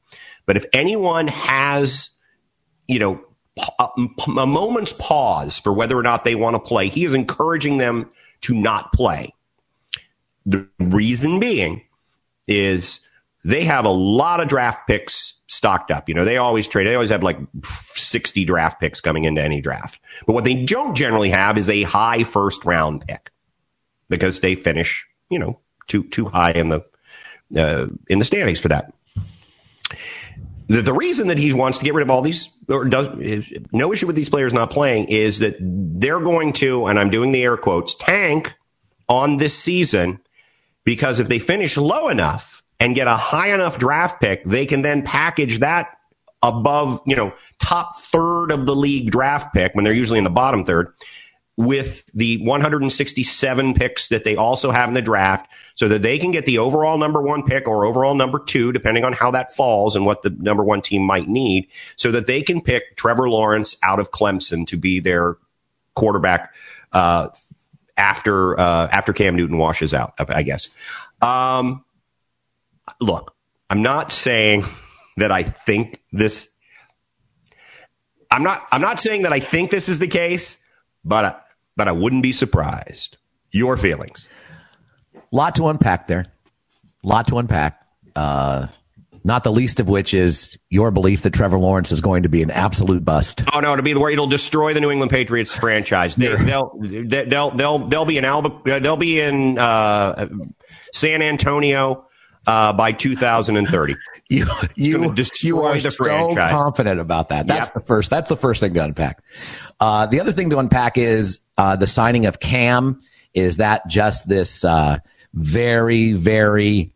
but 0.47 0.57
if 0.57 0.67
anyone 0.73 1.29
has, 1.29 2.11
you 2.87 2.99
know, 2.99 3.25
a, 3.79 3.89
a 4.39 4.47
moment's 4.47 4.93
pause 4.93 5.59
for 5.59 5.73
whether 5.73 5.97
or 5.97 6.03
not 6.03 6.25
they 6.25 6.35
want 6.35 6.55
to 6.55 6.61
play, 6.61 6.89
he 6.89 7.05
is 7.05 7.15
encouraging 7.15 7.79
them 7.79 8.11
to 8.43 8.55
not 8.55 8.93
play. 8.93 9.35
The 10.47 10.69
reason 10.79 11.41
being 11.41 11.83
is 12.49 13.01
they 13.45 13.65
have 13.65 13.85
a 13.85 13.91
lot 13.91 14.41
of 14.41 14.49
draft 14.49 14.87
picks 14.87 15.35
stocked 15.47 15.91
up. 15.91 16.09
You 16.09 16.15
know, 16.15 16.25
they 16.25 16.37
always 16.37 16.67
trade, 16.67 16.87
they 16.87 16.95
always 16.95 17.11
have 17.11 17.23
like 17.23 17.39
60 17.65 18.45
draft 18.45 18.81
picks 18.81 19.01
coming 19.01 19.25
into 19.25 19.43
any 19.43 19.61
draft. 19.61 20.01
But 20.27 20.35
what 20.35 20.45
they 20.45 20.65
don't 20.65 20.95
generally 20.95 21.31
have 21.31 21.57
is 21.57 21.71
a 21.71 21.83
high 21.83 22.25
first 22.25 22.65
round 22.65 23.07
pick 23.07 23.31
because 24.09 24.41
they 24.41 24.55
finish, 24.55 25.07
you 25.31 25.39
know, 25.39 25.59
too, 25.87 26.05
too 26.05 26.27
high 26.27 26.53
in 26.53 26.69
the, 26.69 26.85
uh, 27.57 27.87
in 28.09 28.19
the 28.19 28.25
standings 28.25 28.61
for 28.61 28.69
that. 28.69 28.93
The, 30.69 30.83
the 30.83 30.93
reason 30.93 31.29
that 31.29 31.39
he 31.39 31.53
wants 31.53 31.79
to 31.79 31.85
get 31.85 31.95
rid 31.95 32.03
of 32.03 32.11
all 32.11 32.23
these 32.23 32.49
or 32.69 32.85
does 32.85 33.09
is, 33.19 33.53
no 33.73 33.93
issue 33.93 34.07
with 34.07 34.15
these 34.15 34.29
players 34.29 34.53
not 34.53 34.71
playing 34.71 35.07
is 35.07 35.41
that 35.41 35.57
they're 35.61 36.21
going 36.21 36.53
to, 36.55 36.87
and 36.87 36.99
I'm 36.99 37.11
doing 37.11 37.33
the 37.33 37.43
air 37.43 37.57
quotes, 37.57 37.95
tank 37.95 38.55
on 39.09 39.39
this 39.39 39.59
season 39.59 40.21
because 40.85 41.21
if 41.21 41.29
they 41.29 41.39
finish 41.39 41.77
low 41.77 42.09
enough 42.09 42.63
and 42.79 42.95
get 42.95 43.07
a 43.07 43.17
high 43.17 43.53
enough 43.53 43.79
draft 43.79 44.21
pick, 44.21 44.45
they 44.45 44.67
can 44.67 44.83
then 44.83 45.03
package 45.03 45.59
that 45.61 45.97
above, 46.43 47.01
you 47.07 47.17
know, 47.17 47.33
top 47.59 47.97
third 47.97 48.51
of 48.51 48.67
the 48.67 48.75
league 48.75 49.11
draft 49.11 49.53
pick 49.53 49.75
when 49.75 49.85
they're 49.85 49.93
usually 49.93 50.19
in 50.19 50.25
the 50.25 50.31
bottom 50.31 50.65
third 50.65 50.93
with 51.61 52.07
the 52.15 52.39
167 52.39 53.75
picks 53.75 54.09
that 54.09 54.25
they 54.25 54.35
also 54.35 54.71
have 54.71 54.89
in 54.89 54.95
the 54.95 55.03
draft 55.03 55.51
so 55.75 55.89
that 55.89 56.01
they 56.01 56.19
can 56.19 56.31
get 56.31 56.47
the 56.47 56.57
overall 56.57 56.97
number 56.97 57.21
one 57.21 57.43
pick 57.43 57.69
or 57.69 57.85
overall 57.85 58.15
number 58.15 58.39
two, 58.39 58.73
depending 58.73 59.05
on 59.05 59.13
how 59.13 59.31
that 59.31 59.55
falls 59.55 59.95
and 59.95 60.07
what 60.07 60.23
the 60.23 60.31
number 60.39 60.65
one 60.65 60.81
team 60.81 61.03
might 61.03 61.29
need, 61.29 61.69
so 61.97 62.11
that 62.11 62.27
they 62.27 62.41
can 62.41 62.63
pick 62.63 62.97
Trevor 62.97 63.29
Lawrence 63.29 63.77
out 63.83 64.01
of 64.01 64.11
Clemson 64.11 64.67
to 64.69 64.79
be 64.79 65.01
their 65.01 65.37
quarterback, 65.95 66.55
uh, 66.93 67.29
after, 68.01 68.59
uh, 68.59 68.89
after 68.91 69.13
Cam 69.13 69.37
Newton 69.37 69.59
washes 69.59 69.93
out, 69.93 70.15
I 70.19 70.43
guess. 70.43 70.69
Um, 71.21 71.85
look, 73.01 73.35
I'm 73.69 73.83
not 73.83 74.11
saying 74.11 74.65
that 75.19 75.31
I 75.31 75.43
think 75.43 76.03
this, 76.11 76.49
I'm 78.31 78.43
not, 78.43 78.67
I'm 78.73 78.81
not 78.81 78.99
saying 78.99 79.23
that 79.23 79.33
I 79.33 79.41
think 79.41 79.71
this 79.71 79.89
is 79.89 79.99
the 79.99 80.09
case, 80.09 80.57
but, 81.05 81.45
but 81.77 81.89
I 81.89 81.93
wouldn't 81.93 82.23
be 82.23 82.33
surprised. 82.33 83.19
Your 83.53 83.77
feelings. 83.77 84.29
Lot 85.31 85.57
to 85.57 85.67
unpack 85.69 86.07
there. 86.07 86.27
Lot 87.03 87.29
to 87.29 87.37
unpack. 87.37 87.85
Uh, 88.17 88.69
not 89.25 89.45
the 89.45 89.53
least 89.53 89.81
of 89.81 89.89
which 89.89 90.15
is 90.15 90.57
your 90.71 90.91
belief 90.91 91.23
that 91.23 91.33
Trevor 91.33 91.59
Lawrence 91.59 91.93
is 91.93 92.01
going 92.01 92.23
to 92.23 92.29
be 92.29 92.43
an 92.43 92.51
absolute 92.51 93.05
bust. 93.05 93.43
Oh 93.53 93.61
no, 93.61 93.77
to 93.77 93.83
be 93.83 93.93
the 93.93 94.01
where 94.01 94.11
it'll 94.11 94.27
destroy 94.27 94.73
the 94.75 94.81
New 94.81 94.91
England 94.91 95.11
Patriots 95.11 95.55
franchise. 95.55 96.17
They, 96.17 96.29
will 96.29 96.45
they'll 96.45 97.25
they'll 97.27 97.51
they'll 97.51 97.79
they'll 97.79 98.05
be 98.05 98.19
in 98.19 98.25
Alba, 98.25 98.81
they'll 98.81 98.97
be 98.97 99.21
in 99.21 99.59
uh, 99.59 100.29
San 100.93 101.23
Antonio 101.23 102.07
uh, 102.47 102.73
by 102.73 102.93
2030. 102.93 103.97
you 104.29 104.47
you, 104.75 105.15
you 105.43 105.61
are 105.63 105.79
so 105.79 105.91
franchise. 105.91 106.51
confident 106.51 107.01
about 107.01 107.29
that. 107.29 107.47
That's 107.47 107.69
yep. 107.69 107.75
the 107.75 107.81
first. 107.81 108.11
That's 108.11 108.29
the 108.29 108.37
first 108.37 108.61
thing 108.61 108.75
to 108.75 108.85
unpack. 108.85 109.23
Uh, 109.79 110.07
the 110.07 110.21
other 110.21 110.33
thing 110.33 110.51
to 110.51 110.59
unpack 110.59 110.99
is 110.99 111.41
uh, 111.59 111.77
the 111.77 111.87
signing 111.87 112.27
of 112.27 112.41
Cam. 112.41 113.01
Is 113.35 113.59
that 113.59 113.87
just 113.87 114.29
this 114.29 114.65
uh, 114.65 114.99
very 115.35 116.13
very 116.15 116.93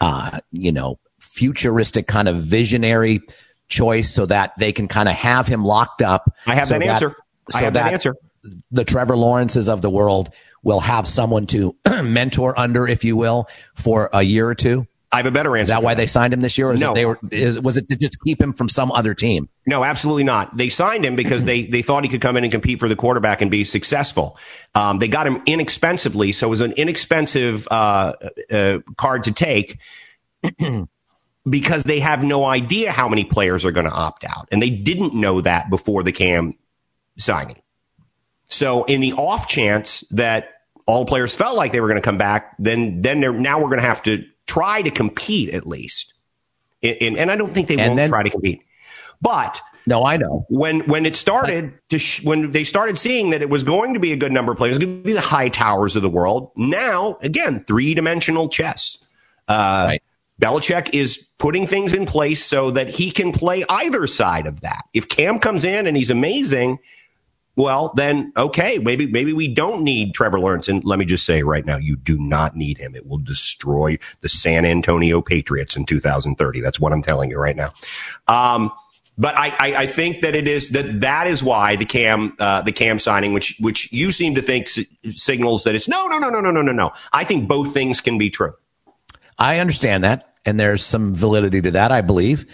uh, 0.00 0.40
you 0.50 0.72
know 0.72 0.98
futuristic 1.38 2.06
kind 2.06 2.28
of 2.28 2.42
visionary 2.42 3.20
choice 3.68 4.12
so 4.12 4.26
that 4.26 4.52
they 4.58 4.72
can 4.72 4.88
kind 4.88 5.08
of 5.08 5.14
have 5.14 5.46
him 5.46 5.64
locked 5.64 6.02
up? 6.02 6.30
I 6.46 6.56
have 6.56 6.68
so 6.68 6.74
that, 6.74 6.80
that 6.80 6.88
answer. 6.88 7.16
So 7.50 7.58
I 7.58 7.62
have 7.62 7.74
that, 7.74 7.84
that 7.84 7.92
answer. 7.92 8.16
The 8.70 8.84
Trevor 8.84 9.16
Lawrences 9.16 9.68
of 9.68 9.82
the 9.82 9.90
world 9.90 10.30
will 10.62 10.80
have 10.80 11.06
someone 11.06 11.46
to 11.46 11.76
mentor 12.02 12.58
under, 12.58 12.88
if 12.88 13.04
you 13.04 13.16
will, 13.16 13.48
for 13.74 14.10
a 14.12 14.22
year 14.22 14.48
or 14.48 14.54
two? 14.54 14.86
I 15.10 15.16
have 15.16 15.26
a 15.26 15.30
better 15.30 15.56
answer. 15.56 15.62
Is 15.62 15.68
that 15.68 15.82
why 15.82 15.94
they 15.94 16.06
signed 16.06 16.34
him 16.34 16.40
this 16.42 16.58
year? 16.58 16.68
Or 16.68 16.76
no. 16.76 16.92
they 16.92 17.06
were, 17.06 17.18
is, 17.30 17.58
was 17.58 17.78
it 17.78 17.88
to 17.88 17.96
just 17.96 18.20
keep 18.20 18.40
him 18.40 18.52
from 18.52 18.68
some 18.68 18.92
other 18.92 19.14
team? 19.14 19.48
No, 19.66 19.82
absolutely 19.82 20.24
not. 20.24 20.54
They 20.54 20.68
signed 20.68 21.06
him 21.06 21.16
because 21.16 21.44
they, 21.44 21.66
they 21.66 21.80
thought 21.80 22.04
he 22.04 22.10
could 22.10 22.20
come 22.20 22.36
in 22.36 22.44
and 22.44 22.50
compete 22.50 22.78
for 22.78 22.88
the 22.88 22.96
quarterback 22.96 23.40
and 23.40 23.50
be 23.50 23.64
successful. 23.64 24.36
Um, 24.74 24.98
they 24.98 25.08
got 25.08 25.26
him 25.26 25.42
inexpensively. 25.46 26.32
So 26.32 26.48
it 26.48 26.50
was 26.50 26.60
an 26.60 26.72
inexpensive, 26.72 27.66
uh, 27.70 28.12
uh, 28.50 28.80
card 28.98 29.24
to 29.24 29.32
take 29.32 29.78
because 31.50 31.84
they 31.84 32.00
have 32.00 32.22
no 32.22 32.44
idea 32.44 32.92
how 32.92 33.08
many 33.08 33.24
players 33.24 33.64
are 33.64 33.72
going 33.72 33.86
to 33.86 33.92
opt 33.92 34.24
out. 34.24 34.48
And 34.50 34.62
they 34.62 34.70
didn't 34.70 35.14
know 35.14 35.40
that 35.40 35.70
before 35.70 36.02
the 36.02 36.12
Cam 36.12 36.54
signing. 37.16 37.60
So 38.48 38.84
in 38.84 39.00
the 39.00 39.12
off 39.12 39.46
chance 39.46 40.04
that 40.10 40.50
all 40.86 41.04
players 41.04 41.34
felt 41.34 41.56
like 41.56 41.72
they 41.72 41.80
were 41.80 41.88
going 41.88 42.00
to 42.00 42.04
come 42.04 42.18
back, 42.18 42.56
then 42.58 43.02
then 43.02 43.20
now 43.20 43.58
we're 43.58 43.68
going 43.68 43.80
to 43.80 43.86
have 43.86 44.02
to 44.04 44.24
try 44.46 44.80
to 44.82 44.90
compete 44.90 45.50
at 45.50 45.66
least. 45.66 46.14
And, 46.82 47.18
and 47.18 47.30
I 47.30 47.36
don't 47.36 47.52
think 47.52 47.68
they 47.68 47.76
and 47.76 47.90
won't 47.90 47.96
then, 47.96 48.08
try 48.08 48.22
to 48.22 48.30
compete. 48.30 48.62
But 49.20 49.60
no, 49.86 50.04
I 50.04 50.16
know 50.16 50.46
when 50.48 50.80
when 50.80 51.04
it 51.06 51.16
started 51.16 51.74
to 51.90 51.98
sh- 51.98 52.24
when 52.24 52.52
they 52.52 52.64
started 52.64 52.98
seeing 52.98 53.30
that 53.30 53.42
it 53.42 53.50
was 53.50 53.64
going 53.64 53.94
to 53.94 54.00
be 54.00 54.12
a 54.12 54.16
good 54.16 54.32
number 54.32 54.52
of 54.52 54.58
players, 54.58 54.78
going 54.78 55.02
to 55.02 55.06
be 55.06 55.12
the 55.12 55.20
Hightowers 55.20 55.96
of 55.96 56.02
the 56.02 56.10
world. 56.10 56.52
Now 56.56 57.18
again, 57.20 57.64
three 57.64 57.94
dimensional 57.94 58.48
chess. 58.48 58.98
Uh, 59.48 59.86
right. 59.88 60.02
Belichick 60.40 60.90
is 60.92 61.28
putting 61.38 61.66
things 61.66 61.92
in 61.92 62.06
place 62.06 62.44
so 62.44 62.70
that 62.70 62.88
he 62.88 63.10
can 63.10 63.32
play 63.32 63.64
either 63.68 64.06
side 64.06 64.46
of 64.46 64.60
that. 64.60 64.84
If 64.94 65.08
Cam 65.08 65.38
comes 65.38 65.64
in 65.64 65.86
and 65.86 65.96
he's 65.96 66.10
amazing, 66.10 66.78
well, 67.56 67.92
then 67.96 68.32
okay, 68.36 68.78
maybe 68.78 69.08
maybe 69.08 69.32
we 69.32 69.48
don't 69.48 69.82
need 69.82 70.14
Trevor 70.14 70.38
Lawrence. 70.38 70.68
And 70.68 70.84
let 70.84 71.00
me 71.00 71.04
just 71.04 71.26
say 71.26 71.42
right 71.42 71.66
now, 71.66 71.76
you 71.76 71.96
do 71.96 72.16
not 72.16 72.54
need 72.54 72.78
him. 72.78 72.94
It 72.94 73.04
will 73.04 73.18
destroy 73.18 73.98
the 74.20 74.28
San 74.28 74.64
Antonio 74.64 75.20
Patriots 75.20 75.76
in 75.76 75.84
2030. 75.84 76.60
That's 76.60 76.78
what 76.78 76.92
I'm 76.92 77.02
telling 77.02 77.30
you 77.30 77.38
right 77.40 77.56
now. 77.56 77.72
Um, 78.28 78.70
but 79.18 79.36
I, 79.36 79.48
I, 79.48 79.74
I, 79.74 79.86
think 79.88 80.22
that 80.22 80.36
it 80.36 80.46
is 80.46 80.70
that 80.70 81.00
that 81.00 81.26
is 81.26 81.42
why 81.42 81.74
the 81.74 81.84
Cam 81.84 82.36
uh, 82.38 82.62
the 82.62 82.70
Cam 82.70 83.00
signing, 83.00 83.32
which 83.32 83.56
which 83.58 83.92
you 83.92 84.12
seem 84.12 84.36
to 84.36 84.42
think 84.42 84.66
s- 84.66 84.84
signals 85.16 85.64
that 85.64 85.74
it's 85.74 85.88
no 85.88 86.06
no 86.06 86.18
no 86.18 86.30
no 86.30 86.40
no 86.40 86.52
no 86.52 86.62
no 86.62 86.70
no. 86.70 86.92
I 87.12 87.24
think 87.24 87.48
both 87.48 87.74
things 87.74 88.00
can 88.00 88.18
be 88.18 88.30
true. 88.30 88.54
I 89.36 89.58
understand 89.58 90.04
that, 90.04 90.27
and 90.48 90.58
there's 90.58 90.82
some 90.82 91.14
validity 91.14 91.60
to 91.60 91.70
that. 91.72 91.92
I 91.92 92.00
believe. 92.00 92.46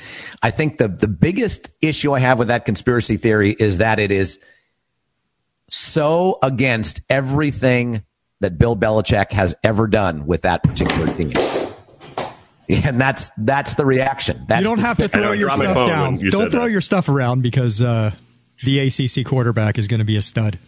I 0.43 0.51
think 0.51 0.79
the 0.79 0.89
the 0.89 1.07
biggest 1.07 1.71
issue 1.81 2.13
I 2.13 2.19
have 2.19 2.41
with 2.41 2.49
that 2.49 2.65
conspiracy 2.65 3.17
theory 3.17 3.53
is 3.53 3.79
that 3.79 4.01
it 4.01 4.11
is 4.11 4.45
so 5.71 6.39
against 6.43 7.01
everything 7.09 8.03
that 8.41 8.59
Bill 8.59 8.77
Belichick 8.77 9.31
has 9.31 9.55
ever 9.63 9.87
done 9.87 10.27
with 10.27 10.43
that 10.43 10.63
particular 10.63 11.15
team. 11.15 11.33
And 12.67 12.99
that's 12.99 13.31
that's 13.37 13.75
the 13.75 13.85
reaction. 13.85 14.43
That's 14.49 14.63
you 14.63 14.71
don't 14.71 14.79
have 14.79 14.97
to 14.97 15.07
throw 15.07 15.33
your 15.33 15.51
stuff 15.51 15.87
down. 15.87 16.19
You 16.19 16.31
don't 16.31 16.51
throw 16.51 16.63
that. 16.63 16.71
your 16.71 16.81
stuff 16.81 17.11
around 17.11 17.43
because 17.43 17.83
uh, 17.83 18.13
the 18.63 18.79
ACC 18.79 19.27
quarterback 19.27 19.77
is 19.77 19.87
going 19.87 19.99
to 19.99 20.07
be 20.07 20.17
a 20.17 20.23
stud. 20.23 20.59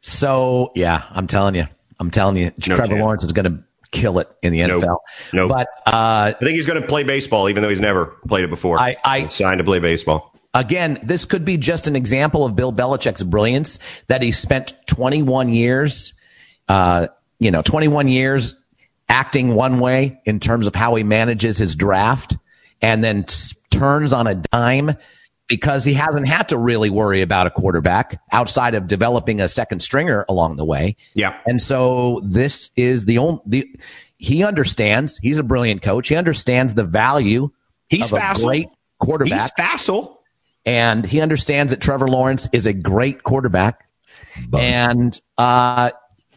So 0.00 0.72
yeah, 0.74 1.02
I'm 1.10 1.26
telling 1.26 1.54
you, 1.54 1.66
I'm 1.98 2.10
telling 2.10 2.38
you, 2.38 2.46
no 2.46 2.76
Trevor 2.76 2.86
chance. 2.86 2.98
Lawrence 2.98 3.24
is 3.24 3.32
going 3.34 3.44
to 3.44 3.62
kill 3.90 4.18
it 4.18 4.28
in 4.42 4.52
the 4.52 4.60
NFL. 4.60 4.82
No, 4.82 4.98
nope. 5.32 5.50
but 5.50 5.68
uh, 5.86 6.32
I 6.34 6.36
think 6.38 6.52
he's 6.52 6.66
going 6.66 6.80
to 6.80 6.86
play 6.86 7.02
baseball, 7.02 7.48
even 7.48 7.62
though 7.62 7.68
he's 7.68 7.80
never 7.80 8.06
played 8.28 8.44
it 8.44 8.50
before. 8.50 8.78
I, 8.78 8.96
I 9.04 9.28
signed 9.28 9.58
to 9.58 9.64
play 9.64 9.78
baseball. 9.78 10.34
Again, 10.52 10.98
this 11.02 11.24
could 11.24 11.44
be 11.44 11.56
just 11.56 11.86
an 11.86 11.94
example 11.94 12.44
of 12.44 12.56
Bill 12.56 12.72
Belichick's 12.72 13.22
brilliance 13.22 13.78
that 14.08 14.22
he 14.22 14.32
spent 14.32 14.74
21 14.88 15.48
years, 15.48 16.14
uh, 16.68 17.06
you 17.38 17.50
know, 17.50 17.62
21 17.62 18.08
years 18.08 18.56
acting 19.08 19.54
one 19.54 19.80
way 19.80 20.20
in 20.24 20.40
terms 20.40 20.66
of 20.66 20.74
how 20.74 20.94
he 20.94 21.04
manages 21.04 21.58
his 21.58 21.74
draft 21.74 22.36
and 22.82 23.02
then 23.02 23.24
turns 23.70 24.12
on 24.12 24.26
a 24.26 24.34
dime 24.34 24.96
because 25.50 25.82
he 25.82 25.92
hasn't 25.94 26.28
had 26.28 26.48
to 26.48 26.56
really 26.56 26.90
worry 26.90 27.22
about 27.22 27.48
a 27.48 27.50
quarterback 27.50 28.22
outside 28.30 28.74
of 28.74 28.86
developing 28.86 29.40
a 29.40 29.48
second 29.48 29.80
stringer 29.80 30.24
along 30.28 30.54
the 30.54 30.64
way. 30.64 30.96
Yeah. 31.14 31.36
And 31.44 31.60
so 31.60 32.20
this 32.24 32.70
is 32.76 33.04
the 33.04 33.18
only, 33.18 33.40
the, 33.44 33.80
he 34.16 34.44
understands, 34.44 35.18
he's 35.18 35.38
a 35.38 35.42
brilliant 35.42 35.82
coach. 35.82 36.06
He 36.06 36.14
understands 36.14 36.74
the 36.74 36.84
value 36.84 37.50
he's 37.88 38.12
of 38.12 38.18
facile. 38.18 38.44
a 38.44 38.46
great 38.46 38.68
quarterback. 39.00 39.40
He's 39.40 39.50
facile. 39.56 40.22
And 40.64 41.04
he 41.04 41.20
understands 41.20 41.72
that 41.72 41.80
Trevor 41.80 42.06
Lawrence 42.06 42.48
is 42.52 42.68
a 42.68 42.72
great 42.72 43.24
quarterback. 43.24 43.88
And, 44.56 45.20
uh, 45.36 45.90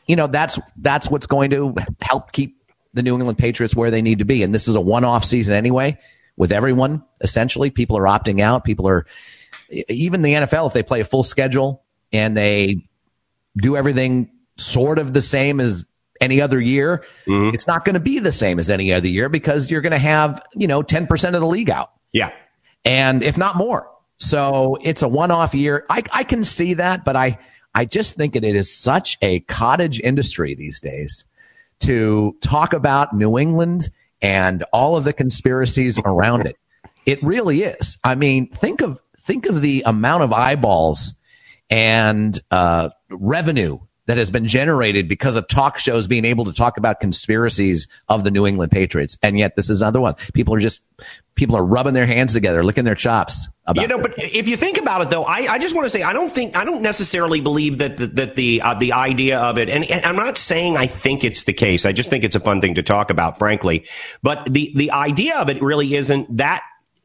you 0.07 0.15
know, 0.15 0.25
that's, 0.25 0.57
that's 0.77 1.11
what's 1.11 1.27
going 1.27 1.51
to 1.51 1.75
help 2.01 2.31
keep 2.31 2.57
the 2.95 3.03
New 3.03 3.13
England 3.13 3.37
Patriots 3.37 3.75
where 3.75 3.91
they 3.91 4.01
need 4.01 4.19
to 4.19 4.25
be. 4.25 4.41
And 4.41 4.55
this 4.55 4.67
is 4.67 4.73
a 4.73 4.81
one 4.81 5.03
off 5.03 5.23
season 5.23 5.53
anyway 5.53 5.99
with 6.37 6.51
everyone. 6.51 7.03
Essentially, 7.21 7.69
people 7.69 7.97
are 7.97 8.03
opting 8.03 8.41
out. 8.41 8.63
People 8.63 8.87
are, 8.87 9.05
even 9.69 10.21
the 10.21 10.33
NFL, 10.33 10.67
if 10.67 10.73
they 10.73 10.83
play 10.83 10.99
a 11.01 11.05
full 11.05 11.23
schedule 11.23 11.83
and 12.11 12.35
they 12.37 12.87
do 13.57 13.75
everything 13.77 14.29
sort 14.57 14.99
of 14.99 15.13
the 15.13 15.21
same 15.21 15.59
as 15.59 15.85
any 16.21 16.41
other 16.41 16.59
year, 16.61 17.03
Mm-hmm. 17.27 17.53
it's 17.55 17.67
not 17.67 17.85
going 17.85 17.93
to 17.95 17.99
be 17.99 18.19
the 18.19 18.31
same 18.31 18.59
as 18.59 18.69
any 18.69 18.93
other 18.93 19.07
year 19.07 19.29
because 19.29 19.69
you're 19.71 19.81
going 19.81 19.91
to 19.91 19.97
have, 19.97 20.41
you 20.55 20.67
know, 20.67 20.81
10% 20.81 21.33
of 21.33 21.39
the 21.41 21.47
league 21.47 21.69
out 21.69 21.91
Yeah. 22.11 22.31
and 22.85 23.23
if 23.23 23.37
not 23.37 23.55
more. 23.55 23.89
So 24.17 24.77
it's 24.81 25.01
a 25.01 25.07
one 25.07 25.31
off 25.31 25.53
year. 25.55 25.85
I, 25.89 26.03
I 26.11 26.23
can 26.23 26.43
see 26.43 26.75
that, 26.75 27.03
but 27.03 27.15
I, 27.15 27.39
I 27.75 27.85
just 27.85 28.15
think 28.15 28.35
it 28.35 28.43
is 28.43 28.73
such 28.75 29.17
a 29.21 29.39
cottage 29.41 29.99
industry 29.99 30.53
these 30.55 30.79
days 30.79 31.25
to 31.79 32.35
talk 32.41 32.73
about 32.73 33.13
New 33.15 33.37
England 33.39 33.89
and 34.23 34.63
all 34.71 34.95
of 34.95 35.03
the 35.03 35.13
conspiracies 35.13 35.99
around 35.99 36.47
it. 36.47 36.57
It 37.05 37.21
really 37.21 37.63
is. 37.63 37.97
I 38.03 38.15
mean, 38.15 38.49
think 38.49 38.81
of, 38.81 38.99
think 39.17 39.45
of 39.45 39.61
the 39.61 39.83
amount 39.85 40.23
of 40.23 40.33
eyeballs 40.33 41.15
and, 41.69 42.39
uh, 42.49 42.89
revenue 43.09 43.79
that 44.05 44.17
has 44.17 44.31
been 44.31 44.47
generated 44.47 45.07
because 45.07 45.35
of 45.35 45.47
talk 45.47 45.77
shows 45.77 46.07
being 46.07 46.25
able 46.25 46.45
to 46.45 46.53
talk 46.53 46.77
about 46.77 46.99
conspiracies 46.99 47.87
of 48.09 48.23
the 48.23 48.31
New 48.31 48.45
England 48.45 48.71
Patriots. 48.71 49.17
And 49.23 49.37
yet 49.37 49.55
this 49.55 49.69
is 49.69 49.81
another 49.81 50.01
one. 50.01 50.15
People 50.33 50.53
are 50.53 50.59
just, 50.59 50.83
people 51.35 51.55
are 51.55 51.63
rubbing 51.63 51.93
their 51.93 52.05
hands 52.05 52.33
together, 52.33 52.63
licking 52.63 52.83
their 52.83 52.95
chops. 52.95 53.47
About 53.65 53.81
You 53.81 53.87
know, 53.87 53.97
but 53.97 54.13
if 54.17 54.47
you 54.49 54.57
think 54.57 54.77
about 54.77 55.01
it, 55.03 55.09
though, 55.09 55.23
I, 55.23 55.53
I 55.53 55.57
just 55.57 55.73
want 55.73 55.85
to 55.85 55.89
say 55.89 56.03
I 56.03 56.11
don't 56.11 56.31
think 56.31 56.57
I 56.57 56.65
don't 56.65 56.81
necessarily 56.81 57.39
believe 57.39 57.77
that 57.77 57.95
the, 57.95 58.07
that 58.07 58.35
the 58.35 58.61
uh, 58.61 58.73
the 58.73 58.91
idea 58.91 59.39
of 59.39 59.57
it, 59.57 59.69
and, 59.69 59.89
and 59.89 60.03
I'm 60.05 60.17
not 60.17 60.37
saying 60.37 60.75
I 60.75 60.87
think 60.87 61.23
it's 61.23 61.45
the 61.45 61.53
case. 61.53 61.85
I 61.85 61.93
just 61.93 62.09
think 62.09 62.25
it's 62.25 62.35
a 62.35 62.41
fun 62.41 62.59
thing 62.59 62.75
to 62.75 62.83
talk 62.83 63.09
about, 63.09 63.39
frankly. 63.39 63.87
But 64.21 64.51
the 64.51 64.73
the 64.75 64.91
idea 64.91 65.37
of 65.37 65.49
it 65.49 65.61
really 65.61 65.95
isn't 65.95 66.35
that 66.35 66.61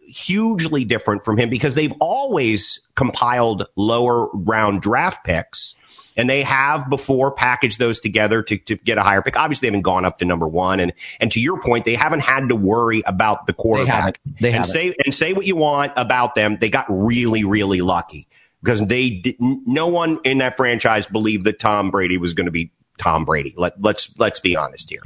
hugely 0.09 0.84
different 0.84 1.24
from 1.24 1.38
him 1.38 1.49
because 1.49 1.74
they've 1.76 1.92
always 2.01 2.80
compiled 2.96 3.66
lower 3.76 4.28
round 4.32 4.82
draft 4.82 5.24
picks. 5.24 5.76
And 6.19 6.29
they 6.29 6.43
have 6.43 6.91
before 6.91 7.31
packaged 7.31 7.79
those 7.79 8.01
together 8.01 8.43
to, 8.43 8.59
to 8.59 8.77
get 8.77 8.99
a 8.99 9.03
higher 9.03 9.23
pick. 9.23 9.39
Obviously, 9.39 9.66
they 9.66 9.71
haven't 9.71 9.83
gone 9.83 10.05
up 10.05 10.19
to 10.19 10.25
number 10.27 10.47
one. 10.47 10.81
And, 10.81 10.93
and 11.21 11.33
to 11.33 11.41
your 11.41 11.61
point, 11.62 11.85
they 11.87 11.95
haven't 11.95 12.21
had 12.21 12.49
to 12.51 12.57
worry 12.57 13.03
about 13.07 13.47
the 13.47 13.53
quarterback. 13.53 14.19
They 14.41 14.49
and 14.49 14.57
haven't. 14.57 14.73
say, 14.73 14.95
and 15.07 15.14
say 15.14 15.33
what 15.33 15.47
you 15.47 15.57
want 15.57 15.93
about 15.97 16.35
them. 16.35 16.59
They 16.61 16.69
got 16.69 16.87
really, 16.89 17.45
really 17.45 17.81
lucky 17.81 18.27
because 18.62 18.85
they 18.87 19.09
didn't, 19.11 19.62
no 19.66 19.87
one 19.87 20.19
in 20.25 20.39
that 20.39 20.57
franchise 20.57 21.07
believed 21.07 21.45
that 21.47 21.61
Tom 21.61 21.91
Brady 21.91 22.19
was 22.19 22.35
going 22.35 22.47
to 22.47 22.51
be 22.51 22.73
Tom 22.99 23.25
Brady. 23.25 23.55
Let, 23.57 23.81
let's, 23.81 24.19
let's 24.19 24.41
be 24.41 24.57
honest 24.57 24.91
here. 24.91 25.03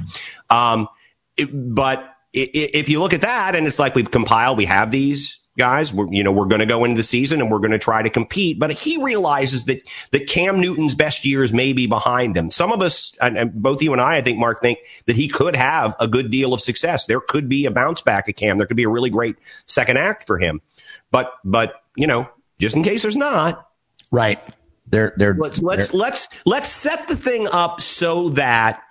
Um, 0.49 0.89
it- 1.37 1.51
but 1.53 2.09
if 2.33 2.89
you 2.89 2.99
look 2.99 3.13
at 3.13 3.21
that 3.21 3.55
and 3.55 3.67
it's 3.67 3.77
like 3.77 3.93
we've 3.93 4.09
compiled, 4.09 4.57
we 4.57 4.65
have 4.65 4.89
these 4.89 5.37
guys, 5.57 5.93
we're, 5.93 6.11
you 6.11 6.23
know, 6.23 6.31
we're 6.31 6.45
going 6.45 6.59
to 6.61 6.65
go 6.65 6.83
into 6.83 6.97
the 6.97 7.03
season 7.03 7.39
and 7.41 7.51
we're 7.51 7.59
going 7.59 7.71
to 7.71 7.79
try 7.79 8.01
to 8.01 8.09
compete. 8.09 8.59
But 8.59 8.71
he 8.71 9.01
realizes 9.01 9.65
that, 9.65 9.81
that 10.11 10.27
Cam 10.27 10.59
Newton's 10.59 10.95
best 10.95 11.25
years 11.25 11.53
may 11.53 11.73
be 11.73 11.85
behind 11.87 12.35
him. 12.35 12.49
Some 12.49 12.71
of 12.71 12.81
us, 12.81 13.15
and, 13.21 13.37
and 13.37 13.53
both 13.53 13.81
you 13.81 13.91
and 13.91 14.01
I, 14.01 14.15
I 14.17 14.21
think, 14.21 14.39
Mark, 14.39 14.61
think 14.61 14.79
that 15.05 15.15
he 15.15 15.27
could 15.27 15.55
have 15.55 15.95
a 15.99 16.07
good 16.07 16.31
deal 16.31 16.53
of 16.53 16.61
success. 16.61 17.05
There 17.05 17.19
could 17.21 17.47
be 17.47 17.65
a 17.65 17.71
bounce 17.71 18.01
back 18.01 18.27
of 18.27 18.35
Cam. 18.35 18.57
There 18.57 18.65
could 18.67 18.77
be 18.77 18.83
a 18.83 18.89
really 18.89 19.09
great 19.11 19.35
second 19.65 19.97
act 19.97 20.25
for 20.25 20.39
him. 20.39 20.61
But, 21.11 21.33
but, 21.45 21.75
you 21.95 22.07
know, 22.07 22.27
just 22.59 22.75
in 22.75 22.83
case 22.83 23.03
there's 23.03 23.15
not, 23.17 23.67
right. 24.11 24.39
They're, 24.87 25.13
they're, 25.17 25.35
let's 25.39 25.61
let's 25.61 25.91
they're- 25.91 25.99
let's 25.99 26.27
let's 26.45 26.69
set 26.69 27.07
the 27.07 27.15
thing 27.15 27.47
up 27.51 27.79
so 27.81 28.29
that 28.29 28.81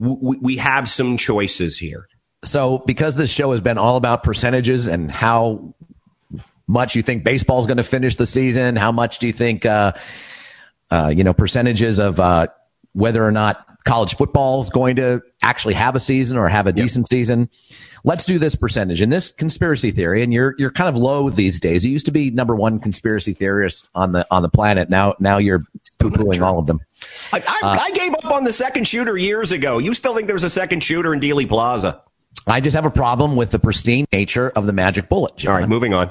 w- 0.00 0.38
we 0.40 0.56
have 0.56 0.88
some 0.88 1.16
choices 1.16 1.76
here. 1.76 2.08
so 2.44 2.78
because 2.86 3.16
this 3.16 3.30
show 3.30 3.50
has 3.50 3.60
been 3.60 3.76
all 3.76 3.96
about 3.96 4.22
percentages 4.22 4.86
and 4.86 5.10
how 5.10 5.74
much 6.70 6.94
you 6.94 7.02
think 7.02 7.24
baseball 7.24 7.60
is 7.60 7.66
going 7.66 7.76
to 7.76 7.82
finish 7.82 8.16
the 8.16 8.26
season, 8.26 8.76
how 8.76 8.92
much 8.92 9.18
do 9.18 9.26
you 9.26 9.32
think, 9.32 9.66
uh, 9.66 9.92
uh, 10.90 11.12
you 11.14 11.24
know, 11.24 11.34
percentages 11.34 11.98
of 11.98 12.18
uh, 12.20 12.46
whether 12.92 13.24
or 13.24 13.32
not 13.32 13.66
college 13.84 14.16
football 14.16 14.60
is 14.60 14.70
going 14.70 14.96
to 14.96 15.20
actually 15.42 15.74
have 15.74 15.96
a 15.96 16.00
season 16.00 16.36
or 16.36 16.48
have 16.48 16.66
a 16.66 16.72
decent 16.72 17.08
season. 17.08 17.48
Let's 18.02 18.24
do 18.24 18.38
this 18.38 18.54
percentage 18.54 19.00
and 19.00 19.12
this 19.12 19.30
conspiracy 19.30 19.90
theory. 19.90 20.22
And 20.22 20.32
you're 20.32 20.54
you're 20.58 20.70
kind 20.70 20.88
of 20.88 20.96
low 20.96 21.28
these 21.28 21.60
days. 21.60 21.84
You 21.84 21.92
used 21.92 22.06
to 22.06 22.12
be 22.12 22.30
number 22.30 22.54
one 22.54 22.80
conspiracy 22.80 23.34
theorist 23.34 23.90
on 23.94 24.12
the 24.12 24.26
on 24.30 24.42
the 24.42 24.48
planet. 24.48 24.88
Now 24.88 25.14
now 25.20 25.36
you're 25.36 25.60
poo 25.98 26.10
pooing 26.10 26.40
all 26.40 26.58
of 26.58 26.66
them. 26.66 26.80
I, 27.32 27.42
I, 27.46 27.78
I 27.78 27.90
gave 27.90 28.14
up 28.14 28.26
on 28.26 28.44
the 28.44 28.52
second 28.52 28.86
shooter 28.86 29.16
years 29.18 29.52
ago. 29.52 29.78
You 29.78 29.92
still 29.92 30.14
think 30.14 30.28
there's 30.28 30.44
a 30.44 30.50
second 30.50 30.82
shooter 30.82 31.12
in 31.12 31.20
Dealey 31.20 31.46
Plaza? 31.46 32.02
I 32.46 32.60
just 32.60 32.74
have 32.74 32.86
a 32.86 32.90
problem 32.90 33.36
with 33.36 33.50
the 33.50 33.58
pristine 33.58 34.06
nature 34.12 34.50
of 34.50 34.66
the 34.66 34.72
magic 34.72 35.08
bullet. 35.08 35.36
John. 35.36 35.52
All 35.52 35.60
right, 35.60 35.68
moving 35.68 35.92
on. 35.92 36.10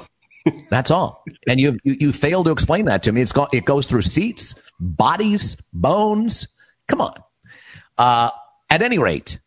That's 0.70 0.91
all. 0.91 1.24
And 1.47 1.60
you, 1.60 1.78
you, 1.84 1.95
you 2.00 2.12
fail 2.12 2.43
to 2.43 2.52
explain 2.52 2.86
that 2.86 3.04
to 3.04 3.12
me. 3.12 3.22
It's 3.22 3.32
go, 3.32 3.47
it 3.54 3.66
goes 3.66 3.88
through 3.88 4.02
seats, 4.04 4.56
bodies, 4.80 5.56
bones. 5.74 6.47
Come 6.88 7.02
on. 7.02 7.16
Uh, 7.97 8.30
at 8.70 8.82
any 8.82 8.97
rate, 8.97 9.39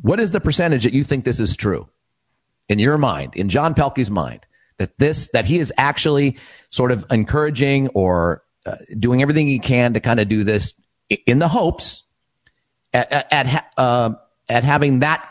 what 0.00 0.20
is 0.20 0.30
the 0.32 0.40
percentage 0.40 0.84
that 0.84 0.92
you 0.92 1.04
think 1.04 1.24
this 1.24 1.40
is 1.40 1.56
true 1.56 1.88
in 2.68 2.78
your 2.78 2.98
mind, 2.98 3.34
in 3.36 3.48
John 3.48 3.74
Pelkey's 3.74 4.10
mind, 4.10 4.46
that 4.78 4.98
this, 4.98 5.28
that 5.32 5.46
he 5.46 5.58
is 5.58 5.72
actually 5.76 6.36
sort 6.70 6.92
of 6.92 7.04
encouraging 7.10 7.88
or 7.88 8.42
uh, 8.66 8.76
doing 8.98 9.22
everything 9.22 9.46
he 9.46 9.58
can 9.58 9.94
to 9.94 10.00
kind 10.00 10.20
of 10.20 10.28
do 10.28 10.44
this 10.44 10.74
in 11.26 11.38
the 11.38 11.48
hopes 11.48 12.02
at, 12.92 13.10
at, 13.12 13.32
at, 13.32 13.46
ha- 13.46 13.66
uh, 13.76 14.10
at 14.48 14.64
having 14.64 15.00
that 15.00 15.26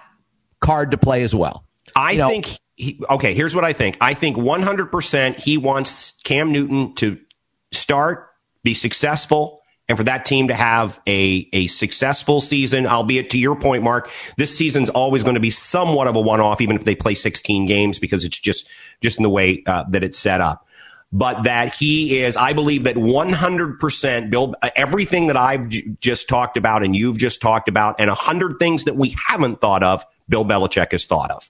card 0.62 0.92
to 0.92 0.98
play 0.98 1.24
as 1.24 1.36
well. 1.36 1.66
I 1.96 2.12
You 2.14 2.18
know- 2.18 2.30
think. 2.30 2.60
He, 2.76 3.02
okay, 3.10 3.34
here's 3.34 3.56
what 3.56 3.64
I 3.64 3.74
think. 3.74 3.98
I 4.02 4.14
think 4.14 4.38
100% 4.38 5.40
he 5.40 5.58
wants 5.58 6.14
Cam 6.24 6.52
Newton 6.52 6.94
to 6.96 7.18
start, 7.72 8.30
be 8.64 8.74
successful, 8.74 9.62
and 9.88 9.98
for 9.98 10.04
that 10.06 10.26
team 10.26 10.48
to 10.48 10.56
have 10.56 11.00
a, 11.08 11.48
a 11.54 11.68
successful 11.68 12.42
season, 12.42 12.88
albeit 12.88 13.30
to 13.32 13.38
your 13.38 13.56
point, 13.56 13.84
Mark, 13.84 14.10
this 14.36 14.58
season's 14.58 14.90
always 14.90 15.24
going 15.24 15.36
to 15.36 15.40
be 15.42 15.52
somewhat 15.52 16.08
of 16.08 16.16
a 16.16 16.22
one-off, 16.22 16.60
even 16.60 16.76
if 16.76 16.84
they 16.86 16.96
play 16.96 17.14
16 17.14 17.68
games, 17.68 18.00
because 18.00 18.24
it's 18.24 18.40
just, 18.40 18.68
just 19.02 19.18
in 19.18 19.24
the 19.24 19.30
way 19.30 19.64
uh, 19.68 19.84
that 19.90 20.04
it's 20.04 20.18
set 20.18 20.42
up. 20.42 20.68
But 21.12 21.44
that 21.44 21.76
he 21.76 22.20
is, 22.20 22.36
I 22.36 22.54
believe 22.54 22.86
that 22.86 22.96
100% 22.96 24.30
Bill, 24.32 24.56
uh, 24.62 24.70
everything 24.76 25.28
that 25.28 25.38
I've 25.38 25.70
j- 25.70 25.88
just 26.02 26.28
talked 26.28 26.58
about 26.58 26.84
and 26.84 26.96
you've 26.96 27.20
just 27.20 27.40
talked 27.40 27.70
about, 27.70 27.96
and 28.00 28.10
a 28.10 28.16
hundred 28.16 28.58
things 28.58 28.86
that 28.86 28.96
we 28.96 29.16
haven't 29.30 29.62
thought 29.62 29.84
of, 29.84 30.04
Bill 30.28 30.44
Belichick 30.44 30.92
has 30.92 31.06
thought 31.06 31.30
of. 31.30 31.50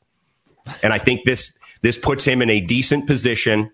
And 0.83 0.93
I 0.93 0.97
think 0.97 1.21
this 1.25 1.57
this 1.81 1.97
puts 1.97 2.25
him 2.25 2.41
in 2.41 2.49
a 2.49 2.59
decent 2.61 3.07
position. 3.07 3.69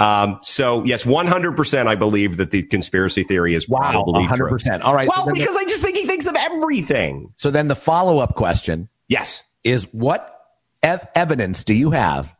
Um, 0.00 0.40
so 0.42 0.82
yes, 0.84 1.06
one 1.06 1.26
hundred 1.26 1.56
percent, 1.56 1.88
I 1.88 1.94
believe 1.94 2.36
that 2.38 2.50
the 2.50 2.62
conspiracy 2.64 3.22
theory 3.22 3.54
is 3.54 3.68
Wow, 3.68 3.92
probably 3.92 4.26
100%. 4.26 4.82
All 4.82 4.94
right, 4.94 5.08
so 5.08 5.12
Well, 5.18 5.26
the- 5.26 5.32
because 5.34 5.54
I 5.56 5.64
just 5.64 5.82
think 5.82 5.96
he 5.96 6.04
thinks 6.06 6.26
of 6.26 6.34
everything. 6.34 7.32
So 7.36 7.50
then 7.52 7.68
the 7.68 7.76
follow 7.76 8.18
up 8.18 8.34
question 8.34 8.88
Yes. 9.08 9.42
is 9.62 9.84
what 9.92 10.36
ev- 10.82 11.06
evidence 11.14 11.62
do 11.62 11.74
you 11.74 11.92
have 11.92 12.34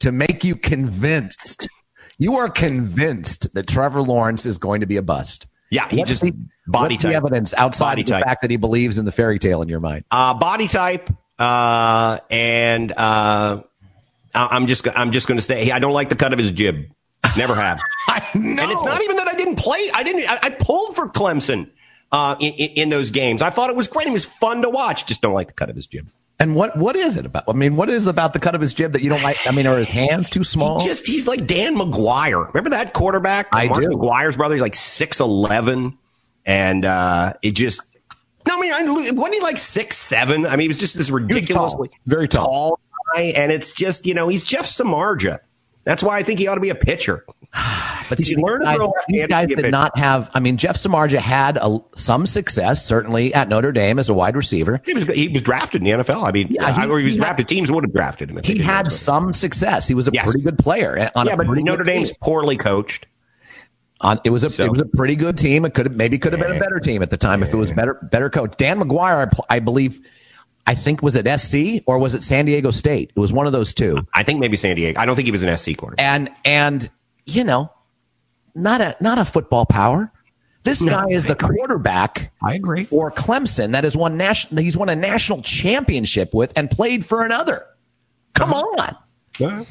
to 0.00 0.12
make 0.12 0.44
you 0.44 0.54
convinced? 0.54 1.66
You 2.18 2.36
are 2.36 2.50
convinced 2.50 3.52
that 3.54 3.66
Trevor 3.66 4.02
Lawrence 4.02 4.44
is 4.44 4.58
going 4.58 4.80
to 4.82 4.86
be 4.86 4.96
a 4.98 5.02
bust. 5.02 5.46
Yeah, 5.70 5.88
he 5.88 5.96
What's 5.98 6.10
just 6.10 6.22
the, 6.22 6.32
body 6.66 6.94
what's 6.96 7.04
the 7.04 7.08
type. 7.08 7.16
evidence 7.16 7.54
outside 7.54 7.92
Body 7.92 8.02
of 8.02 8.06
the 8.06 8.12
type. 8.12 8.24
fact 8.24 8.42
that 8.42 8.50
he 8.50 8.56
believes 8.58 8.98
in 8.98 9.04
the 9.06 9.12
fairy 9.12 9.38
tale 9.38 9.62
in 9.62 9.68
your 9.68 9.80
mind? 9.80 10.04
Uh, 10.10 10.34
body 10.34 10.68
type, 10.68 11.08
uh, 11.38 12.18
and 12.30 12.92
uh, 12.92 13.62
I- 14.34 14.48
I'm 14.50 14.66
just 14.66 14.86
I'm 14.88 15.12
just 15.12 15.26
going 15.28 15.38
to 15.38 15.42
say 15.42 15.70
I 15.70 15.78
don't 15.78 15.92
like 15.92 16.08
the 16.08 16.16
cut 16.16 16.32
of 16.32 16.38
his 16.38 16.50
jib. 16.52 16.86
Never 17.36 17.54
have. 17.54 17.80
I 18.08 18.26
know. 18.34 18.62
And 18.62 18.70
it's 18.72 18.84
not 18.84 19.02
even 19.02 19.16
that 19.16 19.28
I 19.28 19.34
didn't 19.34 19.56
play. 19.56 19.90
I 19.92 20.02
didn't. 20.02 20.30
I, 20.30 20.38
I 20.42 20.50
pulled 20.50 20.96
for 20.96 21.08
Clemson 21.08 21.70
uh, 22.12 22.36
in, 22.40 22.52
in, 22.54 22.70
in 22.70 22.88
those 22.88 23.10
games. 23.10 23.42
I 23.42 23.50
thought 23.50 23.68
it 23.70 23.76
was 23.76 23.88
great. 23.88 24.06
It 24.06 24.12
was 24.12 24.24
fun 24.24 24.62
to 24.62 24.70
watch. 24.70 25.06
Just 25.06 25.20
don't 25.20 25.34
like 25.34 25.48
the 25.48 25.52
cut 25.52 25.68
of 25.68 25.76
his 25.76 25.86
jib. 25.86 26.08
And 26.38 26.54
what 26.54 26.76
what 26.76 26.96
is 26.96 27.16
it 27.16 27.24
about? 27.26 27.44
I 27.48 27.52
mean, 27.52 27.76
what 27.76 27.88
is 27.88 28.06
about 28.06 28.32
the 28.34 28.38
cut 28.38 28.54
of 28.54 28.60
his 28.60 28.74
jib 28.74 28.92
that 28.92 29.02
you 29.02 29.08
don't 29.08 29.22
like? 29.22 29.38
I 29.46 29.50
mean, 29.52 29.66
are 29.66 29.78
his 29.78 29.88
hands 29.88 30.28
too 30.30 30.44
small? 30.44 30.80
Just 30.80 31.06
he's 31.06 31.26
like 31.26 31.46
Dan 31.46 31.74
McGwire. 31.76 32.48
Remember 32.48 32.70
that 32.70 32.92
quarterback? 32.92 33.48
I 33.52 33.68
Mark 33.68 33.80
do. 33.80 33.88
McGwire's 33.88 34.36
brother. 34.36 34.54
He's 34.54 34.60
like 34.62 34.74
six 34.74 35.20
eleven, 35.20 35.96
and 36.44 36.84
uh, 36.84 37.32
it 37.42 37.52
just 37.52 37.95
No, 38.46 38.56
I 38.56 38.60
mean, 38.60 38.72
I, 38.72 39.10
wasn't 39.12 39.34
he 39.34 39.40
like 39.40 39.58
six 39.58 39.96
seven? 39.96 40.46
I 40.46 40.50
mean, 40.50 40.60
he 40.60 40.68
was 40.68 40.76
just 40.76 40.96
this 40.96 41.10
ridiculously 41.10 41.88
tall. 41.88 41.98
very 42.06 42.28
tall. 42.28 42.46
tall 42.46 42.80
guy, 43.14 43.22
and 43.22 43.52
it's 43.52 43.72
just 43.72 44.06
you 44.06 44.14
know 44.14 44.28
he's 44.28 44.44
Jeff 44.44 44.66
Samardzija. 44.66 45.40
That's 45.84 46.02
why 46.02 46.18
I 46.18 46.24
think 46.24 46.40
he 46.40 46.48
ought 46.48 46.56
to 46.56 46.60
be 46.60 46.70
a 46.70 46.74
pitcher. 46.74 47.24
But 48.08 48.18
these 48.18 48.36
guys, 48.36 48.78
these 49.08 49.26
guys 49.26 49.48
did 49.48 49.68
not 49.72 49.98
have. 49.98 50.30
I 50.32 50.38
mean, 50.38 50.58
Jeff 50.58 50.76
Samardzija 50.76 51.18
had 51.18 51.56
a, 51.56 51.80
some 51.96 52.24
success, 52.24 52.86
certainly 52.86 53.34
at 53.34 53.48
Notre 53.48 53.72
Dame 53.72 53.98
as 53.98 54.08
a 54.08 54.14
wide 54.14 54.36
receiver. 54.36 54.80
He 54.84 54.94
was 54.94 55.02
he 55.02 55.26
was 55.26 55.42
drafted 55.42 55.82
in 55.82 55.98
the 55.98 56.04
NFL. 56.04 56.22
I 56.22 56.30
mean, 56.30 56.46
yeah, 56.48 56.72
he, 56.72 56.82
I, 56.82 56.86
or 56.86 57.00
he 57.00 57.06
was 57.06 57.14
he 57.14 57.18
drafted. 57.18 57.40
Had, 57.40 57.48
teams 57.48 57.72
would 57.72 57.82
have 57.82 57.92
drafted 57.92 58.30
him. 58.30 58.38
he 58.44 58.62
had 58.62 58.92
some 58.92 59.32
success. 59.32 59.88
He 59.88 59.94
was 59.94 60.06
a 60.06 60.12
yes. 60.12 60.24
pretty 60.24 60.42
good 60.42 60.56
player. 60.56 60.96
Eh, 60.96 61.10
yeah, 61.24 61.34
but 61.34 61.48
Notre 61.48 61.82
Dame's 61.82 62.10
team. 62.10 62.18
poorly 62.22 62.56
coached. 62.56 63.06
On, 64.02 64.20
it 64.24 64.30
was 64.30 64.44
a 64.44 64.50
so. 64.50 64.64
it 64.64 64.70
was 64.70 64.80
a 64.80 64.86
pretty 64.86 65.16
good 65.16 65.38
team. 65.38 65.64
It 65.64 65.74
could 65.74 65.86
have 65.86 65.96
maybe 65.96 66.18
could 66.18 66.32
have 66.32 66.40
been 66.40 66.54
a 66.54 66.60
better 66.60 66.78
team 66.78 67.02
at 67.02 67.10
the 67.10 67.16
time 67.16 67.42
if 67.42 67.52
it 67.52 67.56
was 67.56 67.70
better 67.70 67.94
better 67.94 68.28
coach. 68.28 68.56
Dan 68.58 68.80
McGwire, 68.80 69.32
I, 69.50 69.56
I 69.56 69.58
believe. 69.60 70.00
I 70.68 70.74
think 70.74 71.00
was 71.00 71.14
it 71.14 71.28
SC 71.38 71.84
or 71.86 71.98
was 71.98 72.16
it 72.16 72.24
San 72.24 72.44
Diego 72.44 72.72
State? 72.72 73.12
It 73.14 73.20
was 73.20 73.32
one 73.32 73.46
of 73.46 73.52
those 73.52 73.72
two. 73.72 74.04
I 74.12 74.24
think 74.24 74.40
maybe 74.40 74.56
San 74.56 74.74
Diego. 74.74 75.00
I 75.00 75.06
don't 75.06 75.14
think 75.14 75.26
he 75.26 75.32
was 75.32 75.44
an 75.44 75.56
SC 75.56 75.76
quarterback. 75.76 76.04
And 76.04 76.30
and 76.44 76.90
you 77.24 77.44
know, 77.44 77.72
not 78.54 78.80
a 78.80 78.96
not 79.00 79.18
a 79.18 79.24
football 79.24 79.64
power. 79.64 80.12
This 80.64 80.82
no, 80.82 80.90
guy 80.90 81.06
is 81.10 81.26
the 81.26 81.36
quarterback. 81.36 82.32
I 82.42 82.54
agree. 82.54 82.84
For 82.84 83.12
Clemson, 83.12 83.70
that 83.72 83.84
is 83.84 83.96
one 83.96 84.16
national. 84.16 84.64
He's 84.64 84.76
won 84.76 84.88
a 84.88 84.96
national 84.96 85.42
championship 85.42 86.34
with 86.34 86.52
and 86.56 86.68
played 86.68 87.06
for 87.06 87.24
another. 87.24 87.64
Come 88.34 88.52
uh-huh. 88.52 88.96
on. 89.40 89.66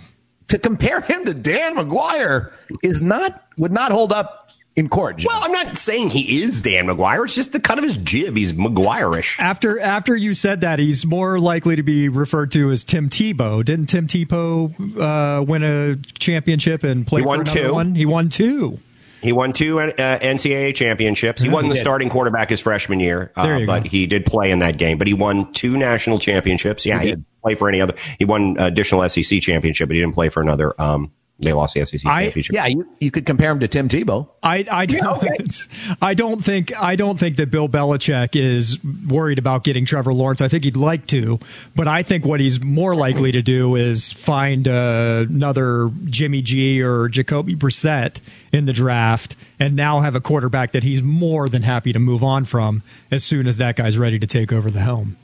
To 0.49 0.59
compare 0.59 1.01
him 1.01 1.25
to 1.25 1.33
Dan 1.33 1.75
McGwire 1.75 2.51
is 2.83 3.01
not 3.01 3.43
would 3.57 3.71
not 3.71 3.91
hold 3.91 4.13
up 4.13 4.51
in 4.75 4.89
court. 4.89 5.23
Well, 5.25 5.41
I'm 5.41 5.51
not 5.51 5.77
saying 5.77 6.09
he 6.09 6.43
is 6.43 6.61
Dan 6.61 6.87
McGwire. 6.87 7.23
It's 7.23 7.35
just 7.35 7.53
the 7.53 7.59
cut 7.59 7.77
of 7.77 7.83
his 7.83 7.95
jib. 7.97 8.35
He's 8.35 8.53
McGwire-ish. 8.53 9.39
After 9.39 9.79
after 9.79 10.15
you 10.15 10.33
said 10.33 10.61
that, 10.61 10.79
he's 10.79 11.05
more 11.05 11.39
likely 11.39 11.75
to 11.77 11.83
be 11.83 12.09
referred 12.09 12.51
to 12.51 12.71
as 12.71 12.83
Tim 12.83 13.09
Tebow. 13.09 13.63
Didn't 13.63 13.87
Tim 13.87 14.07
Tebow 14.07 14.99
uh, 14.99 15.43
win 15.43 15.63
a 15.63 15.95
championship 15.95 16.83
and 16.83 17.07
play 17.07 17.21
he 17.21 17.25
won 17.25 17.45
two. 17.45 17.73
one? 17.73 17.95
He 17.95 18.05
won 18.05 18.29
two. 18.29 18.79
He 19.22 19.32
won 19.32 19.53
two 19.53 19.80
uh, 19.80 19.91
NCAA 19.91 20.76
championships. 20.76 21.41
He 21.41 21.49
wasn't 21.49 21.74
the 21.74 21.80
starting 21.80 22.09
quarterback 22.09 22.49
his 22.49 22.59
freshman 22.59 22.99
year, 22.99 23.32
uh, 23.36 23.66
but 23.66 23.84
go. 23.84 23.89
he 23.89 24.07
did 24.07 24.26
play 24.26 24.51
in 24.51 24.59
that 24.59 24.78
game. 24.78 24.97
But 24.97 25.07
he 25.07 25.13
won 25.13 25.51
two 25.53 25.78
national 25.78 26.20
championships. 26.20 26.86
Yeah, 26.86 27.01
he, 27.01 27.09
he 27.09 27.16
play 27.41 27.55
for 27.55 27.68
any 27.70 27.82
other. 27.82 27.95
He 28.20 28.26
won 28.26 28.57
additional 28.59 29.07
SEC 29.09 29.41
championship, 29.41 29.89
but 29.89 29.95
he 29.95 30.01
didn't 30.01 30.16
play 30.16 30.30
for 30.30 30.41
another. 30.41 30.80
Um, 30.80 31.11
they 31.39 31.51
lost 31.51 31.73
the 31.73 31.86
SEC 31.86 32.05
I, 32.05 32.25
championship. 32.25 32.55
Yeah, 32.55 32.65
you, 32.67 32.88
you 32.99 33.11
could 33.11 33.25
compare 33.25 33.51
him 33.51 33.59
to 33.59 33.67
Tim 33.67 33.89
Tebow. 33.89 34.29
I, 34.41 34.65
I 34.71 34.86
don't 34.86 35.67
I 36.01 36.13
don't 36.13 36.43
think 36.43 36.73
I 36.81 36.95
don't 36.95 37.19
think 37.19 37.36
that 37.38 37.51
Bill 37.51 37.67
Belichick 37.67 38.36
is 38.36 38.81
worried 38.83 39.38
about 39.38 39.65
getting 39.65 39.86
Trevor 39.86 40.13
Lawrence. 40.13 40.39
I 40.39 40.47
think 40.47 40.63
he'd 40.63 40.77
like 40.77 41.07
to, 41.07 41.39
but 41.75 41.88
I 41.89 42.03
think 42.03 42.25
what 42.25 42.39
he's 42.39 42.61
more 42.61 42.95
likely 42.95 43.33
to 43.33 43.41
do 43.41 43.75
is 43.75 44.13
find 44.13 44.67
uh, 44.67 45.25
another 45.29 45.91
Jimmy 46.05 46.41
G 46.41 46.81
or 46.81 47.09
Jacoby 47.09 47.55
Brissett 47.55 48.21
in 48.53 48.65
the 48.65 48.73
draft, 48.73 49.36
and 49.59 49.75
now 49.75 49.99
have 49.99 50.15
a 50.15 50.21
quarterback 50.21 50.71
that 50.71 50.83
he's 50.83 51.03
more 51.03 51.49
than 51.49 51.63
happy 51.63 51.91
to 51.91 51.99
move 51.99 52.23
on 52.23 52.45
from 52.45 52.81
as 53.11 53.25
soon 53.25 53.45
as 53.45 53.57
that 53.57 53.75
guy's 53.75 53.97
ready 53.97 54.19
to 54.19 54.27
take 54.27 54.53
over 54.53 54.71
the 54.71 54.79
helm. 54.79 55.17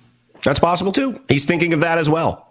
That's 0.43 0.59
possible 0.59 0.91
too. 0.91 1.21
He's 1.29 1.45
thinking 1.45 1.73
of 1.73 1.81
that 1.81 1.97
as 1.97 2.09
well. 2.09 2.50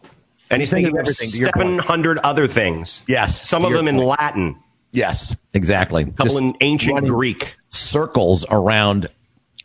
And 0.50 0.60
he's, 0.60 0.70
thinking, 0.70 0.92
thinking 1.04 1.46
of 1.46 1.54
700 1.54 2.18
other 2.18 2.46
things. 2.46 3.04
Yes. 3.06 3.48
Some 3.48 3.64
of 3.64 3.72
them 3.72 3.86
in 3.86 3.96
Latin. 3.96 4.60
Yes, 4.92 5.36
exactly. 5.54 6.02
A 6.02 6.06
couple 6.06 6.26
Just 6.26 6.40
in 6.40 6.56
ancient 6.60 7.06
Greek. 7.06 7.54
Circles 7.68 8.44
around 8.50 9.06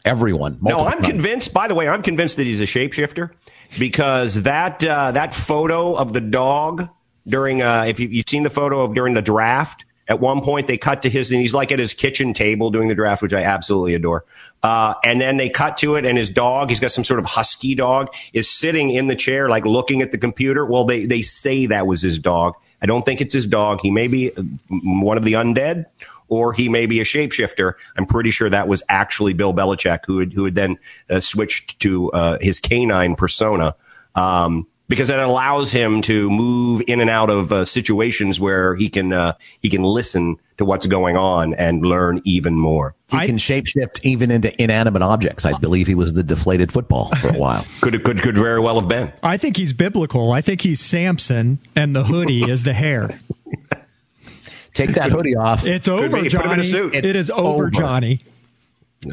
everyone. 0.03 0.59
No, 0.61 0.85
I'm 0.85 0.93
times. 0.93 1.07
convinced, 1.07 1.53
by 1.53 1.67
the 1.67 1.73
way, 1.73 1.87
I'm 1.87 2.03
convinced 2.03 2.37
that 2.37 2.43
he's 2.43 2.61
a 2.61 2.65
shapeshifter 2.65 3.31
because 3.79 4.43
that, 4.43 4.85
uh, 4.85 5.11
that 5.11 5.33
photo 5.33 5.95
of 5.95 6.13
the 6.13 6.21
dog 6.21 6.87
during, 7.27 7.63
uh, 7.63 7.85
if 7.87 7.99
you, 7.99 8.07
you've 8.07 8.29
seen 8.29 8.43
the 8.43 8.51
photo 8.51 8.81
of 8.81 8.93
during 8.93 9.15
the 9.15 9.23
draft, 9.23 9.85
at 10.07 10.19
one 10.19 10.41
point, 10.41 10.67
they 10.67 10.77
cut 10.77 11.01
to 11.01 11.09
his, 11.09 11.31
and 11.31 11.41
he's 11.41 11.53
like 11.53 11.71
at 11.71 11.79
his 11.79 11.93
kitchen 11.93 12.33
table 12.33 12.69
doing 12.69 12.87
the 12.87 12.95
draft, 12.95 13.23
which 13.23 13.33
I 13.33 13.43
absolutely 13.43 13.95
adore. 13.95 14.23
Uh, 14.61 14.93
and 15.03 15.19
then 15.19 15.37
they 15.37 15.49
cut 15.49 15.77
to 15.79 15.95
it, 15.95 16.05
and 16.05 16.17
his 16.17 16.29
dog, 16.29 16.69
he's 16.69 16.79
got 16.79 16.91
some 16.91 17.03
sort 17.03 17.19
of 17.19 17.25
husky 17.25 17.73
dog, 17.73 18.13
is 18.31 18.49
sitting 18.49 18.91
in 18.91 19.07
the 19.07 19.15
chair, 19.15 19.49
like 19.49 19.65
looking 19.65 20.01
at 20.01 20.11
the 20.11 20.17
computer. 20.17 20.65
Well, 20.65 20.85
they, 20.85 21.05
they 21.05 21.23
say 21.23 21.65
that 21.67 21.87
was 21.87 22.01
his 22.03 22.19
dog. 22.19 22.53
I 22.81 22.85
don't 22.85 23.03
think 23.03 23.19
it's 23.19 23.33
his 23.33 23.47
dog. 23.47 23.79
He 23.81 23.89
may 23.89 24.07
be 24.07 24.29
one 24.69 25.17
of 25.17 25.23
the 25.23 25.33
undead, 25.33 25.85
or 26.27 26.53
he 26.53 26.69
may 26.69 26.85
be 26.85 26.99
a 26.99 27.03
shapeshifter. 27.03 27.73
I'm 27.97 28.05
pretty 28.05 28.29
sure 28.29 28.49
that 28.49 28.67
was 28.67 28.83
actually 28.89 29.33
Bill 29.33 29.53
Belichick, 29.53 30.01
who 30.05 30.19
had, 30.19 30.33
who 30.33 30.45
had 30.45 30.53
then 30.53 30.77
uh, 31.09 31.19
switched 31.19 31.79
to 31.79 32.11
uh, 32.11 32.37
his 32.41 32.59
canine 32.59 33.15
persona. 33.15 33.75
Um, 34.13 34.67
because 34.87 35.09
it 35.09 35.19
allows 35.19 35.71
him 35.71 36.01
to 36.03 36.29
move 36.29 36.83
in 36.87 37.01
and 37.01 37.09
out 37.09 37.29
of 37.29 37.51
uh, 37.51 37.65
situations 37.65 38.39
where 38.39 38.75
he 38.75 38.89
can 38.89 39.13
uh, 39.13 39.33
he 39.61 39.69
can 39.69 39.83
listen 39.83 40.37
to 40.57 40.65
what's 40.65 40.85
going 40.85 41.17
on 41.17 41.53
and 41.53 41.85
learn 41.85 42.21
even 42.23 42.53
more. 42.53 42.95
He 43.09 43.17
I, 43.17 43.25
can 43.27 43.37
shapeshift 43.37 43.99
even 44.03 44.31
into 44.31 44.61
inanimate 44.61 45.01
objects. 45.01 45.45
I 45.45 45.57
believe 45.57 45.87
he 45.87 45.95
was 45.95 46.13
the 46.13 46.23
deflated 46.23 46.71
football 46.71 47.13
for 47.15 47.29
a 47.29 47.37
while. 47.37 47.65
could 47.81 48.03
could 48.03 48.21
could 48.21 48.35
very 48.37 48.59
well 48.59 48.79
have 48.79 48.89
been. 48.89 49.11
I 49.23 49.37
think 49.37 49.57
he's 49.57 49.73
biblical. 49.73 50.31
I 50.31 50.41
think 50.41 50.61
he's 50.61 50.79
Samson, 50.79 51.59
and 51.75 51.95
the 51.95 52.03
hoodie 52.03 52.49
is 52.49 52.63
the 52.63 52.73
hair. 52.73 53.19
Take 54.73 54.91
that 54.91 55.11
hoodie 55.11 55.35
off. 55.35 55.65
It's 55.65 55.87
over, 55.87 56.21
Johnny. 56.23 56.67
It 56.67 57.15
is 57.15 57.29
over, 57.29 57.63
over, 57.63 57.69
Johnny. 57.69 58.19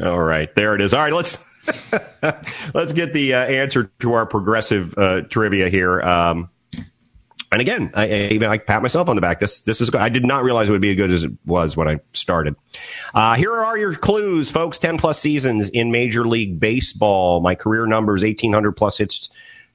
All 0.03 0.19
right, 0.19 0.53
there 0.55 0.75
it 0.75 0.81
is. 0.81 0.93
All 0.93 0.99
right, 0.99 1.13
let's 1.13 1.37
Let's 2.73 2.91
get 2.93 3.13
the 3.13 3.35
uh, 3.35 3.43
answer 3.43 3.91
to 3.99 4.13
our 4.13 4.25
progressive 4.25 4.97
uh, 4.97 5.21
trivia 5.21 5.69
here. 5.69 6.01
Um, 6.01 6.49
and 7.53 7.61
again, 7.61 7.91
I, 7.93 8.03
I, 8.07 8.27
even 8.31 8.49
I 8.49 8.57
pat 8.57 8.81
myself 8.81 9.09
on 9.09 9.15
the 9.15 9.21
back. 9.21 9.39
This 9.39 9.61
this 9.61 9.79
is 9.79 9.91
good. 9.91 10.01
I 10.01 10.09
did 10.09 10.25
not 10.25 10.43
realize 10.43 10.69
it 10.69 10.71
would 10.71 10.81
be 10.81 10.89
as 10.89 10.95
good 10.95 11.11
as 11.11 11.23
it 11.23 11.31
was 11.45 11.77
when 11.77 11.87
I 11.87 11.99
started. 12.13 12.55
Uh, 13.13 13.35
here 13.35 13.53
are 13.53 13.77
your 13.77 13.93
clues, 13.93 14.49
folks. 14.49 14.79
Ten 14.79 14.97
plus 14.97 15.19
seasons 15.19 15.69
in 15.69 15.91
Major 15.91 16.25
League 16.25 16.59
Baseball. 16.59 17.41
My 17.41 17.53
career 17.53 17.85
numbers: 17.85 18.23
eighteen 18.23 18.53
hundred 18.53 18.71
plus 18.71 18.97
hits, 18.97 19.29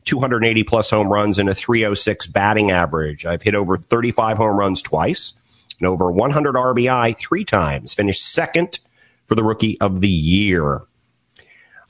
two 0.04 0.18
hundred 0.18 0.44
eighty 0.44 0.64
plus 0.64 0.90
home 0.90 1.06
runs, 1.06 1.38
and 1.38 1.48
a 1.48 1.54
three 1.54 1.82
hundred 1.82 1.96
six 1.96 2.26
batting 2.26 2.72
average. 2.72 3.24
I've 3.24 3.42
hit 3.42 3.54
over 3.54 3.76
thirty 3.76 4.10
five 4.10 4.38
home 4.38 4.58
runs 4.58 4.82
twice, 4.82 5.34
and 5.78 5.86
over 5.86 6.10
one 6.10 6.32
hundred 6.32 6.56
RBI 6.56 7.16
three 7.16 7.44
times. 7.44 7.94
Finished 7.94 8.26
second 8.26 8.80
for 9.26 9.36
the 9.36 9.44
Rookie 9.44 9.80
of 9.80 10.00
the 10.00 10.08
Year. 10.08 10.82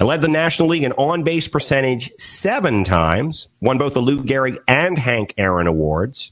I 0.01 0.05
led 0.05 0.23
the 0.23 0.29
National 0.29 0.69
League 0.69 0.85
in 0.85 0.93
on 0.93 1.25
base 1.25 1.49
percentage 1.49 2.13
seven 2.13 2.85
times, 2.85 3.49
won 3.61 3.79
both 3.79 3.95
the 3.95 4.01
Lou 4.01 4.23
Gehrig 4.23 4.59
and 4.69 4.97
Hank 4.97 5.35
Aaron 5.37 5.67
awards, 5.67 6.31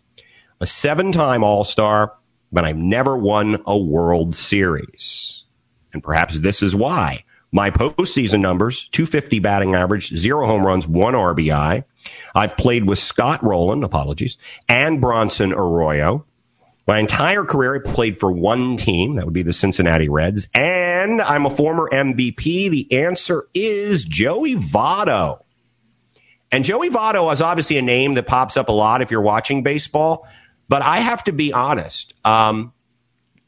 a 0.61 0.67
seven 0.67 1.11
time 1.11 1.43
All 1.43 1.65
Star, 1.65 2.15
but 2.53 2.65
I've 2.65 2.77
never 2.77 3.17
won 3.17 3.61
a 3.67 3.77
World 3.77 4.37
Series. 4.37 5.45
And 5.93 6.03
perhaps 6.03 6.39
this 6.39 6.63
is 6.63 6.77
why. 6.77 7.25
My 7.51 7.71
postseason 7.71 8.41
numbers 8.41 8.89
250 8.91 9.39
batting 9.39 9.75
average, 9.75 10.15
zero 10.15 10.47
home 10.47 10.65
runs, 10.65 10.87
one 10.87 11.15
RBI. 11.15 11.85
I've 12.35 12.57
played 12.57 12.87
with 12.87 12.99
Scott 12.99 13.43
Rolen, 13.43 13.83
apologies, 13.83 14.37
and 14.69 15.01
Bronson 15.01 15.53
Arroyo. 15.53 16.26
My 16.87 17.01
entire 17.01 17.45
career, 17.45 17.75
I 17.75 17.79
played 17.91 18.21
for 18.21 18.31
one 18.31 18.77
team. 18.77 19.17
That 19.17 19.25
would 19.25 19.35
be 19.35 19.43
the 19.43 19.53
Cincinnati 19.53 20.09
Reds. 20.09 20.47
And 20.55 21.21
I'm 21.21 21.45
a 21.45 21.51
former 21.51 21.91
MVP. 21.91 22.71
The 22.71 22.93
answer 22.93 23.49
is 23.55 24.05
Joey 24.05 24.55
Votto. 24.55 25.41
And 26.53 26.65
Joey 26.65 26.89
Votto 26.89 27.33
is 27.33 27.41
obviously 27.41 27.77
a 27.77 27.83
name 27.83 28.15
that 28.15 28.29
pops 28.29 28.57
up 28.57 28.69
a 28.69 28.73
lot 28.73 29.03
if 29.03 29.11
you're 29.11 29.21
watching 29.21 29.65
baseball. 29.65 30.29
But 30.69 30.83
I 30.83 31.01
have 31.01 31.25
to 31.25 31.33
be 31.33 31.53
honest. 31.53 32.15
Um, 32.25 32.73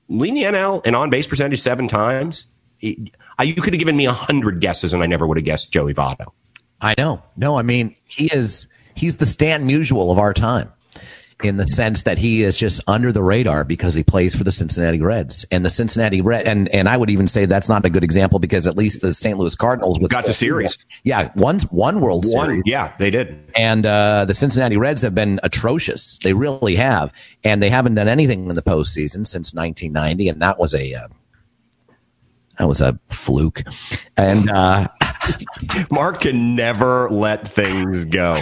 leading 0.08 0.34
the 0.34 0.42
NL 0.42 0.82
and 0.84 0.96
on 0.96 1.08
base 1.08 1.28
percentage 1.28 1.60
seven 1.60 1.86
times. 1.86 2.46
you 2.80 3.10
could 3.38 3.72
have 3.72 3.78
given 3.78 3.96
me 3.96 4.06
a 4.06 4.12
hundred 4.12 4.60
guesses 4.60 4.92
and 4.92 5.00
I 5.00 5.06
never 5.06 5.28
would 5.28 5.36
have 5.36 5.44
guessed 5.44 5.72
Joey 5.72 5.94
Votto. 5.94 6.32
I 6.80 6.96
know. 6.98 7.22
No, 7.36 7.56
I 7.56 7.62
mean, 7.62 7.94
he 8.04 8.26
is, 8.26 8.66
he's 8.96 9.18
the 9.18 9.26
Stan 9.26 9.68
Musial 9.68 10.10
of 10.10 10.18
our 10.18 10.34
time 10.34 10.72
in 11.42 11.56
the 11.56 11.66
sense 11.66 12.02
that 12.02 12.18
he 12.18 12.42
is 12.42 12.58
just 12.58 12.80
under 12.88 13.12
the 13.12 13.22
radar 13.22 13.62
because 13.62 13.94
he 13.94 14.02
plays 14.02 14.34
for 14.34 14.42
the 14.42 14.50
Cincinnati 14.50 15.00
Reds 15.00 15.46
and 15.52 15.64
the 15.64 15.70
Cincinnati 15.70 16.20
Red. 16.20 16.46
And, 16.46 16.68
and 16.70 16.88
I 16.88 16.96
would 16.96 17.10
even 17.10 17.28
say 17.28 17.46
that's 17.46 17.68
not 17.68 17.84
a 17.84 17.90
good 17.90 18.02
example 18.02 18.40
because 18.40 18.66
at 18.66 18.76
least 18.76 19.02
the 19.02 19.14
St. 19.14 19.38
Louis 19.38 19.54
Cardinals 19.54 19.98
got 19.98 20.26
the 20.26 20.32
series. 20.32 20.78
Yeah. 21.04 21.30
One, 21.34 21.60
one 21.70 22.00
World 22.00 22.24
one, 22.26 22.48
Series. 22.48 22.62
Yeah, 22.66 22.92
they 22.98 23.10
did. 23.10 23.38
And, 23.54 23.86
uh, 23.86 24.24
the 24.24 24.34
Cincinnati 24.34 24.76
Reds 24.76 25.02
have 25.02 25.14
been 25.14 25.38
atrocious. 25.44 26.18
They 26.18 26.32
really 26.32 26.74
have. 26.74 27.12
And 27.44 27.62
they 27.62 27.70
haven't 27.70 27.94
done 27.94 28.08
anything 28.08 28.48
in 28.48 28.54
the 28.56 28.62
postseason 28.62 29.24
since 29.26 29.54
1990. 29.54 30.28
And 30.28 30.42
that 30.42 30.58
was 30.58 30.74
a, 30.74 30.94
uh, 30.94 31.08
that 32.58 32.66
was 32.66 32.80
a 32.80 32.98
fluke. 33.10 33.62
And, 34.16 34.50
uh, 34.50 34.88
Mark 35.90 36.22
can 36.22 36.56
never 36.56 37.08
let 37.10 37.48
things 37.48 38.04
go. 38.06 38.40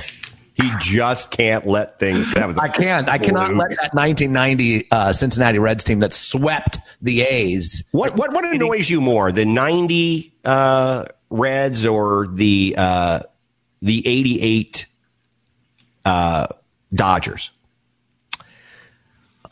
He 0.56 0.70
just 0.80 1.30
can't 1.30 1.66
let 1.66 1.98
things. 2.00 2.32
That 2.32 2.58
I 2.58 2.68
can't. 2.68 3.10
I 3.10 3.18
cannot 3.18 3.52
let 3.52 3.68
that 3.70 3.94
1990 3.94 4.90
uh, 4.90 5.12
Cincinnati 5.12 5.58
Reds 5.58 5.84
team 5.84 6.00
that 6.00 6.14
swept 6.14 6.78
the 7.02 7.20
A's. 7.20 7.84
What 7.90 8.16
what 8.16 8.32
what 8.32 8.46
annoys 8.46 8.88
you 8.88 9.02
more, 9.02 9.30
the 9.32 9.44
90 9.44 10.32
uh, 10.46 11.04
Reds 11.28 11.84
or 11.84 12.28
the 12.28 12.74
uh, 12.78 13.20
the 13.82 14.06
88 14.06 14.86
uh, 16.06 16.46
Dodgers? 16.94 17.50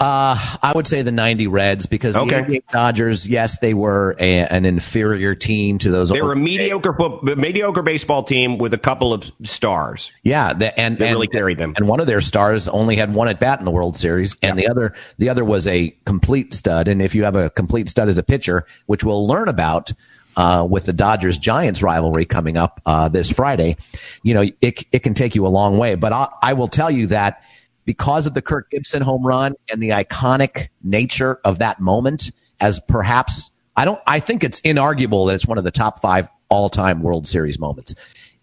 Uh, 0.04 0.58
I 0.62 0.72
would 0.74 0.86
say 0.86 1.00
the 1.00 1.10
90 1.10 1.46
Reds 1.46 1.86
because 1.86 2.14
okay. 2.14 2.42
the 2.42 2.64
Dodgers, 2.70 3.26
yes, 3.26 3.60
they 3.60 3.72
were 3.72 4.14
a, 4.18 4.40
an 4.40 4.66
inferior 4.66 5.34
team 5.34 5.78
to 5.78 5.90
those. 5.90 6.10
They 6.10 6.20
were 6.20 6.34
a 6.34 6.36
mediocre, 6.36 6.94
mediocre 7.22 7.80
baseball 7.80 8.22
team 8.22 8.58
with 8.58 8.74
a 8.74 8.78
couple 8.78 9.14
of 9.14 9.32
stars. 9.44 10.12
Yeah. 10.22 10.52
The, 10.52 10.78
and, 10.78 10.98
they 10.98 11.06
and, 11.06 11.14
really 11.14 11.26
carried 11.26 11.56
them. 11.56 11.72
And 11.78 11.88
one 11.88 12.00
of 12.00 12.06
their 12.06 12.20
stars 12.20 12.68
only 12.68 12.96
had 12.96 13.14
one 13.14 13.28
at 13.28 13.40
bat 13.40 13.60
in 13.60 13.64
the 13.64 13.70
World 13.70 13.96
Series. 13.96 14.36
And 14.42 14.58
the 14.58 14.68
other, 14.68 14.92
the 15.16 15.30
other 15.30 15.42
was 15.42 15.66
a 15.66 15.96
complete 16.04 16.52
stud. 16.52 16.86
And 16.86 17.00
if 17.00 17.14
you 17.14 17.24
have 17.24 17.34
a 17.34 17.48
complete 17.48 17.88
stud 17.88 18.10
as 18.10 18.18
a 18.18 18.22
pitcher, 18.22 18.66
which 18.84 19.04
we'll 19.04 19.26
learn 19.26 19.48
about, 19.48 19.90
uh, 20.36 20.66
with 20.68 20.84
the 20.84 20.92
Dodgers 20.92 21.38
Giants 21.38 21.82
rivalry 21.82 22.26
coming 22.26 22.58
up, 22.58 22.82
uh, 22.84 23.08
this 23.08 23.30
Friday, 23.30 23.78
you 24.22 24.34
know, 24.34 24.42
it, 24.60 24.84
it 24.92 24.98
can 24.98 25.14
take 25.14 25.34
you 25.34 25.46
a 25.46 25.48
long 25.48 25.78
way. 25.78 25.94
But 25.94 26.12
I, 26.12 26.28
I 26.42 26.52
will 26.52 26.68
tell 26.68 26.90
you 26.90 27.06
that 27.06 27.42
because 27.84 28.26
of 28.26 28.34
the 28.34 28.42
Kirk 28.42 28.70
Gibson 28.70 29.02
home 29.02 29.26
run 29.26 29.54
and 29.68 29.82
the 29.82 29.90
iconic 29.90 30.68
nature 30.82 31.40
of 31.44 31.58
that 31.58 31.80
moment 31.80 32.30
as 32.60 32.80
perhaps 32.80 33.50
I 33.76 33.84
don't 33.84 34.00
I 34.06 34.20
think 34.20 34.44
it's 34.44 34.60
inarguable 34.62 35.26
that 35.28 35.34
it's 35.34 35.46
one 35.46 35.58
of 35.58 35.64
the 35.64 35.70
top 35.70 36.00
5 36.00 36.28
all-time 36.48 37.02
World 37.02 37.26
Series 37.26 37.58
moments. 37.58 37.94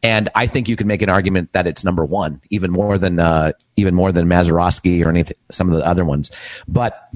And 0.04 0.30
I 0.34 0.48
think 0.48 0.68
you 0.68 0.76
can 0.76 0.88
make 0.88 1.04
an 1.04 1.10
argument 1.10 1.54
that 1.54 1.68
it's 1.68 1.84
number 1.84 2.04
1 2.04 2.42
even 2.50 2.72
more 2.72 2.98
than 2.98 3.20
uh, 3.20 3.54
even 3.76 3.96
more 3.96 4.12
than 4.12 4.28
Mazeroski 4.28 5.06
or 5.06 5.10
anything 5.10 5.38
some 5.50 5.70
of 5.70 5.76
the 5.76 5.86
other 5.86 6.04
ones. 6.04 6.32
But 6.68 7.10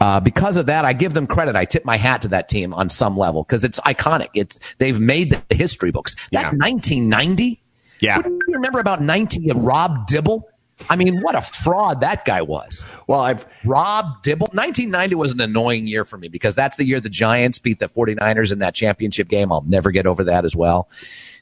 uh, 0.00 0.18
because 0.18 0.56
of 0.56 0.66
that, 0.66 0.86
I 0.86 0.94
give 0.94 1.12
them 1.12 1.26
credit. 1.26 1.56
I 1.56 1.66
tip 1.66 1.84
my 1.84 1.98
hat 1.98 2.22
to 2.22 2.28
that 2.28 2.48
team 2.48 2.72
on 2.72 2.88
some 2.88 3.16
level 3.16 3.42
because 3.42 3.64
it's 3.64 3.78
iconic. 3.80 4.28
It's 4.34 4.58
they've 4.78 4.98
made 4.98 5.38
the 5.48 5.54
history 5.54 5.90
books. 5.90 6.14
That 6.32 6.32
yeah. 6.32 6.44
1990. 6.52 7.62
Yeah. 8.00 8.16
What 8.16 8.24
do 8.24 8.30
you 8.30 8.54
remember 8.54 8.80
about 8.80 9.02
90 9.02 9.50
and 9.50 9.66
Rob 9.66 10.06
Dibble? 10.06 10.48
I 10.88 10.96
mean, 10.96 11.20
what 11.20 11.34
a 11.34 11.42
fraud 11.42 12.00
that 12.00 12.24
guy 12.24 12.42
was. 12.42 12.84
Well, 13.06 13.20
I've 13.20 13.46
Rob 13.64 14.22
Dibble. 14.22 14.46
1990 14.48 15.14
was 15.14 15.32
an 15.32 15.40
annoying 15.40 15.86
year 15.86 16.04
for 16.04 16.18
me 16.18 16.28
because 16.28 16.54
that's 16.54 16.76
the 16.76 16.84
year 16.84 17.00
the 17.00 17.08
Giants 17.08 17.58
beat 17.58 17.78
the 17.78 17.88
49ers 17.88 18.52
in 18.52 18.60
that 18.60 18.74
championship 18.74 19.28
game. 19.28 19.52
I'll 19.52 19.62
never 19.62 19.90
get 19.90 20.06
over 20.06 20.24
that 20.24 20.44
as 20.44 20.56
well. 20.56 20.88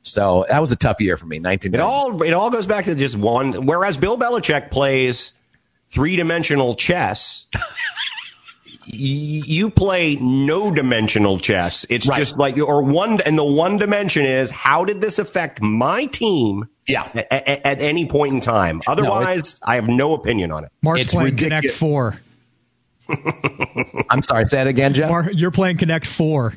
So 0.02 0.46
that 0.48 0.60
was 0.60 0.72
a 0.72 0.76
tough 0.76 1.00
year 1.00 1.16
for 1.16 1.26
me. 1.26 1.38
19. 1.38 1.74
It 1.74 1.80
all 1.80 2.22
it 2.22 2.32
all 2.32 2.50
goes 2.50 2.66
back 2.66 2.86
to 2.86 2.94
just 2.94 3.16
one. 3.16 3.66
Whereas 3.66 3.96
Bill 3.96 4.18
Belichick 4.18 4.70
plays 4.70 5.32
three 5.90 6.16
dimensional 6.16 6.74
chess. 6.74 7.46
You 8.94 9.70
play 9.70 10.16
no 10.16 10.70
dimensional 10.70 11.38
chess. 11.38 11.86
It's 11.88 12.06
right. 12.06 12.18
just 12.18 12.38
like, 12.38 12.56
or 12.58 12.82
one, 12.84 13.20
and 13.20 13.38
the 13.38 13.44
one 13.44 13.78
dimension 13.78 14.24
is 14.24 14.50
how 14.50 14.84
did 14.84 15.00
this 15.00 15.18
affect 15.18 15.62
my 15.62 16.06
team? 16.06 16.68
Yeah. 16.86 17.10
At, 17.14 17.32
at, 17.32 17.66
at 17.66 17.82
any 17.82 18.06
point 18.06 18.34
in 18.34 18.40
time. 18.40 18.80
Otherwise, 18.86 19.60
no, 19.60 19.72
I 19.72 19.74
have 19.76 19.88
no 19.88 20.14
opinion 20.14 20.50
on 20.52 20.64
it. 20.64 20.72
Mark's 20.82 21.02
it's 21.02 21.12
playing 21.12 21.34
ridiculous. 21.34 21.78
Connect 21.78 21.78
Four. 21.78 22.20
I'm 24.10 24.22
sorry. 24.22 24.46
Say 24.46 24.58
that 24.58 24.66
again, 24.66 24.94
Jeff. 24.94 25.10
Mark, 25.10 25.28
you're 25.32 25.50
playing 25.50 25.76
Connect 25.78 26.06
Four. 26.06 26.54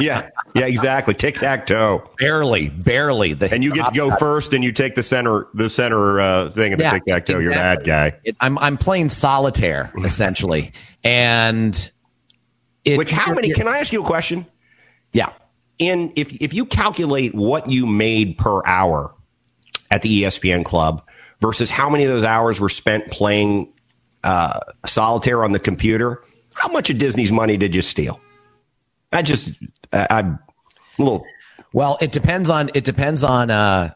Yeah, 0.00 0.30
yeah, 0.54 0.66
exactly. 0.66 1.14
Tic 1.14 1.36
tac 1.36 1.66
toe. 1.66 2.10
Barely, 2.18 2.68
barely. 2.68 3.34
The 3.34 3.52
and 3.52 3.62
you 3.62 3.74
get 3.74 3.92
to 3.92 3.94
go 3.94 4.14
first, 4.16 4.52
and 4.52 4.64
you 4.64 4.72
take 4.72 4.94
the 4.94 5.02
center, 5.02 5.46
the 5.54 5.70
center 5.70 6.20
uh, 6.20 6.50
thing 6.50 6.72
of 6.72 6.78
the 6.78 6.84
yeah, 6.84 6.92
tic 6.92 7.04
tac 7.04 7.26
toe. 7.26 7.38
Exactly. 7.38 7.44
You're 7.44 7.52
a 7.52 7.56
bad 7.56 7.84
guy. 7.84 8.18
It, 8.24 8.36
I'm 8.40 8.58
I'm 8.58 8.76
playing 8.76 9.08
solitaire 9.10 9.92
essentially, 9.98 10.72
and 11.02 11.92
it, 12.84 12.98
which 12.98 13.10
how 13.10 13.34
many? 13.34 13.52
Can 13.52 13.68
I 13.68 13.78
ask 13.78 13.92
you 13.92 14.02
a 14.02 14.06
question? 14.06 14.46
Yeah. 15.12 15.32
In 15.78 16.12
if 16.16 16.32
if 16.42 16.54
you 16.54 16.66
calculate 16.66 17.34
what 17.34 17.70
you 17.70 17.86
made 17.86 18.38
per 18.38 18.64
hour 18.66 19.14
at 19.90 20.02
the 20.02 20.22
ESPN 20.22 20.64
club 20.64 21.06
versus 21.40 21.70
how 21.70 21.88
many 21.88 22.04
of 22.04 22.12
those 22.12 22.24
hours 22.24 22.60
were 22.60 22.68
spent 22.68 23.08
playing 23.10 23.72
uh, 24.22 24.58
solitaire 24.86 25.44
on 25.44 25.52
the 25.52 25.58
computer, 25.58 26.22
how 26.54 26.68
much 26.68 26.90
of 26.90 26.98
Disney's 26.98 27.32
money 27.32 27.56
did 27.56 27.74
you 27.74 27.82
steal? 27.82 28.20
I 29.14 29.22
just 29.22 29.52
I, 29.92 30.06
I'm 30.10 30.38
a 30.98 31.02
little. 31.02 31.24
Well, 31.72 31.98
it 32.00 32.12
depends 32.12 32.50
on 32.50 32.70
it 32.74 32.84
depends 32.84 33.24
on 33.24 33.50
uh, 33.50 33.94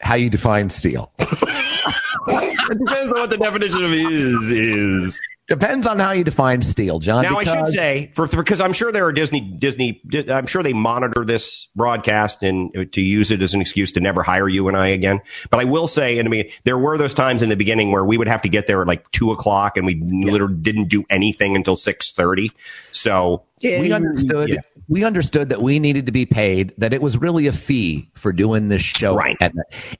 how 0.00 0.14
you 0.14 0.30
define 0.30 0.70
steal. 0.70 1.12
it 1.18 2.78
depends 2.78 3.12
on 3.12 3.20
what 3.20 3.30
the 3.30 3.36
definition 3.36 3.84
of 3.84 3.92
is 3.92 4.50
is. 4.50 5.20
Depends 5.50 5.84
on 5.84 5.98
how 5.98 6.12
you 6.12 6.22
define 6.22 6.62
steal, 6.62 7.00
John. 7.00 7.24
Now, 7.24 7.36
I 7.38 7.42
should 7.42 7.66
say, 7.74 8.12
for, 8.14 8.28
because 8.28 8.60
I'm 8.60 8.72
sure 8.72 8.92
there 8.92 9.04
are 9.06 9.12
Disney, 9.12 9.40
Disney, 9.40 10.00
I'm 10.28 10.46
sure 10.46 10.62
they 10.62 10.72
monitor 10.72 11.24
this 11.24 11.66
broadcast 11.74 12.44
and 12.44 12.72
to 12.92 13.00
use 13.00 13.32
it 13.32 13.42
as 13.42 13.52
an 13.52 13.60
excuse 13.60 13.90
to 13.92 14.00
never 14.00 14.22
hire 14.22 14.48
you 14.48 14.68
and 14.68 14.76
I 14.76 14.86
again. 14.86 15.20
But 15.50 15.58
I 15.58 15.64
will 15.64 15.88
say, 15.88 16.20
and 16.20 16.28
I 16.28 16.30
mean, 16.30 16.48
there 16.62 16.78
were 16.78 16.96
those 16.96 17.14
times 17.14 17.42
in 17.42 17.48
the 17.48 17.56
beginning 17.56 17.90
where 17.90 18.04
we 18.04 18.16
would 18.16 18.28
have 18.28 18.42
to 18.42 18.48
get 18.48 18.68
there 18.68 18.80
at 18.80 18.86
like 18.86 19.10
two 19.10 19.32
o'clock 19.32 19.76
and 19.76 19.84
we 19.84 19.96
yeah. 19.96 20.30
literally 20.30 20.54
didn't 20.54 20.84
do 20.84 21.04
anything 21.10 21.56
until 21.56 21.74
630. 21.74 22.54
So 22.92 23.42
yeah, 23.58 23.80
we 23.80 23.90
understood. 23.90 24.50
Yeah. 24.50 24.60
We 24.86 25.02
understood 25.02 25.48
that 25.48 25.62
we 25.62 25.80
needed 25.80 26.06
to 26.06 26.12
be 26.12 26.26
paid, 26.26 26.74
that 26.78 26.92
it 26.92 27.02
was 27.02 27.18
really 27.18 27.48
a 27.48 27.52
fee 27.52 28.08
for 28.14 28.32
doing 28.32 28.68
this 28.68 28.82
show. 28.82 29.16
Right. 29.16 29.36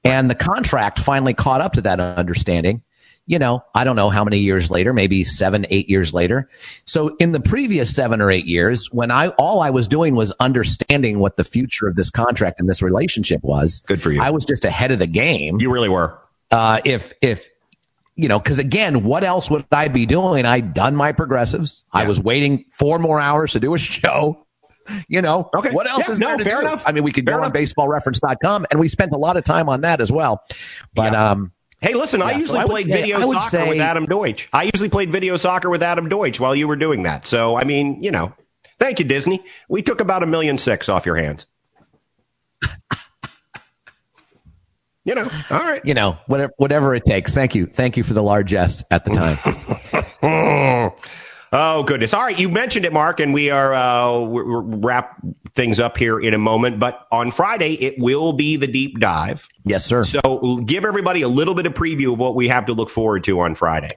And 0.04 0.30
the 0.30 0.36
contract 0.36 1.00
finally 1.00 1.34
caught 1.34 1.60
up 1.60 1.72
to 1.72 1.80
that 1.82 1.98
understanding 1.98 2.82
you 3.30 3.38
know, 3.38 3.62
I 3.76 3.84
don't 3.84 3.94
know 3.94 4.10
how 4.10 4.24
many 4.24 4.38
years 4.38 4.72
later, 4.72 4.92
maybe 4.92 5.22
seven, 5.22 5.64
eight 5.70 5.88
years 5.88 6.12
later. 6.12 6.48
So 6.84 7.14
in 7.20 7.30
the 7.30 7.38
previous 7.38 7.94
seven 7.94 8.20
or 8.20 8.28
eight 8.28 8.44
years, 8.44 8.92
when 8.92 9.12
I, 9.12 9.28
all 9.28 9.60
I 9.60 9.70
was 9.70 9.86
doing 9.86 10.16
was 10.16 10.32
understanding 10.40 11.20
what 11.20 11.36
the 11.36 11.44
future 11.44 11.86
of 11.86 11.94
this 11.94 12.10
contract 12.10 12.58
and 12.58 12.68
this 12.68 12.82
relationship 12.82 13.40
was. 13.44 13.82
Good 13.86 14.02
for 14.02 14.10
you. 14.10 14.20
I 14.20 14.30
was 14.30 14.44
just 14.44 14.64
ahead 14.64 14.90
of 14.90 14.98
the 14.98 15.06
game. 15.06 15.60
You 15.60 15.72
really 15.72 15.88
were. 15.88 16.18
Uh, 16.50 16.80
if, 16.84 17.12
if, 17.22 17.48
you 18.16 18.26
know, 18.26 18.40
because 18.40 18.58
again, 18.58 19.04
what 19.04 19.22
else 19.22 19.48
would 19.48 19.64
I 19.70 19.86
be 19.86 20.06
doing? 20.06 20.44
I'd 20.44 20.74
done 20.74 20.96
my 20.96 21.12
progressives. 21.12 21.84
Yeah. 21.94 22.00
I 22.00 22.08
was 22.08 22.20
waiting 22.20 22.64
four 22.72 22.98
more 22.98 23.20
hours 23.20 23.52
to 23.52 23.60
do 23.60 23.74
a 23.74 23.78
show. 23.78 24.44
You 25.06 25.22
know, 25.22 25.48
okay. 25.54 25.70
what 25.70 25.86
else 25.88 26.08
yeah, 26.08 26.12
is 26.14 26.18
no, 26.18 26.28
there 26.28 26.38
to 26.38 26.44
fair 26.44 26.60
do? 26.62 26.66
enough. 26.66 26.82
I 26.84 26.90
mean, 26.90 27.04
we 27.04 27.12
could 27.12 27.24
fair 27.24 27.38
go 27.38 27.44
enough. 27.44 27.54
on 27.54 27.62
baseballreference.com 27.62 28.66
and 28.72 28.80
we 28.80 28.88
spent 28.88 29.12
a 29.12 29.16
lot 29.16 29.36
of 29.36 29.44
time 29.44 29.68
on 29.68 29.82
that 29.82 30.00
as 30.00 30.10
well. 30.10 30.42
But, 30.94 31.12
yeah. 31.12 31.30
um, 31.30 31.52
Hey, 31.80 31.94
listen, 31.94 32.20
yeah, 32.20 32.26
I 32.26 32.32
usually 32.32 32.58
so 32.58 32.64
I 32.64 32.66
played 32.66 32.90
say, 32.90 33.00
video 33.00 33.20
soccer 33.32 33.48
say, 33.48 33.68
with 33.68 33.80
Adam 33.80 34.04
Deutsch. 34.04 34.48
I 34.52 34.64
usually 34.64 34.90
played 34.90 35.10
video 35.10 35.36
soccer 35.38 35.70
with 35.70 35.82
Adam 35.82 36.10
Deutsch 36.10 36.38
while 36.38 36.54
you 36.54 36.68
were 36.68 36.76
doing 36.76 37.04
that. 37.04 37.26
So, 37.26 37.56
I 37.56 37.64
mean, 37.64 38.02
you 38.02 38.10
know, 38.10 38.34
thank 38.78 38.98
you, 38.98 39.06
Disney. 39.06 39.42
We 39.68 39.80
took 39.80 40.00
about 40.00 40.22
a 40.22 40.26
million 40.26 40.58
six 40.58 40.90
off 40.90 41.06
your 41.06 41.16
hands. 41.16 41.46
you 45.04 45.14
know, 45.14 45.30
all 45.50 45.58
right. 45.58 45.80
You 45.82 45.94
know, 45.94 46.18
whatever, 46.26 46.52
whatever 46.58 46.94
it 46.94 47.06
takes. 47.06 47.32
Thank 47.32 47.54
you. 47.54 47.64
Thank 47.64 47.96
you 47.96 48.02
for 48.02 48.12
the 48.12 48.22
largesse 48.22 48.84
at 48.90 49.06
the 49.06 49.12
time. 49.12 49.38
Oh 51.52 51.82
goodness! 51.82 52.14
All 52.14 52.22
right, 52.22 52.38
you 52.38 52.48
mentioned 52.48 52.84
it, 52.84 52.92
Mark, 52.92 53.18
and 53.18 53.34
we 53.34 53.50
are 53.50 53.74
uh, 53.74 54.20
we're, 54.20 54.44
we're 54.44 54.60
wrap 54.60 55.20
things 55.52 55.80
up 55.80 55.98
here 55.98 56.20
in 56.20 56.32
a 56.32 56.38
moment. 56.38 56.78
But 56.78 57.08
on 57.10 57.32
Friday, 57.32 57.74
it 57.74 57.98
will 57.98 58.32
be 58.32 58.56
the 58.56 58.68
deep 58.68 59.00
dive. 59.00 59.48
Yes, 59.64 59.84
sir. 59.84 60.04
So 60.04 60.58
give 60.64 60.84
everybody 60.84 61.22
a 61.22 61.28
little 61.28 61.54
bit 61.54 61.66
of 61.66 61.74
preview 61.74 62.12
of 62.12 62.20
what 62.20 62.36
we 62.36 62.46
have 62.48 62.66
to 62.66 62.72
look 62.72 62.88
forward 62.88 63.24
to 63.24 63.40
on 63.40 63.56
Friday. 63.56 63.88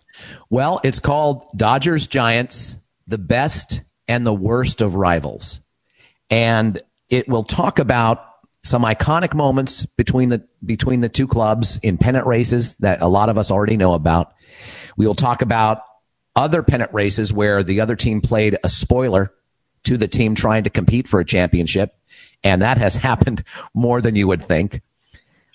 Well, 0.50 0.82
it's 0.84 1.00
called 1.00 1.46
Dodgers 1.56 2.08
Giants: 2.08 2.76
The 3.06 3.20
Best 3.20 3.82
and 4.08 4.26
the 4.26 4.34
Worst 4.34 4.82
of 4.82 4.96
Rivals, 4.96 5.60
and 6.32 6.82
it 7.10 7.30
will 7.30 7.44
talk 7.44 7.78
about 7.78 8.26
some 8.64 8.82
iconic 8.82 9.36
moments 9.36 9.86
between 9.86 10.30
the 10.30 10.44
between 10.66 11.02
the 11.02 11.10
two 11.10 11.28
clubs 11.28 11.78
in 11.84 12.00
pennant 12.00 12.26
races 12.26 12.78
that 12.78 13.04
a 13.04 13.08
lot 13.08 13.30
of 13.30 13.38
us 13.38 13.52
already 13.52 13.78
know 13.78 13.94
about. 13.94 14.34
We 14.98 15.06
will 15.06 15.14
talk 15.14 15.44
about 15.44 15.84
other 16.36 16.64
pennant 16.64 16.94
races 16.94 17.32
where 17.32 17.64
the 17.64 17.82
other 17.82 17.96
team 17.96 18.22
played 18.22 18.58
a 18.64 18.70
spoiler 18.70 19.34
to 19.84 19.98
the 19.98 20.08
team 20.08 20.36
trying 20.36 20.64
to 20.64 20.70
compete 20.70 21.08
for 21.08 21.20
a 21.20 21.26
championship. 21.26 21.96
And 22.44 22.62
that 22.62 22.78
has 22.78 22.96
happened 23.10 23.44
more 23.74 24.02
than 24.02 24.16
you 24.16 24.28
would 24.28 24.44
think. 24.44 24.82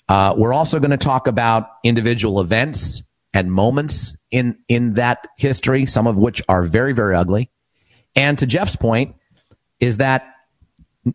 Uh, 0.07 0.33
we're 0.35 0.53
also 0.53 0.79
going 0.79 0.91
to 0.91 0.97
talk 0.97 1.27
about 1.27 1.69
individual 1.83 2.41
events 2.41 3.03
and 3.33 3.51
moments 3.51 4.17
in, 4.31 4.57
in 4.67 4.95
that 4.95 5.27
history, 5.37 5.85
some 5.85 6.07
of 6.07 6.17
which 6.17 6.41
are 6.49 6.63
very, 6.63 6.93
very 6.93 7.15
ugly. 7.15 7.51
And 8.15 8.37
to 8.39 8.47
Jeff's 8.47 8.75
point 8.75 9.15
is 9.79 9.97
that 9.97 10.25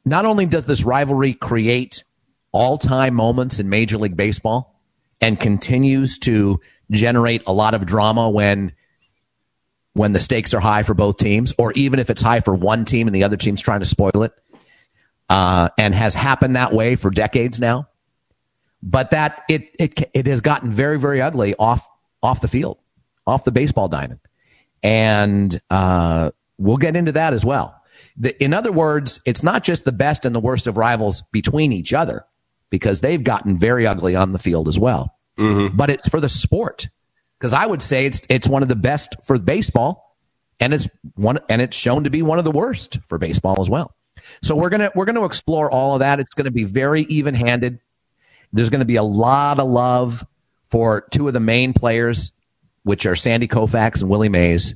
not 0.04 0.24
only 0.24 0.46
does 0.46 0.64
this 0.64 0.84
rivalry 0.84 1.34
create 1.34 2.04
all 2.52 2.78
time 2.78 3.14
moments 3.14 3.58
in 3.58 3.68
Major 3.68 3.98
League 3.98 4.16
Baseball 4.16 4.80
and 5.20 5.38
continues 5.38 6.18
to 6.20 6.60
generate 6.90 7.42
a 7.46 7.52
lot 7.52 7.74
of 7.74 7.84
drama 7.84 8.30
when 8.30 8.72
when 9.94 10.12
the 10.12 10.20
stakes 10.20 10.52
are 10.52 10.60
high 10.60 10.82
for 10.82 10.92
both 10.94 11.16
teams, 11.16 11.54
or 11.56 11.72
even 11.72 11.98
if 11.98 12.10
it's 12.10 12.20
high 12.22 12.40
for 12.40 12.54
one 12.54 12.84
team 12.84 13.06
and 13.08 13.14
the 13.14 13.24
other 13.24 13.36
team's 13.36 13.62
trying 13.62 13.80
to 13.80 13.86
spoil 13.86 14.22
it, 14.24 14.32
uh, 15.30 15.70
and 15.78 15.94
has 15.94 16.14
happened 16.14 16.56
that 16.56 16.72
way 16.72 16.96
for 16.96 17.10
decades 17.10 17.58
now. 17.58 17.88
But 18.82 19.12
that 19.12 19.42
it 19.48 19.74
it 19.78 20.10
it 20.12 20.26
has 20.26 20.42
gotten 20.42 20.70
very 20.70 20.98
very 20.98 21.22
ugly 21.22 21.54
off 21.54 21.88
off 22.22 22.40
the 22.40 22.48
field, 22.48 22.78
off 23.26 23.44
the 23.44 23.52
baseball 23.52 23.88
diamond, 23.88 24.20
and 24.82 25.58
uh, 25.70 26.32
we'll 26.58 26.76
get 26.76 26.94
into 26.94 27.12
that 27.12 27.32
as 27.32 27.44
well. 27.44 27.80
the, 28.16 28.42
in 28.42 28.52
other 28.52 28.72
words, 28.72 29.20
it's 29.24 29.42
not 29.42 29.64
just 29.64 29.84
the 29.84 29.92
best 29.92 30.24
and 30.24 30.34
the 30.34 30.40
worst 30.40 30.66
of 30.66 30.76
rivals 30.76 31.22
between 31.32 31.72
each 31.72 31.92
other 31.92 32.24
because 32.70 33.00
they've 33.00 33.24
gotten 33.24 33.58
very 33.58 33.86
ugly 33.86 34.16
on 34.16 34.32
the 34.32 34.38
field 34.38 34.68
as 34.68 34.78
well. 34.78 35.14
Mm-hmm. 35.38 35.76
But 35.76 35.90
it's 35.90 36.08
for 36.08 36.20
the 36.20 36.28
sport 36.28 36.88
because 37.44 37.52
I 37.52 37.66
would 37.66 37.82
say 37.82 38.06
it's 38.06 38.22
it's 38.30 38.48
one 38.48 38.62
of 38.62 38.70
the 38.70 38.74
best 38.74 39.16
for 39.22 39.38
baseball, 39.38 40.16
and 40.60 40.72
it's 40.72 40.88
one 41.14 41.40
and 41.50 41.60
it's 41.60 41.76
shown 41.76 42.04
to 42.04 42.10
be 42.10 42.22
one 42.22 42.38
of 42.38 42.46
the 42.46 42.50
worst 42.50 43.00
for 43.06 43.18
baseball 43.18 43.60
as 43.60 43.68
well. 43.68 43.94
So 44.40 44.56
we're 44.56 44.70
gonna 44.70 44.90
we're 44.94 45.04
gonna 45.04 45.26
explore 45.26 45.70
all 45.70 45.92
of 45.92 46.00
that. 46.00 46.20
It's 46.20 46.32
going 46.32 46.46
to 46.46 46.50
be 46.50 46.64
very 46.64 47.02
even 47.02 47.34
handed. 47.34 47.80
There's 48.54 48.70
going 48.70 48.78
to 48.78 48.86
be 48.86 48.96
a 48.96 49.02
lot 49.02 49.60
of 49.60 49.68
love 49.68 50.26
for 50.70 51.06
two 51.10 51.28
of 51.28 51.34
the 51.34 51.40
main 51.40 51.74
players, 51.74 52.32
which 52.82 53.04
are 53.04 53.14
Sandy 53.14 53.46
Koufax 53.46 54.00
and 54.00 54.08
Willie 54.08 54.30
Mays 54.30 54.74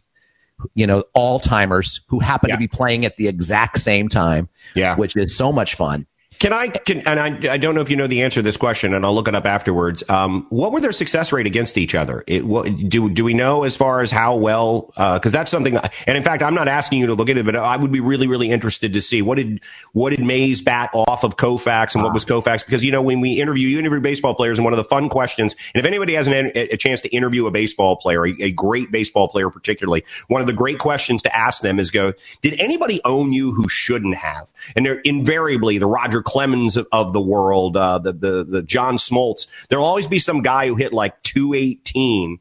you 0.75 0.89
know, 0.89 1.05
all 1.15 1.39
timers 1.39 2.01
who 2.09 2.19
happen 2.19 2.49
yeah. 2.49 2.57
to 2.57 2.59
be 2.59 2.67
playing 2.67 3.05
at 3.05 3.17
the 3.17 3.29
exact 3.29 3.81
same 3.81 4.09
time. 4.09 4.49
Yeah. 4.75 4.97
Which 4.97 5.17
is 5.17 5.37
so 5.37 5.53
much 5.53 5.77
fun. 5.77 6.05
Can 6.39 6.53
I, 6.53 6.69
can, 6.69 7.01
and 7.01 7.19
I, 7.19 7.55
I 7.55 7.59
don't 7.59 7.75
know 7.75 7.81
if 7.81 7.91
you 7.91 7.97
know 7.97 8.07
the 8.07 8.23
answer 8.23 8.37
to 8.37 8.43
this 8.43 8.57
question, 8.57 8.95
and 8.95 9.05
I'll 9.05 9.15
look 9.15 9.27
it 9.27 9.35
up 9.35 9.45
afterwards. 9.45 10.05
Um, 10.09 10.47
what 10.51 10.71
were 10.71 10.81
their 10.81 10.93
success 10.93 11.33
rate 11.33 11.47
against 11.47 11.77
each 11.77 11.97
other? 11.97 12.23
It, 12.29 12.47
what, 12.47 12.65
do, 12.89 13.11
do 13.11 13.25
we 13.25 13.35
know 13.35 13.65
as 13.65 13.77
far 13.77 14.03
as 14.03 14.13
how 14.13 14.37
well, 14.37 14.93
uh, 14.97 15.19
cause 15.19 15.33
that's 15.33 15.51
something, 15.51 15.77
and 16.07 16.17
in 16.17 16.23
fact, 16.23 16.45
I'm 16.45 16.55
not 16.55 16.69
asking 16.69 17.01
you 17.01 17.09
to 17.09 17.15
look 17.15 17.29
at 17.29 17.39
it, 17.39 17.45
but 17.45 17.57
I 17.57 17.77
would 17.77 17.91
be 17.91 17.99
really, 17.99 18.29
really 18.29 18.53
interested 18.53 18.93
to 18.93 19.03
see 19.03 19.21
what 19.21 19.35
did, 19.35 19.61
what 19.95 20.11
did 20.11 20.25
Mays 20.25 20.63
bat 20.63 20.91
off 20.95 21.25
of 21.25 21.37
Koufax 21.37 21.97
and 21.97 22.05
what 22.05 22.15
was 22.15 22.25
Koufax? 22.25 22.65
Because, 22.65 22.85
you 22.85 22.93
know, 22.93 23.03
when 23.03 23.21
we 23.21 23.41
interview, 23.41 23.67
you 23.67 23.81
interview 23.81 24.01
baseball 24.01 24.37
players 24.37 24.59
and 24.59 24.65
one 24.65 24.73
of 24.73 24.79
the 24.79 24.85
fun 24.85 25.09
questions, 25.09 25.57
and 25.75 25.81
if 25.81 25.87
anybody 25.87 26.15
has 26.15 26.29
an, 26.29 26.53
a 26.55 26.77
chance 26.77 27.01
to 27.01 27.09
interview 27.09 27.47
a 27.47 27.51
baseball 27.51 27.97
player, 27.97 28.25
a, 28.25 28.31
a 28.43 28.53
great 28.53 28.93
baseball 28.93 29.27
player 29.27 29.51
particularly, 29.51 30.05
one 30.29 30.41
of 30.41 30.47
the 30.47 30.53
great 30.53 30.79
questions 30.79 31.21
to 31.23 31.37
ask 31.37 31.63
them 31.63 31.81
is 31.81 31.91
go, 31.91 32.13
did 32.43 32.61
anybody 32.61 33.01
own 33.05 33.33
you 33.33 33.53
who 33.53 33.69
shouldn't 33.69 34.15
have? 34.15 34.53
And 34.77 34.87
they're 34.87 35.01
invariably 35.01 35.79
the 35.79 35.87
Roger 35.87 36.23
Clemens 36.29 36.77
of, 36.77 36.87
of 36.93 37.15
the 37.15 37.23
world, 37.23 37.75
uh, 37.75 37.99
the, 37.99 38.13
the, 38.13 38.45
the 38.45 38.63
John 38.63 38.99
Smoltz. 38.99 39.47
There'll 39.71 39.85
always 39.85 40.07
be 40.07 40.19
some 40.19 40.43
guy 40.43 40.67
who 40.67 40.77
hit 40.77 40.93
like 40.93 41.23
218, 41.23 42.39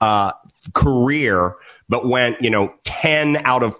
uh, 0.00 0.32
career, 0.74 1.54
but 1.88 2.08
went, 2.08 2.42
you 2.42 2.50
know, 2.50 2.74
10 2.82 3.36
out 3.44 3.62
of 3.62 3.78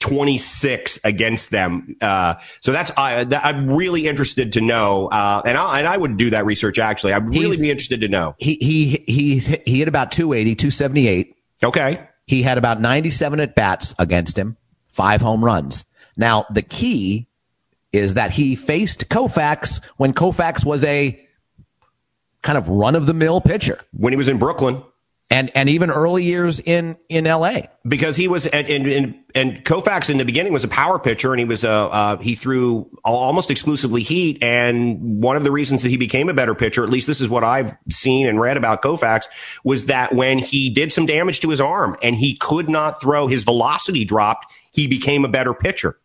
26 0.00 0.98
against 1.04 1.52
them. 1.52 1.94
Uh, 2.00 2.34
so 2.60 2.72
that's, 2.72 2.90
uh, 2.96 3.22
that, 3.22 3.44
I'm 3.44 3.70
really 3.70 4.08
interested 4.08 4.54
to 4.54 4.60
know. 4.60 5.06
Uh, 5.06 5.42
and 5.44 5.56
I, 5.56 5.78
and 5.78 5.86
I 5.86 5.96
would 5.96 6.16
do 6.16 6.30
that 6.30 6.44
research 6.44 6.80
actually. 6.80 7.12
I'd 7.12 7.28
really 7.28 7.52
He's, 7.52 7.62
be 7.62 7.70
interested 7.70 8.00
to 8.00 8.08
know. 8.08 8.34
He, 8.38 8.58
he, 8.60 9.04
he's, 9.06 9.46
he 9.46 9.78
hit 9.78 9.86
about 9.86 10.10
280, 10.10 10.56
278. 10.56 11.36
Okay. 11.62 12.04
He 12.26 12.42
had 12.42 12.58
about 12.58 12.80
97 12.80 13.38
at 13.38 13.54
bats 13.54 13.94
against 13.98 14.36
him, 14.36 14.56
five 14.88 15.20
home 15.20 15.44
runs. 15.44 15.84
Now, 16.16 16.46
the 16.50 16.62
key 16.62 17.28
is 17.92 18.14
that 18.14 18.30
he 18.30 18.56
faced 18.56 19.08
Koufax 19.08 19.82
when 19.96 20.12
Koufax 20.12 20.64
was 20.64 20.84
a 20.84 21.26
kind 22.42 22.56
of 22.56 22.68
run 22.68 22.94
of 22.94 23.06
the 23.06 23.14
mill 23.14 23.40
pitcher. 23.40 23.78
When 23.92 24.12
he 24.12 24.16
was 24.16 24.28
in 24.28 24.38
Brooklyn. 24.38 24.82
And, 25.32 25.52
and 25.54 25.68
even 25.68 25.92
early 25.92 26.24
years 26.24 26.58
in, 26.58 26.96
in 27.08 27.24
LA. 27.24 27.60
Because 27.86 28.16
he 28.16 28.26
was, 28.26 28.46
and, 28.46 28.66
and, 28.66 29.14
and 29.32 29.64
Koufax 29.64 30.10
in 30.10 30.18
the 30.18 30.24
beginning 30.24 30.52
was 30.52 30.64
a 30.64 30.68
power 30.68 30.98
pitcher 30.98 31.32
and 31.32 31.38
he 31.38 31.44
was 31.44 31.62
a, 31.62 31.70
uh, 31.70 32.16
he 32.16 32.34
threw 32.34 32.90
almost 33.04 33.48
exclusively 33.48 34.02
heat. 34.02 34.42
And 34.42 35.22
one 35.22 35.36
of 35.36 35.44
the 35.44 35.52
reasons 35.52 35.84
that 35.84 35.88
he 35.88 35.96
became 35.96 36.28
a 36.28 36.34
better 36.34 36.56
pitcher, 36.56 36.82
at 36.82 36.90
least 36.90 37.06
this 37.06 37.20
is 37.20 37.28
what 37.28 37.44
I've 37.44 37.76
seen 37.92 38.26
and 38.26 38.40
read 38.40 38.56
about 38.56 38.82
Koufax, 38.82 39.26
was 39.62 39.84
that 39.84 40.12
when 40.12 40.38
he 40.38 40.68
did 40.68 40.92
some 40.92 41.06
damage 41.06 41.38
to 41.40 41.50
his 41.50 41.60
arm 41.60 41.96
and 42.02 42.16
he 42.16 42.34
could 42.34 42.68
not 42.68 43.00
throw, 43.00 43.28
his 43.28 43.44
velocity 43.44 44.04
dropped, 44.04 44.52
he 44.72 44.88
became 44.88 45.24
a 45.24 45.28
better 45.28 45.54
pitcher. 45.54 45.96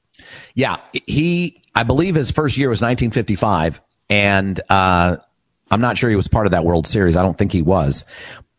Yeah. 0.53 0.77
He, 1.07 1.63
I 1.75 1.83
believe 1.83 2.15
his 2.15 2.31
first 2.31 2.57
year 2.57 2.69
was 2.69 2.77
1955, 2.77 3.81
and 4.09 4.61
uh, 4.69 5.17
I'm 5.69 5.81
not 5.81 5.97
sure 5.97 6.09
he 6.09 6.15
was 6.15 6.27
part 6.27 6.47
of 6.47 6.51
that 6.51 6.63
World 6.63 6.87
Series. 6.87 7.17
I 7.17 7.21
don't 7.21 7.37
think 7.37 7.51
he 7.51 7.61
was. 7.61 8.05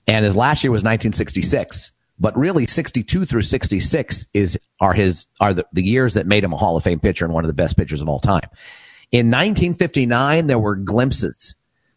And 0.07 0.25
his 0.25 0.37
last 0.37 0.63
year 0.63 0.71
was 0.71 0.81
1966. 0.81 1.93
But 2.19 2.37
really, 2.37 2.67
62 2.67 3.27
through 3.27 3.43
66 3.43 4.27
is 4.33 4.59
are 4.81 4.95
his 4.95 5.27
are 5.39 5.53
the, 5.53 5.67
the 5.73 5.83
years 5.83 6.15
that 6.15 6.27
made 6.27 6.45
him 6.45 6.53
a 6.53 6.57
Hall 6.57 6.77
of 6.77 6.83
Fame 6.83 6.99
pitcher 6.99 7.27
and 7.27 7.35
one 7.35 7.45
of 7.45 7.49
the 7.49 7.55
best 7.55 7.77
pitchers 7.77 8.01
of 8.01 8.09
all 8.09 8.21
time. 8.21 8.49
In 9.13 9.27
1959, 9.27 10.47
there 10.47 10.59
were 10.59 10.77
glimpses 10.77 11.55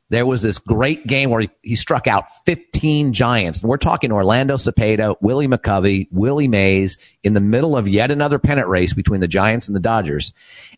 there 0.10 0.26
was 0.26 0.42
this 0.42 0.58
great 0.58 1.06
game 1.06 1.30
where 1.30 1.42
he, 1.42 1.50
he, 1.62 1.76
struck 1.76 2.08
out 2.08 2.26
15 2.46 3.14
giants. 3.14 3.62
And 3.62 3.70
we're 3.70 3.78
talking 3.78 4.12
Orlando 4.12 4.56
Cepeda, 4.56 5.16
Willie 5.22 5.48
McCovey, 5.48 6.08
Willie 6.12 6.48
Mays 6.48 6.98
in 7.24 7.34
the 7.34 7.40
middle 7.40 7.78
of 7.78 7.88
yet 7.88 8.10
another 8.10 8.40
pennant 8.40 8.68
race 8.68 8.94
between 8.94 9.22
the 9.22 9.28
Giants 9.28 9.68
and 9.68 9.76
the 9.76 9.80
Dodgers. 9.80 10.34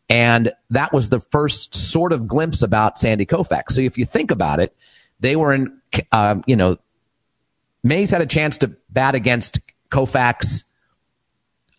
And 0.10 0.52
that 0.70 0.92
was 0.92 1.10
the 1.10 1.20
first 1.20 1.76
sort 1.76 2.12
of 2.12 2.28
glimpse 2.28 2.62
about 2.62 3.00
Sandy 3.00 3.26
Koufax. 3.26 3.72
So 3.72 3.82
if 3.82 3.98
you 3.98 4.06
think 4.06 4.32
about 4.32 4.60
it, 4.60 4.76
they 5.20 5.36
were 5.36 5.54
in, 5.54 5.80
um, 6.12 6.44
you 6.48 6.56
know, 6.56 6.78
Mays 7.84 8.12
had 8.12 8.22
a 8.22 8.26
chance 8.26 8.58
to 8.60 8.76
bat 8.90 9.16
against 9.16 9.60
Koufax 9.90 10.64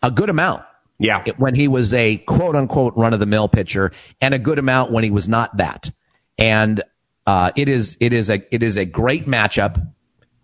a 0.01 0.11
good 0.11 0.29
amount. 0.29 0.63
Yeah. 0.99 1.23
When 1.37 1.55
he 1.55 1.67
was 1.67 1.93
a 1.93 2.17
quote 2.17 2.55
unquote 2.55 2.95
run 2.95 3.13
of 3.13 3.19
the 3.19 3.25
mill 3.25 3.47
pitcher 3.47 3.91
and 4.21 4.33
a 4.33 4.39
good 4.39 4.59
amount 4.59 4.91
when 4.91 5.03
he 5.03 5.11
was 5.11 5.27
not 5.27 5.57
that. 5.57 5.89
And 6.37 6.81
uh, 7.25 7.51
it 7.55 7.67
is 7.69 7.97
it 7.99 8.13
is 8.13 8.29
a 8.29 8.43
it 8.53 8.63
is 8.63 8.77
a 8.77 8.85
great 8.85 9.25
matchup, 9.25 9.85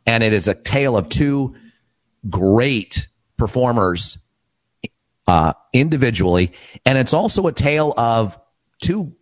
and 0.06 0.23
it 0.23 0.34
is 0.34 0.47
a 0.47 0.53
tale 0.53 0.95
of 0.95 1.10
two 1.10 1.56
great 2.30 3.07
performers 3.38 4.18
uh, 5.30 5.53
individually, 5.73 6.53
and 6.85 6.97
it's 6.97 7.14
also 7.14 7.47
a 7.47 7.51
tale 7.51 7.93
of 7.97 8.39
two 8.81 9.14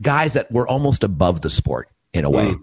guys 0.00 0.34
that 0.34 0.50
were 0.52 0.68
almost 0.68 1.04
above 1.04 1.40
the 1.40 1.50
sport 1.50 1.88
in 2.12 2.24
a 2.24 2.30
way. 2.30 2.52
Mm. 2.52 2.60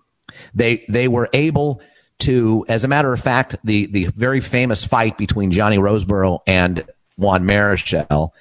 They 0.54 0.86
they 0.90 1.08
were 1.08 1.30
able 1.34 1.82
to, 2.20 2.66
as 2.70 2.84
a 2.84 2.88
matter 2.88 3.12
of 3.12 3.20
fact, 3.20 3.58
the 3.64 3.88
the 3.88 4.06
very 4.06 4.40
famous 4.40 4.86
fight 4.86 5.18
between 5.18 5.52
Johnny 5.52 5.78
Roseboro 5.78 6.40
and 6.48 6.86
Juan 7.18 7.44
Marichal, 7.44 8.32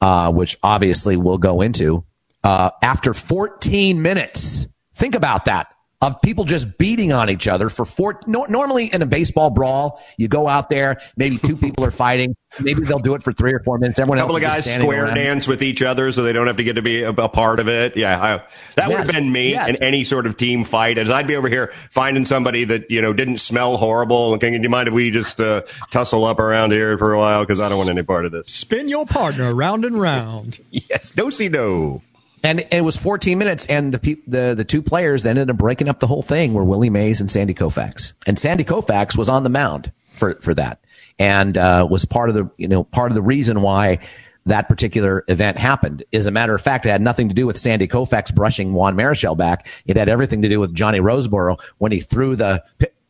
uh, 0.00 0.32
which 0.32 0.56
obviously 0.62 1.16
we'll 1.16 1.38
go 1.38 1.60
into. 1.60 2.04
Uh, 2.44 2.70
after 2.82 3.14
14 3.14 4.02
minutes, 4.02 4.66
Think 4.94 5.14
about 5.14 5.46
that 5.46 5.68
of 6.02 6.20
people 6.20 6.44
just 6.44 6.78
beating 6.78 7.12
on 7.12 7.30
each 7.30 7.46
other 7.46 7.68
for 7.68 7.84
four. 7.84 8.20
No, 8.26 8.44
normally 8.44 8.92
in 8.92 9.02
a 9.02 9.06
baseball 9.06 9.50
brawl, 9.50 10.02
you 10.16 10.28
go 10.28 10.48
out 10.48 10.68
there, 10.68 11.00
maybe 11.16 11.38
two 11.38 11.56
people 11.62 11.84
are 11.84 11.92
fighting. 11.92 12.36
Maybe 12.60 12.84
they'll 12.84 12.98
do 12.98 13.14
it 13.14 13.22
for 13.22 13.32
three 13.32 13.54
or 13.54 13.60
four 13.60 13.78
minutes. 13.78 13.98
Everyone 13.98 14.18
a 14.18 14.22
couple 14.22 14.36
else 14.36 14.44
of 14.44 14.64
guys 14.64 14.74
square 14.74 15.06
around. 15.06 15.14
dance 15.14 15.48
with 15.48 15.62
each 15.62 15.80
other 15.80 16.12
so 16.12 16.22
they 16.22 16.34
don't 16.34 16.48
have 16.48 16.58
to 16.58 16.64
get 16.64 16.74
to 16.74 16.82
be 16.82 17.02
a, 17.02 17.10
a 17.10 17.28
part 17.28 17.60
of 17.60 17.68
it. 17.68 17.96
Yeah, 17.96 18.20
I, 18.20 18.36
that 18.36 18.48
yes. 18.76 18.88
would 18.88 18.98
have 18.98 19.06
been 19.08 19.32
me 19.32 19.52
yes. 19.52 19.70
in 19.70 19.82
any 19.82 20.04
sort 20.04 20.26
of 20.26 20.36
team 20.36 20.64
fight. 20.64 20.98
As 20.98 21.08
I'd 21.08 21.26
be 21.26 21.36
over 21.36 21.48
here 21.48 21.72
finding 21.90 22.26
somebody 22.26 22.64
that 22.64 22.90
you 22.90 23.00
know 23.00 23.14
didn't 23.14 23.38
smell 23.38 23.78
horrible. 23.78 24.34
Okay, 24.34 24.50
do 24.50 24.62
you 24.62 24.68
mind 24.68 24.88
if 24.88 24.94
we 24.94 25.10
just 25.10 25.40
uh, 25.40 25.62
tussle 25.90 26.24
up 26.24 26.38
around 26.38 26.72
here 26.72 26.98
for 26.98 27.12
a 27.14 27.18
while 27.18 27.42
because 27.42 27.60
I 27.60 27.68
don't 27.70 27.78
want 27.78 27.88
any 27.88 28.02
part 28.02 28.26
of 28.26 28.32
this. 28.32 28.48
Spin 28.48 28.88
your 28.88 29.06
partner 29.06 29.54
round 29.54 29.84
and 29.84 29.98
round. 29.98 30.60
yes, 30.70 31.16
no 31.16 31.30
see 31.30 31.48
no. 31.48 32.02
And 32.44 32.66
it 32.72 32.82
was 32.82 32.96
14 32.96 33.38
minutes, 33.38 33.66
and 33.66 33.94
the 33.94 33.98
pe- 33.98 34.22
the 34.26 34.54
the 34.56 34.64
two 34.64 34.82
players 34.82 35.22
that 35.22 35.30
ended 35.30 35.50
up 35.50 35.58
breaking 35.58 35.88
up 35.88 36.00
the 36.00 36.08
whole 36.08 36.22
thing 36.22 36.54
were 36.54 36.64
Willie 36.64 36.90
Mays 36.90 37.20
and 37.20 37.30
Sandy 37.30 37.54
Koufax. 37.54 38.14
And 38.26 38.38
Sandy 38.38 38.64
Koufax 38.64 39.16
was 39.16 39.28
on 39.28 39.44
the 39.44 39.50
mound 39.50 39.92
for 40.12 40.34
for 40.40 40.52
that, 40.54 40.80
and 41.18 41.56
uh, 41.56 41.86
was 41.88 42.04
part 42.04 42.28
of 42.28 42.34
the 42.34 42.50
you 42.56 42.66
know 42.66 42.82
part 42.84 43.12
of 43.12 43.14
the 43.14 43.22
reason 43.22 43.62
why 43.62 44.00
that 44.46 44.68
particular 44.68 45.24
event 45.28 45.56
happened. 45.56 46.02
As 46.12 46.26
a 46.26 46.32
matter 46.32 46.52
of 46.54 46.60
fact, 46.60 46.84
it 46.84 46.88
had 46.88 47.00
nothing 47.00 47.28
to 47.28 47.34
do 47.34 47.46
with 47.46 47.56
Sandy 47.56 47.86
Koufax 47.86 48.34
brushing 48.34 48.72
Juan 48.72 48.96
Marichal 48.96 49.36
back. 49.36 49.68
It 49.86 49.96
had 49.96 50.08
everything 50.08 50.42
to 50.42 50.48
do 50.48 50.58
with 50.58 50.74
Johnny 50.74 50.98
Roseboro 50.98 51.60
when 51.78 51.92
he 51.92 52.00
threw 52.00 52.34
the 52.34 52.64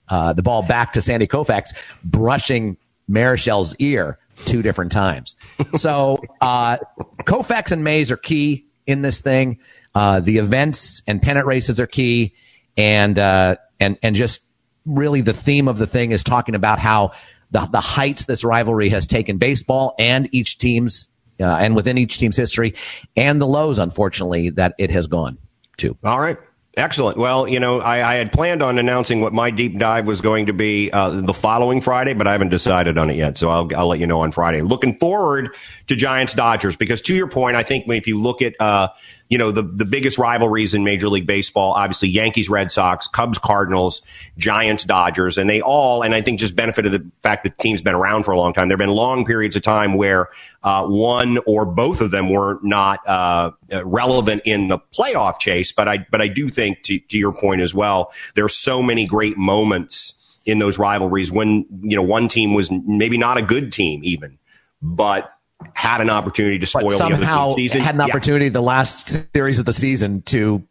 uh, 0.09 0.34
the 0.34 0.42
ball 0.42 0.62
back 0.62 0.92
to 0.92 1.00
Sandy 1.00 1.26
Koufax, 1.26 1.74
brushing 2.04 2.76
Marichal's 3.10 3.74
ear 3.78 4.18
two 4.44 4.60
different 4.62 4.92
times. 4.92 5.36
So 5.76 6.22
uh, 6.40 6.78
Koufax 7.24 7.72
and 7.72 7.82
Mays 7.82 8.10
are 8.10 8.16
key 8.16 8.66
in 8.86 9.02
this 9.02 9.20
thing. 9.20 9.59
Uh, 9.94 10.20
the 10.20 10.38
events 10.38 11.02
and 11.06 11.20
pennant 11.20 11.46
races 11.46 11.80
are 11.80 11.86
key, 11.86 12.34
and 12.76 13.18
uh, 13.18 13.56
and 13.78 13.98
and 14.02 14.16
just 14.16 14.42
really 14.86 15.20
the 15.20 15.32
theme 15.32 15.68
of 15.68 15.78
the 15.78 15.86
thing 15.86 16.12
is 16.12 16.22
talking 16.22 16.54
about 16.54 16.78
how 16.78 17.12
the 17.50 17.60
the 17.66 17.80
heights 17.80 18.24
this 18.24 18.44
rivalry 18.44 18.88
has 18.88 19.06
taken 19.06 19.38
baseball 19.38 19.94
and 19.98 20.28
each 20.32 20.59
team's 20.59 21.09
uh, 21.40 21.44
and 21.44 21.74
within 21.74 21.98
each 21.98 22.18
team's 22.18 22.36
history, 22.36 22.74
and 23.16 23.40
the 23.40 23.46
lows, 23.46 23.78
unfortunately, 23.78 24.50
that 24.50 24.74
it 24.78 24.90
has 24.90 25.06
gone 25.06 25.38
to. 25.78 25.96
All 26.04 26.20
right. 26.20 26.38
Excellent. 26.74 27.19
Well, 27.19 27.47
you 27.47 27.61
know, 27.61 27.81
I, 27.81 28.12
I, 28.12 28.15
had 28.15 28.32
planned 28.32 28.62
on 28.62 28.78
announcing 28.78 29.20
what 29.20 29.35
my 29.35 29.51
deep 29.51 29.78
dive 29.78 30.07
was 30.07 30.23
going 30.23 30.47
to 30.47 30.55
be 30.55 30.90
uh, 30.90 31.20
the 31.20 31.35
following 31.35 31.82
Friday, 31.82 32.15
but 32.15 32.27
I 32.27 32.32
haven't 32.32 32.49
decided 32.49 32.97
on 32.97 33.11
it 33.11 33.16
yet. 33.16 33.36
So 33.36 33.51
I'll, 33.51 33.69
I'll 33.77 33.89
let 33.89 33.99
you 33.99 34.07
know 34.07 34.23
on 34.23 34.32
Friday. 34.32 34.62
Looking 34.62 34.97
forward 34.97 35.55
to 35.89 35.97
Giants 35.97 36.32
Dodgers 36.32 36.74
because, 36.74 37.03
to 37.03 37.15
your 37.15 37.28
point, 37.28 37.57
I 37.57 37.62
think 37.62 37.86
if 37.89 38.07
you 38.07 38.19
look 38.19 38.40
at 38.40 38.55
uh, 38.59 38.89
you 39.32 39.38
know, 39.38 39.50
the, 39.50 39.62
the 39.62 39.86
biggest 39.86 40.18
rivalries 40.18 40.74
in 40.74 40.84
Major 40.84 41.09
League 41.09 41.26
Baseball, 41.26 41.72
obviously 41.72 42.10
Yankees, 42.10 42.50
Red 42.50 42.70
Sox, 42.70 43.09
Cubs, 43.09 43.38
Cardinals, 43.38 44.02
Giants, 44.36 44.84
Dodgers, 44.84 45.38
and 45.38 45.48
they 45.48 45.62
all, 45.62 46.02
and 46.02 46.14
I 46.14 46.20
think 46.20 46.38
just 46.38 46.54
benefited 46.54 46.92
the 46.92 47.10
fact 47.22 47.44
that 47.44 47.56
the 47.56 47.62
team's 47.62 47.80
been 47.80 47.94
around 47.94 48.24
for 48.24 48.32
a 48.32 48.36
long 48.36 48.52
time. 48.52 48.68
There 48.68 48.76
have 48.76 48.86
been 48.86 48.94
long 48.94 49.24
periods 49.24 49.56
of 49.56 49.62
time 49.62 49.94
where 49.94 50.28
uh, 50.62 50.86
one 50.86 51.38
or 51.46 51.64
both 51.64 52.02
of 52.02 52.10
them 52.10 52.28
were 52.28 52.59
not 52.62 53.00
uh, 53.09 53.52
relevant 53.82 54.42
in 54.44 54.68
the 54.68 54.78
playoff 54.94 55.38
chase. 55.38 55.72
But 55.72 55.88
I, 55.88 56.06
but 56.10 56.20
I 56.20 56.28
do 56.28 56.50
think, 56.50 56.82
to, 56.82 56.98
to 56.98 57.16
your 57.16 57.32
point 57.32 57.62
as 57.62 57.74
well, 57.74 58.12
there 58.34 58.44
are 58.44 58.50
so 58.50 58.82
many 58.82 59.06
great 59.06 59.38
moments 59.38 60.12
in 60.44 60.59
those 60.59 60.78
rivalries 60.78 61.32
when 61.32 61.64
you 61.80 61.96
know 61.96 62.02
one 62.02 62.28
team 62.28 62.52
was 62.52 62.70
maybe 62.70 63.16
not 63.16 63.38
a 63.38 63.42
good 63.42 63.72
team 63.72 64.02
even, 64.04 64.38
but 64.82 65.32
had 65.74 66.01
an 66.01 66.10
opportunity 66.10 66.59
to 66.59 66.66
spoil 66.66 66.90
but 66.90 66.98
somehow 66.98 67.48
the 67.48 67.55
season. 67.55 67.80
Had 67.80 67.94
an 67.94 68.01
opportunity 68.01 68.47
yeah. 68.47 68.52
the 68.52 68.62
last 68.62 69.18
series 69.34 69.59
of 69.59 69.64
the 69.64 69.72
season 69.72 70.22
to 70.22 70.66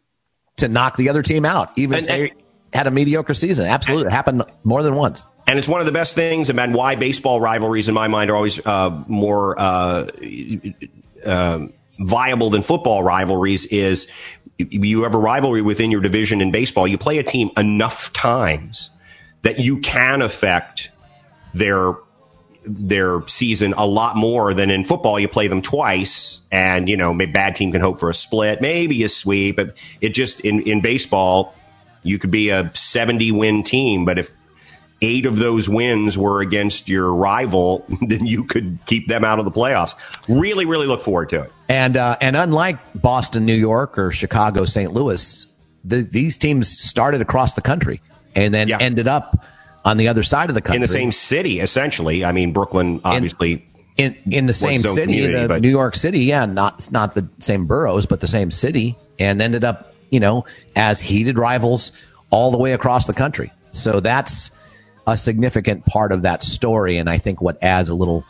to 0.56 0.68
knock 0.68 0.96
the 0.96 1.08
other 1.08 1.22
team 1.22 1.44
out, 1.44 1.70
even 1.76 1.98
and, 1.98 2.06
if 2.06 2.10
they 2.10 2.30
and, 2.30 2.42
had 2.72 2.86
a 2.86 2.90
mediocre 2.90 3.34
season. 3.34 3.66
Absolutely, 3.66 4.06
and, 4.06 4.12
it 4.12 4.16
happened 4.16 4.44
more 4.64 4.82
than 4.82 4.94
once. 4.94 5.24
And 5.46 5.58
it's 5.58 5.68
one 5.68 5.80
of 5.80 5.86
the 5.86 5.92
best 5.92 6.14
things, 6.14 6.48
about 6.48 6.70
why 6.70 6.94
baseball 6.94 7.40
rivalries, 7.40 7.88
in 7.88 7.94
my 7.94 8.08
mind, 8.08 8.30
are 8.30 8.36
always 8.36 8.64
uh, 8.64 9.02
more 9.08 9.58
uh, 9.58 10.06
uh, 11.26 11.66
viable 11.98 12.50
than 12.50 12.62
football 12.62 13.02
rivalries. 13.02 13.66
Is 13.66 14.06
you 14.58 15.02
have 15.02 15.14
a 15.14 15.18
rivalry 15.18 15.62
within 15.62 15.90
your 15.90 16.00
division 16.00 16.40
in 16.40 16.52
baseball, 16.52 16.86
you 16.86 16.98
play 16.98 17.18
a 17.18 17.22
team 17.22 17.50
enough 17.56 18.12
times 18.12 18.90
that 19.42 19.58
you 19.58 19.80
can 19.80 20.22
affect 20.22 20.90
their 21.52 21.94
their 22.64 23.26
season 23.26 23.74
a 23.76 23.86
lot 23.86 24.16
more 24.16 24.54
than 24.54 24.70
in 24.70 24.84
football. 24.84 25.18
You 25.18 25.28
play 25.28 25.48
them 25.48 25.62
twice, 25.62 26.40
and 26.50 26.88
you 26.88 26.96
know, 26.96 27.12
maybe 27.12 27.32
bad 27.32 27.56
team 27.56 27.72
can 27.72 27.80
hope 27.80 28.00
for 28.00 28.10
a 28.10 28.14
split, 28.14 28.60
maybe 28.60 29.02
a 29.04 29.08
sweep. 29.08 29.56
But 29.56 29.76
it 30.00 30.10
just 30.10 30.40
in 30.40 30.62
in 30.62 30.80
baseball, 30.80 31.54
you 32.02 32.18
could 32.18 32.30
be 32.30 32.50
a 32.50 32.70
seventy 32.74 33.32
win 33.32 33.62
team, 33.62 34.04
but 34.04 34.18
if 34.18 34.30
eight 35.02 35.26
of 35.26 35.38
those 35.38 35.68
wins 35.68 36.16
were 36.16 36.40
against 36.40 36.88
your 36.88 37.12
rival, 37.12 37.84
then 38.00 38.24
you 38.24 38.44
could 38.44 38.78
keep 38.86 39.08
them 39.08 39.24
out 39.24 39.38
of 39.38 39.44
the 39.44 39.50
playoffs. 39.50 39.94
Really, 40.28 40.64
really 40.64 40.86
look 40.86 41.02
forward 41.02 41.28
to 41.30 41.42
it. 41.42 41.52
And 41.68 41.96
uh, 41.96 42.16
and 42.20 42.36
unlike 42.36 42.78
Boston, 43.00 43.44
New 43.44 43.54
York, 43.54 43.98
or 43.98 44.12
Chicago, 44.12 44.64
St. 44.64 44.92
Louis, 44.92 45.46
the, 45.84 46.02
these 46.02 46.38
teams 46.38 46.68
started 46.68 47.20
across 47.20 47.54
the 47.54 47.62
country 47.62 48.00
and 48.34 48.54
then 48.54 48.68
yeah. 48.68 48.78
ended 48.80 49.08
up 49.08 49.44
on 49.84 49.96
the 49.96 50.08
other 50.08 50.22
side 50.22 50.48
of 50.48 50.54
the 50.54 50.60
country 50.60 50.76
in 50.76 50.82
the 50.82 50.88
same 50.88 51.12
city, 51.12 51.60
essentially. 51.60 52.24
I 52.24 52.32
mean, 52.32 52.52
Brooklyn, 52.52 53.00
obviously. 53.04 53.64
In, 53.96 54.14
in, 54.24 54.32
in 54.32 54.46
the 54.46 54.52
same 54.52 54.82
city, 54.82 55.26
the 55.26 55.60
New 55.60 55.68
York 55.68 55.96
City, 55.96 56.20
yeah, 56.20 56.46
not 56.46 56.90
not 56.90 57.14
the 57.14 57.28
same 57.40 57.66
boroughs, 57.66 58.06
but 58.06 58.20
the 58.20 58.26
same 58.26 58.50
city, 58.50 58.96
and 59.18 59.42
ended 59.42 59.64
up, 59.64 59.94
you 60.10 60.20
know, 60.20 60.46
as 60.76 61.00
heated 61.00 61.38
rivals 61.38 61.92
all 62.30 62.50
the 62.50 62.58
way 62.58 62.72
across 62.72 63.06
the 63.06 63.12
country. 63.12 63.52
So 63.72 64.00
that's 64.00 64.50
a 65.06 65.16
significant 65.16 65.84
part 65.84 66.12
of 66.12 66.22
that 66.22 66.42
story, 66.42 66.96
and 66.96 67.10
I 67.10 67.18
think 67.18 67.42
what 67.42 67.62
adds 67.62 67.90
a 67.90 67.94
little, 67.94 68.24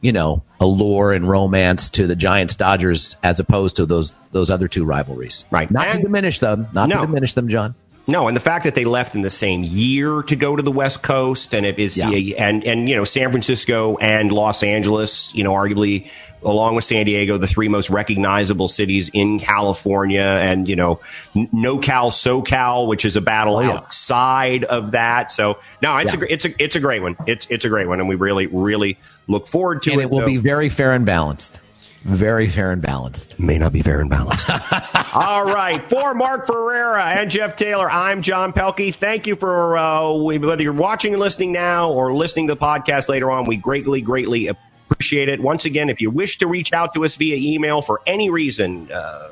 you 0.00 0.12
know, 0.12 0.42
allure 0.60 1.12
and 1.12 1.28
romance 1.28 1.90
to 1.90 2.06
the 2.06 2.16
Giants 2.16 2.56
Dodgers 2.56 3.16
as 3.22 3.38
opposed 3.38 3.76
to 3.76 3.86
those 3.86 4.16
those 4.32 4.50
other 4.50 4.68
two 4.68 4.84
rivalries. 4.84 5.44
Right. 5.50 5.70
Not 5.70 5.88
and 5.88 5.96
to 5.96 6.02
diminish 6.02 6.38
them. 6.38 6.66
Not 6.72 6.88
no. 6.88 7.00
to 7.00 7.06
diminish 7.06 7.34
them, 7.34 7.48
John. 7.48 7.74
No, 8.06 8.28
and 8.28 8.36
the 8.36 8.40
fact 8.40 8.64
that 8.64 8.74
they 8.74 8.84
left 8.84 9.14
in 9.14 9.22
the 9.22 9.30
same 9.30 9.64
year 9.64 10.22
to 10.24 10.36
go 10.36 10.54
to 10.54 10.62
the 10.62 10.72
West 10.72 11.02
Coast, 11.02 11.54
and 11.54 11.64
it 11.64 11.78
is, 11.78 11.96
yeah. 11.96 12.10
and 12.36 12.62
and 12.64 12.88
you 12.88 12.96
know, 12.96 13.04
San 13.04 13.30
Francisco 13.30 13.96
and 13.96 14.30
Los 14.30 14.62
Angeles, 14.62 15.34
you 15.34 15.42
know, 15.42 15.52
arguably 15.52 16.10
along 16.44 16.74
with 16.74 16.84
San 16.84 17.06
Diego, 17.06 17.38
the 17.38 17.46
three 17.46 17.68
most 17.68 17.88
recognizable 17.88 18.68
cities 18.68 19.10
in 19.14 19.38
California, 19.38 20.20
and 20.20 20.68
you 20.68 20.76
know, 20.76 21.00
NoCal, 21.34 22.10
SoCal, 22.10 22.86
which 22.86 23.06
is 23.06 23.16
a 23.16 23.22
battle 23.22 23.56
oh, 23.56 23.60
yeah. 23.60 23.72
outside 23.72 24.64
of 24.64 24.90
that. 24.90 25.30
So 25.30 25.58
no, 25.80 25.96
it's 25.96 26.14
yeah. 26.14 26.20
a 26.20 26.26
it's 26.32 26.44
a 26.44 26.62
it's 26.62 26.76
a 26.76 26.80
great 26.80 27.00
one. 27.00 27.16
It's 27.26 27.46
it's 27.48 27.64
a 27.64 27.70
great 27.70 27.88
one, 27.88 28.00
and 28.00 28.08
we 28.08 28.16
really 28.16 28.46
really 28.48 28.98
look 29.28 29.46
forward 29.46 29.82
to 29.84 29.90
it. 29.90 29.92
and 29.94 30.02
it. 30.02 30.04
It 30.04 30.10
will 30.10 30.20
though. 30.20 30.26
be 30.26 30.36
very 30.36 30.68
fair 30.68 30.92
and 30.92 31.06
balanced. 31.06 31.58
Very 32.04 32.48
fair 32.48 32.70
and 32.70 32.82
balanced. 32.82 33.38
May 33.40 33.56
not 33.56 33.72
be 33.72 33.80
fair 33.80 34.00
and 34.00 34.10
balanced. 34.10 34.46
All 35.14 35.46
right. 35.46 35.82
For 35.82 36.12
Mark 36.12 36.46
Ferreira 36.46 37.02
and 37.02 37.30
Jeff 37.30 37.56
Taylor, 37.56 37.90
I'm 37.90 38.20
John 38.20 38.52
Pelkey. 38.52 38.94
Thank 38.94 39.26
you 39.26 39.36
for 39.36 39.78
uh, 39.78 40.12
whether 40.12 40.62
you're 40.62 40.74
watching 40.74 41.14
and 41.14 41.20
listening 41.20 41.52
now 41.52 41.90
or 41.90 42.14
listening 42.14 42.48
to 42.48 42.54
the 42.54 42.60
podcast 42.60 43.08
later 43.08 43.30
on. 43.30 43.46
We 43.46 43.56
greatly, 43.56 44.02
greatly 44.02 44.48
appreciate 44.48 45.30
it. 45.30 45.40
Once 45.40 45.64
again, 45.64 45.88
if 45.88 46.02
you 46.02 46.10
wish 46.10 46.36
to 46.38 46.46
reach 46.46 46.74
out 46.74 46.92
to 46.92 47.06
us 47.06 47.16
via 47.16 47.36
email 47.36 47.80
for 47.80 48.02
any 48.06 48.28
reason, 48.28 48.92
uh, 48.92 49.30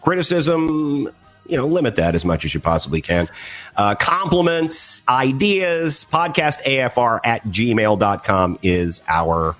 criticism, 0.00 1.10
you 1.46 1.56
know, 1.58 1.66
limit 1.66 1.96
that 1.96 2.14
as 2.14 2.24
much 2.24 2.46
as 2.46 2.54
you 2.54 2.60
possibly 2.60 3.02
can. 3.02 3.28
Uh, 3.76 3.94
compliments, 3.94 5.02
ideas, 5.06 6.06
podcast 6.10 6.62
AFR 6.62 7.20
at 7.24 7.44
gmail.com 7.44 8.58
is 8.62 9.02
our 9.06 9.54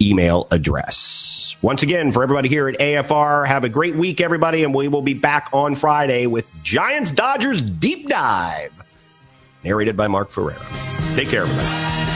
email 0.00 0.46
address. 0.50 1.56
Once 1.62 1.82
again, 1.82 2.12
for 2.12 2.22
everybody 2.22 2.48
here 2.48 2.68
at 2.68 2.78
AFR, 2.78 3.46
have 3.46 3.64
a 3.64 3.68
great 3.68 3.96
week, 3.96 4.20
everybody, 4.20 4.62
and 4.62 4.74
we 4.74 4.88
will 4.88 5.02
be 5.02 5.14
back 5.14 5.48
on 5.52 5.74
Friday 5.74 6.26
with 6.26 6.46
Giants 6.62 7.10
Dodgers 7.10 7.60
Deep 7.60 8.08
Dive, 8.08 8.72
narrated 9.64 9.96
by 9.96 10.06
Mark 10.08 10.30
Ferreira. 10.30 10.64
Take 11.14 11.28
care, 11.28 11.42
everybody. 11.42 12.15